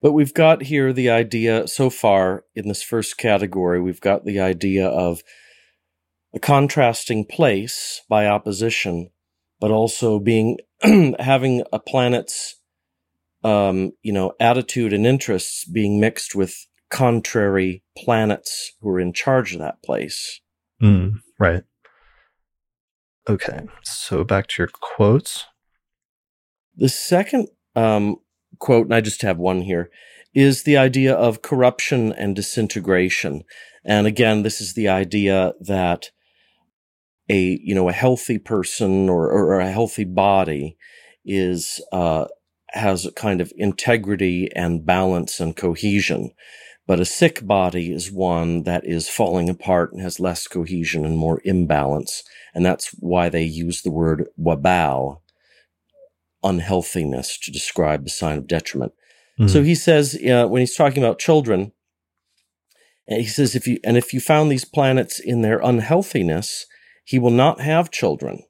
But 0.01 0.13
we've 0.13 0.33
got 0.33 0.63
here 0.63 0.93
the 0.93 1.09
idea 1.09 1.67
so 1.67 1.89
far 1.89 2.45
in 2.55 2.67
this 2.67 2.81
first 2.81 3.17
category, 3.17 3.81
we've 3.81 3.99
got 3.99 4.23
the 4.23 4.39
idea 4.39 4.87
of 4.87 5.21
a 6.33 6.39
contrasting 6.39 7.25
place 7.25 8.01
by 8.07 8.27
opposition, 8.27 9.09
but 9.59 9.71
also 9.71 10.19
being 10.19 10.57
having 11.19 11.63
a 11.73 11.79
planet's 11.79 12.55
um, 13.43 13.91
you 14.01 14.11
know 14.11 14.33
attitude 14.39 14.93
and 14.93 15.05
interests 15.05 15.65
being 15.65 15.99
mixed 15.99 16.35
with 16.35 16.67
contrary 16.89 17.83
planets 17.97 18.73
who 18.81 18.89
are 18.89 18.99
in 18.99 19.13
charge 19.13 19.53
of 19.53 19.59
that 19.59 19.81
place. 19.83 20.39
Mm, 20.81 21.15
right. 21.39 21.63
Okay, 23.29 23.67
so 23.83 24.23
back 24.23 24.47
to 24.47 24.63
your 24.63 24.69
quotes. 24.69 25.45
The 26.75 26.89
second 26.89 27.47
um, 27.75 28.15
quote, 28.57 28.85
and 28.85 28.95
I 28.95 29.01
just 29.01 29.21
have 29.21 29.37
one 29.37 29.61
here, 29.61 29.91
is 30.33 30.63
the 30.63 30.77
idea 30.77 31.13
of 31.13 31.43
corruption 31.43 32.11
and 32.13 32.35
disintegration. 32.35 33.43
And 33.85 34.07
again, 34.07 34.41
this 34.41 34.59
is 34.59 34.73
the 34.73 34.87
idea 34.87 35.53
that 35.59 36.09
a 37.29 37.59
you 37.61 37.75
know 37.75 37.87
a 37.87 37.93
healthy 37.93 38.39
person 38.39 39.09
or, 39.09 39.29
or 39.31 39.59
a 39.59 39.71
healthy 39.71 40.05
body 40.05 40.75
is 41.23 41.79
uh, 41.91 42.25
has 42.71 43.05
a 43.05 43.11
kind 43.11 43.41
of 43.41 43.53
integrity 43.55 44.49
and 44.55 44.85
balance 44.85 45.39
and 45.39 45.55
cohesion. 45.55 46.31
But 46.89 46.99
a 46.99 47.05
sick 47.05 47.45
body 47.45 47.91
is 47.93 48.11
one 48.11 48.63
that 48.63 48.83
is 48.83 49.07
falling 49.07 49.47
apart 49.47 49.93
and 49.93 50.01
has 50.01 50.19
less 50.19 50.47
cohesion 50.47 51.05
and 51.05 51.19
more 51.19 51.39
imbalance. 51.45 52.23
And 52.55 52.65
that's 52.65 52.87
why 52.99 53.29
they 53.29 53.43
use 53.43 53.83
the 53.83 53.91
word 53.91 54.27
wabal, 54.41 55.21
unhealthiness, 56.43 57.37
to 57.43 57.51
describe 57.51 58.05
the 58.05 58.09
sign 58.09 58.39
of 58.39 58.47
detriment. 58.47 58.93
Mm-hmm. 59.39 59.49
So 59.49 59.61
he 59.61 59.75
says, 59.75 60.15
uh, 60.15 60.47
when 60.47 60.61
he's 60.61 60.75
talking 60.75 61.03
about 61.03 61.19
children, 61.19 61.73
he 63.07 63.27
says, 63.27 63.53
if 63.53 63.67
you, 63.67 63.77
and 63.83 63.95
if 63.95 64.11
you 64.11 64.19
found 64.19 64.51
these 64.51 64.65
planets 64.65 65.19
in 65.19 65.43
their 65.43 65.59
unhealthiness, 65.59 66.65
he 67.05 67.19
will 67.19 67.29
not 67.29 67.61
have 67.61 67.91
children. 67.91 68.41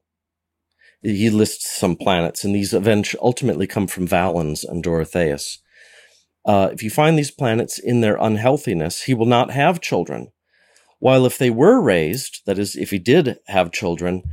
He 1.02 1.30
lists 1.30 1.78
some 1.78 1.98
planets, 1.98 2.46
and 2.46 2.56
these 2.56 2.74
eventually 2.74 3.20
ultimately 3.22 3.68
come 3.68 3.88
from 3.88 4.08
Valens 4.08 4.64
and 4.64 4.82
Dorotheus. 4.82 5.58
Uh, 6.46 6.70
if 6.72 6.82
you 6.82 6.90
find 6.90 7.18
these 7.18 7.32
planets 7.32 7.78
in 7.78 8.02
their 8.02 8.18
unhealthiness, 8.18 9.04
he 9.04 9.14
will 9.14 9.26
not 9.26 9.52
have 9.52 9.82
children. 9.82 10.32
While 11.00 11.26
if 11.26 11.38
they 11.38 11.50
were 11.50 11.82
raised, 11.82 12.42
that 12.46 12.60
is, 12.60 12.76
if 12.76 12.92
he 12.92 13.00
did 13.00 13.38
have 13.48 13.72
children, 13.72 14.24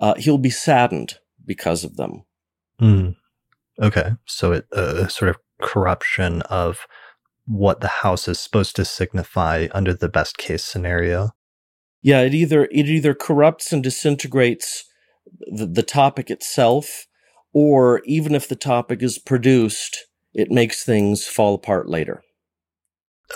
uh, 0.00 0.14
he'll 0.14 0.38
be 0.38 0.50
saddened 0.50 1.18
because 1.44 1.84
of 1.84 1.96
them. 1.96 2.24
Mm. 2.80 3.16
Okay, 3.80 4.12
so 4.24 4.52
it 4.52 4.66
uh, 4.72 5.08
sort 5.08 5.30
of 5.30 5.36
corruption 5.60 6.42
of 6.42 6.86
what 7.46 7.80
the 7.80 7.88
house 7.88 8.28
is 8.28 8.38
supposed 8.38 8.76
to 8.76 8.84
signify 8.84 9.68
under 9.72 9.94
the 9.94 10.08
best 10.08 10.38
case 10.38 10.64
scenario 10.64 11.32
yeah, 12.02 12.20
it 12.20 12.34
either 12.34 12.64
it 12.70 12.88
either 12.88 13.14
corrupts 13.14 13.72
and 13.72 13.82
disintegrates 13.82 14.84
the, 15.40 15.66
the 15.66 15.82
topic 15.82 16.30
itself, 16.30 17.06
or 17.52 18.02
even 18.04 18.34
if 18.34 18.48
the 18.48 18.56
topic 18.56 19.02
is 19.02 19.18
produced, 19.18 20.06
it 20.34 20.50
makes 20.50 20.84
things 20.84 21.26
fall 21.26 21.54
apart 21.54 21.88
later. 21.88 22.22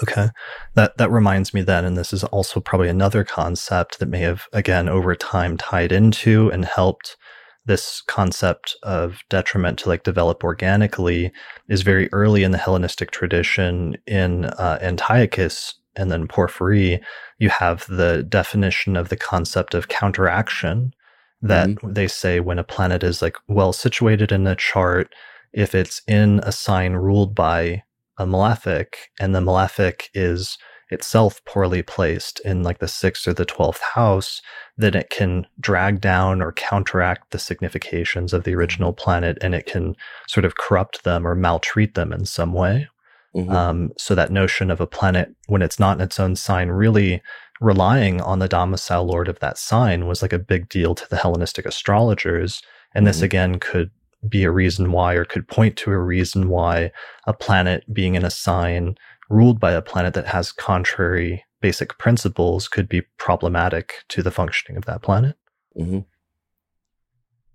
Okay. 0.02 0.30
That 0.74 0.96
that 0.96 1.10
reminds 1.10 1.52
me 1.52 1.62
then, 1.62 1.84
and 1.84 1.96
this 1.96 2.12
is 2.12 2.24
also 2.24 2.60
probably 2.60 2.88
another 2.88 3.24
concept 3.24 3.98
that 3.98 4.08
may 4.08 4.20
have 4.20 4.46
again 4.52 4.88
over 4.88 5.14
time 5.14 5.56
tied 5.56 5.92
into 5.92 6.50
and 6.50 6.64
helped 6.64 7.16
this 7.64 8.02
concept 8.06 8.76
of 8.82 9.20
detriment 9.28 9.78
to 9.78 9.88
like 9.88 10.02
develop 10.02 10.42
organically 10.42 11.30
is 11.68 11.82
very 11.82 12.08
early 12.12 12.42
in 12.42 12.50
the 12.50 12.58
Hellenistic 12.58 13.10
tradition 13.10 13.96
in 14.06 14.46
uh, 14.46 14.78
Antiochus 14.82 15.74
and 15.94 16.10
then 16.10 16.26
Porphyry, 16.26 17.00
you 17.38 17.50
have 17.50 17.86
the 17.86 18.22
definition 18.22 18.96
of 18.96 19.10
the 19.10 19.16
concept 19.16 19.74
of 19.74 19.88
counteraction 19.88 20.94
that 21.42 21.68
mm-hmm. 21.68 21.92
they 21.92 22.08
say 22.08 22.40
when 22.40 22.58
a 22.58 22.64
planet 22.64 23.02
is 23.02 23.20
like 23.20 23.36
well 23.48 23.72
situated 23.72 24.32
in 24.32 24.46
a 24.46 24.56
chart, 24.56 25.12
if 25.52 25.74
it's 25.74 26.02
in 26.06 26.40
a 26.42 26.52
sign 26.52 26.94
ruled 26.94 27.34
by 27.34 27.82
a 28.18 28.26
malefic 28.26 29.10
and 29.20 29.34
the 29.34 29.40
malefic 29.40 30.10
is 30.14 30.58
itself 30.92 31.42
poorly 31.44 31.82
placed 31.82 32.38
in 32.40 32.62
like 32.62 32.78
the 32.78 32.88
sixth 32.88 33.26
or 33.26 33.32
the 33.32 33.46
12th 33.46 33.80
house, 33.94 34.42
then 34.76 34.94
it 34.94 35.10
can 35.10 35.46
drag 35.58 36.00
down 36.00 36.42
or 36.42 36.52
counteract 36.52 37.30
the 37.30 37.38
significations 37.38 38.32
of 38.32 38.44
the 38.44 38.54
original 38.54 38.92
planet 38.92 39.38
and 39.40 39.54
it 39.54 39.66
can 39.66 39.96
sort 40.28 40.44
of 40.44 40.56
corrupt 40.56 41.04
them 41.04 41.26
or 41.26 41.34
maltreat 41.34 41.94
them 41.94 42.12
in 42.12 42.26
some 42.26 42.52
way. 42.52 42.88
Mm-hmm. 43.34 43.50
Um, 43.50 43.92
so 43.96 44.14
that 44.14 44.30
notion 44.30 44.70
of 44.70 44.80
a 44.80 44.86
planet 44.86 45.34
when 45.46 45.62
it's 45.62 45.80
not 45.80 45.96
in 45.96 46.02
its 46.02 46.20
own 46.20 46.36
sign 46.36 46.68
really 46.68 47.22
relying 47.60 48.20
on 48.20 48.40
the 48.40 48.48
domicile 48.48 49.04
lord 49.04 49.28
of 49.28 49.38
that 49.38 49.56
sign 49.56 50.06
was 50.06 50.20
like 50.20 50.32
a 50.32 50.38
big 50.38 50.68
deal 50.68 50.94
to 50.94 51.08
the 51.08 51.16
Hellenistic 51.16 51.64
astrologers. 51.64 52.62
And 52.94 53.04
mm-hmm. 53.04 53.08
this 53.08 53.22
again 53.22 53.58
could 53.58 53.90
be 54.28 54.44
a 54.44 54.50
reason 54.50 54.92
why, 54.92 55.14
or 55.14 55.24
could 55.24 55.48
point 55.48 55.76
to 55.78 55.90
a 55.90 55.98
reason 55.98 56.48
why 56.48 56.92
a 57.26 57.32
planet 57.32 57.84
being 57.92 58.14
in 58.14 58.24
a 58.24 58.30
sign 58.30 58.96
ruled 59.28 59.58
by 59.58 59.72
a 59.72 59.82
planet 59.82 60.14
that 60.14 60.26
has 60.26 60.52
contrary 60.52 61.44
basic 61.60 61.96
principles 61.96 62.68
could 62.68 62.88
be 62.88 63.02
problematic 63.18 63.94
to 64.08 64.22
the 64.22 64.30
functioning 64.30 64.76
of 64.76 64.84
that 64.84 65.00
planet. 65.00 65.36
Mm-hmm. 65.78 66.00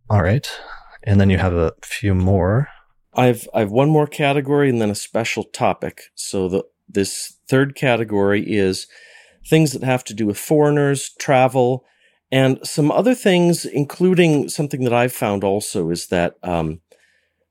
All 0.10 0.24
right. 0.24 0.50
And 1.04 1.22
then 1.22 1.30
you 1.30 1.38
have 1.38 1.54
a 1.54 1.74
few 1.84 2.16
more. 2.16 2.70
I've 3.14 3.48
I've 3.54 3.72
one 3.72 3.90
more 3.90 4.08
category 4.08 4.70
and 4.70 4.82
then 4.82 4.90
a 4.90 4.96
special 4.96 5.44
topic. 5.44 6.04
So 6.16 6.48
the 6.48 6.64
this 6.88 7.38
third 7.48 7.76
category 7.76 8.44
is 8.48 8.88
things 9.46 9.74
that 9.74 9.84
have 9.84 10.04
to 10.06 10.14
do 10.14 10.26
with 10.26 10.38
foreigners, 10.38 11.12
travel, 11.20 11.86
and 12.32 12.60
some 12.64 12.92
other 12.92 13.16
things, 13.16 13.66
including 13.66 14.50
something 14.50 14.84
that 14.84 14.94
I've 14.94 15.14
found 15.14 15.44
also 15.44 15.90
is 15.90 16.08
that 16.08 16.36
um, 16.44 16.82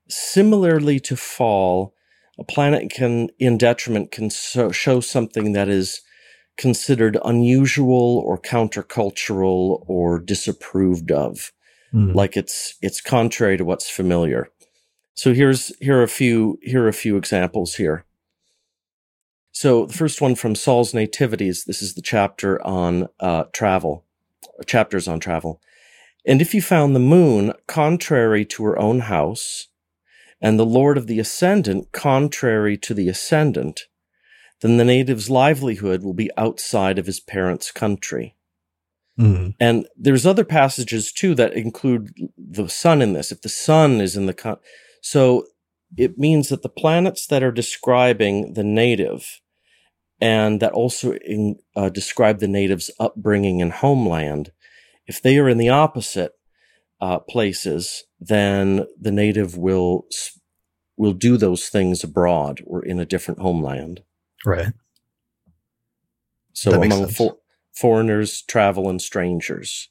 similarly 0.08 1.00
to 1.00 1.16
fall, 1.16 1.94
a 2.38 2.44
planet 2.44 2.90
can, 2.90 3.30
in 3.38 3.56
detriment, 3.56 4.10
can 4.10 4.28
so, 4.28 4.70
show 4.70 5.00
something 5.00 5.52
that 5.52 5.68
is 5.68 6.02
considered 6.56 7.18
unusual 7.24 8.22
or 8.26 8.38
countercultural 8.38 9.84
or 9.86 10.18
disapproved 10.18 11.10
of, 11.10 11.52
mm. 11.92 12.14
like 12.14 12.36
it's 12.36 12.74
it's 12.82 13.00
contrary 13.00 13.56
to 13.56 13.64
what's 13.64 13.88
familiar. 13.88 14.48
So 15.14 15.32
here's 15.32 15.74
here 15.78 15.98
are 15.98 16.02
a 16.02 16.08
few 16.08 16.58
here 16.62 16.84
are 16.84 16.88
a 16.88 16.92
few 16.92 17.16
examples 17.16 17.74
here. 17.74 18.04
So 19.52 19.86
the 19.86 19.94
first 19.94 20.20
one 20.20 20.34
from 20.34 20.54
Sahl's 20.54 20.92
Nativities. 20.92 21.64
This 21.64 21.80
is 21.80 21.94
the 21.94 22.02
chapter 22.02 22.64
on 22.66 23.08
uh, 23.20 23.44
travel, 23.52 24.04
chapters 24.66 25.08
on 25.08 25.20
travel. 25.20 25.60
And 26.26 26.42
if 26.42 26.54
you 26.54 26.62
found 26.62 26.94
the 26.94 27.00
moon 27.00 27.52
contrary 27.66 28.44
to 28.46 28.64
her 28.64 28.78
own 28.78 29.00
house, 29.00 29.68
and 30.40 30.58
the 30.58 30.66
Lord 30.66 30.98
of 30.98 31.06
the 31.06 31.18
ascendant 31.18 31.92
contrary 31.92 32.76
to 32.78 32.94
the 32.94 33.08
ascendant, 33.08 33.82
then 34.60 34.76
the 34.76 34.84
native's 34.84 35.30
livelihood 35.30 36.02
will 36.02 36.14
be 36.14 36.30
outside 36.36 36.98
of 36.98 37.06
his 37.06 37.20
parents' 37.20 37.70
country. 37.70 38.36
Mm. 39.18 39.54
And 39.58 39.86
there's 39.96 40.26
other 40.26 40.44
passages 40.44 41.12
too 41.12 41.34
that 41.36 41.54
include 41.54 42.12
the 42.36 42.68
sun 42.68 43.00
in 43.00 43.14
this. 43.14 43.32
If 43.32 43.42
the 43.42 43.48
sun 43.48 44.00
is 44.00 44.16
in 44.16 44.26
the 44.26 44.34
con- 44.34 44.58
so 45.00 45.46
it 45.96 46.18
means 46.18 46.48
that 46.48 46.62
the 46.62 46.68
planets 46.68 47.26
that 47.28 47.42
are 47.42 47.52
describing 47.52 48.54
the 48.54 48.64
native 48.64 49.40
and 50.20 50.60
that 50.60 50.72
also 50.72 51.14
in, 51.14 51.56
uh, 51.74 51.88
describe 51.88 52.38
the 52.38 52.48
native's 52.48 52.90
upbringing 52.98 53.60
and 53.60 53.72
homeland, 53.72 54.52
if 55.06 55.20
they 55.20 55.38
are 55.38 55.48
in 55.48 55.58
the 55.58 55.68
opposite 55.68 56.32
uh, 57.00 57.18
places, 57.18 58.04
then 58.18 58.86
the 59.00 59.12
native 59.12 59.56
will 59.56 60.06
will 60.96 61.12
do 61.12 61.36
those 61.36 61.68
things 61.68 62.02
abroad 62.02 62.62
or 62.66 62.82
in 62.82 62.98
a 62.98 63.04
different 63.04 63.40
homeland. 63.40 64.02
Right. 64.46 64.72
So 66.54 66.80
among 66.80 67.08
fo- 67.08 67.38
foreigners, 67.74 68.40
travel, 68.40 68.88
and 68.88 69.00
strangers. 69.00 69.90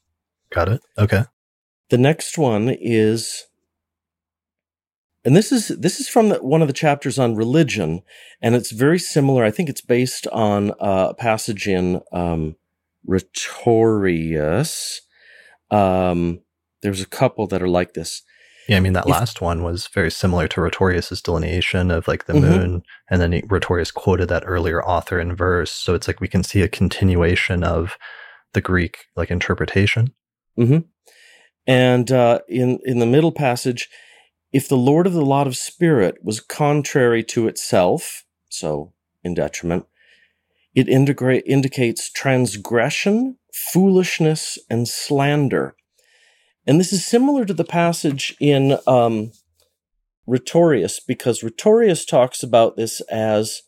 Got 0.50 0.68
it. 0.68 0.80
Okay. 0.98 1.22
The 1.90 1.98
next 1.98 2.36
one 2.36 2.68
is, 2.70 3.44
and 5.26 5.34
this 5.34 5.50
is 5.50 5.68
this 5.68 5.98
is 5.98 6.08
from 6.08 6.28
the, 6.28 6.36
one 6.36 6.62
of 6.62 6.68
the 6.68 6.72
chapters 6.72 7.18
on 7.18 7.34
religion, 7.34 8.02
and 8.40 8.54
it's 8.54 8.70
very 8.70 8.98
similar. 9.00 9.42
I 9.44 9.50
think 9.50 9.68
it's 9.68 9.80
based 9.80 10.28
on 10.28 10.72
a 10.78 11.14
passage 11.14 11.66
in 11.66 12.00
um, 12.12 12.54
Rhetorius. 13.04 15.00
Um, 15.68 16.42
there's 16.80 17.00
a 17.00 17.06
couple 17.06 17.48
that 17.48 17.60
are 17.60 17.68
like 17.68 17.94
this. 17.94 18.22
Yeah, 18.68 18.76
I 18.76 18.80
mean 18.80 18.92
that 18.92 19.06
if, 19.06 19.10
last 19.10 19.40
one 19.40 19.64
was 19.64 19.88
very 19.88 20.12
similar 20.12 20.46
to 20.46 20.60
Rhetorius's 20.60 21.20
delineation 21.20 21.90
of 21.90 22.06
like 22.06 22.26
the 22.26 22.34
mm-hmm. 22.34 22.48
moon, 22.48 22.82
and 23.10 23.20
then 23.20 23.42
Rhetorius 23.48 23.90
quoted 23.90 24.28
that 24.28 24.44
earlier 24.46 24.80
author 24.84 25.18
in 25.18 25.34
verse. 25.34 25.72
So 25.72 25.96
it's 25.96 26.06
like 26.06 26.20
we 26.20 26.28
can 26.28 26.44
see 26.44 26.62
a 26.62 26.68
continuation 26.68 27.64
of 27.64 27.98
the 28.52 28.60
Greek 28.60 29.06
like 29.16 29.32
interpretation. 29.32 30.14
Mm-hmm. 30.56 30.86
And 31.66 32.12
uh, 32.12 32.38
in 32.48 32.78
in 32.84 33.00
the 33.00 33.06
middle 33.06 33.32
passage, 33.32 33.88
if 34.52 34.68
the 34.68 34.76
Lord 34.76 35.06
of 35.06 35.12
the 35.12 35.24
lot 35.24 35.46
of 35.46 35.56
spirit 35.56 36.16
was 36.22 36.40
contrary 36.40 37.22
to 37.24 37.48
itself, 37.48 38.24
so 38.48 38.92
in 39.22 39.34
detriment, 39.34 39.86
it 40.74 40.88
integrate, 40.88 41.44
indicates 41.46 42.10
transgression, 42.10 43.38
foolishness, 43.52 44.58
and 44.70 44.86
slander 44.86 45.76
and 46.66 46.80
this 46.80 46.92
is 46.92 47.06
similar 47.06 47.44
to 47.44 47.54
the 47.54 47.64
passage 47.64 48.34
in 48.40 48.78
um, 48.86 49.30
Rhetorius, 50.26 50.98
because 50.98 51.42
Rhetorius 51.42 52.04
talks 52.04 52.42
about 52.42 52.76
this 52.76 53.00
as 53.02 53.62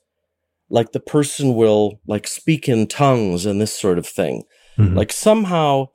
like 0.68 0.92
the 0.92 1.00
person 1.00 1.54
will 1.54 2.00
like 2.06 2.26
speak 2.26 2.68
in 2.68 2.88
tongues 2.88 3.46
and 3.46 3.60
this 3.60 3.78
sort 3.78 3.98
of 3.98 4.06
thing. 4.06 4.42
Mm-hmm. 4.76 4.96
Like 4.96 5.12
somehow 5.12 5.88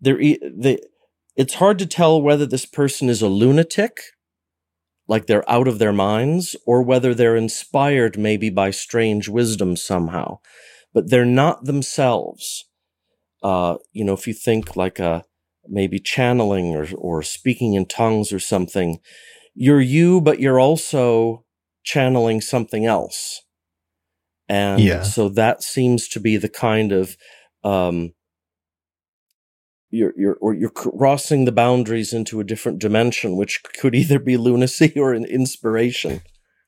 there, 0.00 0.16
they, 0.16 0.78
it's 1.36 1.54
hard 1.54 1.78
to 1.80 1.86
tell 1.86 2.20
whether 2.20 2.46
this 2.46 2.66
person 2.66 3.08
is 3.08 3.20
a 3.20 3.28
lunatic, 3.28 3.98
like 5.08 5.26
they're 5.26 5.50
out 5.50 5.66
of 5.66 5.78
their 5.78 5.92
minds, 5.92 6.54
or 6.66 6.82
whether 6.82 7.14
they're 7.14 7.36
inspired 7.36 8.18
maybe 8.18 8.50
by 8.50 8.70
strange 8.70 9.28
wisdom 9.28 9.74
somehow. 9.74 10.38
But 10.92 11.10
they're 11.10 11.24
not 11.24 11.64
themselves. 11.64 12.66
Uh, 13.42 13.76
you 13.92 14.04
know, 14.04 14.12
if 14.12 14.26
you 14.26 14.34
think 14.34 14.76
like 14.76 14.98
a 14.98 15.24
maybe 15.66 15.98
channeling 15.98 16.74
or, 16.74 16.86
or 16.96 17.22
speaking 17.22 17.74
in 17.74 17.86
tongues 17.86 18.32
or 18.32 18.40
something, 18.40 18.98
you're 19.54 19.80
you, 19.80 20.20
but 20.20 20.40
you're 20.40 20.60
also 20.60 21.44
channeling 21.84 22.40
something 22.40 22.84
else. 22.84 23.42
And 24.48 24.80
yeah. 24.80 25.02
so 25.02 25.28
that 25.30 25.62
seems 25.62 26.08
to 26.08 26.20
be 26.20 26.36
the 26.36 26.48
kind 26.48 26.92
of, 26.92 27.16
um, 27.64 28.12
you're, 29.90 30.12
you're, 30.16 30.36
or 30.40 30.54
you're 30.54 30.70
crossing 30.70 31.44
the 31.44 31.52
boundaries 31.52 32.12
into 32.12 32.40
a 32.40 32.44
different 32.44 32.78
dimension, 32.78 33.36
which 33.36 33.62
could 33.80 33.94
either 33.94 34.18
be 34.18 34.36
lunacy 34.36 34.92
or 34.96 35.12
an 35.12 35.24
inspiration. 35.24 36.22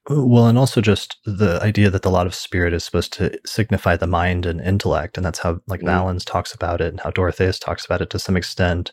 Well, 0.09 0.47
and 0.47 0.59
also 0.59 0.80
just 0.80 1.18
the 1.24 1.60
idea 1.62 1.90
that 1.90 2.02
the 2.02 2.10
lot 2.10 2.26
of 2.26 2.34
spirit 2.34 2.72
is 2.72 2.84
supposed 2.84 3.12
to 3.14 3.38
signify 3.44 3.97
the 3.97 4.06
mind 4.06 4.47
and 4.47 4.60
intellect, 4.60 5.16
and 5.16 5.24
that's 5.24 5.40
how 5.40 5.60
like 5.66 5.82
mm. 5.82 5.86
Valens 5.86 6.24
talks 6.24 6.55
about 6.55 6.80
it, 6.80 6.88
and 6.88 7.01
how 7.01 7.10
Dorotheus 7.10 7.59
talks 7.59 7.84
about 7.84 8.01
it 8.01 8.10
to 8.10 8.18
some 8.18 8.36
extent. 8.36 8.92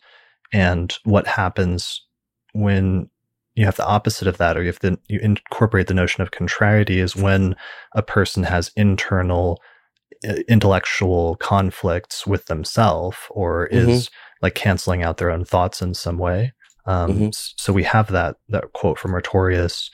And 0.52 0.96
what 1.04 1.26
happens 1.26 2.04
when 2.52 3.08
you 3.54 3.64
have 3.64 3.76
the 3.76 3.86
opposite 3.86 4.28
of 4.28 4.36
that, 4.36 4.56
or 4.56 4.60
you 4.60 4.68
have 4.68 4.78
the 4.80 4.98
you 5.08 5.18
incorporate 5.20 5.86
the 5.88 5.94
notion 5.94 6.22
of 6.22 6.30
contrariety, 6.30 7.00
is 7.00 7.16
when 7.16 7.56
a 7.94 8.02
person 8.02 8.44
has 8.44 8.70
internal 8.76 9.60
intellectual 10.48 11.36
conflicts 11.36 12.26
with 12.26 12.46
themselves, 12.46 13.16
or 13.30 13.68
mm-hmm. 13.72 13.90
is 13.90 14.10
like 14.42 14.54
canceling 14.54 15.02
out 15.02 15.16
their 15.18 15.30
own 15.30 15.44
thoughts 15.44 15.82
in 15.82 15.94
some 15.94 16.18
way. 16.18 16.52
Um, 16.86 17.12
mm-hmm. 17.12 17.28
So 17.32 17.72
we 17.72 17.84
have 17.84 18.10
that 18.12 18.36
that 18.48 18.72
quote 18.72 18.98
from 18.98 19.14
Rhetorius 19.14 19.90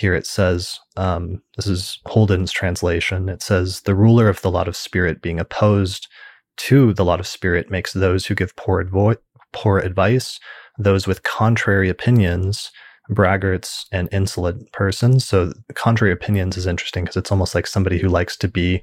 here 0.00 0.14
it 0.14 0.26
says, 0.26 0.80
um, 0.96 1.42
this 1.56 1.66
is 1.66 2.00
Holden's 2.06 2.52
translation. 2.52 3.28
It 3.28 3.42
says, 3.42 3.82
the 3.82 3.94
ruler 3.94 4.30
of 4.30 4.40
the 4.40 4.50
lot 4.50 4.66
of 4.66 4.74
spirit 4.74 5.20
being 5.20 5.38
opposed 5.38 6.08
to 6.56 6.94
the 6.94 7.04
lot 7.04 7.20
of 7.20 7.26
spirit 7.26 7.70
makes 7.70 7.92
those 7.92 8.24
who 8.24 8.34
give 8.34 8.56
poor, 8.56 8.82
advo- 8.82 9.18
poor 9.52 9.78
advice, 9.78 10.40
those 10.78 11.06
with 11.06 11.22
contrary 11.22 11.90
opinions, 11.90 12.70
braggarts 13.10 13.84
and 13.92 14.08
insolent 14.10 14.72
persons. 14.72 15.26
So 15.26 15.52
contrary 15.74 16.12
opinions 16.12 16.56
is 16.56 16.66
interesting 16.66 17.04
because 17.04 17.18
it's 17.18 17.30
almost 17.30 17.54
like 17.54 17.66
somebody 17.66 17.98
who 17.98 18.08
likes 18.08 18.38
to 18.38 18.48
be 18.48 18.82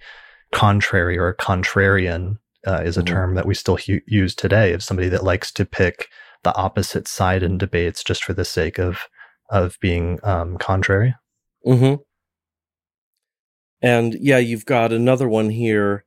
contrary 0.52 1.18
or 1.18 1.34
contrarian 1.34 2.38
uh, 2.66 2.82
is 2.84 2.98
a 2.98 3.02
mm-hmm. 3.02 3.14
term 3.14 3.36
that 3.36 3.46
we 3.46 3.54
still 3.54 3.78
hu- 3.78 4.02
use 4.08 4.36
today 4.36 4.74
of 4.74 4.84
somebody 4.84 5.10
that 5.10 5.24
likes 5.24 5.52
to 5.52 5.66
pick 5.66 6.10
the 6.44 6.56
opposite 6.56 7.08
side 7.08 7.44
in 7.44 7.58
debates 7.58 8.04
just 8.04 8.24
for 8.24 8.34
the 8.34 8.46
sake 8.46 8.78
of 8.78 9.08
of 9.50 9.78
being 9.80 10.20
um, 10.24 10.58
contrary. 10.58 11.16
Mm-hmm. 11.66 12.02
And 13.82 14.16
yeah, 14.20 14.40
you've 14.40 14.66
got 14.66 14.92
another 14.92 15.30
one 15.30 15.50
here 15.50 16.06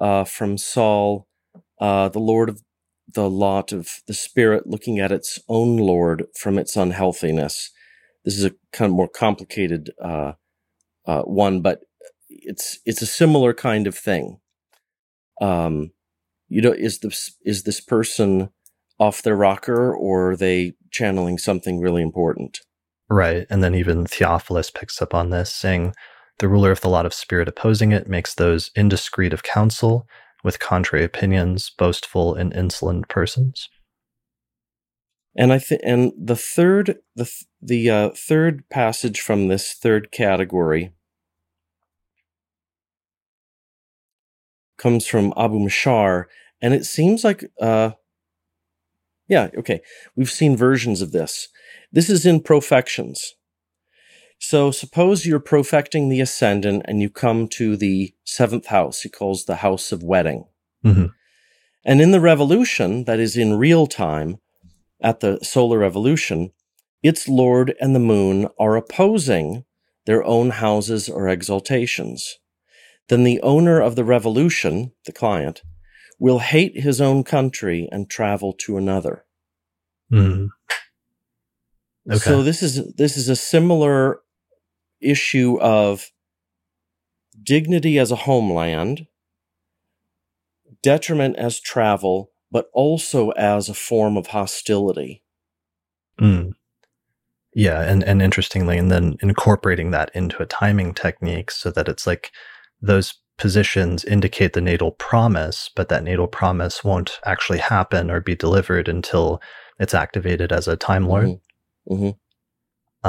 uh, 0.00 0.24
from 0.24 0.58
Sahl, 0.58 1.28
uh, 1.80 2.08
the 2.08 2.18
Lord 2.18 2.48
of 2.48 2.62
the 3.14 3.28
lot 3.28 3.72
of 3.72 4.00
the 4.06 4.14
Spirit 4.14 4.66
looking 4.66 4.98
at 4.98 5.12
its 5.12 5.38
own 5.48 5.76
Lord 5.76 6.24
from 6.36 6.58
its 6.58 6.76
unhealthiness. 6.76 7.70
This 8.24 8.38
is 8.38 8.44
a 8.44 8.54
kind 8.72 8.90
of 8.90 8.96
more 8.96 9.08
complicated 9.08 9.90
uh, 10.02 10.32
uh 11.06 11.22
one, 11.22 11.60
but 11.60 11.80
it's 12.44 12.78
it's 12.84 13.02
a 13.02 13.06
similar 13.06 13.54
kind 13.54 13.86
of 13.86 13.96
thing. 13.96 14.38
Um, 15.40 15.92
you 16.48 16.60
know, 16.60 16.72
is 16.72 17.00
this 17.00 17.36
is 17.44 17.62
this 17.62 17.80
person 17.80 18.50
off 18.98 19.22
their 19.22 19.36
rocker, 19.36 19.94
or 19.94 20.32
are 20.32 20.36
they 20.36 20.74
channeling 20.90 21.38
something 21.38 21.80
really 21.80 22.02
important? 22.02 22.60
Right. 23.08 23.46
And 23.50 23.62
then 23.62 23.74
even 23.74 24.06
Theophilus 24.06 24.70
picks 24.70 25.02
up 25.02 25.14
on 25.14 25.30
this, 25.30 25.52
saying, 25.52 25.94
The 26.38 26.48
ruler 26.48 26.70
of 26.70 26.80
the 26.80 26.88
lot 26.88 27.04
of 27.04 27.12
spirit 27.12 27.48
opposing 27.48 27.92
it 27.92 28.08
makes 28.08 28.34
those 28.34 28.70
indiscreet 28.74 29.32
of 29.32 29.42
counsel, 29.42 30.06
with 30.44 30.58
contrary 30.58 31.04
opinions, 31.04 31.70
boastful 31.76 32.34
and 32.34 32.54
insolent 32.54 33.08
persons. 33.08 33.68
And 35.36 35.52
I 35.52 35.58
think, 35.58 35.80
and 35.84 36.12
the 36.18 36.36
third, 36.36 36.98
the 37.16 37.30
the 37.60 37.90
uh, 37.90 38.10
third 38.10 38.68
passage 38.70 39.20
from 39.20 39.48
this 39.48 39.72
third 39.72 40.10
category 40.10 40.92
comes 44.82 45.06
from 45.06 45.32
Abu 45.36 45.60
Ma'shar, 45.60 46.24
and 46.60 46.74
it 46.74 46.84
seems 46.84 47.22
like, 47.22 47.44
uh, 47.60 47.92
yeah, 49.28 49.48
okay, 49.56 49.80
we've 50.16 50.30
seen 50.30 50.56
versions 50.56 51.00
of 51.00 51.12
this. 51.12 51.48
This 51.92 52.10
is 52.10 52.26
in 52.26 52.40
profections. 52.40 53.34
So 54.38 54.72
suppose 54.72 55.24
you're 55.24 55.38
profecting 55.38 56.08
the 56.08 56.20
ascendant 56.20 56.82
and 56.86 57.00
you 57.00 57.08
come 57.08 57.46
to 57.48 57.76
the 57.76 58.12
seventh 58.24 58.66
house. 58.66 59.02
He 59.02 59.08
calls 59.08 59.44
the 59.44 59.56
house 59.56 59.92
of 59.92 60.02
wedding. 60.02 60.46
Mm-hmm. 60.84 61.06
And 61.84 62.00
in 62.00 62.10
the 62.10 62.20
revolution, 62.20 63.04
that 63.04 63.20
is 63.20 63.36
in 63.36 63.54
real 63.54 63.86
time, 63.86 64.38
at 65.00 65.20
the 65.20 65.38
solar 65.42 65.78
revolution, 65.78 66.50
its 67.02 67.28
Lord 67.28 67.74
and 67.80 67.94
the 67.94 68.00
moon 68.00 68.48
are 68.58 68.76
opposing 68.76 69.64
their 70.06 70.24
own 70.24 70.50
houses 70.50 71.08
or 71.08 71.28
exaltations. 71.28 72.38
Then 73.08 73.24
the 73.24 73.40
owner 73.42 73.80
of 73.80 73.96
the 73.96 74.04
revolution, 74.04 74.92
the 75.04 75.12
client, 75.12 75.62
will 76.18 76.38
hate 76.38 76.80
his 76.80 77.00
own 77.00 77.24
country 77.24 77.88
and 77.90 78.08
travel 78.08 78.52
to 78.52 78.76
another. 78.76 79.24
Mm-hmm. 80.12 80.46
Okay. 82.08 82.18
So 82.18 82.42
this 82.42 82.62
is 82.62 82.94
this 82.94 83.16
is 83.16 83.28
a 83.28 83.36
similar 83.36 84.20
issue 85.00 85.58
of 85.60 86.10
dignity 87.42 87.98
as 87.98 88.10
a 88.10 88.16
homeland, 88.16 89.06
detriment 90.82 91.36
as 91.36 91.60
travel, 91.60 92.32
but 92.50 92.68
also 92.72 93.30
as 93.30 93.68
a 93.68 93.74
form 93.74 94.16
of 94.16 94.28
hostility. 94.28 95.22
Mm. 96.20 96.52
Yeah, 97.54 97.82
and 97.82 98.02
and 98.04 98.22
interestingly, 98.22 98.78
and 98.78 98.90
then 98.90 99.16
incorporating 99.20 99.90
that 99.90 100.10
into 100.14 100.42
a 100.42 100.46
timing 100.46 100.94
technique 100.94 101.50
so 101.50 101.70
that 101.70 101.88
it's 101.88 102.06
like 102.06 102.30
those 102.82 103.14
positions 103.38 104.04
indicate 104.04 104.52
the 104.52 104.60
natal 104.60 104.90
promise, 104.92 105.70
but 105.74 105.88
that 105.88 106.04
natal 106.04 106.26
promise 106.26 106.84
won't 106.84 107.18
actually 107.24 107.58
happen 107.58 108.10
or 108.10 108.20
be 108.20 108.36
delivered 108.36 108.88
until 108.88 109.40
it's 109.78 109.94
activated 109.94 110.52
as 110.52 110.68
a 110.68 110.76
Time 110.76 111.06
Lord. 111.06 111.26
Mm-hmm. 111.26 111.94
Mm-hmm. 111.94 112.10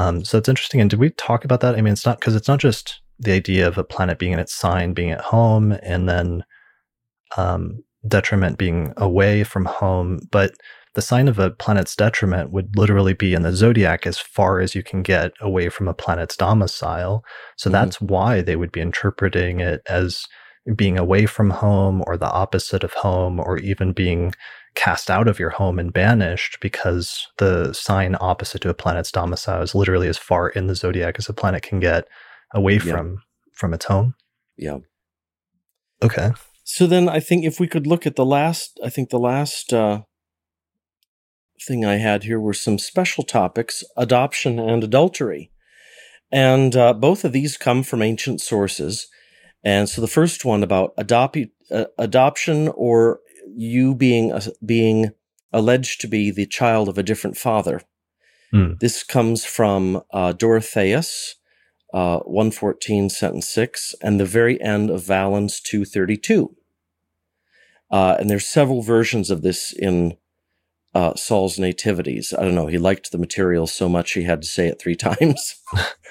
Um, 0.00 0.24
so 0.24 0.38
it's 0.38 0.48
interesting. 0.48 0.80
And 0.80 0.90
did 0.90 0.98
we 0.98 1.10
talk 1.10 1.44
about 1.44 1.60
that? 1.60 1.76
I 1.76 1.80
mean, 1.80 1.92
it's 1.92 2.06
not 2.06 2.18
because 2.18 2.34
it's 2.34 2.48
not 2.48 2.58
just 2.58 3.00
the 3.18 3.32
idea 3.32 3.68
of 3.68 3.78
a 3.78 3.84
planet 3.84 4.18
being 4.18 4.32
in 4.32 4.40
its 4.40 4.54
sign, 4.54 4.92
being 4.92 5.10
at 5.10 5.20
home, 5.20 5.72
and 5.82 6.08
then 6.08 6.44
um, 7.36 7.84
detriment 8.06 8.58
being 8.58 8.92
away 8.96 9.44
from 9.44 9.64
home, 9.64 10.20
but 10.30 10.54
the 10.94 11.02
sign 11.02 11.28
of 11.28 11.38
a 11.38 11.50
planet's 11.50 11.94
detriment 11.94 12.50
would 12.50 12.76
literally 12.76 13.14
be 13.14 13.34
in 13.34 13.42
the 13.42 13.52
zodiac 13.52 14.06
as 14.06 14.18
far 14.18 14.60
as 14.60 14.74
you 14.74 14.82
can 14.82 15.02
get 15.02 15.32
away 15.40 15.68
from 15.68 15.88
a 15.88 15.94
planet's 15.94 16.36
domicile. 16.36 17.24
So 17.56 17.68
mm-hmm. 17.68 17.72
that's 17.72 18.00
why 18.00 18.40
they 18.40 18.56
would 18.56 18.72
be 18.72 18.80
interpreting 18.80 19.60
it 19.60 19.82
as 19.86 20.26
being 20.76 20.98
away 20.98 21.26
from 21.26 21.50
home 21.50 22.02
or 22.06 22.16
the 22.16 22.30
opposite 22.30 22.84
of 22.84 22.94
home 22.94 23.38
or 23.38 23.58
even 23.58 23.92
being 23.92 24.32
cast 24.74 25.10
out 25.10 25.28
of 25.28 25.38
your 25.38 25.50
home 25.50 25.78
and 25.78 25.92
banished 25.92 26.58
because 26.60 27.28
the 27.38 27.72
sign 27.72 28.16
opposite 28.20 28.62
to 28.62 28.70
a 28.70 28.74
planet's 28.74 29.12
domicile 29.12 29.62
is 29.62 29.74
literally 29.74 30.08
as 30.08 30.18
far 30.18 30.48
in 30.48 30.66
the 30.66 30.74
zodiac 30.74 31.16
as 31.18 31.28
a 31.28 31.32
planet 31.32 31.62
can 31.62 31.80
get 31.80 32.08
away 32.52 32.74
yeah. 32.74 32.92
from 32.92 33.22
from 33.52 33.74
its 33.74 33.84
home. 33.84 34.14
Yeah. 34.56 34.78
Okay. 36.02 36.32
So 36.64 36.86
then 36.86 37.08
I 37.08 37.20
think 37.20 37.44
if 37.44 37.60
we 37.60 37.68
could 37.68 37.86
look 37.86 38.06
at 38.06 38.16
the 38.16 38.24
last 38.24 38.80
I 38.82 38.88
think 38.88 39.10
the 39.10 39.18
last 39.18 39.72
uh 39.72 40.00
thing 41.60 41.84
I 41.84 41.96
had 41.96 42.24
here 42.24 42.40
were 42.40 42.54
some 42.54 42.78
special 42.78 43.24
topics 43.24 43.84
adoption 43.96 44.58
and 44.58 44.82
adultery. 44.82 45.50
And 46.32 46.74
uh, 46.74 46.94
both 46.94 47.24
of 47.24 47.32
these 47.32 47.56
come 47.56 47.82
from 47.82 48.02
ancient 48.02 48.40
sources. 48.40 49.06
And 49.62 49.88
so 49.88 50.00
the 50.00 50.08
first 50.08 50.44
one 50.44 50.62
about 50.62 50.94
uh, 50.98 51.84
adoption 51.98 52.68
or 52.74 53.20
you 53.54 53.94
being, 53.94 54.32
uh, 54.32 54.40
being 54.64 55.12
alleged 55.52 56.00
to 56.00 56.08
be 56.08 56.30
the 56.30 56.46
child 56.46 56.88
of 56.88 56.98
a 56.98 57.02
different 57.02 57.36
father. 57.36 57.82
Mm. 58.52 58.78
This 58.80 59.02
comes 59.02 59.44
from 59.44 60.02
uh, 60.12 60.32
Dorotheus, 60.32 61.36
uh, 61.92 62.18
114, 62.20 63.08
sentence 63.10 63.48
6, 63.48 63.94
and 64.02 64.18
the 64.18 64.24
very 64.24 64.60
end 64.60 64.90
of 64.90 65.04
Valens 65.04 65.60
232. 65.60 66.56
Uh, 67.90 68.16
and 68.18 68.28
there's 68.28 68.46
several 68.48 68.82
versions 68.82 69.30
of 69.30 69.42
this 69.42 69.72
in 69.72 70.16
uh, 70.94 71.14
Sahl's 71.14 71.58
nativities. 71.58 72.32
I 72.36 72.42
don't 72.42 72.54
know. 72.54 72.68
He 72.68 72.78
liked 72.78 73.10
the 73.10 73.18
material 73.18 73.66
so 73.66 73.88
much 73.88 74.12
he 74.12 74.22
had 74.22 74.42
to 74.42 74.48
say 74.48 74.68
it 74.68 74.80
three 74.80 74.96
times 74.96 75.56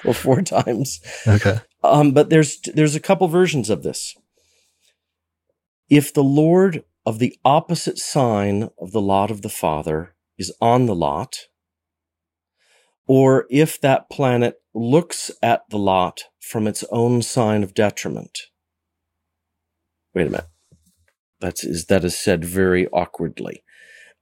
or 0.04 0.14
four 0.14 0.42
times. 0.42 1.00
Okay. 1.26 1.60
Um, 1.82 2.12
but 2.12 2.30
there's 2.30 2.60
there's 2.74 2.94
a 2.94 3.00
couple 3.00 3.28
versions 3.28 3.70
of 3.70 3.82
this. 3.82 4.14
If 5.88 6.12
the 6.12 6.24
Lord 6.24 6.84
of 7.06 7.18
the 7.18 7.36
opposite 7.44 7.98
sign 7.98 8.70
of 8.78 8.92
the 8.92 9.00
lot 9.00 9.30
of 9.30 9.42
the 9.42 9.50
Father 9.50 10.14
is 10.38 10.52
on 10.60 10.86
the 10.86 10.94
lot, 10.94 11.36
or 13.06 13.46
if 13.50 13.80
that 13.80 14.08
planet 14.08 14.60
looks 14.74 15.30
at 15.42 15.62
the 15.70 15.78
lot 15.78 16.24
from 16.40 16.66
its 16.66 16.84
own 16.90 17.22
sign 17.22 17.62
of 17.62 17.74
detriment. 17.74 18.38
Wait 20.14 20.26
a 20.26 20.30
minute. 20.30 20.48
That's 21.40 21.64
is 21.64 21.86
that 21.86 22.04
is 22.04 22.16
said 22.16 22.44
very 22.44 22.86
awkwardly. 22.88 23.63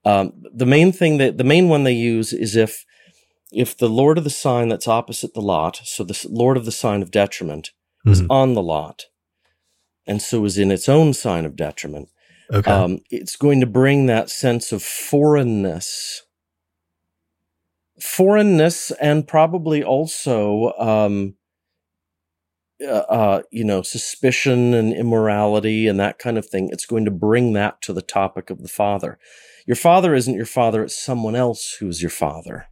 Um, 0.04 0.32
the 0.52 0.66
main 0.66 0.92
thing 0.92 1.18
that 1.18 1.38
the 1.38 1.44
main 1.44 1.68
one 1.68 1.84
they 1.84 1.92
use 1.92 2.32
is 2.32 2.56
if 2.56 2.84
if 3.52 3.76
the 3.76 3.88
lord 3.88 4.18
of 4.18 4.24
the 4.24 4.30
sign 4.30 4.68
that's 4.68 4.88
opposite 4.88 5.34
the 5.34 5.42
lot, 5.42 5.80
so 5.84 6.02
the 6.02 6.26
lord 6.28 6.56
of 6.56 6.64
the 6.64 6.72
sign 6.72 7.02
of 7.02 7.10
detriment 7.10 7.70
mm-hmm. 8.00 8.12
is 8.12 8.22
on 8.28 8.54
the 8.54 8.62
lot, 8.62 9.04
and 10.06 10.20
so 10.20 10.44
is 10.44 10.58
in 10.58 10.70
its 10.70 10.88
own 10.88 11.12
sign 11.14 11.44
of 11.44 11.56
detriment. 11.56 12.08
Okay. 12.52 12.70
Um, 12.70 13.00
it's 13.10 13.36
going 13.36 13.60
to 13.60 13.66
bring 13.66 14.06
that 14.06 14.28
sense 14.28 14.72
of 14.72 14.82
foreignness, 14.82 16.22
foreignness, 18.00 18.90
and 18.92 19.26
probably 19.26 19.82
also 19.84 20.72
um, 20.78 21.36
uh, 22.82 23.04
uh, 23.08 23.42
you 23.50 23.64
know, 23.64 23.82
suspicion 23.82 24.74
and 24.74 24.92
immorality 24.92 25.86
and 25.86 26.00
that 26.00 26.18
kind 26.18 26.36
of 26.36 26.46
thing. 26.46 26.68
It's 26.72 26.86
going 26.86 27.04
to 27.04 27.10
bring 27.10 27.52
that 27.52 27.80
to 27.82 27.92
the 27.92 28.02
topic 28.02 28.50
of 28.50 28.62
the 28.62 28.68
father. 28.68 29.18
Your 29.66 29.76
father 29.76 30.14
isn't 30.14 30.34
your 30.34 30.46
father, 30.46 30.84
it's 30.84 30.98
someone 30.98 31.36
else 31.36 31.76
who's 31.78 32.02
your 32.02 32.10
father. 32.10 32.66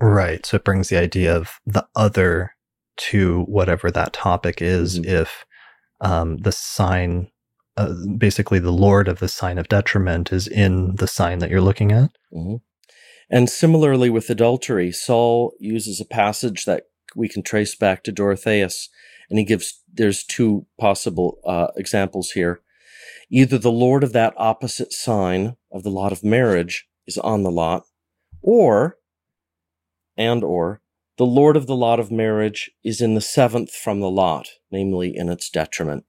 Right. 0.00 0.44
So 0.44 0.56
it 0.56 0.64
brings 0.64 0.88
the 0.88 0.98
idea 0.98 1.34
of 1.34 1.58
the 1.64 1.86
other 1.94 2.52
to 2.96 3.42
whatever 3.42 3.90
that 3.90 4.12
topic 4.12 4.60
is 4.60 4.98
mm-hmm. 4.98 5.10
if 5.10 5.44
um, 6.00 6.38
the 6.38 6.52
sign, 6.52 7.30
uh, 7.76 7.94
basically 8.18 8.58
the 8.58 8.72
Lord 8.72 9.08
of 9.08 9.18
the 9.18 9.28
sign 9.28 9.58
of 9.58 9.68
detriment 9.68 10.32
is 10.32 10.46
in 10.46 10.96
the 10.96 11.08
sign 11.08 11.38
that 11.38 11.50
you're 11.50 11.60
looking 11.60 11.92
at. 11.92 12.10
Mm-hmm. 12.32 12.56
And 13.30 13.50
similarly 13.50 14.08
with 14.10 14.30
adultery, 14.30 14.92
Sahl 14.92 15.52
uses 15.58 16.00
a 16.00 16.04
passage 16.04 16.64
that 16.64 16.84
we 17.16 17.28
can 17.28 17.42
trace 17.42 17.74
back 17.74 18.04
to 18.04 18.12
Dorotheus, 18.12 18.88
and 19.28 19.38
he 19.38 19.44
gives 19.44 19.82
there's 19.92 20.22
two 20.22 20.66
possible 20.78 21.38
uh, 21.44 21.68
examples 21.76 22.32
here. 22.32 22.60
Either 23.30 23.58
the 23.58 23.72
Lord 23.72 24.04
of 24.04 24.12
that 24.12 24.34
opposite 24.36 24.92
sign 24.92 25.56
of 25.72 25.82
the 25.82 25.90
lot 25.90 26.12
of 26.12 26.22
marriage 26.22 26.86
is 27.06 27.18
on 27.18 27.42
the 27.42 27.50
lot, 27.50 27.84
or, 28.42 28.98
and 30.16 30.44
or, 30.44 30.80
the 31.18 31.26
Lord 31.26 31.56
of 31.56 31.66
the 31.66 31.76
lot 31.76 31.98
of 31.98 32.12
marriage 32.12 32.70
is 32.84 33.00
in 33.00 33.14
the 33.14 33.20
seventh 33.20 33.72
from 33.72 34.00
the 34.00 34.10
lot, 34.10 34.48
namely 34.70 35.16
in 35.16 35.28
its 35.28 35.50
detriment. 35.50 36.04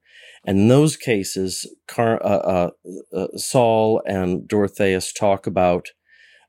And 0.46 0.60
in 0.60 0.68
those 0.68 0.96
cases, 0.98 1.66
Car- 1.88 2.24
uh, 2.24 2.28
uh, 2.28 2.70
uh, 3.16 3.28
Sahl 3.38 4.02
and 4.06 4.48
Dorotheus 4.48 5.12
talk 5.14 5.48
about 5.48 5.90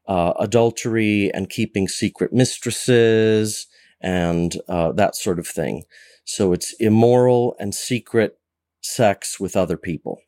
uh, 0.06 0.34
adultery 0.38 1.30
and 1.32 1.48
keeping 1.48 1.88
secret 1.88 2.32
mistresses 2.32 3.66
and 4.00 4.56
uh, 4.68 4.92
that 4.92 5.16
sort 5.16 5.38
of 5.38 5.46
thing. 5.46 5.84
So 6.24 6.52
it's 6.52 6.74
immoral 6.78 7.56
and 7.58 7.74
secret 7.74 8.38
sex 8.82 9.40
with 9.40 9.56
other 9.56 9.76
people. 9.76 10.20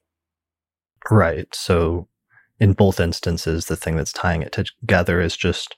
Right. 1.09 1.49
So 1.55 2.09
in 2.59 2.73
both 2.73 3.01
instances, 3.01 3.67
the 3.67 3.77
thing 3.77 3.97
that's 3.97 4.13
tying 4.13 4.43
it 4.43 4.53
together 4.53 5.21
is 5.21 5.37
just 5.37 5.77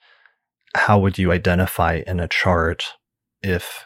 how 0.75 0.99
would 0.99 1.19
you 1.19 1.33
identify 1.33 2.03
in 2.07 2.19
a 2.19 2.29
chart 2.29 2.95
if 3.43 3.85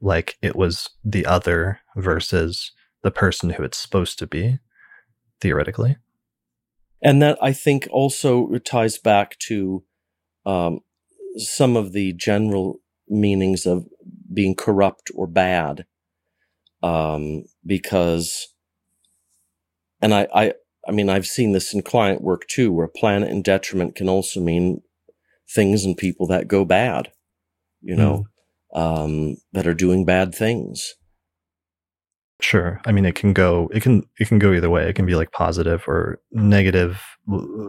like 0.00 0.36
it 0.42 0.56
was 0.56 0.90
the 1.04 1.24
other 1.24 1.80
versus 1.96 2.72
the 3.02 3.10
person 3.10 3.50
who 3.50 3.62
it's 3.62 3.78
supposed 3.78 4.18
to 4.18 4.26
be 4.26 4.58
theoretically 5.40 5.96
and 7.02 7.22
that 7.22 7.38
i 7.40 7.52
think 7.52 7.86
also 7.90 8.58
ties 8.58 8.98
back 8.98 9.38
to 9.38 9.84
um, 10.46 10.80
some 11.36 11.76
of 11.76 11.92
the 11.92 12.12
general 12.12 12.80
meanings 13.08 13.64
of 13.64 13.86
being 14.32 14.54
corrupt 14.54 15.10
or 15.14 15.26
bad 15.26 15.86
um, 16.82 17.44
because 17.64 18.48
and 20.02 20.12
I, 20.12 20.28
I 20.34 20.52
I 20.86 20.92
mean 20.92 21.08
I've 21.08 21.26
seen 21.26 21.52
this 21.52 21.72
in 21.74 21.82
client 21.82 22.22
work 22.22 22.46
too 22.48 22.72
where 22.72 22.88
planet 22.88 23.30
and 23.30 23.44
detriment 23.44 23.94
can 23.94 24.08
also 24.08 24.40
mean 24.40 24.82
things 25.54 25.84
and 25.84 25.96
people 25.96 26.26
that 26.28 26.48
go 26.48 26.64
bad 26.64 27.10
you 27.80 27.96
know 27.96 28.24
mm. 28.74 28.80
um, 28.80 29.36
that 29.52 29.66
are 29.66 29.74
doing 29.74 30.04
bad 30.04 30.34
things 30.34 30.94
Sure. 32.40 32.80
I 32.84 32.92
mean, 32.92 33.06
it 33.06 33.14
can 33.14 33.32
go, 33.32 33.70
it 33.72 33.82
can, 33.82 34.06
it 34.18 34.28
can 34.28 34.38
go 34.38 34.52
either 34.52 34.68
way. 34.68 34.88
It 34.88 34.96
can 34.96 35.06
be 35.06 35.14
like 35.14 35.32
positive 35.32 35.84
or 35.86 36.20
negative. 36.32 37.00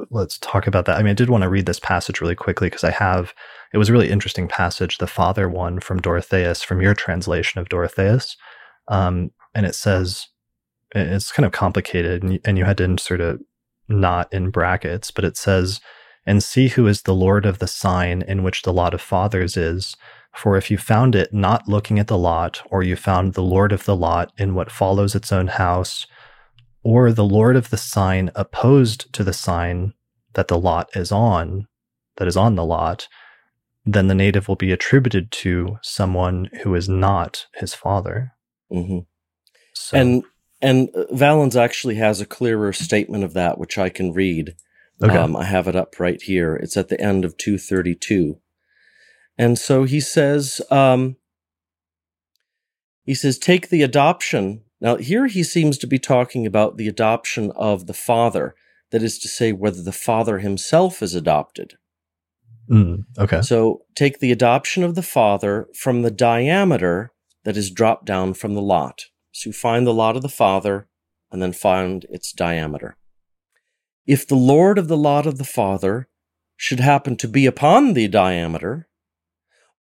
Let's 0.10 0.40
talk 0.40 0.66
about 0.68 0.86
that. 0.86 0.98
I 0.98 1.04
mean, 1.04 1.12
I 1.12 1.14
did 1.14 1.30
want 1.30 1.44
to 1.44 1.50
read 1.50 1.66
this 1.68 1.80
passage 1.80 2.20
really 2.20 2.36
quickly 2.36 2.68
because 2.68 2.84
I 2.84 2.92
have, 2.92 3.34
it 3.74 3.78
was 3.78 3.90
a 3.90 3.94
really 3.94 4.10
interesting 4.10 4.48
passage, 4.48 4.98
the 4.98 5.08
father 5.08 5.48
one 5.48 5.80
from 5.80 6.02
Dorotheus, 6.02 6.64
from 6.64 6.82
your 6.82 6.96
translation 6.96 7.62
of 7.62 7.70
Dorotheus. 7.70 8.36
Um, 8.88 9.32
and 9.54 9.66
it 9.66 9.76
says, 9.76 10.28
it's 10.96 11.32
kind 11.32 11.46
of 11.46 11.52
complicated 11.52 12.24
and 12.24 12.34
you, 12.34 12.40
and 12.46 12.58
you 12.58 12.66
had 12.66 12.78
to 12.78 12.84
insert 12.84 13.22
a 13.22 13.40
not 13.88 14.32
in 14.34 14.50
brackets, 14.50 15.12
but 15.12 15.24
it 15.24 15.38
says, 15.38 15.80
and 16.26 16.42
see 16.42 16.70
who 16.70 16.88
is 16.88 17.04
the 17.04 17.14
Lord 17.14 17.46
of 17.46 17.60
the 17.60 17.68
sign 17.68 18.24
in 18.24 18.42
which 18.42 18.64
the 18.64 18.74
lot 18.74 18.96
of 18.96 19.02
fathers 19.02 19.56
is 19.56 19.96
for 20.36 20.58
if 20.58 20.70
you 20.70 20.78
found 20.78 21.16
it 21.16 21.34
not 21.34 21.68
looking 21.68 21.98
at 21.98 22.08
the 22.08 22.18
lot, 22.18 22.62
or 22.70 22.84
you 22.84 22.96
found 22.98 23.34
the 23.34 23.42
Lord 23.42 23.72
of 23.72 23.86
the 23.86 23.96
lot 23.96 24.34
in 24.38 24.54
what 24.54 24.70
follows 24.70 25.16
its 25.16 25.32
own 25.32 25.48
house, 25.48 26.06
or 26.84 27.12
the 27.12 27.24
Lord 27.24 27.56
of 27.56 27.70
the 27.70 27.78
sign 27.78 28.32
opposed 28.36 29.12
to 29.14 29.24
the 29.24 29.34
sign 29.34 29.94
that 30.34 30.50
the 30.50 30.60
lot 30.60 30.90
is 30.94 31.10
on, 31.12 31.68
that 32.18 32.28
is 32.28 32.36
on 32.36 32.56
the 32.56 32.66
lot, 32.66 33.08
then 33.86 34.08
the 34.08 34.16
native 34.16 34.50
will 34.50 34.58
be 34.58 34.74
attributed 34.74 35.32
to 35.32 35.78
someone 35.82 36.50
who 36.64 36.76
is 36.76 36.90
not 36.90 37.46
his 37.56 37.74
father. 37.74 38.34
Mm-hmm. 38.70 39.00
So, 39.74 39.98
and 39.98 40.24
and 40.62 40.90
Valens 41.12 41.56
actually 41.56 41.96
has 41.96 42.22
a 42.22 42.26
clearer 42.26 42.74
statement 42.74 43.24
of 43.24 43.34
that, 43.34 43.58
which 43.58 43.78
I 43.78 43.90
can 43.90 44.14
read. 44.14 44.56
Okay. 45.04 45.18
Um, 45.18 45.36
I 45.36 45.44
have 45.44 45.68
it 45.68 45.76
up 45.76 46.00
right 46.00 46.22
here. 46.22 46.56
It's 46.56 46.78
at 46.78 46.88
the 46.88 47.00
end 47.00 47.26
of 47.26 47.38
232. 47.38 48.40
And 49.38 49.60
so 49.60 49.84
he 49.84 50.00
says, 50.00 50.62
um, 50.72 51.18
he 53.04 53.14
says, 53.14 53.38
take 53.38 53.70
the 53.70 53.84
adoption 53.84 54.64
Now, 54.80 54.96
here 54.96 55.28
he 55.28 55.44
seems 55.44 55.78
to 55.80 55.88
be 55.88 56.00
talking 56.00 56.46
about 56.46 56.78
the 56.78 56.88
adoption 56.88 57.52
of 57.56 57.88
the 57.88 57.94
father, 57.94 58.56
that 58.92 59.04
is 59.04 59.20
to 59.20 59.28
say, 59.28 59.52
whether 59.52 59.82
the 59.82 59.92
father 59.92 60.40
himself 60.40 61.04
is 61.04 61.16
adopted. 61.16 61.74
Mm, 62.70 63.06
okay. 63.18 63.42
So 63.42 63.84
take 63.96 64.20
the 64.20 64.32
adoption 64.32 64.84
of 64.84 64.96
the 64.96 65.04
father 65.04 65.68
from 65.74 66.02
the 66.02 66.12
diameter 66.12 67.12
that 67.44 67.58
is 67.58 67.72
dropped 67.72 68.06
down 68.06 68.34
from 68.34 68.54
the 68.54 68.62
lot. 68.62 69.06
So 69.36 69.50
you 69.50 69.54
find 69.54 69.86
the 69.86 69.94
lot 69.94 70.16
of 70.16 70.22
the 70.22 70.30
father 70.30 70.88
and 71.30 71.42
then 71.42 71.52
find 71.52 72.06
its 72.10 72.32
diameter. 72.32 72.96
If 74.08 74.26
the 74.26 74.36
lord 74.36 74.78
of 74.78 74.88
the 74.88 74.96
lot 74.96 75.28
of 75.28 75.38
the 75.38 75.44
father 75.44 76.08
should 76.56 76.80
happen 76.80 77.18
to 77.18 77.28
be 77.28 77.46
upon 77.46 77.96
the 77.96 78.08
diameter, 78.08 78.88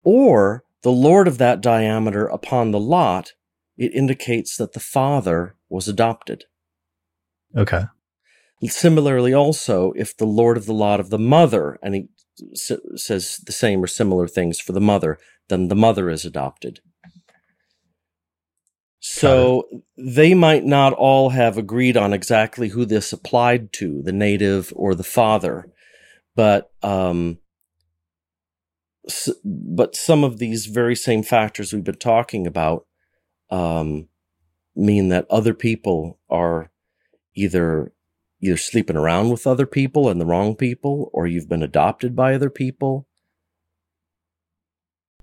or 0.03 0.65
the 0.81 0.91
lord 0.91 1.25
of 1.25 1.37
that 1.37 1.61
diameter 1.61 2.27
upon 2.27 2.71
the 2.71 2.81
lot, 2.81 3.31
it 3.77 3.93
indicates 3.93 4.57
that 4.57 4.73
the 4.73 4.81
father 4.81 5.55
was 5.69 5.87
adopted. 5.87 6.43
Okay. 7.55 7.83
Similarly, 8.61 9.33
also, 9.33 9.93
if 9.95 10.17
the 10.17 10.25
lord 10.25 10.57
of 10.57 10.65
the 10.65 10.73
lot 10.73 10.99
of 10.99 11.09
the 11.09 11.19
mother, 11.19 11.79
and 11.81 11.95
he 11.95 12.09
s- 12.51 12.71
says 12.97 13.37
the 13.45 13.53
same 13.53 13.81
or 13.81 13.87
similar 13.87 14.27
things 14.27 14.59
for 14.59 14.73
the 14.73 14.81
mother, 14.81 15.17
then 15.47 15.69
the 15.69 15.75
mother 15.77 16.09
is 16.09 16.25
adopted. 16.25 16.81
So 19.07 19.67
they 19.97 20.33
might 20.33 20.65
not 20.65 20.93
all 20.93 21.29
have 21.29 21.59
agreed 21.59 21.95
on 21.95 22.11
exactly 22.11 22.69
who 22.69 22.85
this 22.85 23.13
applied 23.13 23.71
to, 23.73 24.01
the 24.01 24.11
native 24.11 24.73
or 24.75 24.95
the 24.95 25.03
father, 25.03 25.71
but 26.35 26.71
um, 26.81 27.37
but 29.43 29.95
some 29.95 30.23
of 30.23 30.39
these 30.39 30.65
very 30.65 30.95
same 30.95 31.21
factors 31.21 31.71
we've 31.71 31.83
been 31.83 31.95
talking 31.95 32.47
about 32.47 32.87
um, 33.51 34.07
mean 34.75 35.09
that 35.09 35.27
other 35.29 35.53
people 35.53 36.19
are 36.27 36.71
either 37.35 37.93
either 38.41 38.57
sleeping 38.57 38.97
around 38.97 39.29
with 39.29 39.45
other 39.45 39.67
people 39.67 40.09
and 40.09 40.19
the 40.19 40.25
wrong 40.25 40.55
people, 40.55 41.11
or 41.13 41.27
you've 41.27 41.47
been 41.47 41.63
adopted 41.63 42.15
by 42.15 42.33
other 42.33 42.49
people. 42.49 43.07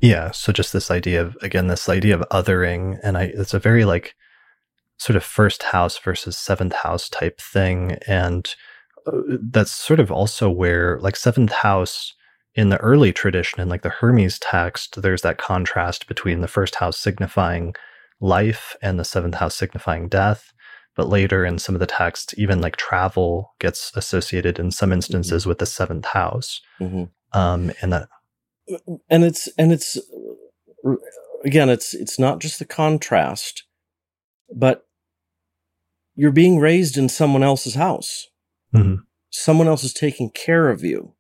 Yeah. 0.03 0.33
So 0.33 0.53
just 0.53 0.73
this 0.73 0.91
idea 0.91 1.23
of 1.23 1.37
again, 1.41 1.69
this 1.69 1.89
idea 1.89 2.15
of 2.15 2.29
othering, 2.31 2.99
and 3.03 3.17
I 3.17 3.25
it's 3.35 3.55
a 3.55 3.59
very 3.59 3.85
like 3.85 4.15
sort 4.99 5.17
of 5.17 5.25
first 5.25 5.63
house 5.63 5.97
versus 5.99 6.37
seventh 6.37 6.75
house 6.75 7.09
type 7.09 7.41
thing, 7.41 7.99
and 8.07 8.55
uh, 9.07 9.13
that's 9.41 9.71
sort 9.71 10.01
of 10.01 10.11
also 10.11 10.51
where 10.51 10.99
like 11.01 11.17
seventh 11.17 11.53
house 11.53 12.15
in 12.55 12.69
the 12.69 12.79
early 12.79 13.13
tradition 13.13 13.61
in 13.61 13.69
like 13.69 13.83
the 13.83 13.89
Hermes 13.89 14.39
text, 14.39 15.01
there's 15.01 15.23
that 15.23 15.39
contrast 15.39 16.07
between 16.07 16.41
the 16.41 16.49
first 16.49 16.75
house 16.75 16.99
signifying 16.99 17.75
life 18.21 18.77
and 18.83 18.99
the 18.99 19.05
seventh 19.05 19.37
house 19.37 19.55
signifying 19.55 20.09
death. 20.09 20.53
But 20.95 21.09
later 21.09 21.47
in 21.47 21.59
some 21.59 21.75
of 21.75 21.81
the 21.81 21.87
texts, 21.87 22.35
even 22.37 22.61
like 22.61 22.77
travel 22.77 23.55
gets 23.59 23.93
associated 23.97 24.59
in 24.59 24.71
some 24.71 24.93
instances 24.93 25.47
with 25.47 25.59
the 25.59 25.67
seventh 25.67 26.05
house. 26.07 26.61
Mhm. 26.81 27.09
Um, 27.33 27.73
and 27.81 27.93
that 27.95 28.09
and 29.11 29.25
it's 29.25 29.49
and 29.59 29.73
it's 29.73 29.99
again 31.45 31.69
it's 31.69 31.95
it's 31.95 32.19
not 32.19 32.41
just 32.41 32.59
the 32.59 32.65
contrast 32.65 33.65
but 34.55 34.87
you're 36.15 36.31
being 36.33 36.59
raised 36.59 36.97
in 36.97 37.09
someone 37.09 37.43
else's 37.43 37.75
house 37.75 38.29
Mhm. 38.75 38.99
someone 39.31 39.67
else 39.69 39.85
is 39.85 39.93
taking 39.93 40.31
care 40.31 40.69
of 40.69 40.83
you 40.83 41.15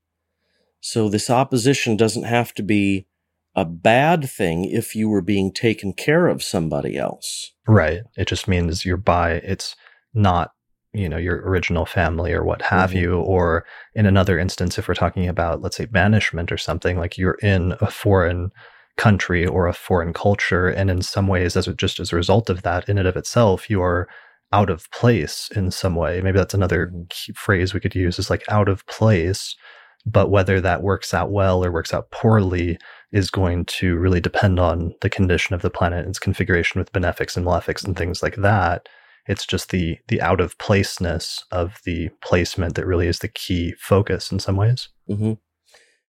so 0.81 1.09
this 1.09 1.28
opposition 1.31 1.97
doesn't 1.97 2.24
have 2.24 2.55
to 2.55 2.62
be 2.62 3.06
a 3.55 3.64
bad 3.64 4.28
thing 4.31 4.64
if 4.64 4.94
you 4.97 5.09
were 5.09 5.20
being 5.23 5.52
taken 5.52 5.93
care 5.93 6.27
of 6.28 6.43
somebody 6.43 6.97
else 6.97 7.52
Right. 7.69 8.01
It 8.16 8.27
just 8.27 8.48
means 8.48 8.85
you're 8.85 8.97
by, 8.97 9.35
it's 9.35 9.77
not, 10.12 10.51
you 10.93 11.09
know, 11.09 11.16
your 11.16 11.36
original 11.48 11.86
family 11.86 12.32
or 12.32 12.44
what 12.44 12.62
have 12.62 12.90
Mhm. 12.90 13.01
you. 13.01 13.16
Or 13.20 13.64
in 13.94 14.06
another 14.06 14.39
instance, 14.39 14.78
if 14.78 14.89
we're 14.89 14.94
talking 14.94 15.28
about, 15.28 15.62
let's 15.62 15.77
say, 15.77 15.86
banishment 15.86 16.52
or 16.52 16.59
something, 16.59 16.98
like 16.98 17.16
you're 17.16 17.39
in 17.43 17.74
a 17.81 17.90
foreign 17.90 18.51
country 18.98 19.47
or 19.47 19.66
a 19.66 19.73
foreign 19.73 20.12
culture. 20.12 20.69
And 20.69 20.90
in 20.90 21.01
some 21.02 21.27
ways, 21.28 21.56
as 21.56 21.66
a, 21.66 21.74
just 21.74 21.98
as 21.98 22.12
a 22.12 22.16
result 22.16 22.51
of 22.51 22.62
that, 22.62 22.89
in 22.89 22.98
and 22.98 23.09
of 23.09 23.16
itself, 23.16 23.70
you 23.70 23.81
are 23.82 24.06
out 24.52 24.69
of 24.69 24.90
place 24.90 25.48
in 25.56 25.70
some 25.70 25.94
way. 25.94 26.20
Maybe 26.20 26.36
that's 26.39 26.52
another 26.52 26.89
Mhm. 26.89 27.09
key 27.09 27.32
phrase 27.32 27.73
we 27.73 27.81
could 27.81 27.94
use 27.94 28.19
is 28.19 28.28
like 28.28 28.44
out 28.48 28.69
of 28.69 28.86
place. 28.86 29.56
But 30.05 30.31
whether 30.31 30.60
that 30.60 30.82
works 30.82 31.14
out 31.14 31.31
well 31.31 31.64
or 31.64 31.70
works 31.73 31.94
out 31.94 32.10
poorly 32.10 32.77
is 33.12 33.31
going 33.31 33.64
to 33.66 33.97
really 33.97 34.20
depend 34.20 34.59
on 34.60 34.94
the 35.01 35.09
condition 35.09 35.55
of 35.55 35.62
the 35.62 35.70
planet 35.70 36.01
and 36.01 36.09
its 36.09 36.19
configuration 36.19 36.78
with 36.81 36.93
benefics 36.93 37.36
and 37.36 37.47
malefics 37.47 37.85
and 37.85 37.97
things 37.97 38.23
like 38.23 38.36
that. 38.36 38.89
It's 39.27 39.47
just 39.47 39.70
the 39.70 39.99
the 40.09 40.20
out 40.20 40.40
of 40.40 40.59
placeness 40.59 41.44
of 41.51 41.81
the 41.85 42.11
placement 42.20 42.74
that 42.74 42.86
really 42.86 43.07
is 43.07 43.20
the 43.20 43.28
key 43.28 43.74
focus 43.78 44.32
in 44.32 44.39
some 44.40 44.57
ways. 44.57 44.89
hmm 45.07 45.35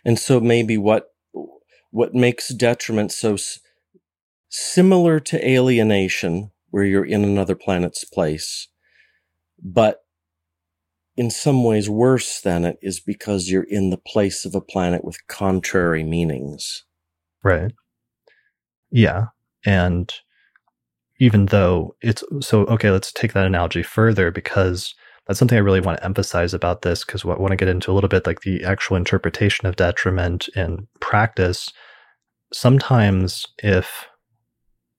And 0.05 0.19
so 0.19 0.41
maybe 0.41 0.79
what 0.79 1.09
what 1.91 2.15
makes 2.15 2.49
detriment 2.49 3.13
so 3.13 3.35
s- 3.35 3.59
similar 4.49 5.21
to 5.21 5.49
alienation, 5.49 6.51
where 6.71 6.85
you're 6.85 7.05
in 7.05 7.23
another 7.23 7.55
planet's 7.55 8.05
place, 8.05 8.69
but 9.63 9.99
in 11.17 11.31
some 11.31 11.63
ways 11.65 11.91
worse 11.91 12.41
than 12.41 12.65
it, 12.65 12.79
is 12.81 12.99
because 12.99 13.51
you're 13.51 13.65
in 13.69 13.91
the 13.91 13.99
place 13.99 14.47
of 14.47 14.55
a 14.55 14.61
planet 14.63 15.05
with 15.05 15.27
contrary 15.27 16.03
meanings. 16.03 16.85
Right. 17.43 17.73
Yeah. 18.91 19.27
And 19.67 20.13
even 21.23 21.47
though 21.47 21.95
it's 22.03 22.25
so, 22.41 22.63
okay, 22.65 22.91
let's 22.91 23.13
take 23.13 23.33
that 23.33 23.47
analogy 23.47 23.85
further 23.85 24.33
because 24.33 24.93
that's 25.25 25.39
something 25.39 25.57
I 25.57 25.61
really 25.61 25.81
want 25.81 25.99
to 25.99 26.05
emphasize 26.05 26.53
about 26.53 26.83
this 26.83 27.05
because 27.05 27.25
what 27.25 27.39
I 27.39 27.41
want 27.41 27.53
to 27.53 27.57
get 27.57 27.69
into 27.69 27.93
a 27.93 27.95
little 27.95 28.09
bit 28.09 28.27
like 28.27 28.41
the 28.41 28.65
actual 28.65 28.97
interpretation 28.97 29.69
of 29.69 29.77
detriment 29.77 30.49
in 30.57 30.89
practice. 30.99 31.73
Sometimes 32.53 33.47
if 33.63 34.09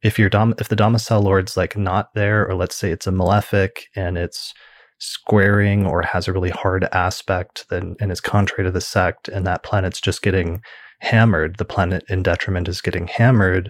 if 0.01 0.17
your 0.17 0.29
dom 0.29 0.55
if 0.59 0.69
the 0.69 0.77
domicile 0.77 1.21
lord's 1.21 1.57
like 1.57 1.75
not 1.75 2.13
there, 2.15 2.47
or 2.47 2.55
let's 2.55 2.77
say 2.77 2.89
it's 2.89 3.05
a 3.05 3.11
malefic 3.11 3.87
and 3.93 4.17
it's 4.17 4.53
squaring 4.99 5.85
or 5.85 6.03
has 6.03 6.29
a 6.29 6.31
really 6.31 6.51
hard 6.51 6.85
aspect 6.93 7.65
then 7.69 7.97
and 7.99 8.13
is 8.13 8.21
contrary 8.21 8.63
to 8.63 8.71
the 8.71 8.79
sect 8.79 9.27
and 9.27 9.45
that 9.45 9.61
planet's 9.61 9.99
just 9.99 10.21
getting 10.21 10.61
hammered, 11.01 11.57
the 11.57 11.65
planet 11.65 12.05
in 12.07 12.23
detriment 12.23 12.69
is 12.69 12.79
getting 12.79 13.07
hammered, 13.07 13.69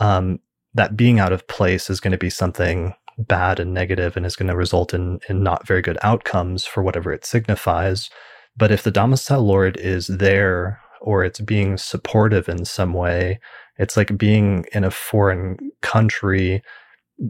um, 0.00 0.40
that 0.74 0.96
being 0.96 1.20
out 1.20 1.32
of 1.32 1.46
place 1.46 1.88
is 1.88 2.00
going 2.00 2.12
to 2.12 2.18
be 2.18 2.30
something 2.30 2.94
bad 3.16 3.60
and 3.60 3.72
negative 3.72 4.16
and 4.16 4.26
is 4.26 4.36
going 4.36 4.48
to 4.48 4.56
result 4.56 4.92
in, 4.92 5.20
in 5.28 5.42
not 5.42 5.66
very 5.66 5.82
good 5.82 5.98
outcomes 6.02 6.64
for 6.64 6.82
whatever 6.82 7.12
it 7.12 7.24
signifies. 7.24 8.10
But 8.56 8.72
if 8.72 8.82
the 8.82 8.90
domicile 8.90 9.42
lord 9.42 9.76
is 9.76 10.08
there 10.08 10.80
or 11.00 11.24
it's 11.24 11.40
being 11.40 11.76
supportive 11.76 12.48
in 12.48 12.64
some 12.64 12.92
way, 12.92 13.40
it's 13.78 13.96
like 13.96 14.16
being 14.16 14.64
in 14.72 14.84
a 14.84 14.90
foreign 14.90 15.58
country 15.80 16.62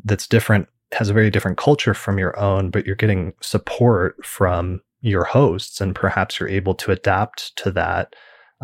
that's 0.04 0.26
different, 0.26 0.68
has 0.92 1.10
a 1.10 1.14
very 1.14 1.30
different 1.30 1.58
culture 1.58 1.94
from 1.94 2.18
your 2.18 2.38
own, 2.38 2.70
but 2.70 2.86
you're 2.86 2.94
getting 2.94 3.32
support 3.42 4.24
from 4.24 4.80
your 5.00 5.24
hosts 5.24 5.80
and 5.80 5.94
perhaps 5.94 6.40
you're 6.40 6.48
able 6.48 6.74
to 6.74 6.90
adapt 6.90 7.54
to 7.56 7.70
that 7.70 8.14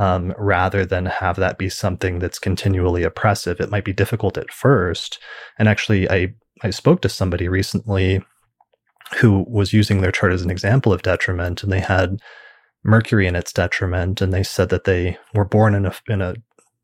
um, 0.01 0.33
rather 0.39 0.87
than 0.87 1.05
have 1.05 1.37
that 1.37 1.59
be 1.59 1.69
something 1.69 2.21
that's 2.21 2.39
continually 2.39 3.03
oppressive. 3.03 3.61
It 3.61 3.71
might 3.71 3.85
be 3.85 3.93
difficult 3.93 4.39
at 4.39 4.51
first. 4.51 5.19
And 5.59 5.69
actually, 5.69 6.11
I, 6.11 6.33
I 6.63 6.71
spoke 6.71 7.03
to 7.03 7.11
somebody 7.11 7.49
recently 7.49 8.23
who 9.19 9.45
was 9.47 9.75
using 9.75 10.01
their 10.01 10.11
chart 10.11 10.33
as 10.33 10.41
an 10.41 10.51
example 10.51 10.91
of 10.91 11.03
detriment, 11.03 11.63
and 11.63 11.71
they 11.71 11.81
had 11.81 12.19
Mercury 12.83 13.27
in 13.27 13.37
its 13.37 13.53
detriment, 13.53 14.23
and 14.23 14.33
they 14.33 14.43
said 14.43 14.71
that 14.71 14.85
they 14.85 15.19
were 15.35 15.45
born 15.45 15.75
in 15.75 15.85
a 15.85 15.93
in 16.09 16.23
a 16.23 16.35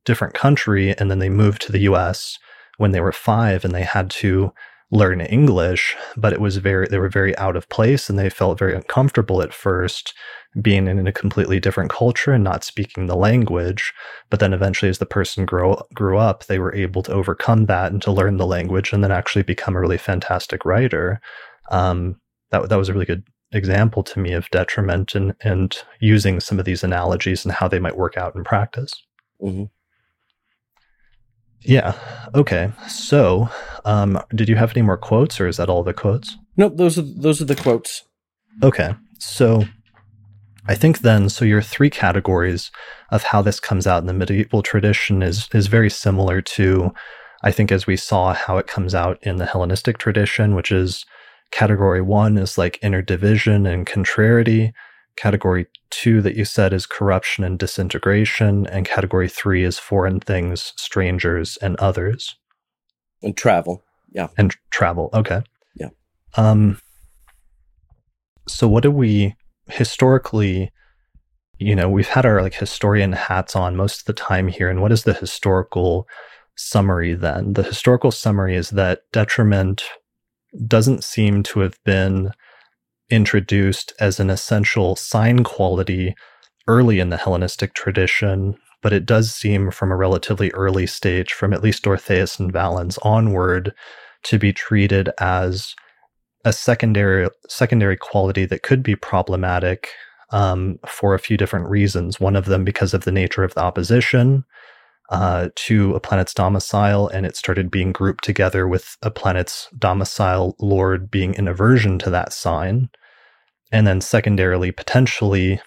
different 0.04 0.34
country, 0.34 0.94
and 0.98 1.10
then 1.10 1.18
they 1.18 1.30
moved 1.30 1.62
to 1.62 1.72
the 1.72 1.80
U.S. 1.80 2.38
when 2.76 2.92
they 2.92 3.00
were 3.00 3.12
five, 3.12 3.64
and 3.64 3.74
they 3.74 3.82
had 3.82 4.10
to 4.10 4.52
learn 4.90 5.20
English, 5.20 5.96
but 6.16 6.32
it 6.32 6.40
was 6.40 6.58
very 6.58 6.86
they 6.88 6.98
were 6.98 7.08
very 7.08 7.36
out 7.38 7.56
of 7.56 7.68
place, 7.68 8.08
and 8.08 8.18
they 8.18 8.30
felt 8.30 8.58
very 8.58 8.74
uncomfortable 8.74 9.42
at 9.42 9.54
first 9.54 10.14
being 10.62 10.86
in 10.86 11.06
a 11.06 11.12
completely 11.12 11.60
different 11.60 11.90
culture 11.90 12.32
and 12.32 12.42
not 12.42 12.64
speaking 12.64 13.06
the 13.06 13.16
language. 13.16 13.92
But 14.30 14.40
then 14.40 14.54
eventually, 14.54 14.88
as 14.88 14.98
the 14.98 15.06
person 15.06 15.44
grew 15.44 15.76
grew 15.94 16.18
up, 16.18 16.46
they 16.46 16.58
were 16.58 16.74
able 16.74 17.02
to 17.04 17.12
overcome 17.12 17.66
that 17.66 17.92
and 17.92 18.00
to 18.02 18.12
learn 18.12 18.36
the 18.36 18.46
language, 18.46 18.92
and 18.92 19.02
then 19.02 19.12
actually 19.12 19.42
become 19.42 19.76
a 19.76 19.80
really 19.80 19.98
fantastic 19.98 20.64
writer. 20.64 21.20
Um, 21.70 22.20
that 22.50 22.68
that 22.68 22.78
was 22.78 22.88
a 22.88 22.92
really 22.92 23.06
good 23.06 23.24
example 23.52 24.02
to 24.02 24.18
me 24.18 24.32
of 24.32 24.50
detriment 24.50 25.14
and 25.14 25.34
and 25.40 25.76
using 26.00 26.40
some 26.40 26.58
of 26.58 26.64
these 26.64 26.84
analogies 26.84 27.44
and 27.44 27.52
how 27.52 27.68
they 27.68 27.78
might 27.78 27.96
work 27.96 28.16
out 28.16 28.34
in 28.34 28.44
practice. 28.44 28.92
hmm 29.40 29.64
Yeah. 31.62 31.94
Okay. 32.34 32.70
So, 32.88 33.48
um, 33.84 34.20
did 34.34 34.48
you 34.48 34.56
have 34.56 34.72
any 34.76 34.82
more 34.82 34.96
quotes, 34.96 35.40
or 35.40 35.48
is 35.48 35.56
that 35.56 35.68
all 35.68 35.82
the 35.82 35.94
quotes? 35.94 36.36
Nope, 36.56 36.76
those 36.76 36.98
are 36.98 37.02
those 37.02 37.40
are 37.40 37.46
the 37.46 37.56
quotes. 37.56 38.04
Okay. 38.62 38.94
So 39.18 39.64
I 40.68 40.74
think 40.74 41.00
then 41.00 41.28
so 41.28 41.44
your 41.44 41.62
three 41.62 41.90
categories 41.90 42.70
of 43.10 43.22
how 43.22 43.42
this 43.42 43.60
comes 43.60 43.86
out 43.86 44.00
in 44.02 44.06
the 44.06 44.12
medieval 44.12 44.62
tradition 44.62 45.22
is 45.22 45.48
is 45.52 45.66
very 45.66 45.90
similar 45.90 46.40
to 46.42 46.92
I 47.42 47.52
think 47.52 47.70
as 47.70 47.86
we 47.86 47.96
saw 47.96 48.34
how 48.34 48.58
it 48.58 48.66
comes 48.66 48.94
out 48.94 49.18
in 49.22 49.36
the 49.36 49.46
Hellenistic 49.46 49.98
tradition, 49.98 50.54
which 50.54 50.72
is 50.72 51.04
category 51.52 52.02
one 52.02 52.36
is 52.38 52.58
like 52.58 52.78
inner 52.82 53.02
division 53.02 53.66
and 53.66 53.86
contrariety. 53.86 54.72
Category 55.16 55.66
two 55.90 56.20
that 56.22 56.36
you 56.36 56.44
said 56.44 56.72
is 56.72 56.86
corruption 56.86 57.44
and 57.44 57.58
disintegration. 57.58 58.66
And 58.66 58.86
category 58.86 59.28
three 59.28 59.64
is 59.64 59.78
foreign 59.78 60.20
things, 60.20 60.72
strangers, 60.76 61.56
and 61.58 61.76
others. 61.76 62.36
And 63.22 63.36
travel. 63.36 63.82
Yeah. 64.12 64.28
And 64.36 64.54
travel. 64.70 65.10
Okay. 65.14 65.42
Yeah. 65.74 65.88
Um, 66.36 66.78
so 68.48 68.68
what 68.68 68.82
do 68.82 68.90
we 68.90 69.34
historically 69.68 70.70
you 71.58 71.74
know 71.74 71.88
we've 71.88 72.08
had 72.08 72.24
our 72.24 72.42
like 72.42 72.54
historian 72.54 73.12
hats 73.12 73.56
on 73.56 73.76
most 73.76 74.00
of 74.00 74.04
the 74.06 74.12
time 74.12 74.48
here 74.48 74.70
and 74.70 74.80
what 74.80 74.92
is 74.92 75.04
the 75.04 75.14
historical 75.14 76.06
summary 76.56 77.14
then 77.14 77.54
the 77.54 77.62
historical 77.62 78.10
summary 78.10 78.54
is 78.54 78.70
that 78.70 79.00
detriment 79.12 79.82
doesn't 80.66 81.02
seem 81.02 81.42
to 81.42 81.60
have 81.60 81.82
been 81.84 82.30
introduced 83.10 83.92
as 84.00 84.18
an 84.18 84.30
essential 84.30 84.96
sign 84.96 85.44
quality 85.44 86.14
early 86.68 86.98
in 87.00 87.10
the 87.10 87.16
Hellenistic 87.16 87.74
tradition, 87.74 88.56
but 88.82 88.92
it 88.92 89.06
does 89.06 89.32
seem 89.32 89.70
from 89.70 89.92
a 89.92 89.96
relatively 89.96 90.50
early 90.52 90.86
stage, 90.86 91.32
from 91.32 91.52
at 91.52 91.62
least 91.62 91.84
Dorotheus 91.84 92.38
and 92.38 92.52
Valens 92.52 92.98
onward, 93.02 93.72
to 94.24 94.38
be 94.38 94.52
treated 94.52 95.10
as 95.18 95.74
a 96.44 96.52
secondary 96.52 97.28
secondary 97.48 97.96
quality 97.96 98.44
that 98.46 98.62
could 98.62 98.82
be 98.82 98.94
problematic 98.94 99.88
um, 100.30 100.78
for 100.86 101.14
a 101.14 101.18
few 101.18 101.36
different 101.36 101.68
reasons. 101.68 102.20
One 102.20 102.36
of 102.36 102.46
them 102.46 102.64
because 102.64 102.94
of 102.94 103.04
the 103.04 103.12
nature 103.12 103.44
of 103.44 103.54
the 103.54 103.62
opposition, 103.62 104.44
uh, 105.10 105.48
to 105.54 105.94
a 105.94 106.00
planet's 106.00 106.34
domicile, 106.34 107.08
and 107.08 107.24
it 107.24 107.36
started 107.36 107.70
being 107.70 107.92
grouped 107.92 108.24
together 108.24 108.66
with 108.66 108.96
a 109.02 109.10
planet's 109.10 109.68
domicile 109.78 110.56
lord 110.58 111.10
being 111.10 111.36
an 111.36 111.48
aversion 111.48 111.98
to 112.00 112.10
that 112.10 112.32
sign. 112.32 112.88
And 113.72 113.86
then, 113.86 114.00
secondarily, 114.00 114.72
potentially, 114.72 115.60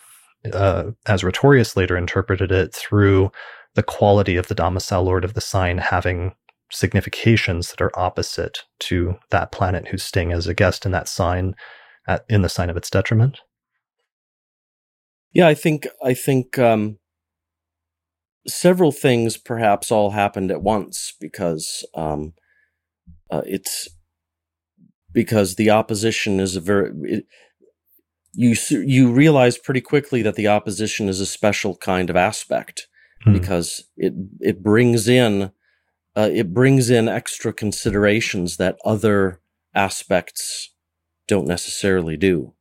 uh, 0.53 0.91
as 1.05 1.23
Rhetorius 1.23 1.75
later 1.75 1.97
interpreted 1.97 2.51
it, 2.51 2.73
through 2.73 3.31
the 3.75 3.83
quality 3.83 4.35
of 4.35 4.47
the 4.47 4.55
domicile 4.55 5.03
lord 5.03 5.23
of 5.23 5.35
the 5.35 5.41
sign 5.41 5.77
having 5.77 6.33
significations 6.71 7.69
that 7.69 7.81
are 7.81 7.97
opposite 7.97 8.59
to 8.79 9.15
that 9.31 9.51
planet 9.51 9.87
who's 9.87 10.03
staying 10.03 10.31
as 10.31 10.47
a 10.47 10.53
guest 10.53 10.85
in 10.85 10.91
that 10.91 11.07
sign 11.07 11.55
at, 12.07 12.25
in 12.29 12.41
the 12.41 12.49
sign 12.49 12.69
of 12.69 12.77
its 12.77 12.89
detriment. 12.89 13.39
Yeah, 15.31 15.47
I 15.47 15.53
think 15.53 15.87
I 16.03 16.13
think 16.13 16.57
um, 16.57 16.97
several 18.47 18.91
things 18.91 19.37
perhaps 19.37 19.91
all 19.91 20.11
happened 20.11 20.51
at 20.51 20.61
once 20.61 21.13
because 21.19 21.85
um, 21.95 22.33
uh, 23.29 23.41
it's 23.45 23.87
because 25.11 25.55
the 25.55 25.69
opposition 25.69 26.39
is 26.39 26.55
a 26.55 26.61
very 26.61 26.91
it, 27.03 27.25
you 28.33 28.55
you 28.69 29.11
realize 29.11 29.57
pretty 29.57 29.81
quickly 29.81 30.21
that 30.21 30.35
the 30.35 30.47
opposition 30.47 31.09
is 31.09 31.19
a 31.19 31.25
special 31.25 31.75
kind 31.75 32.09
of 32.09 32.15
aspect 32.15 32.87
hmm. 33.23 33.33
because 33.33 33.83
it 33.97 34.13
it 34.39 34.63
brings 34.63 35.07
in 35.07 35.51
uh, 36.15 36.29
it 36.31 36.53
brings 36.53 36.89
in 36.89 37.07
extra 37.07 37.53
considerations 37.53 38.57
that 38.57 38.77
other 38.85 39.41
aspects 39.75 40.73
don't 41.27 41.47
necessarily 41.47 42.17
do. 42.17 42.53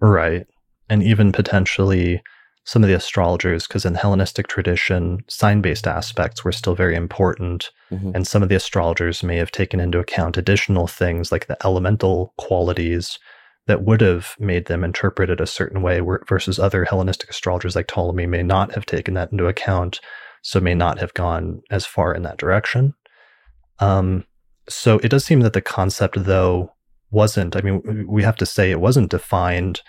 Right, 0.00 0.46
and 0.88 1.02
even 1.02 1.32
potentially 1.32 2.22
some 2.66 2.82
of 2.82 2.88
the 2.88 2.96
astrologers, 2.96 3.66
because 3.66 3.84
in 3.84 3.92
the 3.92 3.98
Hellenistic 3.98 4.48
tradition, 4.48 5.20
sign 5.28 5.60
based 5.60 5.86
aspects 5.86 6.44
were 6.44 6.52
still 6.52 6.74
very 6.74 6.96
important. 6.96 7.70
Mm-hmm. 7.92 8.10
And 8.14 8.26
some 8.26 8.42
of 8.42 8.48
the 8.48 8.56
astrologers 8.56 9.22
may 9.22 9.36
have 9.36 9.52
taken 9.52 9.80
into 9.80 10.00
account 10.00 10.36
additional 10.36 10.88
things 10.88 11.30
like 11.30 11.46
the 11.46 11.56
elemental 11.64 12.34
qualities 12.38 13.18
that 13.68 13.82
would 13.82 14.00
have 14.00 14.34
made 14.38 14.66
them 14.66 14.84
interpret 14.84 15.30
it 15.30 15.40
a 15.40 15.46
certain 15.46 15.80
way, 15.80 16.00
versus 16.28 16.58
other 16.58 16.84
Hellenistic 16.84 17.30
astrologers 17.30 17.76
like 17.76 17.86
Ptolemy 17.86 18.26
may 18.26 18.42
not 18.42 18.74
have 18.74 18.84
taken 18.84 19.14
that 19.14 19.30
into 19.30 19.46
account, 19.46 20.00
so 20.42 20.60
may 20.60 20.74
not 20.74 20.98
have 20.98 21.14
gone 21.14 21.62
as 21.70 21.86
far 21.86 22.12
in 22.14 22.22
that 22.22 22.36
direction. 22.36 22.94
Um, 23.78 24.24
so 24.68 24.98
it 25.04 25.08
does 25.08 25.24
seem 25.24 25.40
that 25.40 25.52
the 25.52 25.60
concept, 25.60 26.24
though, 26.24 26.72
wasn't, 27.10 27.54
I 27.54 27.60
mean, 27.60 28.06
we 28.08 28.24
have 28.24 28.36
to 28.36 28.46
say 28.46 28.70
it 28.70 28.80
wasn't 28.80 29.10
defined 29.10 29.82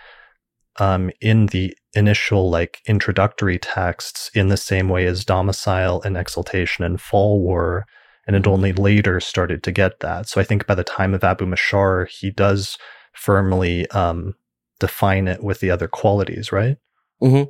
um, 0.79 1.11
in 1.21 1.47
the 1.47 1.75
initial 1.93 2.49
like 2.49 2.81
introductory 2.87 3.57
texts 3.57 4.29
in 4.33 4.49
the 4.49 4.57
same 4.57 4.89
way 4.89 5.05
as 5.05 5.25
domicile 5.25 6.01
and 6.03 6.17
exaltation 6.17 6.83
and 6.83 7.01
fall 7.01 7.41
were 7.41 7.85
and 8.27 8.35
it 8.35 8.45
only 8.45 8.73
later 8.73 9.21
started 9.21 9.63
to 9.63 9.71
get 9.71 10.01
that. 10.01 10.27
So 10.27 10.39
i 10.41 10.43
think 10.43 10.67
by 10.67 10.75
the 10.75 10.83
time 10.83 11.13
of 11.13 11.23
Abu 11.23 11.45
Ma'shar 11.45 12.07
he 12.07 12.29
does 12.31 12.77
firmly 13.13 13.87
um, 13.89 14.35
define 14.79 15.27
it 15.27 15.43
with 15.43 15.59
the 15.59 15.71
other 15.71 15.87
qualities 15.87 16.51
right? 16.51 16.77
Mm-hmm. 17.21 17.49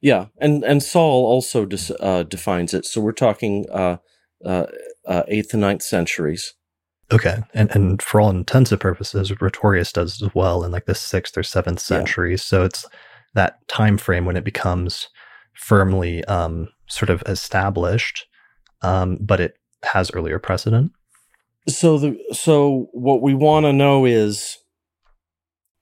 yeah 0.00 0.26
and 0.38 0.64
and 0.64 0.82
Sahl 0.82 1.24
also 1.24 1.64
dis, 1.64 1.92
uh, 2.00 2.24
defines 2.24 2.74
it. 2.74 2.84
So 2.84 3.00
we're 3.00 3.12
talking 3.12 3.66
uh, 3.72 3.98
uh, 4.44 4.66
uh 5.06 5.22
eighth 5.28 5.52
and 5.52 5.60
ninth 5.60 5.82
centuries 5.82 6.54
Okay, 7.12 7.42
and 7.54 7.70
and 7.74 8.00
for 8.00 8.20
all 8.20 8.30
intents 8.30 8.70
and 8.70 8.80
purposes, 8.80 9.32
Rhetorius 9.40 9.92
does 9.92 10.22
as 10.22 10.34
well 10.34 10.62
in 10.64 10.70
like 10.70 10.86
the 10.86 10.94
sixth 10.94 11.36
or 11.36 11.42
seventh 11.42 11.80
century. 11.80 12.32
Yeah. 12.32 12.36
So 12.36 12.64
it's 12.64 12.86
that 13.34 13.66
time 13.68 13.98
frame 13.98 14.24
when 14.24 14.36
it 14.36 14.44
becomes 14.44 15.08
firmly 15.54 16.24
um, 16.24 16.68
sort 16.88 17.10
of 17.10 17.22
established, 17.26 18.26
um, 18.82 19.18
but 19.20 19.40
it 19.40 19.54
has 19.82 20.10
earlier 20.12 20.38
precedent. 20.38 20.92
So 21.68 21.98
the 21.98 22.18
so 22.32 22.88
what 22.92 23.22
we 23.22 23.34
want 23.34 23.66
to 23.66 23.72
know 23.72 24.04
is 24.04 24.58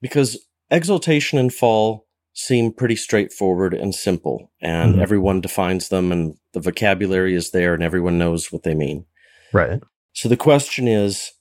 because 0.01 0.37
exaltation 0.69 1.37
and 1.37 1.53
fall 1.53 2.07
seem 2.33 2.71
pretty 2.71 2.95
straightforward 2.95 3.73
and 3.73 3.93
simple, 3.93 4.51
and 4.61 4.93
mm-hmm. 4.93 5.01
everyone 5.01 5.41
defines 5.41 5.89
them, 5.89 6.11
and 6.11 6.35
the 6.53 6.59
vocabulary 6.59 7.35
is 7.35 7.51
there, 7.51 7.73
and 7.73 7.83
everyone 7.83 8.17
knows 8.17 8.51
what 8.51 8.63
they 8.63 8.73
mean. 8.73 9.05
Right. 9.53 9.81
So 10.19 10.27
the 10.27 10.35
question 10.35 10.85
is, 10.85 11.31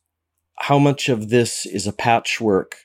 how 0.61 0.79
much 0.79 1.09
of 1.09 1.31
this 1.31 1.67
is 1.67 1.89
a 1.89 1.93
patchwork 1.93 2.77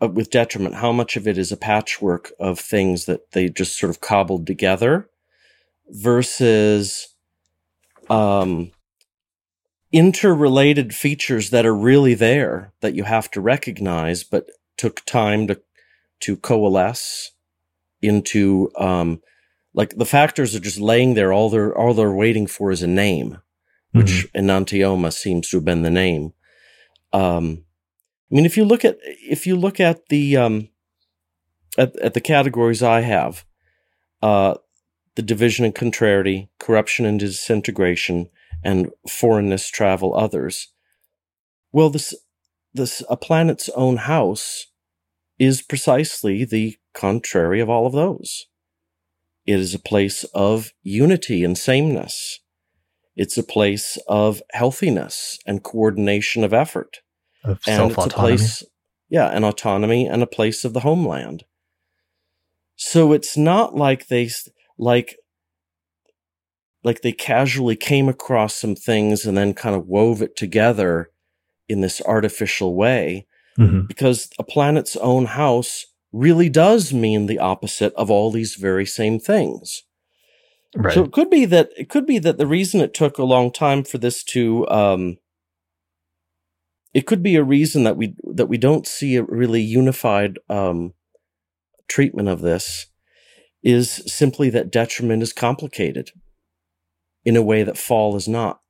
of, 0.00 0.16
with 0.16 0.28
detriment? 0.28 0.74
How 0.74 0.90
much 0.90 1.16
of 1.16 1.28
it 1.28 1.38
is 1.38 1.52
a 1.52 1.56
patchwork 1.56 2.32
of 2.40 2.58
things 2.58 3.04
that 3.04 3.30
they 3.30 3.48
just 3.48 3.78
sort 3.78 3.90
of 3.90 4.00
cobbled 4.00 4.44
together 4.44 5.08
versus 5.88 7.14
um, 8.10 8.72
interrelated 9.92 10.92
features 10.92 11.50
that 11.50 11.64
are 11.64 11.76
really 11.76 12.14
there 12.14 12.72
that 12.80 12.96
you 12.96 13.04
have 13.04 13.30
to 13.30 13.40
recognize, 13.40 14.24
but 14.24 14.50
took 14.76 15.04
time 15.04 15.46
to 15.46 15.60
to 16.22 16.36
coalesce 16.36 17.30
into 18.02 18.72
um, 18.76 19.22
like 19.74 19.94
the 19.96 20.04
factors 20.04 20.56
are 20.56 20.60
just 20.60 20.80
laying 20.80 21.14
there. 21.14 21.32
All 21.32 21.50
they're 21.50 21.72
all 21.78 21.94
they're 21.94 22.10
waiting 22.10 22.48
for 22.48 22.72
is 22.72 22.82
a 22.82 22.88
name 22.88 23.38
which 23.96 24.28
mm-hmm. 24.32 24.38
enantioma 24.38 25.12
seems 25.12 25.48
to 25.48 25.56
have 25.56 25.64
been 25.64 25.82
the 25.82 25.90
name. 25.90 26.32
Um, 27.12 27.64
I 28.30 28.34
mean, 28.34 28.46
if 28.46 28.56
you 28.56 28.64
look 28.64 28.84
at 28.84 28.98
if 29.02 29.46
you 29.46 29.56
look 29.56 29.80
at 29.80 30.08
the 30.08 30.36
um, 30.36 30.68
at, 31.78 31.96
at 31.96 32.14
the 32.14 32.20
categories 32.20 32.82
I 32.82 33.00
have, 33.00 33.44
uh, 34.22 34.54
the 35.14 35.22
division 35.22 35.64
and 35.64 35.74
contrariety, 35.74 36.50
corruption 36.58 37.06
and 37.06 37.18
disintegration, 37.18 38.28
and 38.62 38.90
foreignness, 39.08 39.68
travel, 39.68 40.14
others. 40.16 40.68
Well, 41.72 41.90
this 41.90 42.14
this 42.74 43.02
a 43.08 43.16
planet's 43.16 43.68
own 43.70 43.96
house 43.96 44.66
is 45.38 45.62
precisely 45.62 46.44
the 46.44 46.76
contrary 46.94 47.60
of 47.60 47.70
all 47.70 47.86
of 47.86 47.92
those. 47.92 48.46
It 49.46 49.60
is 49.60 49.74
a 49.74 49.78
place 49.78 50.24
of 50.34 50.72
unity 50.82 51.44
and 51.44 51.56
sameness. 51.56 52.40
It's 53.16 53.38
a 53.38 53.42
place 53.42 53.98
of 54.06 54.42
healthiness 54.52 55.38
and 55.46 55.62
coordination 55.62 56.44
of 56.44 56.52
effort. 56.52 56.98
Of 57.42 57.60
and 57.66 57.90
it's 57.90 58.06
a 58.06 58.08
place, 58.08 58.62
yeah, 59.08 59.28
an 59.28 59.42
autonomy 59.42 60.06
and 60.06 60.22
a 60.22 60.26
place 60.26 60.64
of 60.64 60.74
the 60.74 60.80
homeland. 60.80 61.44
So 62.76 63.12
it's 63.12 63.36
not 63.36 63.74
like 63.74 64.08
they, 64.08 64.28
like, 64.78 65.16
like 66.84 67.00
they 67.00 67.12
casually 67.12 67.76
came 67.76 68.08
across 68.08 68.54
some 68.54 68.76
things 68.76 69.24
and 69.24 69.36
then 69.36 69.54
kind 69.54 69.74
of 69.74 69.86
wove 69.86 70.20
it 70.20 70.36
together 70.36 71.10
in 71.68 71.80
this 71.80 72.02
artificial 72.02 72.74
way. 72.76 73.26
Mm-hmm. 73.58 73.86
Because 73.86 74.28
a 74.38 74.44
planet's 74.44 74.96
own 74.96 75.24
house 75.24 75.86
really 76.12 76.50
does 76.50 76.92
mean 76.92 77.26
the 77.26 77.38
opposite 77.38 77.94
of 77.94 78.10
all 78.10 78.30
these 78.30 78.56
very 78.56 78.84
same 78.84 79.18
things. 79.18 79.84
Right. 80.76 80.94
So 80.94 81.04
it 81.04 81.12
could 81.12 81.30
be 81.30 81.46
that 81.46 81.70
it 81.76 81.88
could 81.88 82.06
be 82.06 82.18
that 82.18 82.38
the 82.38 82.46
reason 82.46 82.80
it 82.80 82.92
took 82.92 83.18
a 83.18 83.24
long 83.24 83.50
time 83.50 83.82
for 83.82 83.98
this 83.98 84.22
to 84.24 84.68
um, 84.68 85.18
it 86.92 87.06
could 87.06 87.22
be 87.22 87.36
a 87.36 87.42
reason 87.42 87.84
that 87.84 87.96
we 87.96 88.14
that 88.24 88.46
we 88.46 88.58
don't 88.58 88.86
see 88.86 89.16
a 89.16 89.22
really 89.22 89.62
unified 89.62 90.38
um, 90.48 90.92
treatment 91.88 92.28
of 92.28 92.40
this 92.40 92.86
is 93.62 94.02
simply 94.06 94.50
that 94.50 94.70
detriment 94.70 95.22
is 95.22 95.32
complicated 95.32 96.10
in 97.24 97.36
a 97.36 97.42
way 97.42 97.62
that 97.62 97.78
fall 97.78 98.14
is 98.16 98.28
not. 98.28 98.60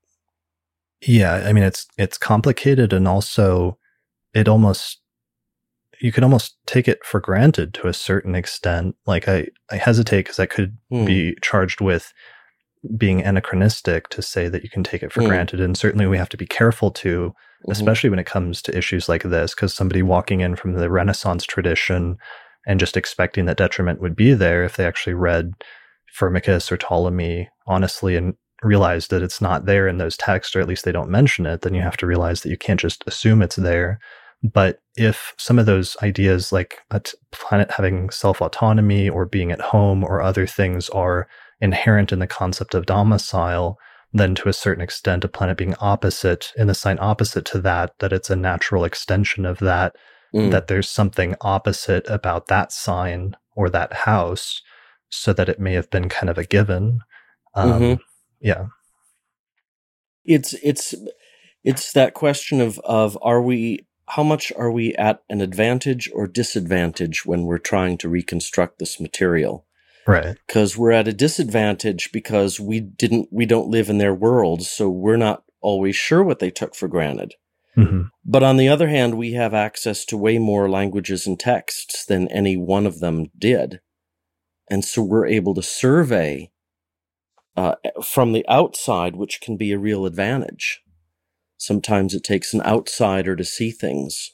Yeah, 1.03 1.35
I 1.35 1.53
mean 1.53 1.65
it's 1.65 1.87
it's 1.99 2.19
complicated 2.19 2.93
and 2.93 3.07
also 3.07 3.79
it 4.33 4.49
almost 4.49 5.01
you 6.01 6.13
could 6.13 6.23
almost 6.25 6.57
take 6.67 6.89
it 6.89 7.05
for 7.05 7.21
granted 7.21 7.73
to 7.75 7.89
a 7.89 7.93
certain 7.95 8.35
extent. 8.35 8.97
Like 9.07 9.29
I 9.29 9.49
I 9.71 9.77
hesitate 9.77 10.23
because 10.25 10.39
I 10.39 10.47
could 10.47 10.77
Hmm. 10.91 11.05
be 11.05 11.37
charged 11.43 11.81
with 11.81 12.13
being 12.97 13.23
anachronistic 13.23 14.09
to 14.11 14.23
say 14.23 14.49
that 14.49 14.63
you 14.63 14.71
can 14.71 14.85
take 14.85 15.03
it 15.03 15.13
for 15.13 15.23
Hmm. 15.23 15.29
granted 15.29 15.61
and 15.61 15.77
certainly 15.77 16.07
we 16.07 16.19
have 16.19 16.29
to 16.29 16.37
be 16.37 16.47
careful 16.47 16.91
to 16.93 17.35
Mhm. 17.67 17.73
especially 17.73 18.11
when 18.11 18.19
it 18.21 18.27
comes 18.27 18.63
to 18.63 18.77
issues 18.77 19.09
like 19.09 19.25
this 19.25 19.55
because 19.55 19.75
somebody 19.75 20.03
walking 20.03 20.41
in 20.41 20.55
from 20.55 20.75
the 20.75 20.89
renaissance 20.91 21.45
tradition 21.45 22.17
and 22.67 22.79
just 22.79 22.97
expecting 22.97 23.47
that 23.47 23.57
detriment 23.57 24.01
would 24.01 24.15
be 24.15 24.35
there 24.35 24.63
if 24.63 24.77
they 24.77 24.87
actually 24.87 25.15
read 25.15 25.53
firmicus 26.17 26.71
or 26.71 26.77
ptolemy 26.77 27.49
honestly 27.67 28.15
and 28.17 28.35
realized 28.63 29.11
that 29.11 29.23
it's 29.23 29.41
not 29.41 29.67
there 29.67 29.89
in 29.89 29.99
those 29.99 30.17
texts 30.17 30.55
or 30.55 30.61
at 30.61 30.69
least 30.69 30.85
they 30.85 30.93
don't 30.93 31.11
mention 31.11 31.45
it 31.47 31.63
then 31.63 31.75
you 31.75 31.83
have 31.83 31.97
to 31.97 32.07
realize 32.07 32.43
that 32.43 32.51
you 32.51 32.57
can't 32.57 32.81
just 32.81 33.03
assume 33.07 33.43
it's 33.43 33.57
there 33.57 33.99
but 34.53 34.81
if 34.97 35.35
some 35.39 35.59
of 35.59 35.67
those 35.67 35.97
ideas 36.03 36.53
like 36.53 36.79
a 36.91 37.01
t- 37.01 37.17
planet 37.33 37.71
having 37.73 38.11
self-autonomy 38.11 39.09
or 39.09 39.27
being 39.27 39.53
at 39.53 39.61
home 39.61 40.05
or 40.05 40.23
other 40.23 40.47
things 40.47 40.89
are 40.91 41.29
inherent 41.61 42.13
in 42.13 42.21
the 42.21 42.27
concept 42.29 42.75
of 42.75 42.87
domicile 42.87 43.79
then 44.15 44.35
to 44.35 44.49
a 44.49 44.53
certain 44.55 44.83
extent 44.83 45.25
a 45.25 45.29
planet 45.29 45.59
being 45.59 45.75
opposite 45.81 46.53
in 46.57 46.67
the 46.69 46.75
sign 46.75 46.99
opposite 47.01 47.45
to 47.47 47.61
that 47.61 47.93
that 48.01 48.13
it's 48.13 48.31
a 48.31 48.37
natural 48.37 48.85
extension 48.85 49.47
of 49.47 49.59
that 49.61 49.95
Mm. 50.35 50.51
that 50.53 50.69
there's 50.69 50.89
something 50.89 51.37
opposite 51.43 52.09
about 52.11 52.49
that 52.49 52.73
sign 52.73 53.37
or 53.57 53.71
that 53.71 53.93
house 53.95 54.63
so 55.11 55.33
that 55.33 55.49
it 55.49 55.61
may 55.61 55.75
have 55.75 55.91
been 55.91 56.09
kind 56.09 56.29
of 56.31 56.39
a 56.39 56.45
given 56.45 57.01
um, 57.55 57.81
Mhm. 57.81 58.01
yeah 58.41 58.67
it's 60.25 60.55
it's 60.63 60.95
it's 61.65 61.93
that 61.93 62.15
question 62.15 62.61
of 62.61 62.79
of 62.81 63.19
are 63.23 63.43
we 63.43 63.87
how 64.09 64.23
much 64.23 64.53
are 64.57 64.71
we 64.71 64.95
at 64.95 65.23
an 65.29 65.41
advantage 65.41 66.11
or 66.15 66.27
disadvantage 66.27 67.27
when 67.27 67.45
we're 67.45 67.59
trying 67.59 67.99
to 67.99 68.09
reconstruct 68.09 68.79
this 68.79 69.01
material? 69.01 69.67
Right. 70.07 70.37
Because 70.47 70.77
we're 70.77 70.93
at 70.93 71.09
a 71.09 71.13
disadvantage 71.13 72.13
because 72.13 72.61
we 72.61 72.81
didn't 72.81 73.29
we 73.33 73.47
don't 73.47 73.69
live 73.69 73.91
in 73.91 73.99
their 73.99 74.15
world 74.15 74.63
so 74.63 74.89
we're 74.89 75.17
not 75.17 75.43
always 75.61 75.97
sure 75.97 76.23
what 76.23 76.39
they 76.39 76.51
took 76.51 76.75
for 76.75 76.87
granted. 76.87 77.35
Hmm 77.75 78.03
but 78.29 78.43
on 78.43 78.57
the 78.57 78.69
other 78.69 78.89
hand 78.89 79.15
we 79.17 79.33
have 79.33 79.55
access 79.55 80.05
to 80.05 80.17
way 80.17 80.39
more 80.39 80.69
languages 80.69 81.27
and 81.27 81.39
texts 81.39 82.05
than 82.05 82.29
any 82.29 82.57
one 82.57 82.85
of 82.85 82.99
them 82.99 83.31
did. 83.39 83.81
And 84.69 84.85
so 84.85 85.01
we're 85.01 85.27
able 85.27 85.55
to 85.55 85.63
survey 85.63 86.51
uh, 87.57 87.77
from 88.05 88.33
the 88.33 88.45
outside 88.49 89.15
which 89.15 89.41
can 89.41 89.57
be 89.57 89.73
a 89.73 89.79
real 89.79 90.05
advantage 90.05 90.83
sometimes 91.59 92.15
it 92.15 92.23
takes 92.25 92.53
an 92.55 92.63
outsider 92.63 93.35
to 93.37 93.45
see 93.45 93.71
things 93.71 94.33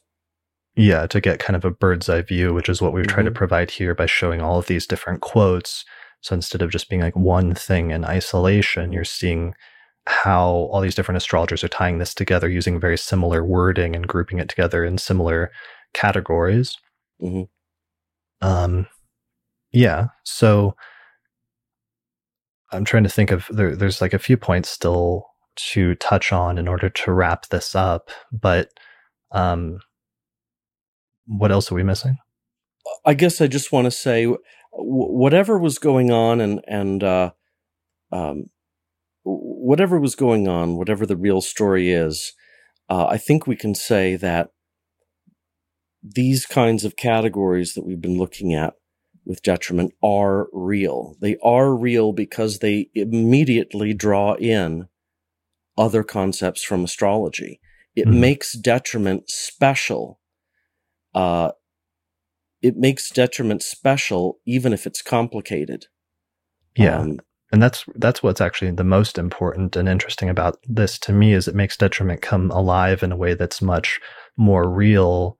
yeah 0.74 1.06
to 1.06 1.20
get 1.20 1.38
kind 1.38 1.54
of 1.56 1.64
a 1.64 1.70
bird's 1.70 2.08
eye 2.08 2.22
view 2.22 2.52
which 2.54 2.68
is 2.68 2.80
what 2.80 2.92
we've 2.92 3.06
tried 3.06 3.24
to 3.24 3.30
Mhm. 3.30 3.34
provide 3.36 3.70
here 3.70 3.94
by 3.94 4.06
showing 4.06 4.40
all 4.40 4.58
of 4.58 4.66
these 4.66 4.86
different 4.86 5.20
quotes 5.20 5.84
so 6.20 6.34
instead 6.34 6.62
of 6.62 6.70
just 6.70 6.88
being 6.88 7.02
like 7.02 7.16
one 7.16 7.54
thing 7.54 7.90
in 7.90 8.04
isolation 8.04 8.92
you're 8.92 9.04
seeing 9.04 9.54
how 10.06 10.48
all 10.72 10.80
these 10.80 10.94
different 10.96 11.16
astrologers 11.16 11.62
are 11.62 11.68
tying 11.68 11.98
this 11.98 12.14
together 12.14 12.48
using 12.48 12.80
very 12.80 12.98
similar 12.98 13.44
wording 13.44 13.94
and 13.94 14.08
grouping 14.08 14.38
it 14.38 14.48
together 14.48 14.84
in 14.84 14.98
similar 14.98 15.50
categories 15.94 16.76
Mhm. 17.20 17.48
um 18.40 18.86
yeah 19.70 20.06
so 20.24 20.74
i'm 22.72 22.84
trying 22.84 23.02
to 23.04 23.08
think 23.08 23.30
of 23.30 23.46
there, 23.50 23.76
there's 23.76 24.00
like 24.00 24.12
a 24.14 24.18
few 24.18 24.36
points 24.36 24.70
still 24.70 25.26
to 25.56 25.94
touch 25.96 26.32
on 26.32 26.58
in 26.58 26.68
order 26.68 26.88
to 26.88 27.12
wrap 27.12 27.48
this 27.48 27.74
up 27.74 28.10
but 28.32 28.70
um 29.32 29.78
what 31.26 31.52
else 31.52 31.70
are 31.70 31.74
we 31.74 31.82
missing 31.82 32.16
I 33.04 33.14
guess 33.14 33.40
I 33.40 33.46
just 33.46 33.72
want 33.72 33.86
to 33.86 33.90
say 33.90 34.32
whatever 34.72 35.58
was 35.58 35.78
going 35.78 36.10
on 36.10 36.40
and 36.40 36.60
and 36.66 37.02
uh, 37.02 37.30
um, 38.10 38.44
whatever 39.22 39.98
was 39.98 40.14
going 40.14 40.48
on, 40.48 40.76
whatever 40.76 41.06
the 41.06 41.16
real 41.16 41.40
story 41.40 41.92
is, 41.92 42.32
uh, 42.88 43.06
I 43.06 43.18
think 43.18 43.46
we 43.46 43.56
can 43.56 43.74
say 43.74 44.16
that 44.16 44.50
these 46.02 46.46
kinds 46.46 46.84
of 46.84 46.96
categories 46.96 47.74
that 47.74 47.86
we've 47.86 48.00
been 48.00 48.18
looking 48.18 48.54
at 48.54 48.74
with 49.24 49.42
detriment 49.42 49.92
are 50.02 50.48
real. 50.52 51.14
They 51.20 51.36
are 51.44 51.74
real 51.74 52.12
because 52.12 52.58
they 52.58 52.88
immediately 52.94 53.94
draw 53.94 54.34
in 54.34 54.88
other 55.76 56.02
concepts 56.02 56.62
from 56.62 56.84
astrology. 56.84 57.60
It 57.94 58.06
Mhm. 58.08 58.18
makes 58.20 58.52
detriment 58.52 59.30
special. 59.30 60.20
Uh, 61.14 61.52
it 62.62 62.76
makes 62.76 63.10
detriment 63.10 63.62
special 63.62 64.38
even 64.46 64.72
if 64.72 64.86
it's 64.86 65.02
complicated. 65.02 65.86
yeah 66.76 66.98
Um, 67.00 67.18
and 67.52 67.62
that's 67.62 67.84
that's 67.96 68.22
what's 68.22 68.40
actually 68.40 68.70
the 68.70 68.84
most 68.84 69.18
important 69.18 69.76
and 69.76 69.88
interesting 69.88 70.30
about 70.30 70.56
this 70.66 70.98
to 71.00 71.12
me 71.12 71.34
is 71.34 71.46
it 71.46 71.54
makes 71.54 71.76
detriment 71.76 72.22
come 72.22 72.50
alive 72.50 73.02
in 73.02 73.12
a 73.12 73.16
way 73.16 73.34
that's 73.34 73.60
much 73.60 74.00
more 74.38 74.70
real 74.70 75.38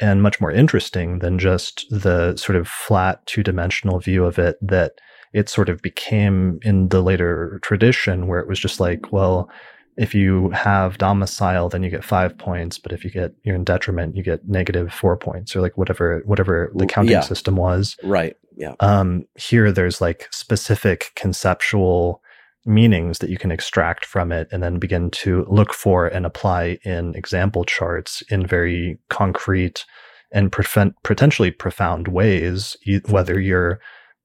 and 0.00 0.22
much 0.22 0.40
more 0.40 0.52
interesting 0.52 1.18
than 1.18 1.38
just 1.38 1.84
the 1.90 2.36
sort 2.36 2.54
of 2.54 2.68
flat 2.68 3.26
two-dimensional 3.26 3.98
view 3.98 4.24
of 4.24 4.38
it 4.38 4.56
that 4.62 4.92
it 5.32 5.48
sort 5.48 5.68
of 5.68 5.80
became 5.82 6.58
in 6.62 6.88
the 6.88 7.02
later 7.02 7.58
tradition 7.62 8.26
where 8.26 8.40
it 8.40 8.48
was 8.48 8.58
just 8.58 8.80
like 8.80 9.12
well 9.12 9.50
if 9.96 10.14
you 10.14 10.50
have 10.50 10.96
domicile 10.98 11.68
then 11.68 11.82
you 11.82 11.90
get 11.90 12.04
five 12.04 12.36
points 12.38 12.78
but 12.78 12.92
if 12.92 13.04
you 13.04 13.10
get 13.10 13.32
you're 13.44 13.56
in 13.56 13.64
detriment 13.64 14.16
you 14.16 14.22
get 14.22 14.46
negative 14.48 14.92
four 14.92 15.16
points 15.16 15.54
or 15.56 15.60
like 15.60 15.76
whatever 15.76 16.22
whatever 16.24 16.70
the 16.76 16.86
counting 16.86 17.12
Yeah. 17.12 17.20
system 17.20 17.56
was 17.56 17.96
right. 18.02 18.36
Yeah. 18.56 18.74
um, 18.80 19.24
here 19.36 19.70
there's 19.72 20.00
like 20.00 20.28
specific 20.30 21.12
conceptual 21.14 22.22
meanings 22.66 23.18
that 23.20 23.30
you 23.30 23.38
can 23.38 23.50
extract 23.50 24.04
from 24.04 24.30
it 24.32 24.46
and 24.52 24.62
then 24.62 24.78
begin 24.78 25.10
to 25.10 25.46
look 25.48 25.72
for 25.72 26.06
and 26.06 26.26
apply 26.26 26.78
in 26.84 27.14
example 27.14 27.64
charts 27.64 28.22
in 28.30 28.46
very 28.46 28.98
concrete 29.08 29.84
and 30.32 30.52
potentially 30.52 31.50
profound 31.50 32.08
ways 32.08 32.76
whether 33.08 33.40
you're 33.40 33.80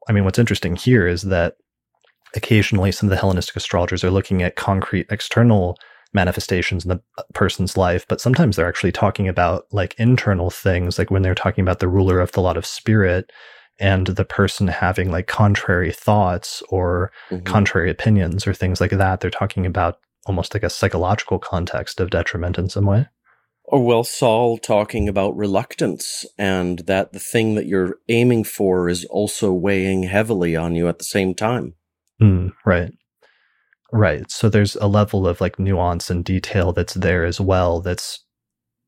i 0.08 0.12
mean 0.12 0.24
what's 0.24 0.40
interesting 0.40 0.76
here 0.76 1.08
is 1.08 1.24
that 1.24 1.56
occasionally 2.36 2.92
some 2.92 3.08
of 3.08 3.12
the 3.12 3.18
hellenistic 3.18 3.56
astrologers 3.56 4.04
are 4.04 4.12
looking 4.12 4.42
at 4.42 4.56
concrete 4.56 5.06
external 5.10 5.78
manifestations 6.14 6.86
in 6.86 6.90
the 6.90 7.02
person's 7.34 7.76
life 7.78 8.06
but 8.08 8.22
sometimes 8.22 8.56
they're 8.56 8.68
actually 8.68 8.92
talking 8.92 9.28
about 9.28 9.66
like 9.72 9.96
internal 9.98 10.50
things 10.50 10.98
like 11.00 11.10
when 11.12 11.22
they're 11.22 11.36
talking 11.36 11.62
about 11.62 11.80
the 11.80 11.88
ruler 11.88 12.20
of 12.20 12.32
the 12.34 12.42
lot 12.42 12.58
of 12.58 12.66
spirit 12.66 13.32
and 13.80 14.08
the 14.08 14.26
person 14.26 14.68
having 14.68 15.10
like 15.12 15.26
contrary 15.28 15.92
thoughts 15.92 16.62
or 16.70 17.12
Mhm. 17.32 17.46
contrary 17.46 17.90
opinions 17.90 18.46
or 18.46 18.54
things 18.54 18.80
like 18.80 18.92
that. 18.92 19.20
They're 19.20 19.32
talking 19.32 19.66
about 19.66 19.98
almost 20.28 20.54
like 20.54 20.62
a 20.64 20.70
psychological 20.70 21.40
context 21.40 22.00
of 22.00 22.12
detriment 22.12 22.60
in 22.60 22.70
some 22.70 22.86
way. 22.86 23.08
Or 23.66 23.84
well, 23.84 24.04
Sahl 24.04 24.58
talking 24.58 25.08
about 25.08 25.38
reluctance 25.38 26.26
and 26.38 26.80
that 26.80 27.14
the 27.14 27.20
thing 27.20 27.56
that 27.56 27.66
you're 27.66 27.98
aiming 28.10 28.44
for 28.44 28.90
is 28.90 29.06
also 29.06 29.54
weighing 29.54 30.04
heavily 30.04 30.56
on 30.56 30.76
you 30.76 30.88
at 30.88 30.98
the 30.98 31.04
same 31.04 31.34
time. 31.34 31.76
Mm, 32.22 32.52
right. 32.66 32.92
Right. 33.92 34.30
So 34.30 34.50
there's 34.50 34.76
a 34.78 34.88
level 34.88 35.28
of 35.28 35.40
like 35.40 35.60
nuance 35.60 36.10
and 36.10 36.26
detail 36.26 36.74
that's 36.74 36.96
there 36.96 37.26
as 37.26 37.40
well 37.40 37.80
that's 37.80 38.24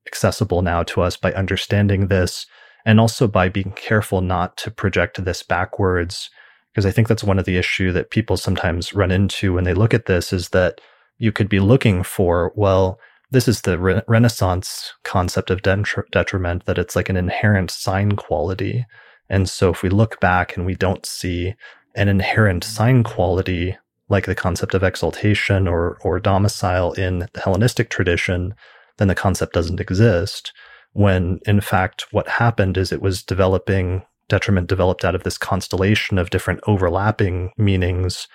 accessible 0.08 0.62
now 0.62 0.84
to 0.84 1.02
us 1.02 1.16
by 1.16 1.32
understanding 1.34 2.08
this 2.08 2.46
and 2.86 3.00
also 3.00 3.28
by 3.28 3.50
being 3.50 3.72
careful 3.76 4.22
not 4.22 4.58
to 4.58 4.72
project 4.72 5.24
this 5.24 5.42
backwards 5.42 6.30
because 6.72 6.86
I 6.86 6.92
think 6.92 7.08
that's 7.08 7.24
one 7.24 7.40
of 7.40 7.46
the 7.46 7.58
issue 7.58 7.92
that 7.94 8.10
people 8.10 8.36
sometimes 8.36 8.94
run 8.94 9.12
into 9.12 9.54
when 9.54 9.64
they 9.64 9.74
look 9.74 9.94
at 9.94 10.08
this 10.08 10.34
is 10.34 10.50
that 10.50 10.82
you 11.18 11.32
could 11.32 11.50
be 11.50 11.60
looking 11.60 12.04
for 12.04 12.52
well 12.56 13.00
this 13.36 13.48
is 13.48 13.62
the 13.62 13.78
re- 13.78 14.02
renaissance 14.08 14.94
concept 15.04 15.50
of 15.50 15.62
detri- 15.62 16.10
detriment 16.12 16.66
that 16.66 16.78
it's 16.78 16.96
like 16.96 17.10
an 17.10 17.18
inherent 17.18 17.70
sign 17.70 18.14
quality 18.14 18.86
and 19.30 19.50
so 19.50 19.72
if 19.72 19.82
we 19.82 19.90
look 19.90 20.20
back 20.20 20.56
and 20.56 20.66
we 20.66 20.76
don't 20.76 21.06
see 21.06 21.56
an 21.96 22.08
inherent 22.08 22.64
sign 22.64 23.04
quality 23.04 23.78
like 24.10 24.26
the 24.26 24.36
concept 24.36 24.74
of 24.74 24.84
exaltation 24.84 25.68
or 25.68 25.98
or 26.02 26.20
domicile 26.20 26.94
in 26.94 27.20
the 27.34 27.42
Hellenistic 27.42 27.90
tradition, 27.90 28.54
then 28.98 29.08
the 29.08 29.16
concept 29.16 29.54
doesn't 29.54 29.80
exist. 29.80 30.54
When 30.94 31.40
in 31.46 31.62
fact 31.62 32.06
what 32.12 32.28
happened 32.28 32.78
is 32.78 32.92
it 32.92 33.02
was 33.02 33.24
developing 33.24 34.04
detriment 34.28 34.68
developed 34.68 35.06
out 35.06 35.16
of 35.16 35.24
this 35.24 35.38
constellation 35.38 36.18
of 36.18 36.30
different 36.30 36.60
overlapping 36.68 37.52
meanings 37.58 38.28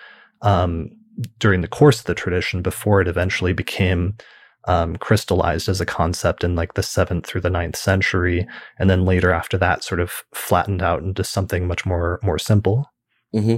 um, 0.43 0.89
during 1.39 1.62
the 1.62 1.68
course 1.68 2.01
of 2.01 2.06
the 2.06 2.14
tradition 2.14 2.62
before 2.62 3.01
it 3.01 3.09
eventually 3.09 3.52
became 3.52 4.14
um, 4.65 4.97
crystallized 4.97 5.69
as 5.69 5.81
a 5.81 5.87
concept 5.87 6.45
in 6.45 6.55
like 6.55 6.74
the 6.74 6.82
seventh 6.82 7.27
through 7.27 7.41
the 7.41 7.51
ninth 7.51 7.77
century, 7.77 8.47
and 8.78 8.91
then 8.91 9.05
later 9.05 9.32
after 9.32 9.57
that, 9.59 9.85
sort 9.85 10.01
of 10.01 10.24
flattened 10.35 10.82
out 10.82 11.03
into 11.03 11.24
something 11.24 11.66
much 11.66 11.87
more 11.87 12.20
more 12.23 12.39
simple. 12.39 12.91
Mm-hmm. 13.35 13.57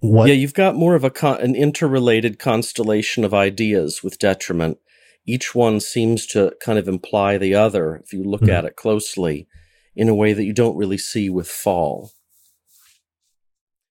What? 0.00 0.28
Yeah, 0.28 0.34
you've 0.34 0.54
got 0.54 0.74
more 0.74 0.94
of 0.94 1.04
a 1.04 1.10
con- 1.10 1.40
an 1.40 1.54
interrelated 1.54 2.38
constellation 2.38 3.24
of 3.24 3.32
ideas 3.32 4.02
with 4.02 4.18
detriment. 4.18 4.78
Each 5.24 5.54
one 5.54 5.78
seems 5.78 6.26
to 6.28 6.54
kind 6.60 6.78
of 6.78 6.88
imply 6.88 7.38
the 7.38 7.54
other 7.54 7.96
if 7.96 8.12
you 8.12 8.24
look 8.24 8.42
mm-hmm. 8.42 8.50
at 8.50 8.64
it 8.64 8.76
closely 8.76 9.46
in 9.94 10.08
a 10.08 10.14
way 10.14 10.32
that 10.32 10.44
you 10.44 10.52
don't 10.52 10.76
really 10.76 10.98
see 10.98 11.30
with 11.30 11.48
fall. 11.48 12.10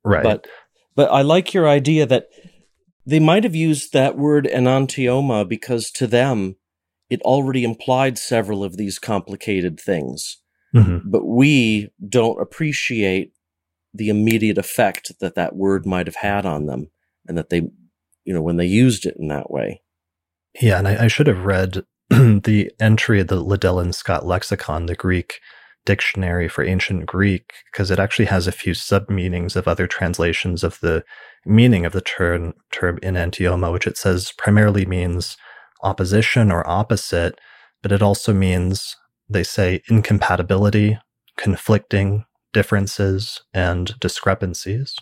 Right. 0.04 0.24
But 0.24 0.48
but 0.96 1.12
I 1.12 1.22
like 1.22 1.54
your 1.54 1.68
idea 1.68 2.06
that 2.06 2.28
they 3.06 3.20
might 3.20 3.44
have 3.44 3.56
used 3.56 3.94
that 3.94 4.18
word 4.18 4.46
enantioma 4.46 5.48
because 5.48 5.92
to 5.92 6.08
them 6.08 6.56
it 7.10 7.22
already 7.24 7.64
implied 7.64 8.18
several 8.18 8.64
of 8.64 8.78
these 8.78 9.00
complicated 9.00 9.80
things. 9.80 10.38
Mm-hmm. 10.74 11.10
But 11.10 11.26
we 11.26 11.92
don't 12.08 12.42
appreciate 12.42 13.34
the 13.94 14.10
immediate 14.10 14.58
effect 14.58 15.12
that 15.20 15.36
that 15.36 15.56
word 15.56 15.86
might 15.86 16.08
have 16.08 16.16
had 16.16 16.46
on 16.46 16.68
them 16.68 16.90
and 17.28 17.38
that 17.38 17.50
they, 17.50 17.70
you 18.24 18.34
know, 18.34 18.42
when 18.42 18.56
they 18.56 18.66
used 18.66 19.06
it 19.06 19.18
in 19.20 19.28
that 19.28 19.52
way. 19.52 19.82
Yeah. 20.62 20.78
And 20.78 20.88
I, 20.88 21.06
I 21.06 21.08
should 21.08 21.28
have 21.28 21.46
read 21.46 21.84
the 22.10 22.72
entry 22.80 23.20
of 23.20 23.28
the 23.28 23.42
Liddell 23.42 23.80
and 23.80 23.94
Scott 23.94 24.26
lexicon, 24.26 24.86
the 24.86 24.96
Greek 24.96 25.40
dictionary 25.86 26.48
for 26.48 26.64
ancient 26.64 27.08
Greek, 27.08 27.54
because 27.72 27.92
it 27.92 28.00
actually 28.00 28.26
has 28.26 28.48
a 28.48 28.52
few 28.54 28.74
sub 28.74 29.10
meanings 29.10 29.56
of 29.56 29.68
other 29.68 29.88
translations 29.88 30.64
of 30.64 30.80
the 30.80 31.04
meaning 31.46 31.86
of 31.86 31.94
the 31.94 32.02
term, 32.02 32.54
term 32.72 33.00
enantioma, 33.00 33.72
which 33.72 33.88
it 33.88 33.98
says 33.98 34.32
primarily 34.38 34.86
means 34.86 35.38
opposition 35.84 36.52
or 36.52 36.68
opposite, 36.70 37.40
but 37.82 37.92
it 37.92 38.02
also 38.02 38.34
means, 38.34 38.96
they 39.30 39.44
say, 39.44 39.82
incompatibility, 39.90 41.00
conflicting, 41.38 42.26
differences, 42.54 43.42
and 43.54 44.00
discrepancies. 44.00 44.96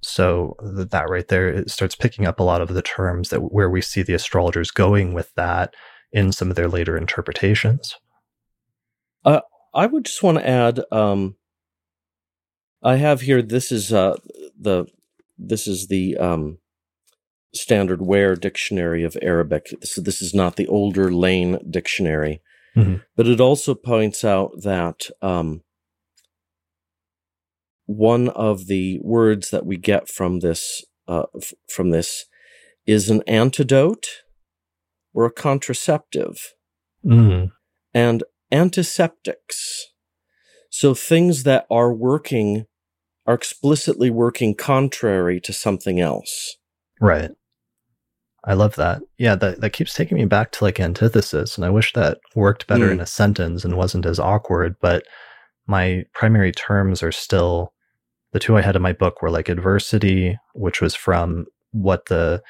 So 0.00 0.54
that 0.62 1.10
right 1.10 1.26
there 1.26 1.48
it 1.48 1.70
starts 1.70 1.96
picking 1.96 2.24
up 2.24 2.38
a 2.38 2.44
lot 2.44 2.60
of 2.60 2.72
the 2.72 2.82
terms 2.82 3.30
that 3.30 3.52
where 3.52 3.68
we 3.68 3.82
see 3.82 4.02
the 4.02 4.14
astrologers 4.14 4.70
going 4.70 5.12
with 5.12 5.34
that 5.34 5.74
in 6.12 6.30
some 6.32 6.50
of 6.50 6.56
their 6.56 6.68
later 6.68 6.96
interpretations. 6.96 7.96
Uh, 9.24 9.40
I 9.74 9.86
would 9.86 10.04
just 10.04 10.22
want 10.22 10.38
to 10.38 10.48
add. 10.48 10.80
Um, 10.92 11.36
I 12.82 12.96
have 12.96 13.22
here. 13.22 13.42
This 13.42 13.72
is 13.72 13.92
uh, 13.92 14.16
the 14.58 14.86
this 15.38 15.66
is 15.66 15.88
the 15.88 16.16
um, 16.16 16.58
standard 17.54 18.00
Wehr 18.00 18.34
dictionary 18.34 19.04
of 19.04 19.16
Arabic. 19.22 19.66
So 19.82 20.00
this 20.00 20.20
is 20.20 20.34
not 20.34 20.56
the 20.56 20.66
older 20.66 21.12
Lane 21.12 21.58
dictionary, 21.70 22.42
mm-hmm. 22.76 22.96
but 23.16 23.26
it 23.26 23.40
also 23.40 23.74
points 23.74 24.24
out 24.24 24.50
that 24.62 25.08
um, 25.22 25.62
one 27.86 28.28
of 28.30 28.66
the 28.66 29.00
words 29.02 29.50
that 29.50 29.64
we 29.64 29.76
get 29.76 30.08
from 30.08 30.40
this 30.40 30.84
uh, 31.06 31.24
f- 31.34 31.54
from 31.68 31.90
this 31.90 32.26
is 32.86 33.08
an 33.08 33.22
antidote 33.26 34.08
or 35.14 35.24
a 35.24 35.32
contraceptive, 35.32 36.54
mm. 37.04 37.50
and 37.94 38.24
antiseptics. 38.52 39.86
So 40.70 40.94
things 40.94 41.44
that 41.44 41.66
are 41.70 41.92
working 41.92 42.66
are 43.28 43.34
explicitly 43.34 44.08
working 44.08 44.54
contrary 44.54 45.38
to 45.38 45.52
something 45.52 46.00
else. 46.00 46.56
Right. 46.98 47.30
I 48.44 48.54
love 48.54 48.74
that. 48.76 49.02
Yeah, 49.18 49.34
that, 49.34 49.60
that 49.60 49.74
keeps 49.74 49.92
taking 49.92 50.16
me 50.16 50.24
back 50.24 50.50
to 50.52 50.64
like 50.64 50.80
antithesis. 50.80 51.56
And 51.56 51.64
I 51.64 51.68
wish 51.70 51.92
that 51.92 52.18
worked 52.34 52.66
better 52.66 52.88
mm. 52.88 52.92
in 52.92 53.00
a 53.00 53.06
sentence 53.06 53.66
and 53.66 53.76
wasn't 53.76 54.06
as 54.06 54.18
awkward. 54.18 54.76
But 54.80 55.04
my 55.66 56.04
primary 56.14 56.52
terms 56.52 57.02
are 57.02 57.12
still 57.12 57.74
the 58.32 58.38
two 58.38 58.56
I 58.56 58.62
had 58.62 58.76
in 58.76 58.82
my 58.82 58.94
book 58.94 59.20
were 59.20 59.30
like 59.30 59.50
adversity, 59.50 60.38
which 60.54 60.80
was 60.80 60.94
from 60.94 61.44
what 61.72 62.06
the 62.06 62.42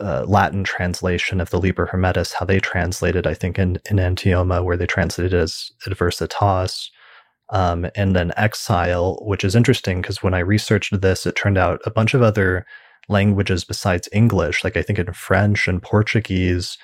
uh, 0.00 0.24
Latin 0.28 0.62
translation 0.62 1.40
of 1.40 1.50
the 1.50 1.58
Liber 1.58 1.86
Hermetis, 1.86 2.34
how 2.34 2.46
they 2.46 2.60
translated, 2.60 3.26
I 3.26 3.34
think, 3.34 3.58
in, 3.58 3.78
enantioma, 3.90 4.64
where 4.64 4.76
they 4.76 4.86
translated 4.86 5.34
as 5.34 5.72
adversitas. 5.84 6.90
Um, 7.52 7.86
and 7.94 8.16
then 8.16 8.32
exile, 8.36 9.18
which 9.22 9.44
is 9.44 9.54
interesting 9.54 10.00
because 10.00 10.22
when 10.22 10.32
I 10.32 10.38
researched 10.38 10.98
this, 11.00 11.26
it 11.26 11.36
turned 11.36 11.58
out 11.58 11.80
a 11.84 11.90
bunch 11.90 12.14
of 12.14 12.22
other 12.22 12.64
languages 13.08 13.64
besides 13.64 14.08
English, 14.10 14.64
like 14.64 14.76
I 14.76 14.82
think 14.82 14.98
in 14.98 15.12
French 15.12 15.68
and 15.68 15.82
Portuguese, 15.82 16.78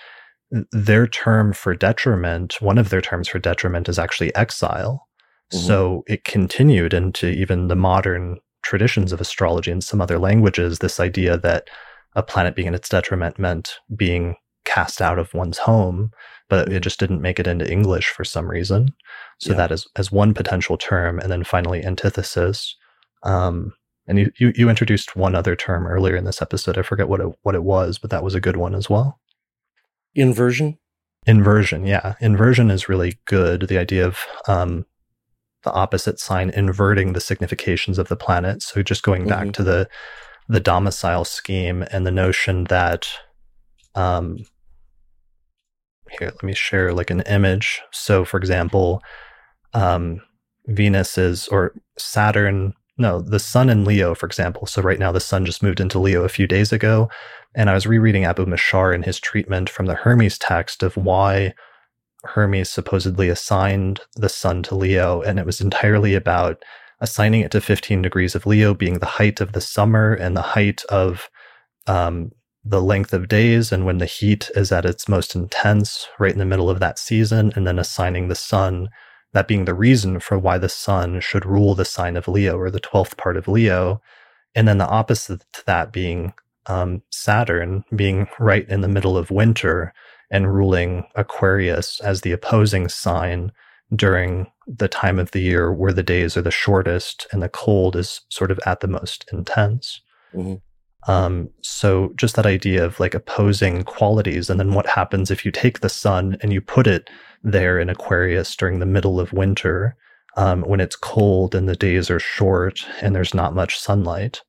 their 0.71 1.07
term 1.07 1.53
for 1.53 1.75
detriment, 1.75 2.61
one 2.61 2.79
of 2.79 2.91
their 2.91 3.01
terms 3.01 3.29
for 3.29 3.39
detriment 3.39 3.89
is 3.89 3.99
actually 3.99 4.35
exile. 4.35 5.09
Mm-hmm. 5.53 5.67
So 5.67 6.05
it 6.07 6.25
continued 6.25 6.93
into 6.93 7.29
even 7.29 7.69
the 7.69 7.77
modern 7.77 8.39
traditions 8.63 9.13
of 9.13 9.21
astrology 9.21 9.71
and 9.71 9.83
some 9.83 10.01
other 10.01 10.19
languages, 10.19 10.79
this 10.79 11.01
idea 11.01 11.39
that 11.39 11.69
a 12.15 12.23
planet 12.23 12.55
being 12.55 12.69
in 12.69 12.75
its 12.75 12.89
detriment 12.89 13.39
meant 13.39 13.77
being 13.95 14.37
cast 14.69 15.01
out 15.01 15.19
of 15.19 15.33
one's 15.35 15.59
home, 15.59 16.11
but 16.49 16.71
it 16.71 16.81
just 16.81 17.01
didn't 17.01 17.23
make 17.23 17.41
it 17.41 17.47
into 17.47 17.71
English 17.71 18.09
for 18.09 18.25
some 18.25 18.49
reason. 18.49 18.95
So 19.39 19.51
yeah. 19.51 19.57
that 19.57 19.73
is 19.73 19.87
as 19.97 20.13
one 20.13 20.35
potential 20.35 20.77
term. 20.77 21.19
And 21.19 21.31
then 21.31 21.45
finally, 21.45 21.85
antithesis. 21.85 22.77
Um, 23.23 23.73
and 24.07 24.19
you, 24.19 24.31
you, 24.39 24.53
you 24.55 24.69
introduced 24.69 25.17
one 25.17 25.35
other 25.35 25.57
term 25.57 25.87
earlier 25.87 26.17
in 26.17 26.25
this 26.25 26.43
episode. 26.43 26.79
I 26.79 26.83
forget 26.83 27.09
what 27.09 27.21
it 27.21 27.29
what 27.43 27.55
it 27.55 27.65
was, 27.65 27.99
but 27.99 28.11
that 28.11 28.25
was 28.25 28.35
a 28.35 28.41
good 28.41 28.57
one 28.57 28.75
as 28.75 28.89
well. 28.89 29.19
Inversion. 30.15 30.79
Inversion, 31.27 31.87
yeah. 31.87 32.15
Inversion 32.21 32.71
is 32.71 32.89
really 32.89 33.19
good. 33.27 33.69
The 33.69 33.79
idea 33.79 34.07
of 34.07 34.19
um, 34.47 34.87
the 35.63 35.73
opposite 35.73 36.19
sign 36.19 36.51
inverting 36.51 37.13
the 37.13 37.21
significations 37.21 37.99
of 37.99 38.09
the 38.09 38.17
planet. 38.17 38.63
So 38.63 38.83
just 38.83 39.03
going 39.03 39.23
mm-hmm. 39.23 39.45
back 39.47 39.53
to 39.55 39.63
the 39.63 39.89
the 40.51 40.61
domicile 40.61 41.27
scheme 41.27 41.85
and 41.93 42.07
the 42.07 42.11
notion 42.11 42.65
that 42.65 43.07
um, 43.95 44.39
here 46.19 46.29
let 46.29 46.43
me 46.43 46.55
share 46.55 46.93
like 46.93 47.11
an 47.11 47.23
image. 47.23 47.81
So 47.93 48.25
for 48.25 48.37
example, 48.39 49.03
um, 49.75 50.21
Venus 50.67 51.19
is 51.19 51.49
or 51.49 51.75
Saturn 51.99 52.75
no, 52.99 53.21
the 53.21 53.39
sun 53.39 53.71
in 53.71 53.85
Leo, 53.85 54.15
for 54.15 54.27
example. 54.27 54.67
So 54.67 54.83
right 54.83 54.99
now 54.99 55.13
the 55.13 55.21
sun 55.21 55.47
just 55.47 55.63
moved 55.63 55.79
into 55.79 56.01
Leo 56.01 56.25
a 56.25 56.29
few 56.29 56.49
days 56.49 56.73
ago. 56.73 57.09
And 57.55 57.71
I 57.71 57.75
was 57.75 57.87
rereading 57.87 58.25
Abu 58.25 58.45
Ma'shar 58.45 58.93
in 58.93 59.05
his 59.05 59.21
treatment 59.21 59.71
from 59.71 59.87
the 59.87 59.95
Hermes 59.95 60.37
text 60.37 60.83
of 60.83 60.97
why 60.97 61.55
Hermes 62.25 62.69
supposedly 62.69 63.29
assigned 63.29 64.01
the 64.17 64.29
sun 64.29 64.65
to 64.65 64.75
Leo. 64.75 65.23
And 65.23 65.39
it 65.39 65.47
was 65.47 65.61
entirely 65.61 66.15
about 66.15 66.65
assigning 67.01 67.43
it 67.43 67.53
to 67.53 67.61
15 67.61 68.03
degrees 68.03 68.35
of 68.35 68.47
Leo 68.47 68.75
being 68.75 68.99
the 68.99 69.07
height 69.07 69.41
of 69.41 69.53
the 69.53 69.61
summer 69.61 70.13
and 70.13 70.37
the 70.37 70.43
height 70.43 70.83
of 70.89 71.31
um, 71.87 72.33
the 72.69 72.83
length 72.83 73.13
of 73.13 73.29
days 73.29 73.73
and 73.73 73.87
when 73.87 73.99
the 73.99 74.07
heat 74.07 74.51
is 74.55 74.71
at 74.71 74.85
its 74.85 75.09
most 75.09 75.35
intense, 75.35 76.07
right 76.19 76.33
in 76.33 76.39
the 76.39 76.45
middle 76.45 76.69
of 76.69 76.81
that 76.81 76.99
season, 76.99 77.53
and 77.57 77.67
then 77.67 77.79
assigning 77.79 78.29
the 78.29 78.35
sun 78.35 78.89
that 79.33 79.49
being 79.49 79.65
the 79.65 79.75
reason 79.75 80.21
for 80.21 80.39
why 80.39 80.59
the 80.59 80.69
sun 80.69 81.21
should 81.21 81.45
rule 81.45 81.75
the 81.75 81.85
sign 81.85 82.17
of 82.17 82.29
Leo 82.29 82.59
or 82.59 82.71
the 82.71 82.81
12th 82.81 83.17
part 83.17 83.37
of 83.37 83.49
Leo. 83.49 84.01
And 84.55 84.67
then 84.67 84.79
the 84.79 84.89
opposite 84.89 85.45
to 85.53 85.67
that 85.67 85.93
being 85.93 86.33
um, 86.67 87.03
Saturn 87.11 87.85
being 87.95 88.27
right 88.39 88.69
in 88.69 88.81
the 88.81 88.89
middle 88.89 89.17
of 89.17 89.31
winter 89.31 89.93
and 90.31 90.53
ruling 90.53 91.05
Aquarius 91.15 92.01
as 92.01 92.21
the 92.21 92.33
opposing 92.33 92.89
sign 92.89 93.53
during 93.95 94.47
the 94.67 94.89
time 94.89 95.19
of 95.19 95.31
the 95.31 95.41
year 95.41 95.73
where 95.73 95.93
the 95.93 96.03
days 96.03 96.37
are 96.37 96.43
the 96.43 96.51
shortest 96.51 97.27
and 97.33 97.43
the 97.43 97.49
cold 97.49 97.97
is 97.97 98.21
sort 98.29 98.51
of 98.51 98.61
at 98.67 98.81
the 98.81 98.89
most 98.89 99.25
intense. 99.33 100.03
Mm-hmm. 100.35 100.57
Um, 101.07 101.49
so 101.63 102.13
just 102.17 102.37
that 102.37 102.47
idea 102.47 102.85
of 102.85 102.99
like 102.99 103.15
opposing 103.15 103.85
qualities, 103.85 104.51
and 104.51 104.59
then 104.59 104.75
what 104.75 104.87
happens 104.87 105.31
if 105.31 105.45
you 105.45 105.53
take 105.53 105.81
the 105.81 105.89
sun 105.89 106.37
and 106.43 106.53
you 106.53 106.61
put 106.61 106.87
it 106.87 107.09
there 107.43 107.79
in 107.79 107.89
Aquarius 107.89 108.57
during 108.57 108.79
the 108.79 108.87
middle 108.87 109.21
of 109.21 109.33
winter, 109.33 109.97
um, 110.37 110.63
when 110.63 110.81
it's 110.81 110.97
cold 110.97 111.55
and 111.55 111.69
the 111.69 111.77
days 111.77 112.11
are 112.11 112.21
short 112.21 112.85
and 113.01 113.15
there's 113.15 113.35
not 113.35 113.55
much 113.55 113.79
sunlight, 113.79 114.43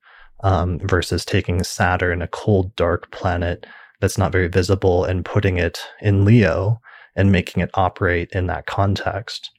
um, 0.44 0.80
versus 0.80 1.24
taking 1.24 1.64
Saturn, 1.64 2.22
a 2.22 2.28
cold, 2.28 2.76
dark 2.76 3.12
planet 3.12 3.66
that's 4.02 4.18
not 4.18 4.32
very 4.32 4.48
visible, 4.48 5.04
and 5.04 5.26
putting 5.26 5.58
it 5.58 5.80
in 6.02 6.26
Leo 6.26 6.80
and 7.16 7.32
making 7.32 7.62
it 7.62 7.70
operate 7.74 8.30
in 8.32 8.48
that 8.48 8.66
context. 8.66 9.52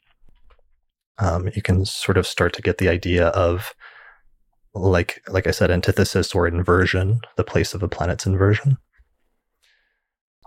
Um, 1.19 1.51
you 1.55 1.63
can 1.63 1.85
sort 1.85 2.17
of 2.17 2.27
start 2.27 2.55
to 2.55 2.63
get 2.63 2.79
the 2.79 2.89
idea 2.89 3.29
of 3.29 3.75
like 4.75 5.23
like 5.29 5.47
I 5.47 5.51
said, 5.51 5.71
antithesis 5.71 6.35
or 6.35 6.47
inversion, 6.47 7.21
the 7.37 7.45
place 7.45 7.75
of 7.75 7.83
a 7.83 7.89
planet's 7.89 8.27
inversion. 8.27 8.79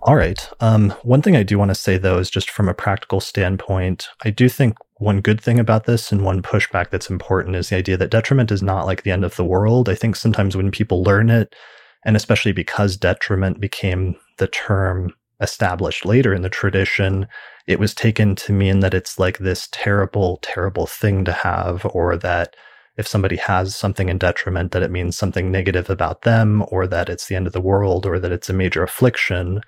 All 0.06 0.16
right. 0.16 0.50
Um, 0.60 0.90
one 1.04 1.22
thing 1.22 1.36
I 1.38 1.44
do 1.44 1.58
want 1.58 1.70
to 1.70 1.76
say 1.76 1.98
though 1.98 2.18
is 2.18 2.30
just 2.30 2.50
from 2.50 2.68
a 2.68 2.74
practical 2.74 3.22
standpoint, 3.22 4.10
I 4.26 4.32
do 4.32 4.50
think 4.50 4.76
one 4.98 5.22
good 5.22 5.40
thing 5.40 5.60
about 5.60 5.86
this 5.86 6.12
and 6.12 6.24
one 6.24 6.42
pushback 6.42 6.90
that's 6.90 7.10
important 7.10 7.56
is 7.56 7.70
the 7.70 7.78
idea 7.78 7.96
that 7.98 8.12
detriment 8.12 8.52
is 8.52 8.62
not 8.62 8.86
like 8.86 9.04
the 9.04 9.12
end 9.12 9.24
of 9.24 9.36
the 9.36 9.46
world. 9.46 9.88
I 9.88 9.96
think 9.96 10.16
sometimes 10.16 10.58
when 10.58 10.72
people 10.72 11.04
learn 11.04 11.30
it, 11.30 11.56
and 12.06 12.18
especially 12.18 12.52
because 12.52 12.98
detriment 12.98 13.62
became 13.62 14.16
the 14.40 14.48
term 14.48 15.14
established 15.40 16.06
later 16.06 16.34
in 16.34 16.42
the 16.42 16.50
tradition, 16.50 17.28
it 17.68 17.80
was 17.80 17.94
taken 17.94 18.36
to 18.36 18.52
mean 18.52 18.82
that 18.82 18.94
it's 18.94 19.18
like 19.18 19.38
this 19.38 19.70
terrible, 19.72 20.40
terrible 20.42 20.86
thing 20.86 21.24
to 21.26 21.32
have, 21.32 21.86
or 21.94 22.18
that 22.18 22.56
if 22.98 23.08
somebody 23.08 23.38
has 23.38 23.76
something 23.76 24.10
in 24.10 24.18
detriment, 24.18 24.72
that 24.72 24.84
it 24.84 24.92
means 24.92 25.18
something 25.18 25.52
negative 25.52 25.90
about 25.90 26.22
them, 26.22 26.64
or 26.68 26.88
that 26.88 27.10
it's 27.10 27.28
the 27.28 27.36
end 27.36 27.48
of 27.48 27.54
the 27.54 27.62
world, 27.62 28.06
or 28.06 28.20
that 28.20 28.32
it's 28.32 28.50
a 28.50 28.54
major 28.54 28.84
affliction. 28.84 29.62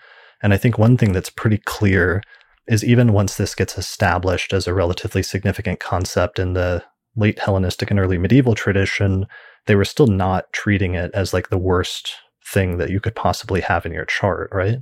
And 0.43 0.53
I 0.53 0.57
think 0.57 0.77
one 0.77 0.97
thing 0.97 1.11
that's 1.11 1.29
pretty 1.29 1.57
clear 1.59 2.21
is 2.67 2.83
even 2.83 3.13
once 3.13 3.35
this 3.35 3.55
gets 3.55 3.77
established 3.77 4.53
as 4.53 4.67
a 4.67 4.73
relatively 4.73 5.23
significant 5.23 5.79
concept 5.79 6.39
in 6.39 6.53
the 6.53 6.83
late 7.15 7.39
Hellenistic 7.39 7.89
and 7.89 7.99
early 7.99 8.17
medieval 8.17 8.55
tradition, 8.55 9.25
they 9.65 9.75
were 9.75 9.85
still 9.85 10.07
not 10.07 10.51
treating 10.51 10.95
it 10.95 11.11
as 11.13 11.33
like 11.33 11.49
the 11.49 11.57
worst 11.57 12.13
thing 12.45 12.77
that 12.77 12.89
you 12.89 12.99
could 12.99 13.15
possibly 13.15 13.61
have 13.61 13.85
in 13.85 13.91
your 13.91 14.05
chart, 14.05 14.49
right? 14.51 14.79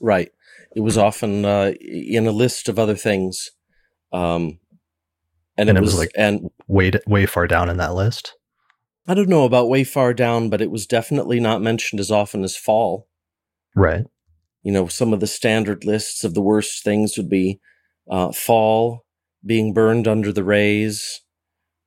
Right. 0.00 0.30
It 0.74 0.80
was 0.80 0.96
often 0.96 1.44
uh, 1.44 1.72
in 1.80 2.26
a 2.26 2.32
list 2.32 2.68
of 2.68 2.78
other 2.78 2.94
things. 2.94 3.50
Um, 4.12 4.60
and, 5.58 5.68
and 5.68 5.76
it, 5.76 5.80
was, 5.80 5.94
was, 5.94 5.98
like 5.98 6.12
and 6.16 6.50
way 6.68 6.92
way 7.06 7.26
far 7.26 7.46
down 7.46 7.68
in 7.68 7.76
that 7.76 7.94
list. 7.94 8.34
I 9.06 9.14
don't 9.14 9.28
know 9.28 9.44
about 9.44 9.68
way 9.68 9.84
far 9.84 10.14
down, 10.14 10.50
but 10.50 10.60
it 10.60 10.70
was 10.70 10.86
definitely 10.86 11.40
not 11.40 11.62
mentioned 11.62 11.98
as 11.98 12.10
often 12.10 12.44
as 12.44 12.56
fall. 12.56 13.08
Right. 13.74 14.04
You 14.62 14.72
know, 14.72 14.86
some 14.86 15.12
of 15.12 15.20
the 15.20 15.26
standard 15.26 15.84
lists 15.84 16.24
of 16.24 16.34
the 16.34 16.42
worst 16.42 16.84
things 16.84 17.16
would 17.16 17.28
be 17.28 17.58
uh, 18.08 18.32
fall, 18.32 19.04
being 19.44 19.72
burned 19.72 20.06
under 20.06 20.32
the 20.32 20.44
rays, 20.44 21.22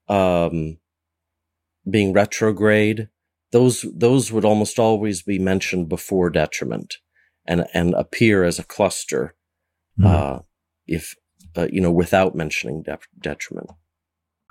um, 0.09 0.79
being 1.89 2.11
retrograde. 2.11 3.09
Those 3.51 3.85
those 3.93 4.31
would 4.31 4.45
almost 4.45 4.79
always 4.79 5.21
be 5.21 5.37
mentioned 5.37 5.89
before 5.89 6.29
detriment, 6.29 6.95
and 7.45 7.65
and 7.73 7.93
appear 7.93 8.43
as 8.43 8.59
a 8.59 8.63
cluster, 8.63 9.35
mm. 9.99 10.05
uh, 10.05 10.41
if 10.87 11.15
uh, 11.57 11.67
you 11.71 11.81
know, 11.81 11.91
without 11.91 12.35
mentioning 12.35 12.83
de- 12.83 12.99
detriment. 13.19 13.69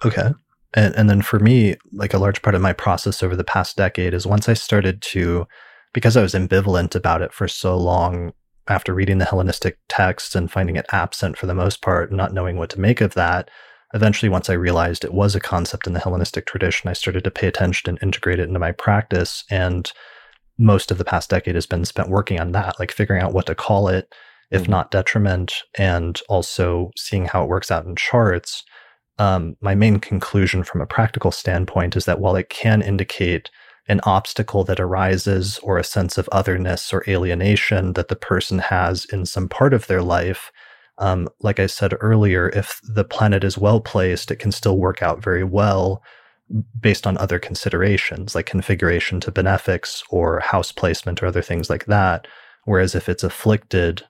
Okay. 0.05 0.31
And, 0.75 0.95
and 0.95 1.11
then 1.11 1.23
for 1.23 1.39
me, 1.39 1.77
like 1.93 2.15
a 2.15 2.19
large 2.19 2.43
part 2.43 2.55
of 2.55 2.63
my 2.63 2.73
process 2.73 3.23
over 3.23 3.37
the 3.37 3.45
past 3.45 3.77
decade 3.77 4.15
is 4.15 4.27
once 4.27 4.49
I 4.49 4.55
started 4.55 5.03
to, 5.03 5.47
because 5.93 6.17
I 6.17 6.23
was 6.23 6.35
ambivalent 6.35 6.95
about 6.95 7.23
it 7.23 7.33
for 7.33 7.49
so 7.49 7.77
long 7.77 8.33
after 8.69 8.95
reading 8.95 9.19
the 9.19 9.25
Hellenistic 9.25 9.79
texts 9.89 10.37
and 10.37 10.51
finding 10.51 10.77
it 10.77 10.87
absent 10.93 11.37
for 11.37 11.47
the 11.47 11.55
most 11.55 11.83
part, 11.83 12.13
not 12.13 12.33
knowing 12.33 12.57
what 12.57 12.71
to 12.71 12.81
make 12.81 13.01
of 13.01 13.15
that, 13.15 13.51
eventually, 13.95 14.29
once 14.29 14.49
I 14.49 14.55
realized 14.55 15.05
it 15.05 15.13
was 15.13 15.35
a 15.35 15.41
concept 15.41 15.89
in 15.89 15.93
the 15.93 15.99
Hellenistic 15.99 16.47
tradition, 16.47 16.89
I 16.89 16.93
started 16.93 17.25
to 17.25 17.31
pay 17.33 17.49
attention 17.49 17.91
and 17.91 17.99
integrate 18.01 18.39
it 18.39 18.47
into 18.47 18.61
my 18.61 18.71
practice. 18.71 19.45
And 19.51 19.91
most 20.57 20.93
of 20.93 20.99
the 20.99 21.05
past 21.05 21.31
decade 21.31 21.57
has 21.57 21.67
been 21.67 21.85
spent 21.85 22.09
working 22.09 22.39
on 22.39 22.53
that, 22.53 22.79
like 22.79 22.93
figuring 22.93 23.23
out 23.23 23.33
what 23.33 23.47
to 23.47 23.57
call 23.57 23.89
it, 23.89 24.15
if 24.51 24.63
mm-hmm. 24.63 24.73
not 24.73 24.91
detriment, 24.91 25.53
and 25.77 26.21
also 26.29 26.91
seeing 26.97 27.27
how 27.27 27.45
it 27.45 27.49
works 27.49 27.71
out 27.71 27.87
in 27.87 27.97
charts. 27.97 28.65
Um, 29.19 29.57
my 29.61 29.75
main 29.75 30.01
conclusion 30.01 30.65
from 30.65 30.81
a 30.81 30.87
practical 30.87 31.31
standpoint 31.31 31.95
is 31.97 32.07
that 32.07 32.21
while 32.21 32.37
it 32.37 32.49
can 32.49 32.81
indicate 32.83 33.51
an 33.89 34.01
obstacle 34.05 34.65
that 34.65 34.81
arises 34.81 35.59
or 35.63 35.77
a 35.77 35.85
sense 35.85 36.17
of 36.17 36.29
otherness 36.33 36.93
or 36.93 37.05
alienation 37.09 37.95
that 37.95 38.09
the 38.09 38.17
person 38.17 38.59
has 38.59 39.05
in 39.07 39.27
some 39.27 39.49
part 39.49 39.75
of 39.75 39.87
their 39.89 40.03
life, 40.03 40.51
um, 40.99 41.29
like 41.41 41.59
I 41.59 41.67
said 41.67 41.95
earlier, 42.01 42.51
if 42.51 42.81
the 42.83 43.05
planet 43.05 43.43
is 43.43 43.59
well 43.59 43.81
placed, 43.81 44.31
it 44.31 44.37
can 44.37 44.53
still 44.53 44.79
work 44.79 45.03
out 45.03 45.23
very 45.23 45.45
well 45.45 46.03
based 46.81 47.07
on 47.07 47.17
other 47.19 47.39
considerations 47.39 48.35
like 48.35 48.47
configuration 48.47 49.21
to 49.21 49.31
benefics 49.31 50.03
or 50.11 50.41
house 50.41 50.73
placement 50.73 51.23
or 51.23 51.27
other 51.27 51.43
things 51.43 51.71
like 51.71 51.87
that. 51.87 52.27
Whereas 52.65 52.95
if 52.95 53.09
it's 53.09 53.25
afflicted, 53.25 54.05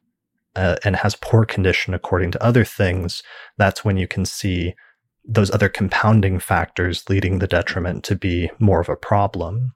uh, 0.60 0.76
and 0.84 0.94
has 0.96 1.16
poor 1.16 1.46
condition 1.46 1.94
according 1.94 2.30
to 2.32 2.44
other 2.44 2.64
things, 2.64 3.22
that's 3.56 3.82
when 3.82 3.96
you 3.96 4.06
can 4.06 4.26
see 4.26 4.74
those 5.24 5.50
other 5.50 5.70
compounding 5.70 6.38
factors 6.38 7.08
leading 7.08 7.38
the 7.38 7.46
detriment 7.46 8.04
to 8.04 8.14
be 8.14 8.50
more 8.58 8.80
of 8.80 8.88
a 8.88 8.96
problem. 8.96 9.74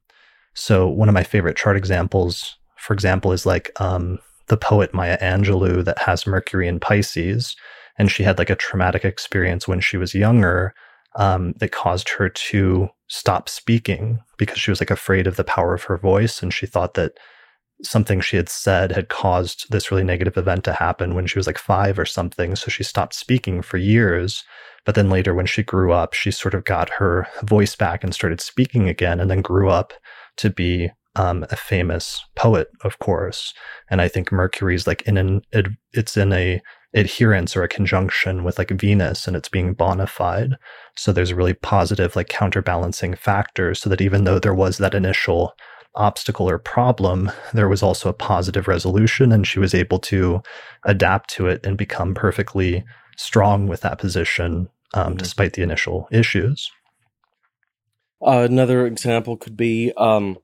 So 0.55 0.87
one 0.87 1.09
of 1.09 1.15
my 1.15 1.25
favorite 1.25 1.57
chart 1.57 1.77
examples, 1.77 2.57
for 2.77 2.93
example, 2.93 3.33
is 3.33 3.47
like 3.47 3.71
um, 3.81 4.19
the 4.49 4.59
poet 4.59 4.93
Maya 4.93 5.19
Angelou 5.21 5.83
that 5.85 5.99
has 5.99 6.27
Mercury 6.27 6.69
in 6.69 6.81
Pisces, 6.81 7.57
and 7.99 8.11
she 8.11 8.23
had 8.23 8.39
like 8.39 8.51
a 8.51 8.57
traumatic 8.57 9.05
experience 9.07 9.67
when 9.67 9.81
she 9.81 9.97
was 9.97 10.15
younger 10.15 10.75
um, 11.17 11.55
that 11.61 11.73
caused 11.73 12.11
her 12.11 12.29
to 12.29 12.89
stop 13.09 13.49
speaking 13.49 14.19
because 14.37 14.59
she 14.59 14.71
was 14.71 14.81
like 14.83 14.91
afraid 14.91 15.27
of 15.27 15.37
the 15.37 15.45
power 15.45 15.73
of 15.73 15.85
her 15.85 15.97
voice, 15.97 16.43
and 16.43 16.53
she 16.53 16.67
thought 16.67 16.93
that 16.95 17.13
something 17.85 18.21
she 18.21 18.37
had 18.37 18.49
said 18.49 18.93
had 18.93 19.09
caused 19.09 19.71
this 19.71 19.91
really 19.91 20.05
negative 20.05 20.37
event 20.37 20.65
to 20.65 20.73
happen 20.73 21.15
when 21.15 21.27
she 21.27 21.39
was 21.39 21.47
like 21.47 21.59
five 21.59 21.99
or 21.99 22.07
something. 22.07 22.57
So 22.57 22.71
she 22.71 22.83
stopped 22.83 23.15
speaking 23.15 23.63
for 23.63 23.77
years. 23.77 24.45
But 24.85 24.95
then 24.95 25.11
later, 25.11 25.35
when 25.35 25.47
she 25.47 25.63
grew 25.63 25.93
up, 25.93 26.13
she 26.13 26.31
sort 26.31 26.55
of 26.55 26.65
got 26.65 26.91
her 26.91 27.27
voice 27.43 27.75
back 27.75 28.05
and 28.05 28.15
started 28.15 28.41
speaking 28.41 28.89
again, 28.89 29.19
and 29.19 29.31
then 29.31 29.41
grew 29.41 29.71
up 29.71 29.93
to 30.37 30.51
be 30.51 30.91
um, 31.17 31.47
a 31.51 31.57
famous 31.57 32.23
poet, 32.35 32.69
of 32.83 32.99
course. 32.99 33.55
And 33.89 34.01
I 34.01 34.09
think 34.09 34.33
Mercury's 34.33 34.87
like 34.87 35.03
in 35.03 35.17
an 35.17 35.43
it's 35.93 36.17
in 36.17 36.33
a 36.33 36.61
adherence 36.93 37.57
or 37.57 37.63
a 37.63 37.69
conjunction 37.69 38.45
with 38.45 38.59
like 38.59 38.71
Venus, 38.71 39.27
and 39.27 39.37
it's 39.37 39.49
being 39.49 39.75
bonified. 39.75 40.55
So 40.97 41.13
there's 41.13 41.31
a 41.31 41.37
really 41.37 41.55
positive 41.55 42.15
like 42.15 42.29
counterbalancing 42.29 43.15
factor, 43.15 43.75
so 43.75 43.89
that 43.91 44.01
even 44.01 44.25
though 44.25 44.39
there 44.39 44.55
was 44.55 44.79
that 44.79 44.95
initial 44.95 45.55
obstacle 45.95 46.49
or 46.49 46.59
problem, 46.59 47.31
there 47.53 47.69
was 47.69 47.83
also 47.83 48.09
a 48.09 48.15
positive 48.15 48.69
resolution, 48.69 49.33
and 49.33 49.47
she 49.47 49.59
was 49.59 49.75
able 49.75 49.99
to 50.01 50.43
adapt 50.85 51.31
to 51.31 51.47
it 51.47 51.65
and 51.65 51.77
become 51.77 52.15
perfectly 52.15 52.85
strong 53.17 53.67
with 53.67 53.81
that 53.83 53.99
position 53.99 54.69
um, 54.95 55.09
mm-hmm. 55.09 55.17
despite 55.17 55.53
the 55.55 55.63
initial 55.63 56.09
issues. 56.11 56.71
Uh, 58.25 58.47
another 58.49 58.87
example 58.87 59.37
could 59.37 59.57
be, 59.57 59.93
um, 59.97 60.39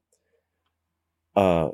uh, 1.34 1.68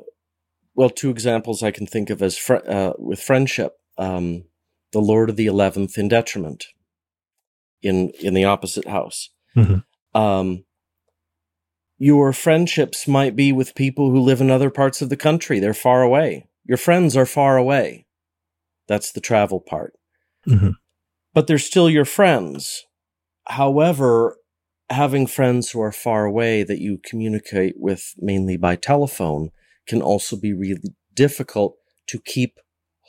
well, 0.75 0.89
two 0.89 1.09
examples 1.09 1.63
I 1.63 1.71
can 1.71 1.85
think 1.85 2.09
of 2.09 2.21
as 2.21 2.37
fr- 2.37 2.67
uh, 2.67 2.93
with 2.97 3.19
friendship. 3.19 3.73
Um, 3.97 4.45
the 4.93 4.99
Lord 4.99 5.29
of 5.29 5.35
the 5.35 5.47
Eleventh 5.47 5.97
in 5.97 6.07
detriment 6.07 6.65
in 7.81 8.11
in 8.21 8.33
the 8.33 8.45
opposite 8.45 8.87
house. 8.87 9.29
Mm-hmm. 9.55 9.79
Your 11.97 12.31
friendships 12.33 13.07
might 13.07 13.35
be 13.35 13.51
with 13.51 13.75
people 13.75 14.11
who 14.11 14.19
live 14.19 14.39
in 14.41 14.51
other 14.51 14.69
parts 14.69 15.01
of 15.01 15.09
the 15.09 15.17
country. 15.17 15.59
They're 15.59 15.73
far 15.73 16.01
away. 16.03 16.47
Your 16.65 16.77
friends 16.77 17.17
are 17.17 17.25
far 17.25 17.57
away. 17.57 18.05
That's 18.87 19.11
the 19.11 19.21
travel 19.21 19.59
part. 19.59 19.93
Mm-hmm. 20.47 20.71
But 21.33 21.47
they're 21.47 21.57
still 21.57 21.89
your 21.89 22.05
friends. 22.05 22.85
However, 23.47 24.37
having 24.89 25.27
friends 25.27 25.71
who 25.71 25.81
are 25.81 25.91
far 25.91 26.25
away 26.25 26.63
that 26.63 26.79
you 26.79 26.99
communicate 27.03 27.75
with 27.77 28.13
mainly 28.17 28.57
by 28.57 28.75
telephone 28.75 29.49
can 29.87 30.01
also 30.01 30.37
be 30.37 30.53
really 30.53 30.93
difficult 31.13 31.75
to 32.07 32.19
keep 32.19 32.59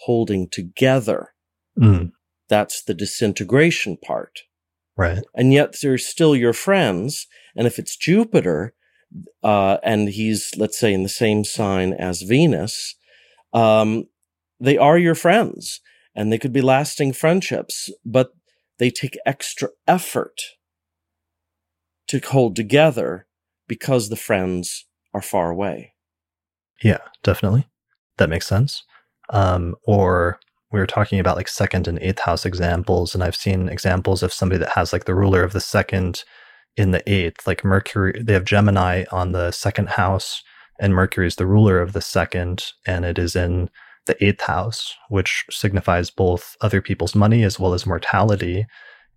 holding 0.04 0.48
together. 0.48 1.34
Mm. 1.78 2.12
That's 2.48 2.82
the 2.82 2.94
disintegration 2.94 3.96
part. 3.96 4.40
Right. 4.96 5.22
And 5.34 5.52
yet 5.52 5.76
they're 5.80 5.98
still 5.98 6.34
your 6.34 6.52
friends. 6.52 7.26
And 7.54 7.66
if 7.66 7.78
it's 7.78 7.96
Jupiter, 7.96 8.74
uh, 9.42 9.78
and 9.82 10.08
he's, 10.08 10.52
let's 10.56 10.78
say, 10.78 10.92
in 10.92 11.02
the 11.02 11.08
same 11.08 11.44
sign 11.44 11.92
as 11.92 12.22
Venus, 12.22 12.96
um, 13.52 14.04
they 14.60 14.76
are 14.76 14.98
your 14.98 15.14
friends 15.14 15.80
and 16.14 16.32
they 16.32 16.38
could 16.38 16.52
be 16.52 16.60
lasting 16.60 17.12
friendships, 17.12 17.90
but 18.04 18.32
they 18.78 18.90
take 18.90 19.18
extra 19.24 19.68
effort 19.86 20.40
to 22.08 22.18
hold 22.18 22.56
together 22.56 23.26
because 23.66 24.08
the 24.08 24.16
friends 24.16 24.86
are 25.14 25.22
far 25.22 25.50
away. 25.50 25.94
Yeah, 26.82 26.98
definitely. 27.22 27.68
That 28.18 28.30
makes 28.30 28.46
sense. 28.46 28.84
Um, 29.30 29.74
or 29.84 30.40
we 30.72 30.80
were 30.80 30.86
talking 30.86 31.20
about 31.20 31.36
like 31.36 31.48
second 31.48 31.86
and 31.86 31.98
eighth 32.00 32.20
house 32.20 32.44
examples, 32.44 33.14
and 33.14 33.22
I've 33.22 33.36
seen 33.36 33.68
examples 33.68 34.22
of 34.22 34.32
somebody 34.32 34.58
that 34.58 34.70
has 34.74 34.92
like 34.92 35.04
the 35.04 35.14
ruler 35.14 35.42
of 35.42 35.52
the 35.52 35.60
second 35.60 36.24
in 36.78 36.92
the 36.92 37.02
eighth. 37.10 37.46
Like 37.46 37.64
Mercury, 37.64 38.22
they 38.22 38.32
have 38.32 38.44
Gemini 38.44 39.04
on 39.10 39.32
the 39.32 39.50
second 39.50 39.90
house, 39.90 40.42
and 40.80 40.94
Mercury 40.94 41.26
is 41.26 41.36
the 41.36 41.46
ruler 41.46 41.80
of 41.80 41.92
the 41.92 42.00
second, 42.00 42.72
and 42.86 43.04
it 43.04 43.18
is 43.18 43.34
in 43.34 43.68
the 44.06 44.22
eighth 44.24 44.42
house, 44.42 44.94
which 45.08 45.44
signifies 45.50 46.10
both 46.10 46.56
other 46.60 46.80
people's 46.80 47.14
money 47.14 47.42
as 47.42 47.58
well 47.58 47.74
as 47.74 47.84
mortality. 47.84 48.66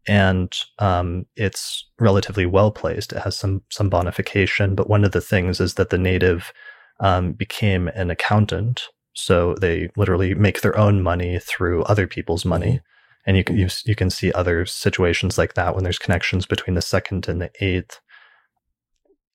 And 0.08 0.52
um, 0.80 1.28
it's 1.36 1.88
relatively 2.00 2.48
well 2.48 2.72
placed. 2.72 3.14
It 3.14 3.20
has 3.20 3.38
some 3.38 3.62
some 3.70 3.90
bonification, 3.90 4.76
but 4.76 4.90
one 4.90 5.06
of 5.06 5.12
the 5.12 5.22
things 5.22 5.60
is 5.60 5.76
that 5.76 5.92
the 5.92 6.00
native 6.00 6.52
um, 7.00 7.34
became 7.34 7.88
an 7.90 8.10
accountant, 8.10 8.88
so 9.14 9.54
they 9.62 9.92
literally 9.96 10.34
make 10.34 10.62
their 10.62 10.78
own 10.78 11.04
money 11.04 11.40
through 11.40 11.84
other 11.84 12.08
people's 12.08 12.44
money. 12.44 12.74
Mm-hmm 12.74 12.88
and 13.26 13.38
you 13.38 13.44
can 13.44 13.58
you, 13.58 13.68
you 13.86 13.96
can 13.96 14.10
see 14.10 14.32
other 14.32 14.66
situations 14.66 15.38
like 15.38 15.54
that 15.56 15.76
when 15.76 15.84
there's 15.84 16.00
connections 16.00 16.46
between 16.46 16.76
the 16.76 16.82
second 16.82 17.28
and 17.28 17.42
the 17.42 17.52
eighth. 17.60 18.00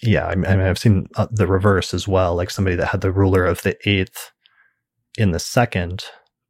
Yeah 0.02 0.26
i 0.26 0.34
mean, 0.34 0.60
i've 0.60 0.78
seen 0.78 1.06
uh, 1.16 1.26
the 1.30 1.46
reverse 1.46 1.94
as 1.94 2.06
well 2.06 2.34
like 2.34 2.50
somebody 2.50 2.76
that 2.76 2.88
had 2.88 3.00
the 3.00 3.10
ruler 3.10 3.46
of 3.46 3.62
the 3.62 3.76
eighth 3.88 4.30
in 5.16 5.30
the 5.30 5.38
second 5.38 6.04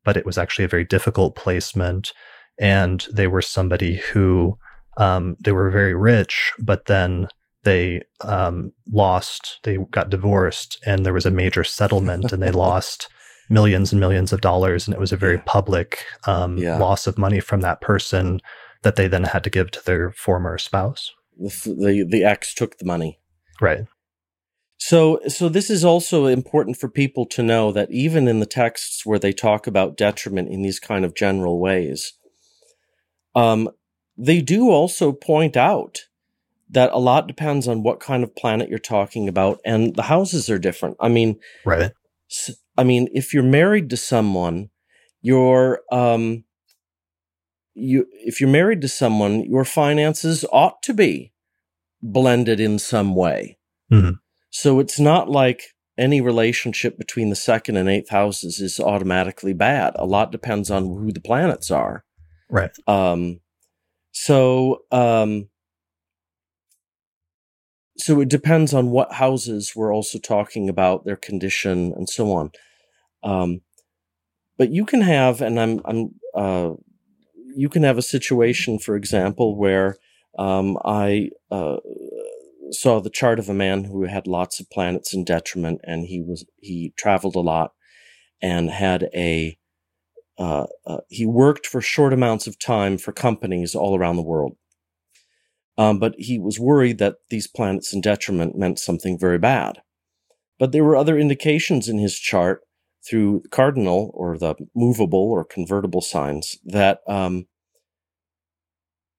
but 0.06 0.16
it 0.16 0.24
was 0.24 0.38
actually 0.38 0.64
a 0.64 0.68
very 0.68 0.84
difficult 0.84 1.34
placement. 1.34 2.14
And 2.58 3.04
they 3.12 3.26
were 3.26 3.42
somebody 3.42 3.96
who 3.96 4.56
um, 4.96 5.36
they 5.44 5.52
were 5.52 5.68
very 5.68 5.94
rich, 5.94 6.52
but 6.58 6.86
then 6.86 7.28
they 7.64 8.00
um, 8.22 8.72
lost, 8.90 9.58
they 9.64 9.76
got 9.90 10.08
divorced, 10.08 10.78
and 10.86 11.04
there 11.04 11.12
was 11.12 11.26
a 11.26 11.30
major 11.30 11.64
settlement, 11.64 12.32
and 12.32 12.42
they 12.42 12.50
lost 12.68 13.08
millions 13.48 13.92
and 13.92 14.00
millions 14.00 14.32
of 14.32 14.40
dollars, 14.40 14.86
and 14.86 14.94
it 14.94 15.00
was 15.00 15.12
a 15.12 15.16
very 15.16 15.38
public 15.38 16.04
um, 16.26 16.58
yeah. 16.58 16.78
loss 16.78 17.06
of 17.06 17.18
money 17.18 17.40
from 17.40 17.60
that 17.60 17.80
person 17.80 18.40
that 18.82 18.96
they 18.96 19.08
then 19.08 19.24
had 19.24 19.44
to 19.44 19.50
give 19.50 19.70
to 19.72 19.84
their 19.84 20.12
former 20.12 20.58
spouse. 20.58 21.12
The, 21.38 21.74
the, 21.78 22.06
the 22.08 22.24
ex 22.24 22.54
took 22.54 22.78
the 22.78 22.84
money. 22.84 23.18
Right. 23.60 23.86
So, 24.78 25.20
so 25.28 25.48
this 25.48 25.70
is 25.70 25.84
also 25.84 26.26
important 26.26 26.76
for 26.76 26.88
people 26.88 27.26
to 27.26 27.42
know 27.42 27.72
that 27.72 27.90
even 27.90 28.28
in 28.28 28.40
the 28.40 28.46
texts 28.46 29.06
where 29.06 29.18
they 29.18 29.32
talk 29.32 29.66
about 29.66 29.96
detriment 29.96 30.50
in 30.50 30.62
these 30.62 30.78
kind 30.78 31.04
of 31.04 31.14
general 31.14 31.58
ways, 31.58 32.12
um, 33.34 33.70
they 34.16 34.40
do 34.40 34.70
also 34.70 35.12
point 35.12 35.56
out 35.56 36.00
that 36.68 36.92
a 36.92 36.98
lot 36.98 37.26
depends 37.26 37.68
on 37.68 37.82
what 37.82 38.00
kind 38.00 38.22
of 38.22 38.34
planet 38.34 38.68
you're 38.68 38.78
talking 38.78 39.28
about, 39.28 39.60
and 39.64 39.94
the 39.94 40.02
houses 40.02 40.50
are 40.50 40.58
different. 40.58 40.96
I 41.00 41.08
mean, 41.08 41.38
right. 41.64 41.92
I 42.78 42.84
mean, 42.84 43.08
if 43.12 43.32
you're 43.32 43.42
married 43.42 43.90
to 43.90 43.96
someone, 43.96 44.70
your 45.22 45.80
um, 45.90 46.44
you 47.74 48.06
if 48.12 48.40
you're 48.40 48.50
married 48.50 48.80
to 48.82 48.88
someone, 48.88 49.44
your 49.44 49.64
finances 49.64 50.44
ought 50.52 50.82
to 50.82 50.94
be 50.94 51.32
blended 52.02 52.60
in 52.60 52.78
some 52.78 53.14
way. 53.14 53.58
Mm-hmm. 53.92 54.12
So 54.50 54.80
it's 54.80 54.98
not 54.98 55.28
like 55.28 55.62
any 55.98 56.20
relationship 56.20 56.98
between 56.98 57.30
the 57.30 57.36
second 57.36 57.76
and 57.76 57.88
eighth 57.88 58.10
houses 58.10 58.60
is 58.60 58.78
automatically 58.78 59.52
bad. 59.52 59.94
A 59.96 60.06
lot 60.06 60.32
depends 60.32 60.70
on 60.70 60.84
who 60.84 61.12
the 61.12 61.20
planets 61.20 61.70
are. 61.70 62.04
Right. 62.50 62.76
Um, 62.86 63.40
so, 64.12 64.82
um, 64.92 65.48
so 67.96 68.20
it 68.20 68.28
depends 68.28 68.74
on 68.74 68.90
what 68.90 69.14
houses 69.14 69.72
we're 69.74 69.94
also 69.94 70.18
talking 70.18 70.68
about, 70.68 71.04
their 71.04 71.16
condition, 71.16 71.92
and 71.96 72.08
so 72.08 72.32
on. 72.32 72.50
Um, 73.26 73.60
but 74.56 74.70
you 74.70 74.86
can 74.86 75.02
have, 75.02 75.42
and 75.42 75.60
I'm, 75.60 75.80
I'm, 75.84 76.10
uh, 76.34 76.70
you 77.54 77.68
can 77.68 77.82
have 77.82 77.98
a 77.98 78.02
situation, 78.02 78.78
for 78.78 78.96
example, 78.96 79.56
where 79.56 79.96
um, 80.38 80.78
I 80.84 81.30
uh, 81.50 81.76
saw 82.70 83.00
the 83.00 83.10
chart 83.10 83.38
of 83.38 83.48
a 83.48 83.54
man 83.54 83.84
who 83.84 84.04
had 84.04 84.26
lots 84.26 84.60
of 84.60 84.70
planets 84.70 85.12
in 85.12 85.24
detriment, 85.24 85.80
and 85.84 86.06
he 86.06 86.22
was 86.22 86.44
he 86.60 86.92
traveled 86.96 87.36
a 87.36 87.40
lot 87.40 87.72
and 88.40 88.70
had 88.70 89.08
a 89.14 89.58
uh, 90.38 90.66
uh, 90.86 90.98
he 91.08 91.26
worked 91.26 91.66
for 91.66 91.80
short 91.80 92.12
amounts 92.12 92.46
of 92.46 92.58
time 92.58 92.98
for 92.98 93.12
companies 93.12 93.74
all 93.74 93.98
around 93.98 94.16
the 94.16 94.22
world. 94.22 94.56
Um, 95.78 95.98
but 95.98 96.14
he 96.18 96.38
was 96.38 96.60
worried 96.60 96.98
that 96.98 97.16
these 97.30 97.46
planets 97.46 97.92
in 97.92 98.00
detriment 98.00 98.56
meant 98.56 98.78
something 98.78 99.18
very 99.18 99.38
bad. 99.38 99.80
But 100.58 100.72
there 100.72 100.84
were 100.84 100.96
other 100.96 101.18
indications 101.18 101.88
in 101.88 101.98
his 101.98 102.18
chart 102.18 102.60
through 103.08 103.42
cardinal 103.50 104.10
or 104.14 104.36
the 104.38 104.54
movable 104.74 105.30
or 105.30 105.44
convertible 105.44 106.00
signs 106.00 106.58
that 106.64 107.00
um, 107.06 107.46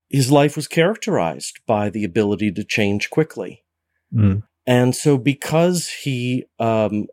his 0.09 0.31
life 0.31 0.55
was 0.55 0.67
characterized 0.67 1.59
by 1.65 1.89
the 1.89 2.03
ability 2.03 2.51
to 2.51 2.63
change 2.63 3.09
quickly. 3.09 3.63
Mm. 4.13 4.43
And 4.65 4.95
so 4.95 5.17
because 5.17 5.89
he 5.89 6.45
um, 6.59 7.07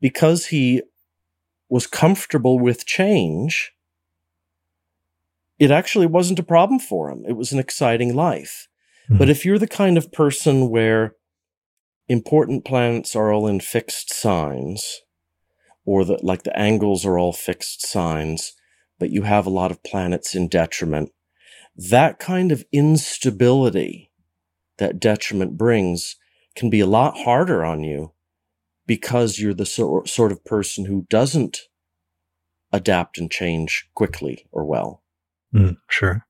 because 0.00 0.46
he 0.46 0.82
was 1.68 1.86
comfortable 1.86 2.58
with 2.58 2.86
change, 2.86 3.72
it 5.58 5.70
actually 5.70 6.06
wasn't 6.06 6.38
a 6.38 6.44
problem 6.44 6.78
for 6.78 7.10
him. 7.10 7.24
It 7.28 7.36
was 7.36 7.52
an 7.52 7.58
exciting 7.58 8.14
life. 8.14 8.68
Mm-hmm. 9.04 9.18
But 9.18 9.28
if 9.28 9.44
you're 9.44 9.58
the 9.58 9.68
kind 9.68 9.98
of 9.98 10.12
person 10.12 10.70
where 10.70 11.14
important 12.08 12.64
planets 12.64 13.14
are 13.14 13.32
all 13.32 13.46
in 13.46 13.60
fixed 13.60 14.12
signs, 14.12 15.02
or 15.88 16.04
that 16.04 16.22
like 16.22 16.42
the 16.42 16.58
angles 16.58 17.06
are 17.06 17.18
all 17.18 17.32
fixed 17.32 17.86
signs, 17.86 18.52
but 18.98 19.08
you 19.08 19.22
have 19.22 19.46
a 19.46 19.50
lot 19.50 19.70
of 19.70 19.82
planets 19.82 20.34
in 20.34 20.46
detriment, 20.46 21.10
that 21.74 22.18
kind 22.18 22.52
of 22.52 22.62
instability 22.72 24.10
that 24.76 25.00
detriment 25.00 25.56
brings 25.56 26.16
can 26.54 26.68
be 26.68 26.80
a 26.80 26.86
lot 26.86 27.16
harder 27.16 27.64
on 27.64 27.82
you 27.82 28.12
because 28.86 29.38
you're 29.38 29.54
the 29.54 29.64
so- 29.64 30.02
sort 30.04 30.30
of 30.30 30.44
person 30.44 30.84
who 30.84 31.06
doesn't 31.08 31.60
adapt 32.70 33.16
and 33.16 33.30
change 33.30 33.88
quickly 33.94 34.46
or 34.52 34.66
well. 34.66 35.02
Mm, 35.54 35.78
sure. 35.88 36.26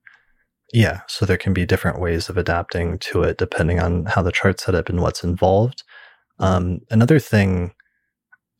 Yeah. 0.71 1.01
So 1.07 1.25
there 1.25 1.35
can 1.35 1.51
be 1.53 1.65
different 1.65 1.99
ways 1.99 2.29
of 2.29 2.37
adapting 2.37 2.97
to 2.99 3.23
it 3.23 3.37
depending 3.37 3.81
on 3.81 4.05
how 4.05 4.21
the 4.21 4.31
chart's 4.31 4.63
set 4.63 4.75
up 4.75 4.87
and 4.87 5.01
what's 5.01 5.21
involved. 5.21 5.83
Um, 6.37 6.79
another 6.89 7.19
thing 7.19 7.73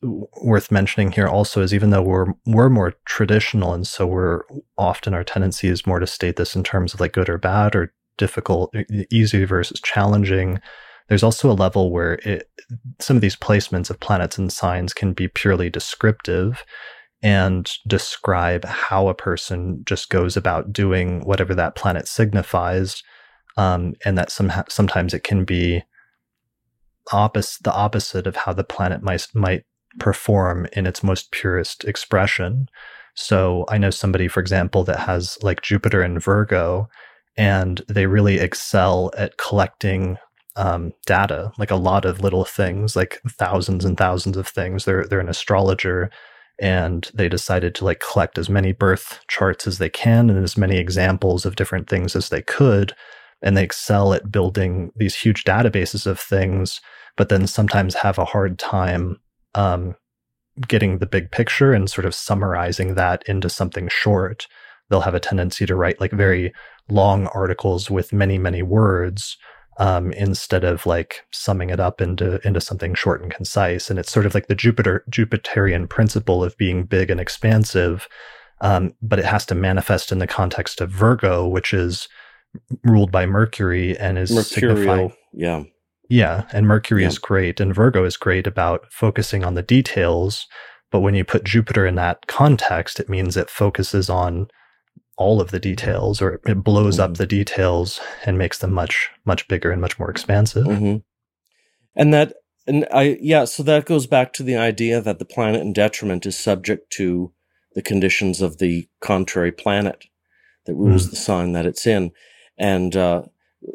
worth 0.02 0.70
mentioning 0.70 1.12
here 1.12 1.28
also 1.28 1.60
is 1.60 1.74
even 1.74 1.90
though 1.90 2.02
we're 2.02 2.32
we're 2.46 2.70
more 2.70 2.94
traditional 3.04 3.74
and 3.74 3.86
so 3.86 4.06
we're 4.06 4.42
often 4.78 5.12
our 5.12 5.24
tendency 5.24 5.68
is 5.68 5.86
more 5.86 5.98
to 5.98 6.06
state 6.06 6.36
this 6.36 6.56
in 6.56 6.64
terms 6.64 6.94
of 6.94 7.00
like 7.00 7.12
good 7.12 7.28
or 7.28 7.36
bad 7.36 7.76
or 7.76 7.92
difficult 8.16 8.74
easy 9.10 9.44
versus 9.44 9.78
challenging 9.80 10.58
there's 11.10 11.24
also 11.24 11.50
a 11.50 11.52
level 11.52 11.90
where 11.90 12.14
it, 12.22 12.48
some 13.00 13.16
of 13.16 13.20
these 13.20 13.34
placements 13.34 13.90
of 13.90 13.98
planets 13.98 14.38
and 14.38 14.50
signs 14.50 14.94
can 14.94 15.12
be 15.12 15.26
purely 15.26 15.68
descriptive 15.68 16.64
and 17.20 17.70
describe 17.86 18.64
how 18.64 19.08
a 19.08 19.14
person 19.14 19.82
just 19.84 20.08
goes 20.08 20.36
about 20.36 20.72
doing 20.72 21.20
whatever 21.26 21.54
that 21.54 21.74
planet 21.74 22.06
signifies. 22.06 23.02
Um, 23.56 23.94
and 24.04 24.16
that 24.16 24.30
some, 24.30 24.52
sometimes 24.68 25.12
it 25.12 25.24
can 25.24 25.44
be 25.44 25.82
opposite, 27.12 27.64
the 27.64 27.74
opposite 27.74 28.28
of 28.28 28.36
how 28.36 28.52
the 28.52 28.64
planet 28.64 29.02
might, 29.02 29.26
might 29.34 29.64
perform 29.98 30.66
in 30.72 30.86
its 30.86 31.02
most 31.02 31.30
purest 31.30 31.84
expression. 31.84 32.68
So 33.14 33.64
I 33.68 33.78
know 33.78 33.90
somebody, 33.90 34.28
for 34.28 34.40
example, 34.40 34.84
that 34.84 35.00
has 35.00 35.38
like 35.42 35.62
Jupiter 35.62 36.02
and 36.02 36.22
Virgo, 36.22 36.88
and 37.36 37.82
they 37.88 38.06
really 38.06 38.38
excel 38.38 39.10
at 39.16 39.36
collecting 39.36 40.18
um, 40.56 40.92
data, 41.06 41.52
like 41.58 41.70
a 41.70 41.76
lot 41.76 42.04
of 42.04 42.20
little 42.20 42.44
things, 42.44 42.96
like 42.96 43.20
thousands 43.28 43.84
and 43.84 43.96
thousands 43.96 44.36
of 44.36 44.46
things. 44.46 44.84
They're 44.84 45.04
they're 45.04 45.20
an 45.20 45.28
astrologer 45.28 46.10
and 46.60 47.10
they 47.14 47.28
decided 47.28 47.74
to 47.74 47.84
like 47.84 48.00
collect 48.00 48.36
as 48.36 48.50
many 48.50 48.72
birth 48.72 49.20
charts 49.28 49.66
as 49.66 49.78
they 49.78 49.88
can 49.88 50.28
and 50.28 50.44
as 50.44 50.58
many 50.58 50.76
examples 50.76 51.46
of 51.46 51.56
different 51.56 51.88
things 51.88 52.14
as 52.14 52.28
they 52.28 52.42
could 52.42 52.94
and 53.42 53.56
they 53.56 53.64
excel 53.64 54.12
at 54.12 54.30
building 54.30 54.92
these 54.94 55.16
huge 55.16 55.44
databases 55.44 56.06
of 56.06 56.20
things 56.20 56.80
but 57.16 57.30
then 57.30 57.46
sometimes 57.46 57.94
have 57.94 58.18
a 58.18 58.26
hard 58.26 58.58
time 58.58 59.18
um, 59.54 59.94
getting 60.66 60.98
the 60.98 61.06
big 61.06 61.30
picture 61.30 61.72
and 61.72 61.90
sort 61.90 62.04
of 62.04 62.14
summarizing 62.14 62.94
that 62.94 63.22
into 63.26 63.48
something 63.48 63.88
short 63.88 64.46
they'll 64.88 65.00
have 65.00 65.14
a 65.14 65.20
tendency 65.20 65.64
to 65.64 65.74
write 65.74 66.00
like 66.00 66.12
very 66.12 66.52
long 66.88 67.28
articles 67.28 67.90
with 67.90 68.12
many 68.12 68.38
many 68.38 68.62
words 68.62 69.36
um, 69.80 70.12
instead 70.12 70.62
of 70.62 70.84
like 70.84 71.24
summing 71.32 71.70
it 71.70 71.80
up 71.80 72.02
into 72.02 72.38
into 72.46 72.60
something 72.60 72.94
short 72.94 73.22
and 73.22 73.32
concise. 73.32 73.88
And 73.88 73.98
it's 73.98 74.12
sort 74.12 74.26
of 74.26 74.34
like 74.34 74.46
the 74.46 74.54
Jupiter 74.54 75.04
Jupiterian 75.10 75.88
principle 75.88 76.44
of 76.44 76.56
being 76.58 76.84
big 76.84 77.10
and 77.10 77.18
expansive, 77.18 78.06
um, 78.60 78.92
but 79.00 79.18
it 79.18 79.24
has 79.24 79.46
to 79.46 79.54
manifest 79.54 80.12
in 80.12 80.18
the 80.18 80.26
context 80.26 80.82
of 80.82 80.90
Virgo, 80.90 81.48
which 81.48 81.72
is 81.72 82.08
ruled 82.84 83.10
by 83.10 83.24
Mercury 83.24 83.96
and 83.96 84.18
is 84.18 84.30
Mercurial, 84.30 84.76
signifying. 84.76 85.12
Yeah. 85.32 85.62
Yeah, 86.10 86.46
and 86.52 86.66
Mercury 86.66 87.02
yeah. 87.02 87.08
is 87.08 87.18
great, 87.18 87.60
and 87.60 87.74
Virgo 87.74 88.04
is 88.04 88.16
great 88.16 88.46
about 88.46 88.92
focusing 88.92 89.44
on 89.44 89.54
the 89.54 89.62
details. 89.62 90.48
But 90.90 91.00
when 91.00 91.14
you 91.14 91.24
put 91.24 91.44
Jupiter 91.44 91.86
in 91.86 91.94
that 91.94 92.26
context, 92.26 92.98
it 92.98 93.08
means 93.08 93.36
it 93.36 93.48
focuses 93.48 94.10
on 94.10 94.48
all 95.16 95.40
of 95.40 95.50
the 95.50 95.60
details 95.60 96.22
or 96.22 96.40
it 96.46 96.64
blows 96.64 96.94
mm-hmm. 96.94 97.12
up 97.12 97.18
the 97.18 97.26
details 97.26 98.00
and 98.24 98.38
makes 98.38 98.58
them 98.58 98.72
much 98.72 99.10
much 99.26 99.46
bigger 99.48 99.70
and 99.70 99.80
much 99.80 99.98
more 99.98 100.10
expansive 100.10 100.64
mm-hmm. 100.64 100.96
and 101.94 102.14
that 102.14 102.32
and 102.66 102.86
i 102.90 103.18
yeah 103.20 103.44
so 103.44 103.62
that 103.62 103.84
goes 103.84 104.06
back 104.06 104.32
to 104.32 104.42
the 104.42 104.56
idea 104.56 104.98
that 104.98 105.18
the 105.18 105.26
planet 105.26 105.60
in 105.60 105.74
detriment 105.74 106.24
is 106.24 106.38
subject 106.38 106.90
to 106.90 107.34
the 107.74 107.82
conditions 107.82 108.40
of 108.40 108.56
the 108.56 108.88
contrary 109.00 109.52
planet 109.52 110.06
that 110.64 110.74
rules 110.74 111.06
mm. 111.06 111.10
the 111.10 111.16
sign 111.16 111.52
that 111.52 111.66
it's 111.66 111.86
in 111.86 112.12
and 112.56 112.96
uh, 112.96 113.22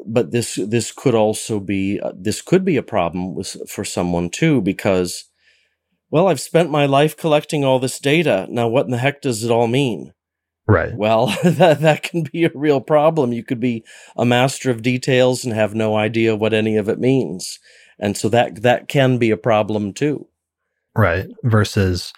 but 0.06 0.32
this 0.32 0.56
this 0.56 0.92
could 0.92 1.16
also 1.16 1.60
be 1.60 2.00
uh, 2.00 2.12
this 2.16 2.42
could 2.42 2.66
be 2.66 2.78
a 2.78 2.84
problem 2.84 3.36
with, 3.36 3.70
for 3.70 3.84
someone 3.84 4.30
too 4.30 4.62
because 4.62 5.26
well 6.10 6.28
i've 6.28 6.40
spent 6.40 6.70
my 6.72 6.86
life 6.86 7.16
collecting 7.16 7.64
all 7.64 7.80
this 7.80 8.00
data 8.00 8.48
now 8.50 8.68
what 8.68 8.86
in 8.86 8.92
the 8.92 8.98
heck 8.98 9.22
does 9.22 9.44
it 9.44 9.52
all 9.52 9.68
mean 9.68 10.14
Right. 10.68 10.96
Well, 10.96 11.28
that 11.44 11.82
that 11.82 12.04
can 12.04 12.24
be 12.24 12.46
a 12.46 12.52
real 12.54 12.82
problem. 12.82 13.34
You 13.34 13.44
could 13.44 13.60
be 13.60 13.84
a 14.18 14.26
master 14.26 14.72
of 14.72 14.82
details 14.82 15.46
and 15.46 15.54
have 15.54 15.76
no 15.76 15.96
idea 15.96 16.36
what 16.36 16.54
any 16.54 16.78
of 16.78 16.90
it 16.90 17.00
means. 17.00 17.60
And 18.00 18.18
so 18.18 18.30
that 18.30 18.62
that 18.64 18.88
can 18.88 19.18
be 19.18 19.32
a 19.32 19.38
problem 19.38 19.94
too. 19.94 20.28
Right. 20.96 21.28
Versus 21.44 22.14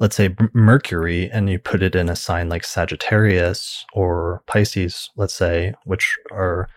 let's 0.00 0.16
say 0.16 0.34
Mercury 0.52 1.28
and 1.30 1.50
you 1.50 1.58
put 1.58 1.82
it 1.82 1.96
in 1.96 2.08
a 2.08 2.16
sign 2.16 2.48
like 2.48 2.64
Sagittarius 2.64 3.84
or 3.92 4.42
Pisces, 4.46 5.10
let's 5.16 5.34
say, 5.34 5.74
which 5.84 6.16
are 6.30 6.68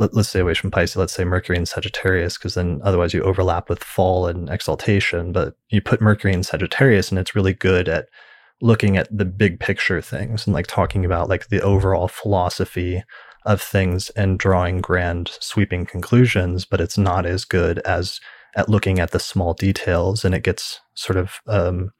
let, 0.00 0.16
us 0.16 0.30
stay 0.30 0.40
away 0.40 0.54
from 0.54 0.70
Pisces. 0.70 0.96
Let's 0.96 1.12
say 1.12 1.24
Mercury 1.24 1.58
and 1.58 1.68
Sagittarius, 1.68 2.38
because 2.38 2.54
then 2.54 2.80
otherwise 2.82 3.12
you 3.12 3.22
overlap 3.22 3.68
with 3.68 3.84
fall 3.84 4.26
and 4.26 4.48
exaltation. 4.48 5.30
But 5.30 5.54
you 5.68 5.82
put 5.82 6.00
Mercury 6.00 6.32
in 6.32 6.42
Sagittarius, 6.42 7.10
and 7.10 7.18
it's 7.18 7.34
really 7.34 7.52
good 7.52 7.88
at 7.88 8.06
looking 8.62 8.96
at 8.96 9.08
the 9.16 9.26
big 9.26 9.60
picture 9.60 10.00
things 10.00 10.46
and 10.46 10.54
like 10.54 10.66
talking 10.66 11.04
about 11.04 11.28
like 11.28 11.48
the 11.48 11.60
overall 11.60 12.08
philosophy 12.08 13.02
of 13.46 13.62
things 13.62 14.10
and 14.10 14.38
drawing 14.38 14.80
grand 14.80 15.30
sweeping 15.40 15.84
conclusions. 15.84 16.64
But 16.64 16.80
it's 16.80 16.98
not 16.98 17.26
as 17.26 17.44
good 17.44 17.78
as 17.80 18.20
at 18.56 18.70
looking 18.70 18.98
at 18.98 19.10
the 19.10 19.20
small 19.20 19.52
details, 19.52 20.24
and 20.24 20.34
it 20.34 20.42
gets 20.42 20.80
sort 20.94 21.18
of 21.18 21.40
um, 21.46 21.92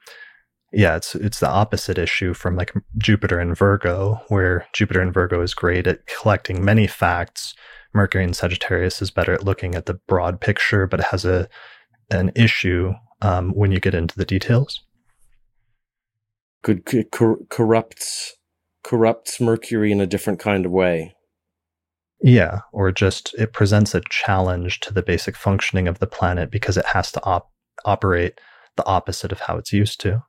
yeah, 0.73 0.97
it's 0.97 1.15
it's 1.15 1.41
the 1.41 1.49
opposite 1.49 1.99
issue 1.99 2.35
from 2.35 2.57
like 2.57 2.73
Jupiter 2.99 3.39
and 3.39 3.57
Virgo, 3.57 4.21
where 4.29 4.67
Jupiter 4.73 5.01
and 5.01 5.13
Virgo 5.13 5.43
is 5.43 5.55
great 5.55 5.87
at 5.87 6.07
collecting 6.07 6.65
many 6.65 6.87
facts 6.87 7.55
Mercury 7.93 8.25
in 8.25 8.35
Sagittarius 8.35 9.03
is 9.03 9.11
better 9.11 9.33
at 9.33 9.45
looking 9.45 9.75
at 9.75 9.87
the 9.87 9.95
broad 9.95 10.41
picture, 10.41 10.87
but 10.87 11.01
it 11.01 11.07
has 11.07 11.25
a 11.25 11.49
an 12.11 12.33
issue 12.35 12.93
um, 13.23 13.51
when 13.53 13.73
you 13.73 13.81
get 13.81 13.95
into 13.95 14.17
the 14.17 14.25
details. 14.25 14.81
Could 16.63 16.85
cor- 17.11 17.39
corrupts 17.49 18.37
corrupts 18.83 19.41
Mercury 19.41 19.93
in 19.93 20.01
a 20.01 20.07
different 20.07 20.39
kind 20.39 20.67
of 20.67 20.73
way. 20.73 21.15
Yeah, 22.23 22.61
or 22.73 22.93
just 22.93 23.35
it 23.39 23.53
presents 23.53 23.95
a 23.95 24.03
challenge 24.11 24.81
to 24.81 24.93
the 24.93 25.03
basic 25.03 25.37
functioning 25.37 25.89
of 25.89 25.99
the 25.99 26.07
planet 26.07 26.51
because 26.51 26.77
it 26.77 26.87
has 26.87 27.11
to 27.13 27.25
op- 27.25 27.51
operate 27.85 28.41
the 28.77 28.85
opposite 28.85 29.33
of 29.33 29.41
how 29.41 29.57
it's 29.57 29.73
used 29.73 30.01
to. 30.01 30.23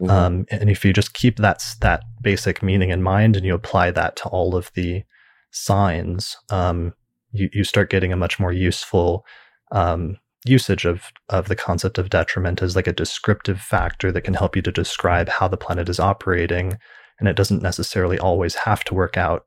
Mm-hmm. 0.00 0.10
Um, 0.10 0.46
and 0.50 0.70
if 0.70 0.84
you 0.84 0.92
just 0.92 1.14
keep 1.14 1.36
that 1.36 1.62
that 1.80 2.02
basic 2.20 2.62
meaning 2.62 2.90
in 2.90 3.02
mind 3.02 3.36
and 3.36 3.46
you 3.46 3.54
apply 3.54 3.90
that 3.92 4.16
to 4.16 4.28
all 4.28 4.56
of 4.56 4.70
the 4.74 5.04
signs, 5.50 6.36
um, 6.50 6.94
you, 7.32 7.48
you 7.52 7.64
start 7.64 7.90
getting 7.90 8.12
a 8.12 8.16
much 8.16 8.40
more 8.40 8.52
useful 8.52 9.24
um, 9.72 10.18
usage 10.44 10.84
of, 10.84 11.10
of 11.28 11.48
the 11.48 11.56
concept 11.56 11.98
of 11.98 12.10
detriment 12.10 12.62
as 12.62 12.76
like 12.76 12.86
a 12.86 12.92
descriptive 12.92 13.60
factor 13.60 14.12
that 14.12 14.22
can 14.22 14.34
help 14.34 14.56
you 14.56 14.62
to 14.62 14.72
describe 14.72 15.28
how 15.28 15.48
the 15.48 15.56
planet 15.56 15.88
is 15.88 16.00
operating. 16.00 16.78
And 17.18 17.28
it 17.28 17.36
doesn't 17.36 17.62
necessarily 17.62 18.18
always 18.18 18.54
have 18.56 18.84
to 18.84 18.94
work 18.94 19.16
out 19.16 19.46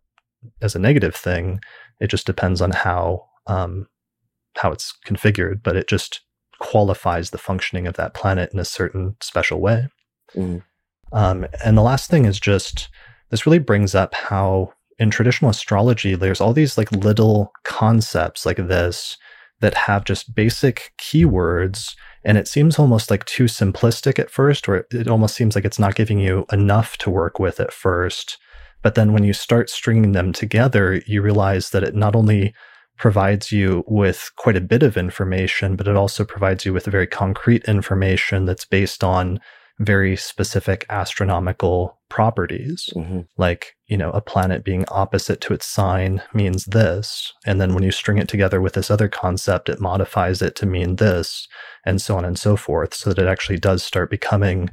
as 0.62 0.76
a 0.76 0.80
negative 0.80 1.16
thing. 1.16 1.60
It 2.00 2.08
just 2.08 2.26
depends 2.26 2.62
on 2.62 2.72
how 2.72 3.26
um, 3.48 3.88
how 4.58 4.72
it's 4.72 4.94
configured, 5.06 5.62
but 5.64 5.76
it 5.76 5.88
just 5.88 6.22
qualifies 6.60 7.30
the 7.30 7.38
functioning 7.38 7.88
of 7.88 7.96
that 7.96 8.14
planet 8.14 8.52
in 8.52 8.60
a 8.60 8.66
certain 8.66 9.16
special 9.22 9.62
way. 9.62 9.88
Mm. 10.36 10.64
Um, 11.12 11.48
and 11.64 11.78
the 11.78 11.84
last 11.84 12.10
thing 12.10 12.26
is 12.26 12.40
just 12.40 12.90
this 13.30 13.46
really 13.46 13.60
brings 13.60 13.96
up 13.96 14.14
how 14.14 14.74
in 15.00 15.10
traditional 15.10 15.52
astrology, 15.52 16.16
there's 16.16 16.42
all 16.42 16.54
these 16.54 16.78
like 16.78 16.92
little 16.92 17.52
concepts 17.64 18.46
like 18.46 18.58
this 18.58 19.18
that 19.60 19.74
have 19.74 20.06
just 20.06 20.36
basic 20.36 20.94
keywords. 21.00 21.96
And 22.24 22.38
it 22.38 22.48
seems 22.48 22.78
almost 22.78 23.10
like 23.10 23.26
too 23.26 23.46
simplistic 23.46 24.20
at 24.20 24.30
first, 24.30 24.68
or 24.68 24.88
it 24.92 25.08
almost 25.08 25.36
seems 25.36 25.56
like 25.56 25.66
it's 25.66 25.80
not 25.80 25.96
giving 25.96 26.20
you 26.20 26.46
enough 26.52 26.98
to 27.00 27.10
work 27.10 27.40
with 27.40 27.60
at 27.60 27.74
first. 27.74 28.38
But 28.82 28.96
then 28.96 29.14
when 29.14 29.24
you 29.24 29.34
start 29.34 29.70
stringing 29.70 30.12
them 30.12 30.34
together, 30.34 31.02
you 31.06 31.22
realize 31.22 31.72
that 31.72 31.84
it 31.84 31.96
not 31.96 32.16
only 32.16 32.54
provides 32.98 33.52
you 33.52 33.84
with 33.88 34.32
quite 34.38 34.58
a 34.58 34.62
bit 34.62 34.84
of 34.84 34.98
information, 34.98 35.76
but 35.76 35.88
it 35.88 35.96
also 35.96 36.26
provides 36.26 36.66
you 36.66 36.74
with 36.74 36.86
very 36.86 37.08
concrete 37.08 37.64
information 37.66 38.46
that's 38.46 38.66
based 38.66 39.04
on 39.04 39.40
very 39.80 40.16
specific 40.16 40.86
astronomical 40.90 42.00
properties. 42.10 42.90
Mm-hmm. 42.96 43.22
Like, 43.38 43.76
you 43.86 43.98
know, 43.98 44.10
a 44.12 44.22
planet 44.22 44.64
being 44.64 44.86
opposite 44.88 45.40
to 45.42 45.54
its 45.54 45.68
sign 45.68 46.22
means 46.34 46.66
this. 46.66 47.34
And 47.46 47.62
then 47.62 47.74
when 47.74 47.84
you 47.84 47.92
string 47.92 48.18
it 48.18 48.28
together 48.28 48.60
with 48.60 48.74
this 48.74 48.90
other 48.90 49.08
concept, 49.08 49.70
it 49.70 49.80
modifies 49.80 50.42
it 50.42 50.56
to 50.56 50.66
mean 50.66 50.96
this, 50.96 51.48
and 51.86 52.02
so 52.02 52.18
on 52.18 52.26
and 52.26 52.40
so 52.40 52.56
forth. 52.56 52.94
So 52.94 53.12
that 53.12 53.22
it 53.22 53.28
actually 53.28 53.60
does 53.60 53.84
start 53.84 54.10
becoming 54.10 54.70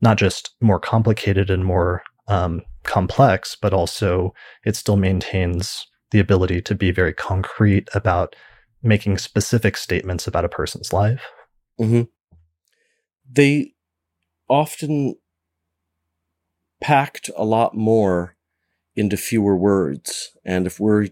not 0.00 0.18
just 0.18 0.50
more 0.60 0.80
complicated 0.80 1.50
and 1.50 1.64
more 1.64 2.02
um, 2.26 2.62
complex, 2.82 3.56
but 3.60 3.72
also 3.72 4.34
it 4.64 4.74
still 4.74 4.96
maintains 4.96 5.86
the 6.10 6.18
ability 6.18 6.60
to 6.62 6.74
be 6.74 6.90
very 6.90 7.12
concrete 7.12 7.88
about 7.94 8.34
making 8.82 9.18
specific 9.18 9.76
statements 9.76 10.26
about 10.26 10.44
a 10.44 10.48
person's 10.48 10.92
life. 10.92 11.22
Mm-hmm. 11.78 12.02
They 13.30 13.74
often 14.50 15.14
packed 16.82 17.30
a 17.36 17.44
lot 17.44 17.74
more 17.74 18.36
into 18.96 19.16
fewer 19.16 19.56
words. 19.56 20.32
And 20.44 20.66
if 20.66 20.80
we're 20.80 21.08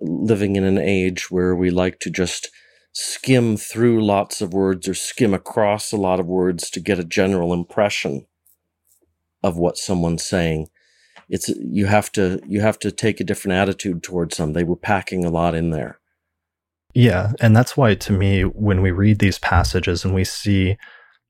living 0.00 0.56
in 0.56 0.64
an 0.64 0.78
age 0.78 1.30
where 1.30 1.54
we 1.54 1.70
like 1.70 2.00
to 2.00 2.10
just 2.10 2.50
skim 2.92 3.56
through 3.56 4.04
lots 4.04 4.40
of 4.40 4.52
words 4.52 4.88
or 4.88 4.94
skim 4.94 5.32
across 5.32 5.92
a 5.92 5.96
lot 5.96 6.18
of 6.18 6.26
words 6.26 6.68
to 6.70 6.80
get 6.80 6.98
a 6.98 7.04
general 7.04 7.52
impression 7.52 8.26
of 9.42 9.56
what 9.56 9.76
someone's 9.76 10.24
saying, 10.24 10.68
it's 11.28 11.48
you 11.48 11.86
have 11.86 12.10
to 12.12 12.42
you 12.46 12.60
have 12.60 12.78
to 12.80 12.90
take 12.90 13.20
a 13.20 13.24
different 13.24 13.56
attitude 13.56 14.02
towards 14.02 14.36
them. 14.36 14.52
They 14.52 14.64
were 14.64 14.76
packing 14.76 15.24
a 15.24 15.30
lot 15.30 15.54
in 15.54 15.70
there. 15.70 16.00
Yeah, 16.92 17.32
and 17.40 17.56
that's 17.56 17.76
why 17.76 17.94
to 17.94 18.12
me 18.12 18.42
when 18.42 18.82
we 18.82 18.90
read 18.90 19.20
these 19.20 19.38
passages 19.38 20.04
and 20.04 20.12
we 20.12 20.24
see 20.24 20.76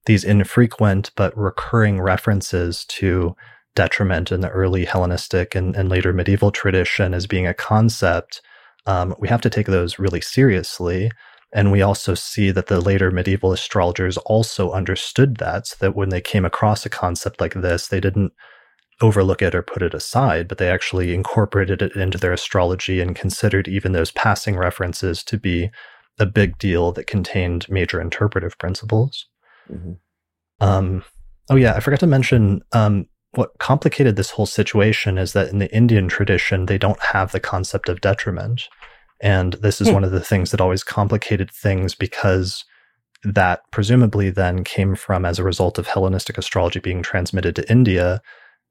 these 0.07 0.25
infrequent 0.25 1.11
but 1.17 1.37
recurring 1.37 2.01
references 2.01 2.85
to 2.87 3.35
detriment 3.75 4.33
in 4.33 4.41
the 4.41 4.49
early 4.49 4.85
Hellenistic 4.85 5.55
and, 5.55 5.77
and 5.77 5.89
later 5.89 6.13
medieval 6.13 6.51
tradition 6.51 7.15
as 7.15 7.27
being 7.27 7.47
a 7.47 7.55
concept, 7.55 8.41
um, 8.87 9.15
we 9.19 9.29
have 9.29 9.41
to 9.43 9.51
take 9.51 9.67
those 9.67 9.99
really 9.99 10.21
seriously. 10.21 11.11
And 11.53 11.73
we 11.73 11.83
also 11.83 12.15
see 12.15 12.51
that 12.53 12.67
the 12.67 12.81
later 12.81 13.11
medieval 13.11 13.53
astrologers 13.53 14.17
also 14.19 14.71
understood 14.71 15.37
that, 15.39 15.67
so 15.67 15.77
that 15.81 15.97
when 15.97 16.11
they 16.11 16.21
came 16.21 16.45
across 16.45 16.87
a 16.87 16.91
concept 16.91 17.41
like 17.41 17.55
this, 17.55 17.89
they 17.89 18.01
didn't 18.01 18.33
overlook 19.01 19.43
it 19.43 19.55
or 19.55 19.63
put 19.63 19.83
it 19.83 19.95
aside, 19.95 20.47
but 20.47 20.59
they 20.59 20.69
actually 20.69 21.15
incorporated 21.15 21.83
it 21.83 21.97
into 21.97 22.19
their 22.19 22.33
astrology 22.33 23.01
and 23.01 23.17
considered 23.17 23.67
even 23.67 23.93
those 23.93 24.11
passing 24.13 24.57
references 24.57 25.25
to 25.25 25.39
be 25.39 25.71
a 26.19 26.27
big 26.27 26.59
deal 26.59 26.93
that 26.93 27.07
contained 27.07 27.67
major 27.69 28.01
interpretive 28.01 28.59
principles. 28.59 29.27
Mm-hmm. 29.71 29.93
Um, 30.61 31.05
oh 31.51 31.57
yeah, 31.57 31.75
I 31.75 31.81
forgot 31.81 32.01
to 32.01 32.07
mention 32.07 32.63
um, 32.73 33.07
what 33.33 33.59
complicated 33.59 34.17
this 34.17 34.31
whole 34.31 34.47
situation 34.47 35.19
is 35.19 35.33
that 35.33 35.49
in 35.49 35.59
the 35.59 35.75
Indian 35.75 36.09
tradition 36.09 36.67
they 36.67 36.79
don't 36.79 37.01
have 37.01 37.33
the 37.33 37.41
concept 37.41 37.89
of 37.89 38.01
detriment, 38.01 38.69
and 39.21 39.55
this 39.55 39.81
is 39.81 39.89
hmm. 39.89 39.95
one 39.95 40.05
of 40.05 40.11
the 40.11 40.21
things 40.21 40.51
that 40.51 40.61
always 40.61 40.83
complicated 40.83 41.51
things 41.51 41.95
because 41.95 42.65
that 43.23 43.61
presumably 43.71 44.31
then 44.31 44.65
came 44.65 44.95
from 44.95 45.25
as 45.25 45.39
a 45.39 45.45
result 45.45 45.79
of 45.79 45.87
Hellenistic 45.87 46.39
astrology 46.39 46.81
being 46.81 47.03
transmitted 47.03 47.55
to 47.57 47.71
India. 47.71 48.23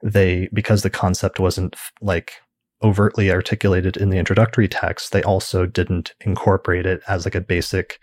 They 0.02 0.50
because 0.54 0.82
the 0.82 0.90
concept 0.90 1.40
wasn't 1.40 1.76
like 2.02 2.34
overtly 2.82 3.32
articulated 3.32 3.98
in 3.98 4.10
the 4.10 4.18
introductory 4.18 4.68
text, 4.68 5.12
they 5.12 5.24
also 5.24 5.66
didn't 5.66 6.14
incorporate 6.22 6.86
it 6.86 7.02
as 7.08 7.26
like 7.26 7.36
a 7.36 7.42
basic 7.42 8.00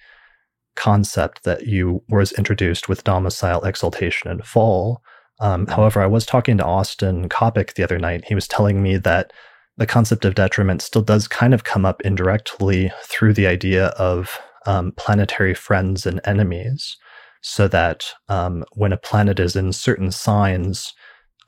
concept 0.77 1.45
that 1.45 1.67
you 1.67 2.03
was 2.09 2.33
introduced 2.33 2.89
with 2.89 3.05
domicile 3.05 3.65
exaltation 3.65 4.31
and 4.31 4.47
fall. 4.47 5.03
Um, 5.41 5.67
however, 5.67 6.01
I 6.01 6.07
was 6.07 6.25
talking 6.25 6.57
to 6.59 6.65
Austin 6.65 7.29
Coppock 7.29 7.75
the 7.75 7.83
other 7.83 7.99
night. 7.99 8.25
He 8.27 8.35
was 8.35 8.49
telling 8.49 8.83
me 8.83 8.97
that 8.99 9.33
the 9.77 9.87
concept 9.87 10.25
of 10.25 10.35
detriment 10.35 10.81
still 10.81 11.03
does 11.03 11.29
kind 11.29 11.53
of 11.53 11.65
come 11.65 11.85
up 11.85 12.01
indirectly 12.03 12.91
through 13.03 13.35
the 13.35 13.47
idea 13.47 13.87
of 13.89 14.39
um, 14.65 14.93
planetary 14.97 15.55
friends 15.55 16.07
and 16.07 16.21
enemies. 16.25 16.97
So 17.43 17.69
that 17.69 18.07
um, 18.29 18.65
when 18.73 18.93
a 18.93 18.97
planet 18.97 19.39
is 19.39 19.55
in 19.55 19.73
certain 19.73 20.11
signs, 20.11 20.95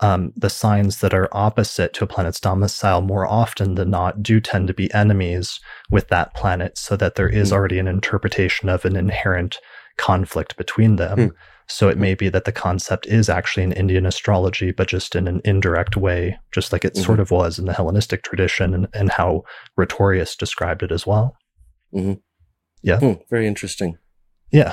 um, 0.01 0.33
the 0.37 0.51
signs 0.51 0.99
that 1.01 1.15
are 1.15 1.29
opposite 1.33 1.93
to 1.95 2.05
a 2.05 2.07
planet's 2.07 2.41
domicile 2.41 3.01
more 3.01 3.27
often 3.27 3.75
than 3.75 3.91
not 3.91 4.23
do 4.23 4.41
tend 4.41 4.69
to 4.69 4.75
be 4.75 4.93
enemies 4.95 5.61
with 5.91 6.09
that 6.09 6.35
planet, 6.35 6.79
so 6.79 6.97
that 6.97 7.15
there 7.17 7.29
is 7.29 7.51
mm. 7.51 7.55
already 7.55 7.79
an 7.79 7.89
interpretation 7.89 8.69
of 8.69 8.85
an 8.85 8.97
inherent 8.97 9.59
conflict 9.97 10.57
between 10.57 10.97
them. 10.97 11.19
Mm. 11.19 11.31
So 11.71 11.89
it 11.91 11.99
may 11.99 12.15
be 12.15 12.31
that 12.31 12.47
the 12.47 12.53
concept 12.53 13.07
is 13.07 13.29
actually 13.29 13.65
in 13.65 13.73
Indian 13.73 14.07
astrology, 14.07 14.71
but 14.71 14.89
just 14.89 15.15
in 15.15 15.29
an 15.29 15.43
indirect 15.45 15.99
way, 15.99 16.39
just 16.51 16.73
like 16.73 16.85
it 16.85 16.95
mm-hmm. 16.95 17.05
sort 17.05 17.21
of 17.21 17.31
was 17.31 17.59
in 17.59 17.67
the 17.67 17.75
Hellenistic 17.75 18.23
tradition 18.23 18.73
and, 18.73 18.89
and 18.95 19.11
how 19.11 19.43
Rhetorius 19.77 20.35
described 20.35 20.83
it 20.83 20.91
as 20.91 21.07
well. 21.07 21.37
Mm-hmm. 21.95 22.15
Yeah. 22.83 23.01
Hmm, 23.01 23.21
very 23.29 23.47
interesting. 23.47 23.99
Yeah. 24.51 24.73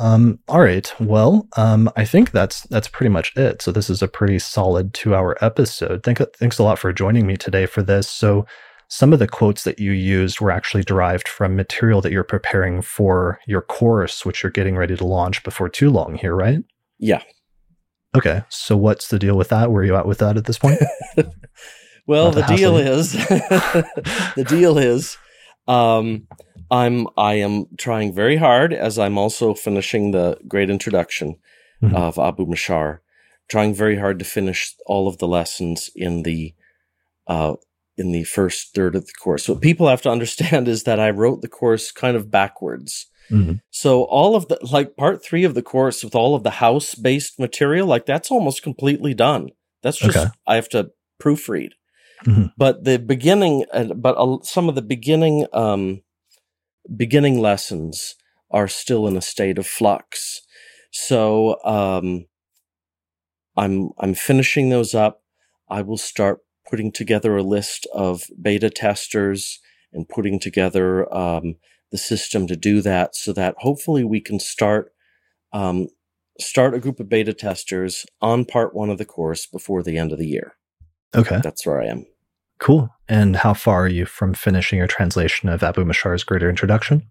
Um, 0.00 0.38
all 0.48 0.60
right. 0.60 0.92
Well, 0.98 1.46
um, 1.58 1.90
I 1.94 2.06
think 2.06 2.30
that's 2.30 2.62
that's 2.62 2.88
pretty 2.88 3.10
much 3.10 3.36
it. 3.36 3.60
So 3.60 3.70
this 3.70 3.90
is 3.90 4.00
a 4.00 4.08
pretty 4.08 4.38
solid 4.38 4.94
two-hour 4.94 5.36
episode. 5.44 6.02
Thank, 6.02 6.18
thanks 6.36 6.58
a 6.58 6.62
lot 6.62 6.78
for 6.78 6.90
joining 6.90 7.26
me 7.26 7.36
today 7.36 7.66
for 7.66 7.82
this. 7.82 8.08
So 8.08 8.46
some 8.88 9.12
of 9.12 9.18
the 9.18 9.28
quotes 9.28 9.62
that 9.64 9.78
you 9.78 9.92
used 9.92 10.40
were 10.40 10.50
actually 10.50 10.84
derived 10.84 11.28
from 11.28 11.54
material 11.54 12.00
that 12.00 12.12
you're 12.12 12.24
preparing 12.24 12.80
for 12.80 13.38
your 13.46 13.60
course, 13.60 14.24
which 14.24 14.42
you're 14.42 14.50
getting 14.50 14.74
ready 14.74 14.96
to 14.96 15.06
launch 15.06 15.42
before 15.44 15.68
too 15.68 15.90
long 15.90 16.16
here, 16.16 16.34
right? 16.34 16.60
Yeah. 16.98 17.22
Okay. 18.16 18.42
So 18.48 18.78
what's 18.78 19.08
the 19.08 19.18
deal 19.18 19.36
with 19.36 19.50
that? 19.50 19.70
Where 19.70 19.82
are 19.82 19.86
you 19.86 19.96
at 19.96 20.06
with 20.06 20.18
that 20.18 20.38
at 20.38 20.46
this 20.46 20.58
point? 20.58 20.80
well, 22.06 22.30
the 22.30 22.42
deal 22.42 22.78
is 22.78 23.12
the 24.34 24.46
deal 24.48 24.78
is 24.78 25.18
um, 25.68 26.26
I'm 26.70 27.08
I 27.16 27.34
am 27.34 27.66
trying 27.76 28.12
very 28.12 28.36
hard 28.36 28.72
as 28.72 28.98
I'm 28.98 29.18
also 29.18 29.54
finishing 29.54 30.10
the 30.10 30.38
great 30.46 30.70
introduction 30.70 31.36
mm-hmm. 31.82 31.94
of 31.94 32.18
Abu 32.18 32.46
Ma'shar, 32.46 32.98
trying 33.48 33.74
very 33.74 33.98
hard 33.98 34.18
to 34.20 34.24
finish 34.24 34.74
all 34.86 35.08
of 35.08 35.18
the 35.18 35.28
lessons 35.28 35.90
in 35.94 36.22
the 36.22 36.54
uh, 37.26 37.54
in 37.96 38.12
the 38.12 38.24
first 38.24 38.74
third 38.74 38.94
of 38.94 39.06
the 39.06 39.12
course. 39.12 39.48
What 39.48 39.60
people 39.60 39.88
have 39.88 40.02
to 40.02 40.10
understand 40.10 40.68
is 40.68 40.84
that 40.84 41.00
I 41.00 41.10
wrote 41.10 41.42
the 41.42 41.48
course 41.48 41.90
kind 41.92 42.16
of 42.16 42.30
backwards. 42.30 43.06
Mm-hmm. 43.30 43.54
So 43.70 44.04
all 44.04 44.34
of 44.34 44.48
the 44.48 44.58
like 44.72 44.96
part 44.96 45.24
three 45.24 45.44
of 45.44 45.54
the 45.54 45.62
course 45.62 46.02
with 46.02 46.14
all 46.14 46.34
of 46.34 46.42
the 46.42 46.50
house 46.50 46.94
based 46.94 47.38
material, 47.38 47.86
like 47.86 48.06
that's 48.06 48.30
almost 48.30 48.62
completely 48.62 49.14
done. 49.14 49.50
That's 49.82 49.98
just 49.98 50.16
okay. 50.16 50.30
I 50.46 50.56
have 50.56 50.68
to 50.70 50.90
proofread. 51.20 51.70
Mm-hmm. 52.26 52.46
But 52.56 52.84
the 52.84 52.98
beginning, 52.98 53.64
but 53.96 54.16
uh, 54.16 54.38
some 54.42 54.68
of 54.68 54.74
the 54.74 54.82
beginning 54.82 55.46
um, 55.52 56.02
beginning 56.94 57.40
lessons 57.40 58.14
are 58.50 58.68
still 58.68 59.06
in 59.06 59.16
a 59.16 59.22
state 59.22 59.58
of 59.58 59.66
flux. 59.66 60.42
So 60.90 61.62
um, 61.64 62.26
I'm 63.56 63.90
I'm 63.98 64.14
finishing 64.14 64.70
those 64.70 64.94
up. 64.94 65.22
I 65.68 65.82
will 65.82 65.98
start 65.98 66.40
putting 66.68 66.92
together 66.92 67.36
a 67.36 67.42
list 67.42 67.86
of 67.94 68.24
beta 68.40 68.70
testers 68.70 69.60
and 69.92 70.08
putting 70.08 70.38
together 70.38 71.12
um, 71.14 71.56
the 71.90 71.98
system 71.98 72.46
to 72.46 72.56
do 72.56 72.80
that, 72.82 73.14
so 73.14 73.32
that 73.32 73.54
hopefully 73.58 74.04
we 74.04 74.20
can 74.20 74.40
start 74.40 74.92
um, 75.52 75.88
start 76.38 76.74
a 76.74 76.80
group 76.80 77.00
of 77.00 77.08
beta 77.08 77.32
testers 77.32 78.06
on 78.20 78.44
part 78.44 78.74
one 78.74 78.90
of 78.90 78.98
the 78.98 79.04
course 79.04 79.46
before 79.46 79.82
the 79.82 79.98
end 79.98 80.12
of 80.12 80.18
the 80.18 80.28
year. 80.28 80.54
Okay, 81.14 81.40
that's 81.42 81.66
where 81.66 81.80
I 81.80 81.86
am. 81.86 82.06
Cool. 82.60 82.94
And 83.08 83.36
how 83.36 83.54
far 83.54 83.84
are 83.84 83.88
you 83.88 84.06
from 84.06 84.34
finishing 84.34 84.78
your 84.78 84.86
translation 84.86 85.48
of 85.48 85.62
Abu 85.62 85.82
Ma'shar's 85.84 86.22
Greater 86.22 86.48
Introduction? 86.48 87.10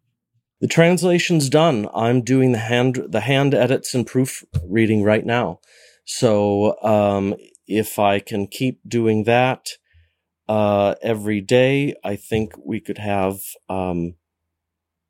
The 0.62 0.68
translation's 0.68 1.50
done. 1.50 1.88
I'm 1.94 2.22
doing 2.22 2.52
the 2.52 2.60
hand 2.60 3.02
the 3.10 3.22
hand 3.22 3.54
edits 3.54 3.94
and 3.94 4.06
proofreading 4.06 5.04
right 5.04 5.26
now. 5.26 5.60
So 6.06 6.82
um, 6.84 7.36
if 7.68 7.98
I 7.98 8.20
can 8.20 8.48
keep 8.48 8.80
doing 8.88 9.24
that 9.24 9.70
uh, 10.48 10.96
every 11.02 11.42
day, 11.42 11.96
I 12.04 12.16
think 12.16 12.54
we 12.64 12.80
could 12.80 12.98
have 12.98 13.40
um, 13.70 14.16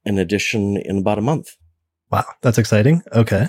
an 0.06 0.18
edition 0.18 0.78
in 0.78 1.00
about 1.00 1.18
a 1.18 1.22
month. 1.22 1.58
Wow, 2.12 2.26
that's 2.42 2.58
exciting. 2.58 3.02
Okay. 3.14 3.48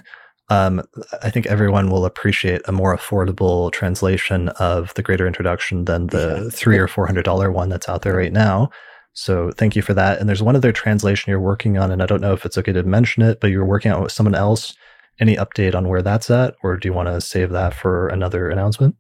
Um, 0.51 0.83
I 1.23 1.31
think 1.31 1.47
everyone 1.47 1.91
will 1.91 2.05
appreciate 2.05 2.61
a 2.67 2.73
more 2.73 2.97
affordable 2.97 3.71
translation 3.71 4.49
of 4.51 4.93
the 4.95 5.03
Greater 5.03 5.27
Introduction 5.27 5.85
than 5.85 6.09
the 6.09 6.43
yeah. 6.43 6.51
three 6.53 6.77
or 6.77 6.89
four 6.89 7.07
hundred 7.07 7.25
dollar 7.25 7.51
one 7.53 7.69
that's 7.69 7.89
out 7.89 8.03
there 8.03 8.17
right 8.17 8.33
now. 8.33 8.71
So 9.13 9.51
thank 9.53 9.77
you 9.77 9.83
for 9.83 9.95
that. 9.95 10.19
And 10.19 10.29
there's 10.29 10.43
one 10.43 10.57
other 10.57 10.73
translation 10.73 11.31
you're 11.31 11.41
working 11.41 11.79
on, 11.79 11.91
and 11.91 12.03
I 12.03 12.07
don't 12.07 12.21
know 12.21 12.33
if 12.33 12.45
it's 12.45 12.59
okay 12.59 12.73
to 12.73 12.83
mention 12.83 13.23
it, 13.23 13.41
but 13.41 13.51
you're 13.51 13.65
working 13.65 13.93
on 13.93 14.03
with 14.03 14.13
someone 14.13 14.35
else. 14.35 14.75
Any 15.21 15.37
update 15.37 15.75
on 15.75 15.89
where 15.89 16.03
that's 16.03 16.31
at, 16.31 16.55
or 16.63 16.77
do 16.77 16.89
you 16.89 16.95
want 16.95 17.09
to 17.09 17.21
save 17.21 17.51
that 17.51 17.75
for 17.75 18.09
another 18.09 18.49
announcement? 18.49 18.97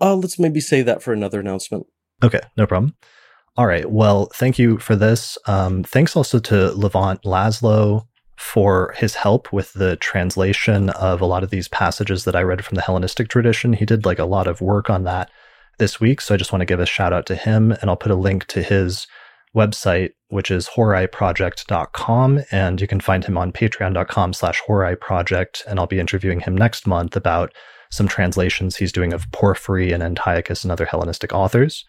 Uh, 0.00 0.14
let's 0.14 0.38
maybe 0.38 0.60
save 0.60 0.86
that 0.86 1.02
for 1.02 1.12
another 1.12 1.40
announcement. 1.40 1.86
Okay, 2.22 2.40
no 2.56 2.66
problem. 2.66 2.94
All 3.56 3.66
right. 3.66 3.90
Well, 3.90 4.26
thank 4.34 4.58
you 4.58 4.78
for 4.78 4.94
this. 4.94 5.38
Um, 5.46 5.82
thanks 5.82 6.14
also 6.14 6.38
to 6.38 6.70
Levente 6.72 7.22
Laszlo 7.24 8.06
for 8.36 8.94
his 8.96 9.14
help 9.14 9.52
with 9.52 9.72
the 9.72 9.96
translation 9.96 10.90
of 10.90 11.20
a 11.20 11.26
lot 11.26 11.42
of 11.42 11.50
these 11.50 11.68
passages 11.68 12.24
that 12.24 12.36
I 12.36 12.42
read 12.42 12.64
from 12.64 12.76
the 12.76 12.82
Hellenistic 12.82 13.28
tradition. 13.28 13.72
He 13.72 13.86
did 13.86 14.04
like 14.04 14.18
a 14.18 14.24
lot 14.24 14.46
of 14.46 14.60
work 14.60 14.90
on 14.90 15.04
that 15.04 15.30
this 15.78 16.00
week. 16.00 16.20
So 16.20 16.34
I 16.34 16.38
just 16.38 16.52
want 16.52 16.60
to 16.60 16.66
give 16.66 16.80
a 16.80 16.86
shout 16.86 17.12
out 17.12 17.26
to 17.26 17.34
him 17.34 17.72
and 17.72 17.88
I'll 17.88 17.96
put 17.96 18.12
a 18.12 18.16
link 18.16 18.46
to 18.48 18.62
his 18.62 19.06
website, 19.54 20.10
which 20.28 20.50
is 20.50 20.68
horoiproject.com. 20.68 22.40
And 22.50 22.80
you 22.80 22.86
can 22.86 23.00
find 23.00 23.24
him 23.24 23.38
on 23.38 23.52
patreon.com 23.52 24.34
slash 24.34 24.62
horoiproject. 24.68 25.62
And 25.66 25.78
I'll 25.78 25.86
be 25.86 26.00
interviewing 26.00 26.40
him 26.40 26.56
next 26.56 26.86
month 26.86 27.16
about 27.16 27.54
some 27.90 28.08
translations 28.08 28.76
he's 28.76 28.92
doing 28.92 29.12
of 29.12 29.30
Porphyry 29.32 29.92
and 29.92 30.02
Antiochus 30.02 30.62
and 30.62 30.72
other 30.72 30.84
Hellenistic 30.84 31.32
authors. 31.32 31.84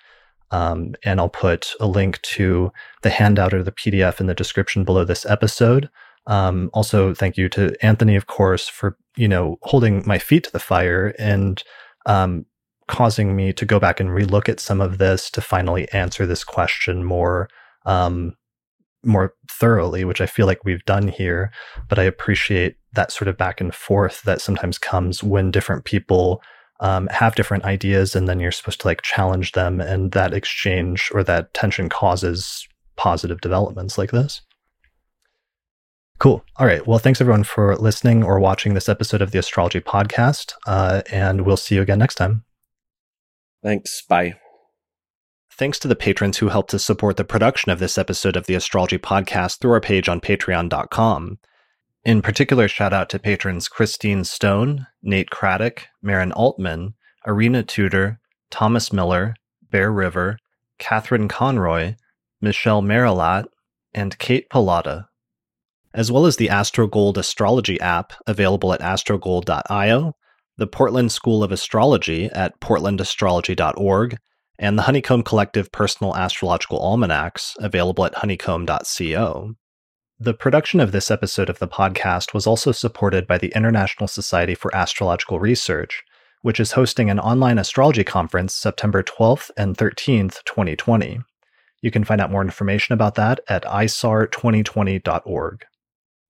Um, 0.51 0.95
and 1.03 1.19
I'll 1.19 1.29
put 1.29 1.73
a 1.79 1.87
link 1.87 2.21
to 2.21 2.71
the 3.01 3.09
handout 3.09 3.53
or 3.53 3.63
the 3.63 3.71
PDF 3.71 4.21
in 4.21 4.27
the 4.27 4.33
description 4.33 4.85
below 4.85 5.03
this 5.03 5.25
episode. 5.25 5.89
Um, 6.27 6.69
also, 6.73 7.13
thank 7.13 7.37
you 7.37 7.49
to 7.49 7.75
Anthony, 7.81 8.15
of 8.15 8.27
course, 8.27 8.67
for 8.67 8.97
you 9.15 9.27
know 9.27 9.57
holding 9.63 10.03
my 10.05 10.19
feet 10.19 10.43
to 10.43 10.51
the 10.51 10.59
fire 10.59 11.15
and 11.17 11.63
um, 12.05 12.45
causing 12.87 13.35
me 13.35 13.53
to 13.53 13.65
go 13.65 13.79
back 13.79 13.99
and 13.99 14.09
relook 14.09 14.49
at 14.49 14.59
some 14.59 14.81
of 14.81 14.97
this 14.97 15.29
to 15.31 15.41
finally 15.41 15.89
answer 15.91 16.25
this 16.25 16.43
question 16.43 17.03
more 17.03 17.49
um, 17.85 18.35
more 19.03 19.33
thoroughly, 19.49 20.03
which 20.03 20.21
I 20.21 20.25
feel 20.25 20.45
like 20.45 20.63
we've 20.63 20.83
done 20.85 21.07
here. 21.07 21.51
But 21.87 21.99
I 21.99 22.03
appreciate 22.03 22.75
that 22.93 23.11
sort 23.11 23.27
of 23.27 23.37
back 23.37 23.61
and 23.61 23.73
forth 23.73 24.23
that 24.23 24.41
sometimes 24.41 24.77
comes 24.77 25.23
when 25.23 25.51
different 25.51 25.85
people 25.85 26.41
um, 26.79 27.07
have 27.07 27.35
different 27.35 27.63
ideas, 27.63 28.15
and 28.15 28.27
then 28.27 28.39
you're 28.39 28.51
supposed 28.51 28.81
to 28.81 28.87
like 28.87 29.01
challenge 29.01 29.53
them, 29.53 29.79
and 29.79 30.11
that 30.11 30.33
exchange 30.33 31.09
or 31.13 31.23
that 31.23 31.53
tension 31.53 31.89
causes 31.89 32.67
positive 32.97 33.41
developments 33.41 33.97
like 33.97 34.11
this. 34.11 34.41
Cool. 36.19 36.43
All 36.55 36.65
right. 36.65 36.85
Well, 36.87 36.97
thanks 36.97 37.21
everyone 37.21 37.43
for 37.43 37.75
listening 37.75 38.23
or 38.23 38.39
watching 38.39 38.73
this 38.73 38.89
episode 38.89 39.21
of 39.21 39.31
the 39.31 39.39
Astrology 39.39 39.79
Podcast. 39.79 40.53
Uh, 40.65 41.03
and 41.11 41.45
we'll 41.45 41.57
see 41.57 41.75
you 41.75 41.81
again 41.81 41.99
next 41.99 42.15
time. 42.15 42.43
Thanks. 43.63 44.01
Bye. 44.01 44.35
Thanks 45.51 45.77
to 45.79 45.87
the 45.87 45.95
patrons 45.95 46.37
who 46.37 46.49
helped 46.49 46.71
to 46.71 46.79
support 46.79 47.17
the 47.17 47.23
production 47.23 47.71
of 47.71 47.79
this 47.79 47.97
episode 47.97 48.35
of 48.35 48.47
the 48.47 48.55
Astrology 48.55 48.97
Podcast 48.97 49.59
through 49.59 49.73
our 49.73 49.81
page 49.81 50.09
on 50.09 50.21
patreon.com. 50.21 51.39
In 52.03 52.21
particular, 52.21 52.67
shout 52.67 52.93
out 52.93 53.09
to 53.09 53.19
patrons 53.19 53.67
Christine 53.67 54.23
Stone, 54.23 54.87
Nate 55.03 55.29
Craddock, 55.29 55.87
Marin 56.01 56.31
Altman, 56.31 56.93
Arena 57.25 57.63
Tudor, 57.63 58.19
Thomas 58.49 58.93
Miller, 58.93 59.35
Bear 59.69 59.91
River, 59.91 60.37
Catherine 60.79 61.27
Conroy, 61.27 61.95
Michelle 62.39 62.81
Marilat, 62.81 63.45
and 63.93 64.17
Kate 64.19 64.49
Pallotta 64.49 65.07
as 65.97 66.11
well 66.11 66.27
as 66.27 66.35
the 66.35 66.47
AstroGold 66.47 67.17
astrology 67.17 67.81
app 67.81 68.13
available 68.27 68.71
at 68.71 68.81
astrogold.io, 68.81 70.13
the 70.55 70.67
Portland 70.67 71.11
School 71.11 71.43
of 71.43 71.51
Astrology 71.51 72.29
at 72.33 72.57
portlandastrology.org, 72.61 74.17
and 74.59 74.77
the 74.77 74.83
Honeycomb 74.83 75.23
Collective 75.23 75.71
Personal 75.71 76.15
Astrological 76.15 76.79
Almanacs 76.79 77.55
available 77.59 78.05
at 78.05 78.13
honeycomb.co. 78.13 79.55
The 80.19 80.33
production 80.35 80.79
of 80.79 80.91
this 80.91 81.09
episode 81.09 81.49
of 81.49 81.57
the 81.57 81.67
podcast 81.67 82.31
was 82.31 82.45
also 82.45 82.71
supported 82.71 83.25
by 83.25 83.39
the 83.39 83.51
International 83.55 84.07
Society 84.07 84.53
for 84.53 84.73
Astrological 84.75 85.39
Research, 85.39 86.03
which 86.43 86.59
is 86.59 86.73
hosting 86.73 87.09
an 87.09 87.19
online 87.19 87.57
astrology 87.57 88.03
conference 88.03 88.55
September 88.55 89.01
12th 89.01 89.49
and 89.57 89.75
13th, 89.75 90.43
2020. 90.45 91.21
You 91.81 91.91
can 91.91 92.03
find 92.03 92.21
out 92.21 92.31
more 92.31 92.43
information 92.43 92.93
about 92.93 93.15
that 93.15 93.39
at 93.49 93.63
isar2020.org. 93.63 95.65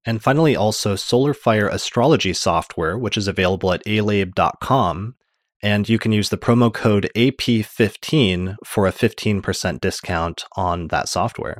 And 0.07 0.23
finally, 0.23 0.55
also 0.55 0.95
SolarFire 0.95 1.69
astrology 1.69 2.31
software, 2.31 2.97
which 2.97 3.17
is 3.17 3.27
available 3.27 3.73
at 3.73 3.83
alabe.com. 3.83 5.15
And 5.61 5.89
you 5.89 5.99
can 5.99 6.13
use 6.13 6.29
the 6.29 6.37
promo 6.37 6.73
code 6.73 7.11
AP15 7.13 8.55
for 8.65 8.87
a 8.87 8.93
15% 8.93 9.81
discount 9.81 10.45
on 10.55 10.87
that 10.87 11.09
software. 11.09 11.57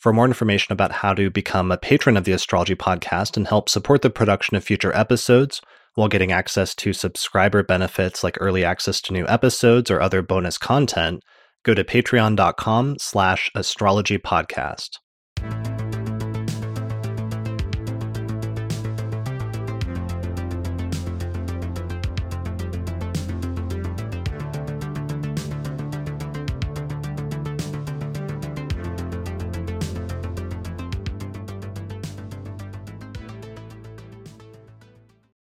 For 0.00 0.14
more 0.14 0.24
information 0.24 0.72
about 0.72 0.92
how 0.92 1.12
to 1.12 1.28
become 1.28 1.70
a 1.70 1.76
patron 1.76 2.16
of 2.16 2.24
the 2.24 2.32
Astrology 2.32 2.74
Podcast 2.74 3.36
and 3.36 3.46
help 3.46 3.68
support 3.68 4.00
the 4.00 4.08
production 4.08 4.56
of 4.56 4.64
future 4.64 4.96
episodes 4.96 5.60
while 5.94 6.08
getting 6.08 6.32
access 6.32 6.74
to 6.76 6.94
subscriber 6.94 7.62
benefits 7.62 8.24
like 8.24 8.38
early 8.40 8.64
access 8.64 9.02
to 9.02 9.12
new 9.12 9.26
episodes 9.26 9.90
or 9.90 10.00
other 10.00 10.22
bonus 10.22 10.56
content, 10.56 11.22
go 11.64 11.74
to 11.74 11.84
patreon.com 11.84 12.96
slash 12.98 13.50
astrologypodcast. 13.54 14.90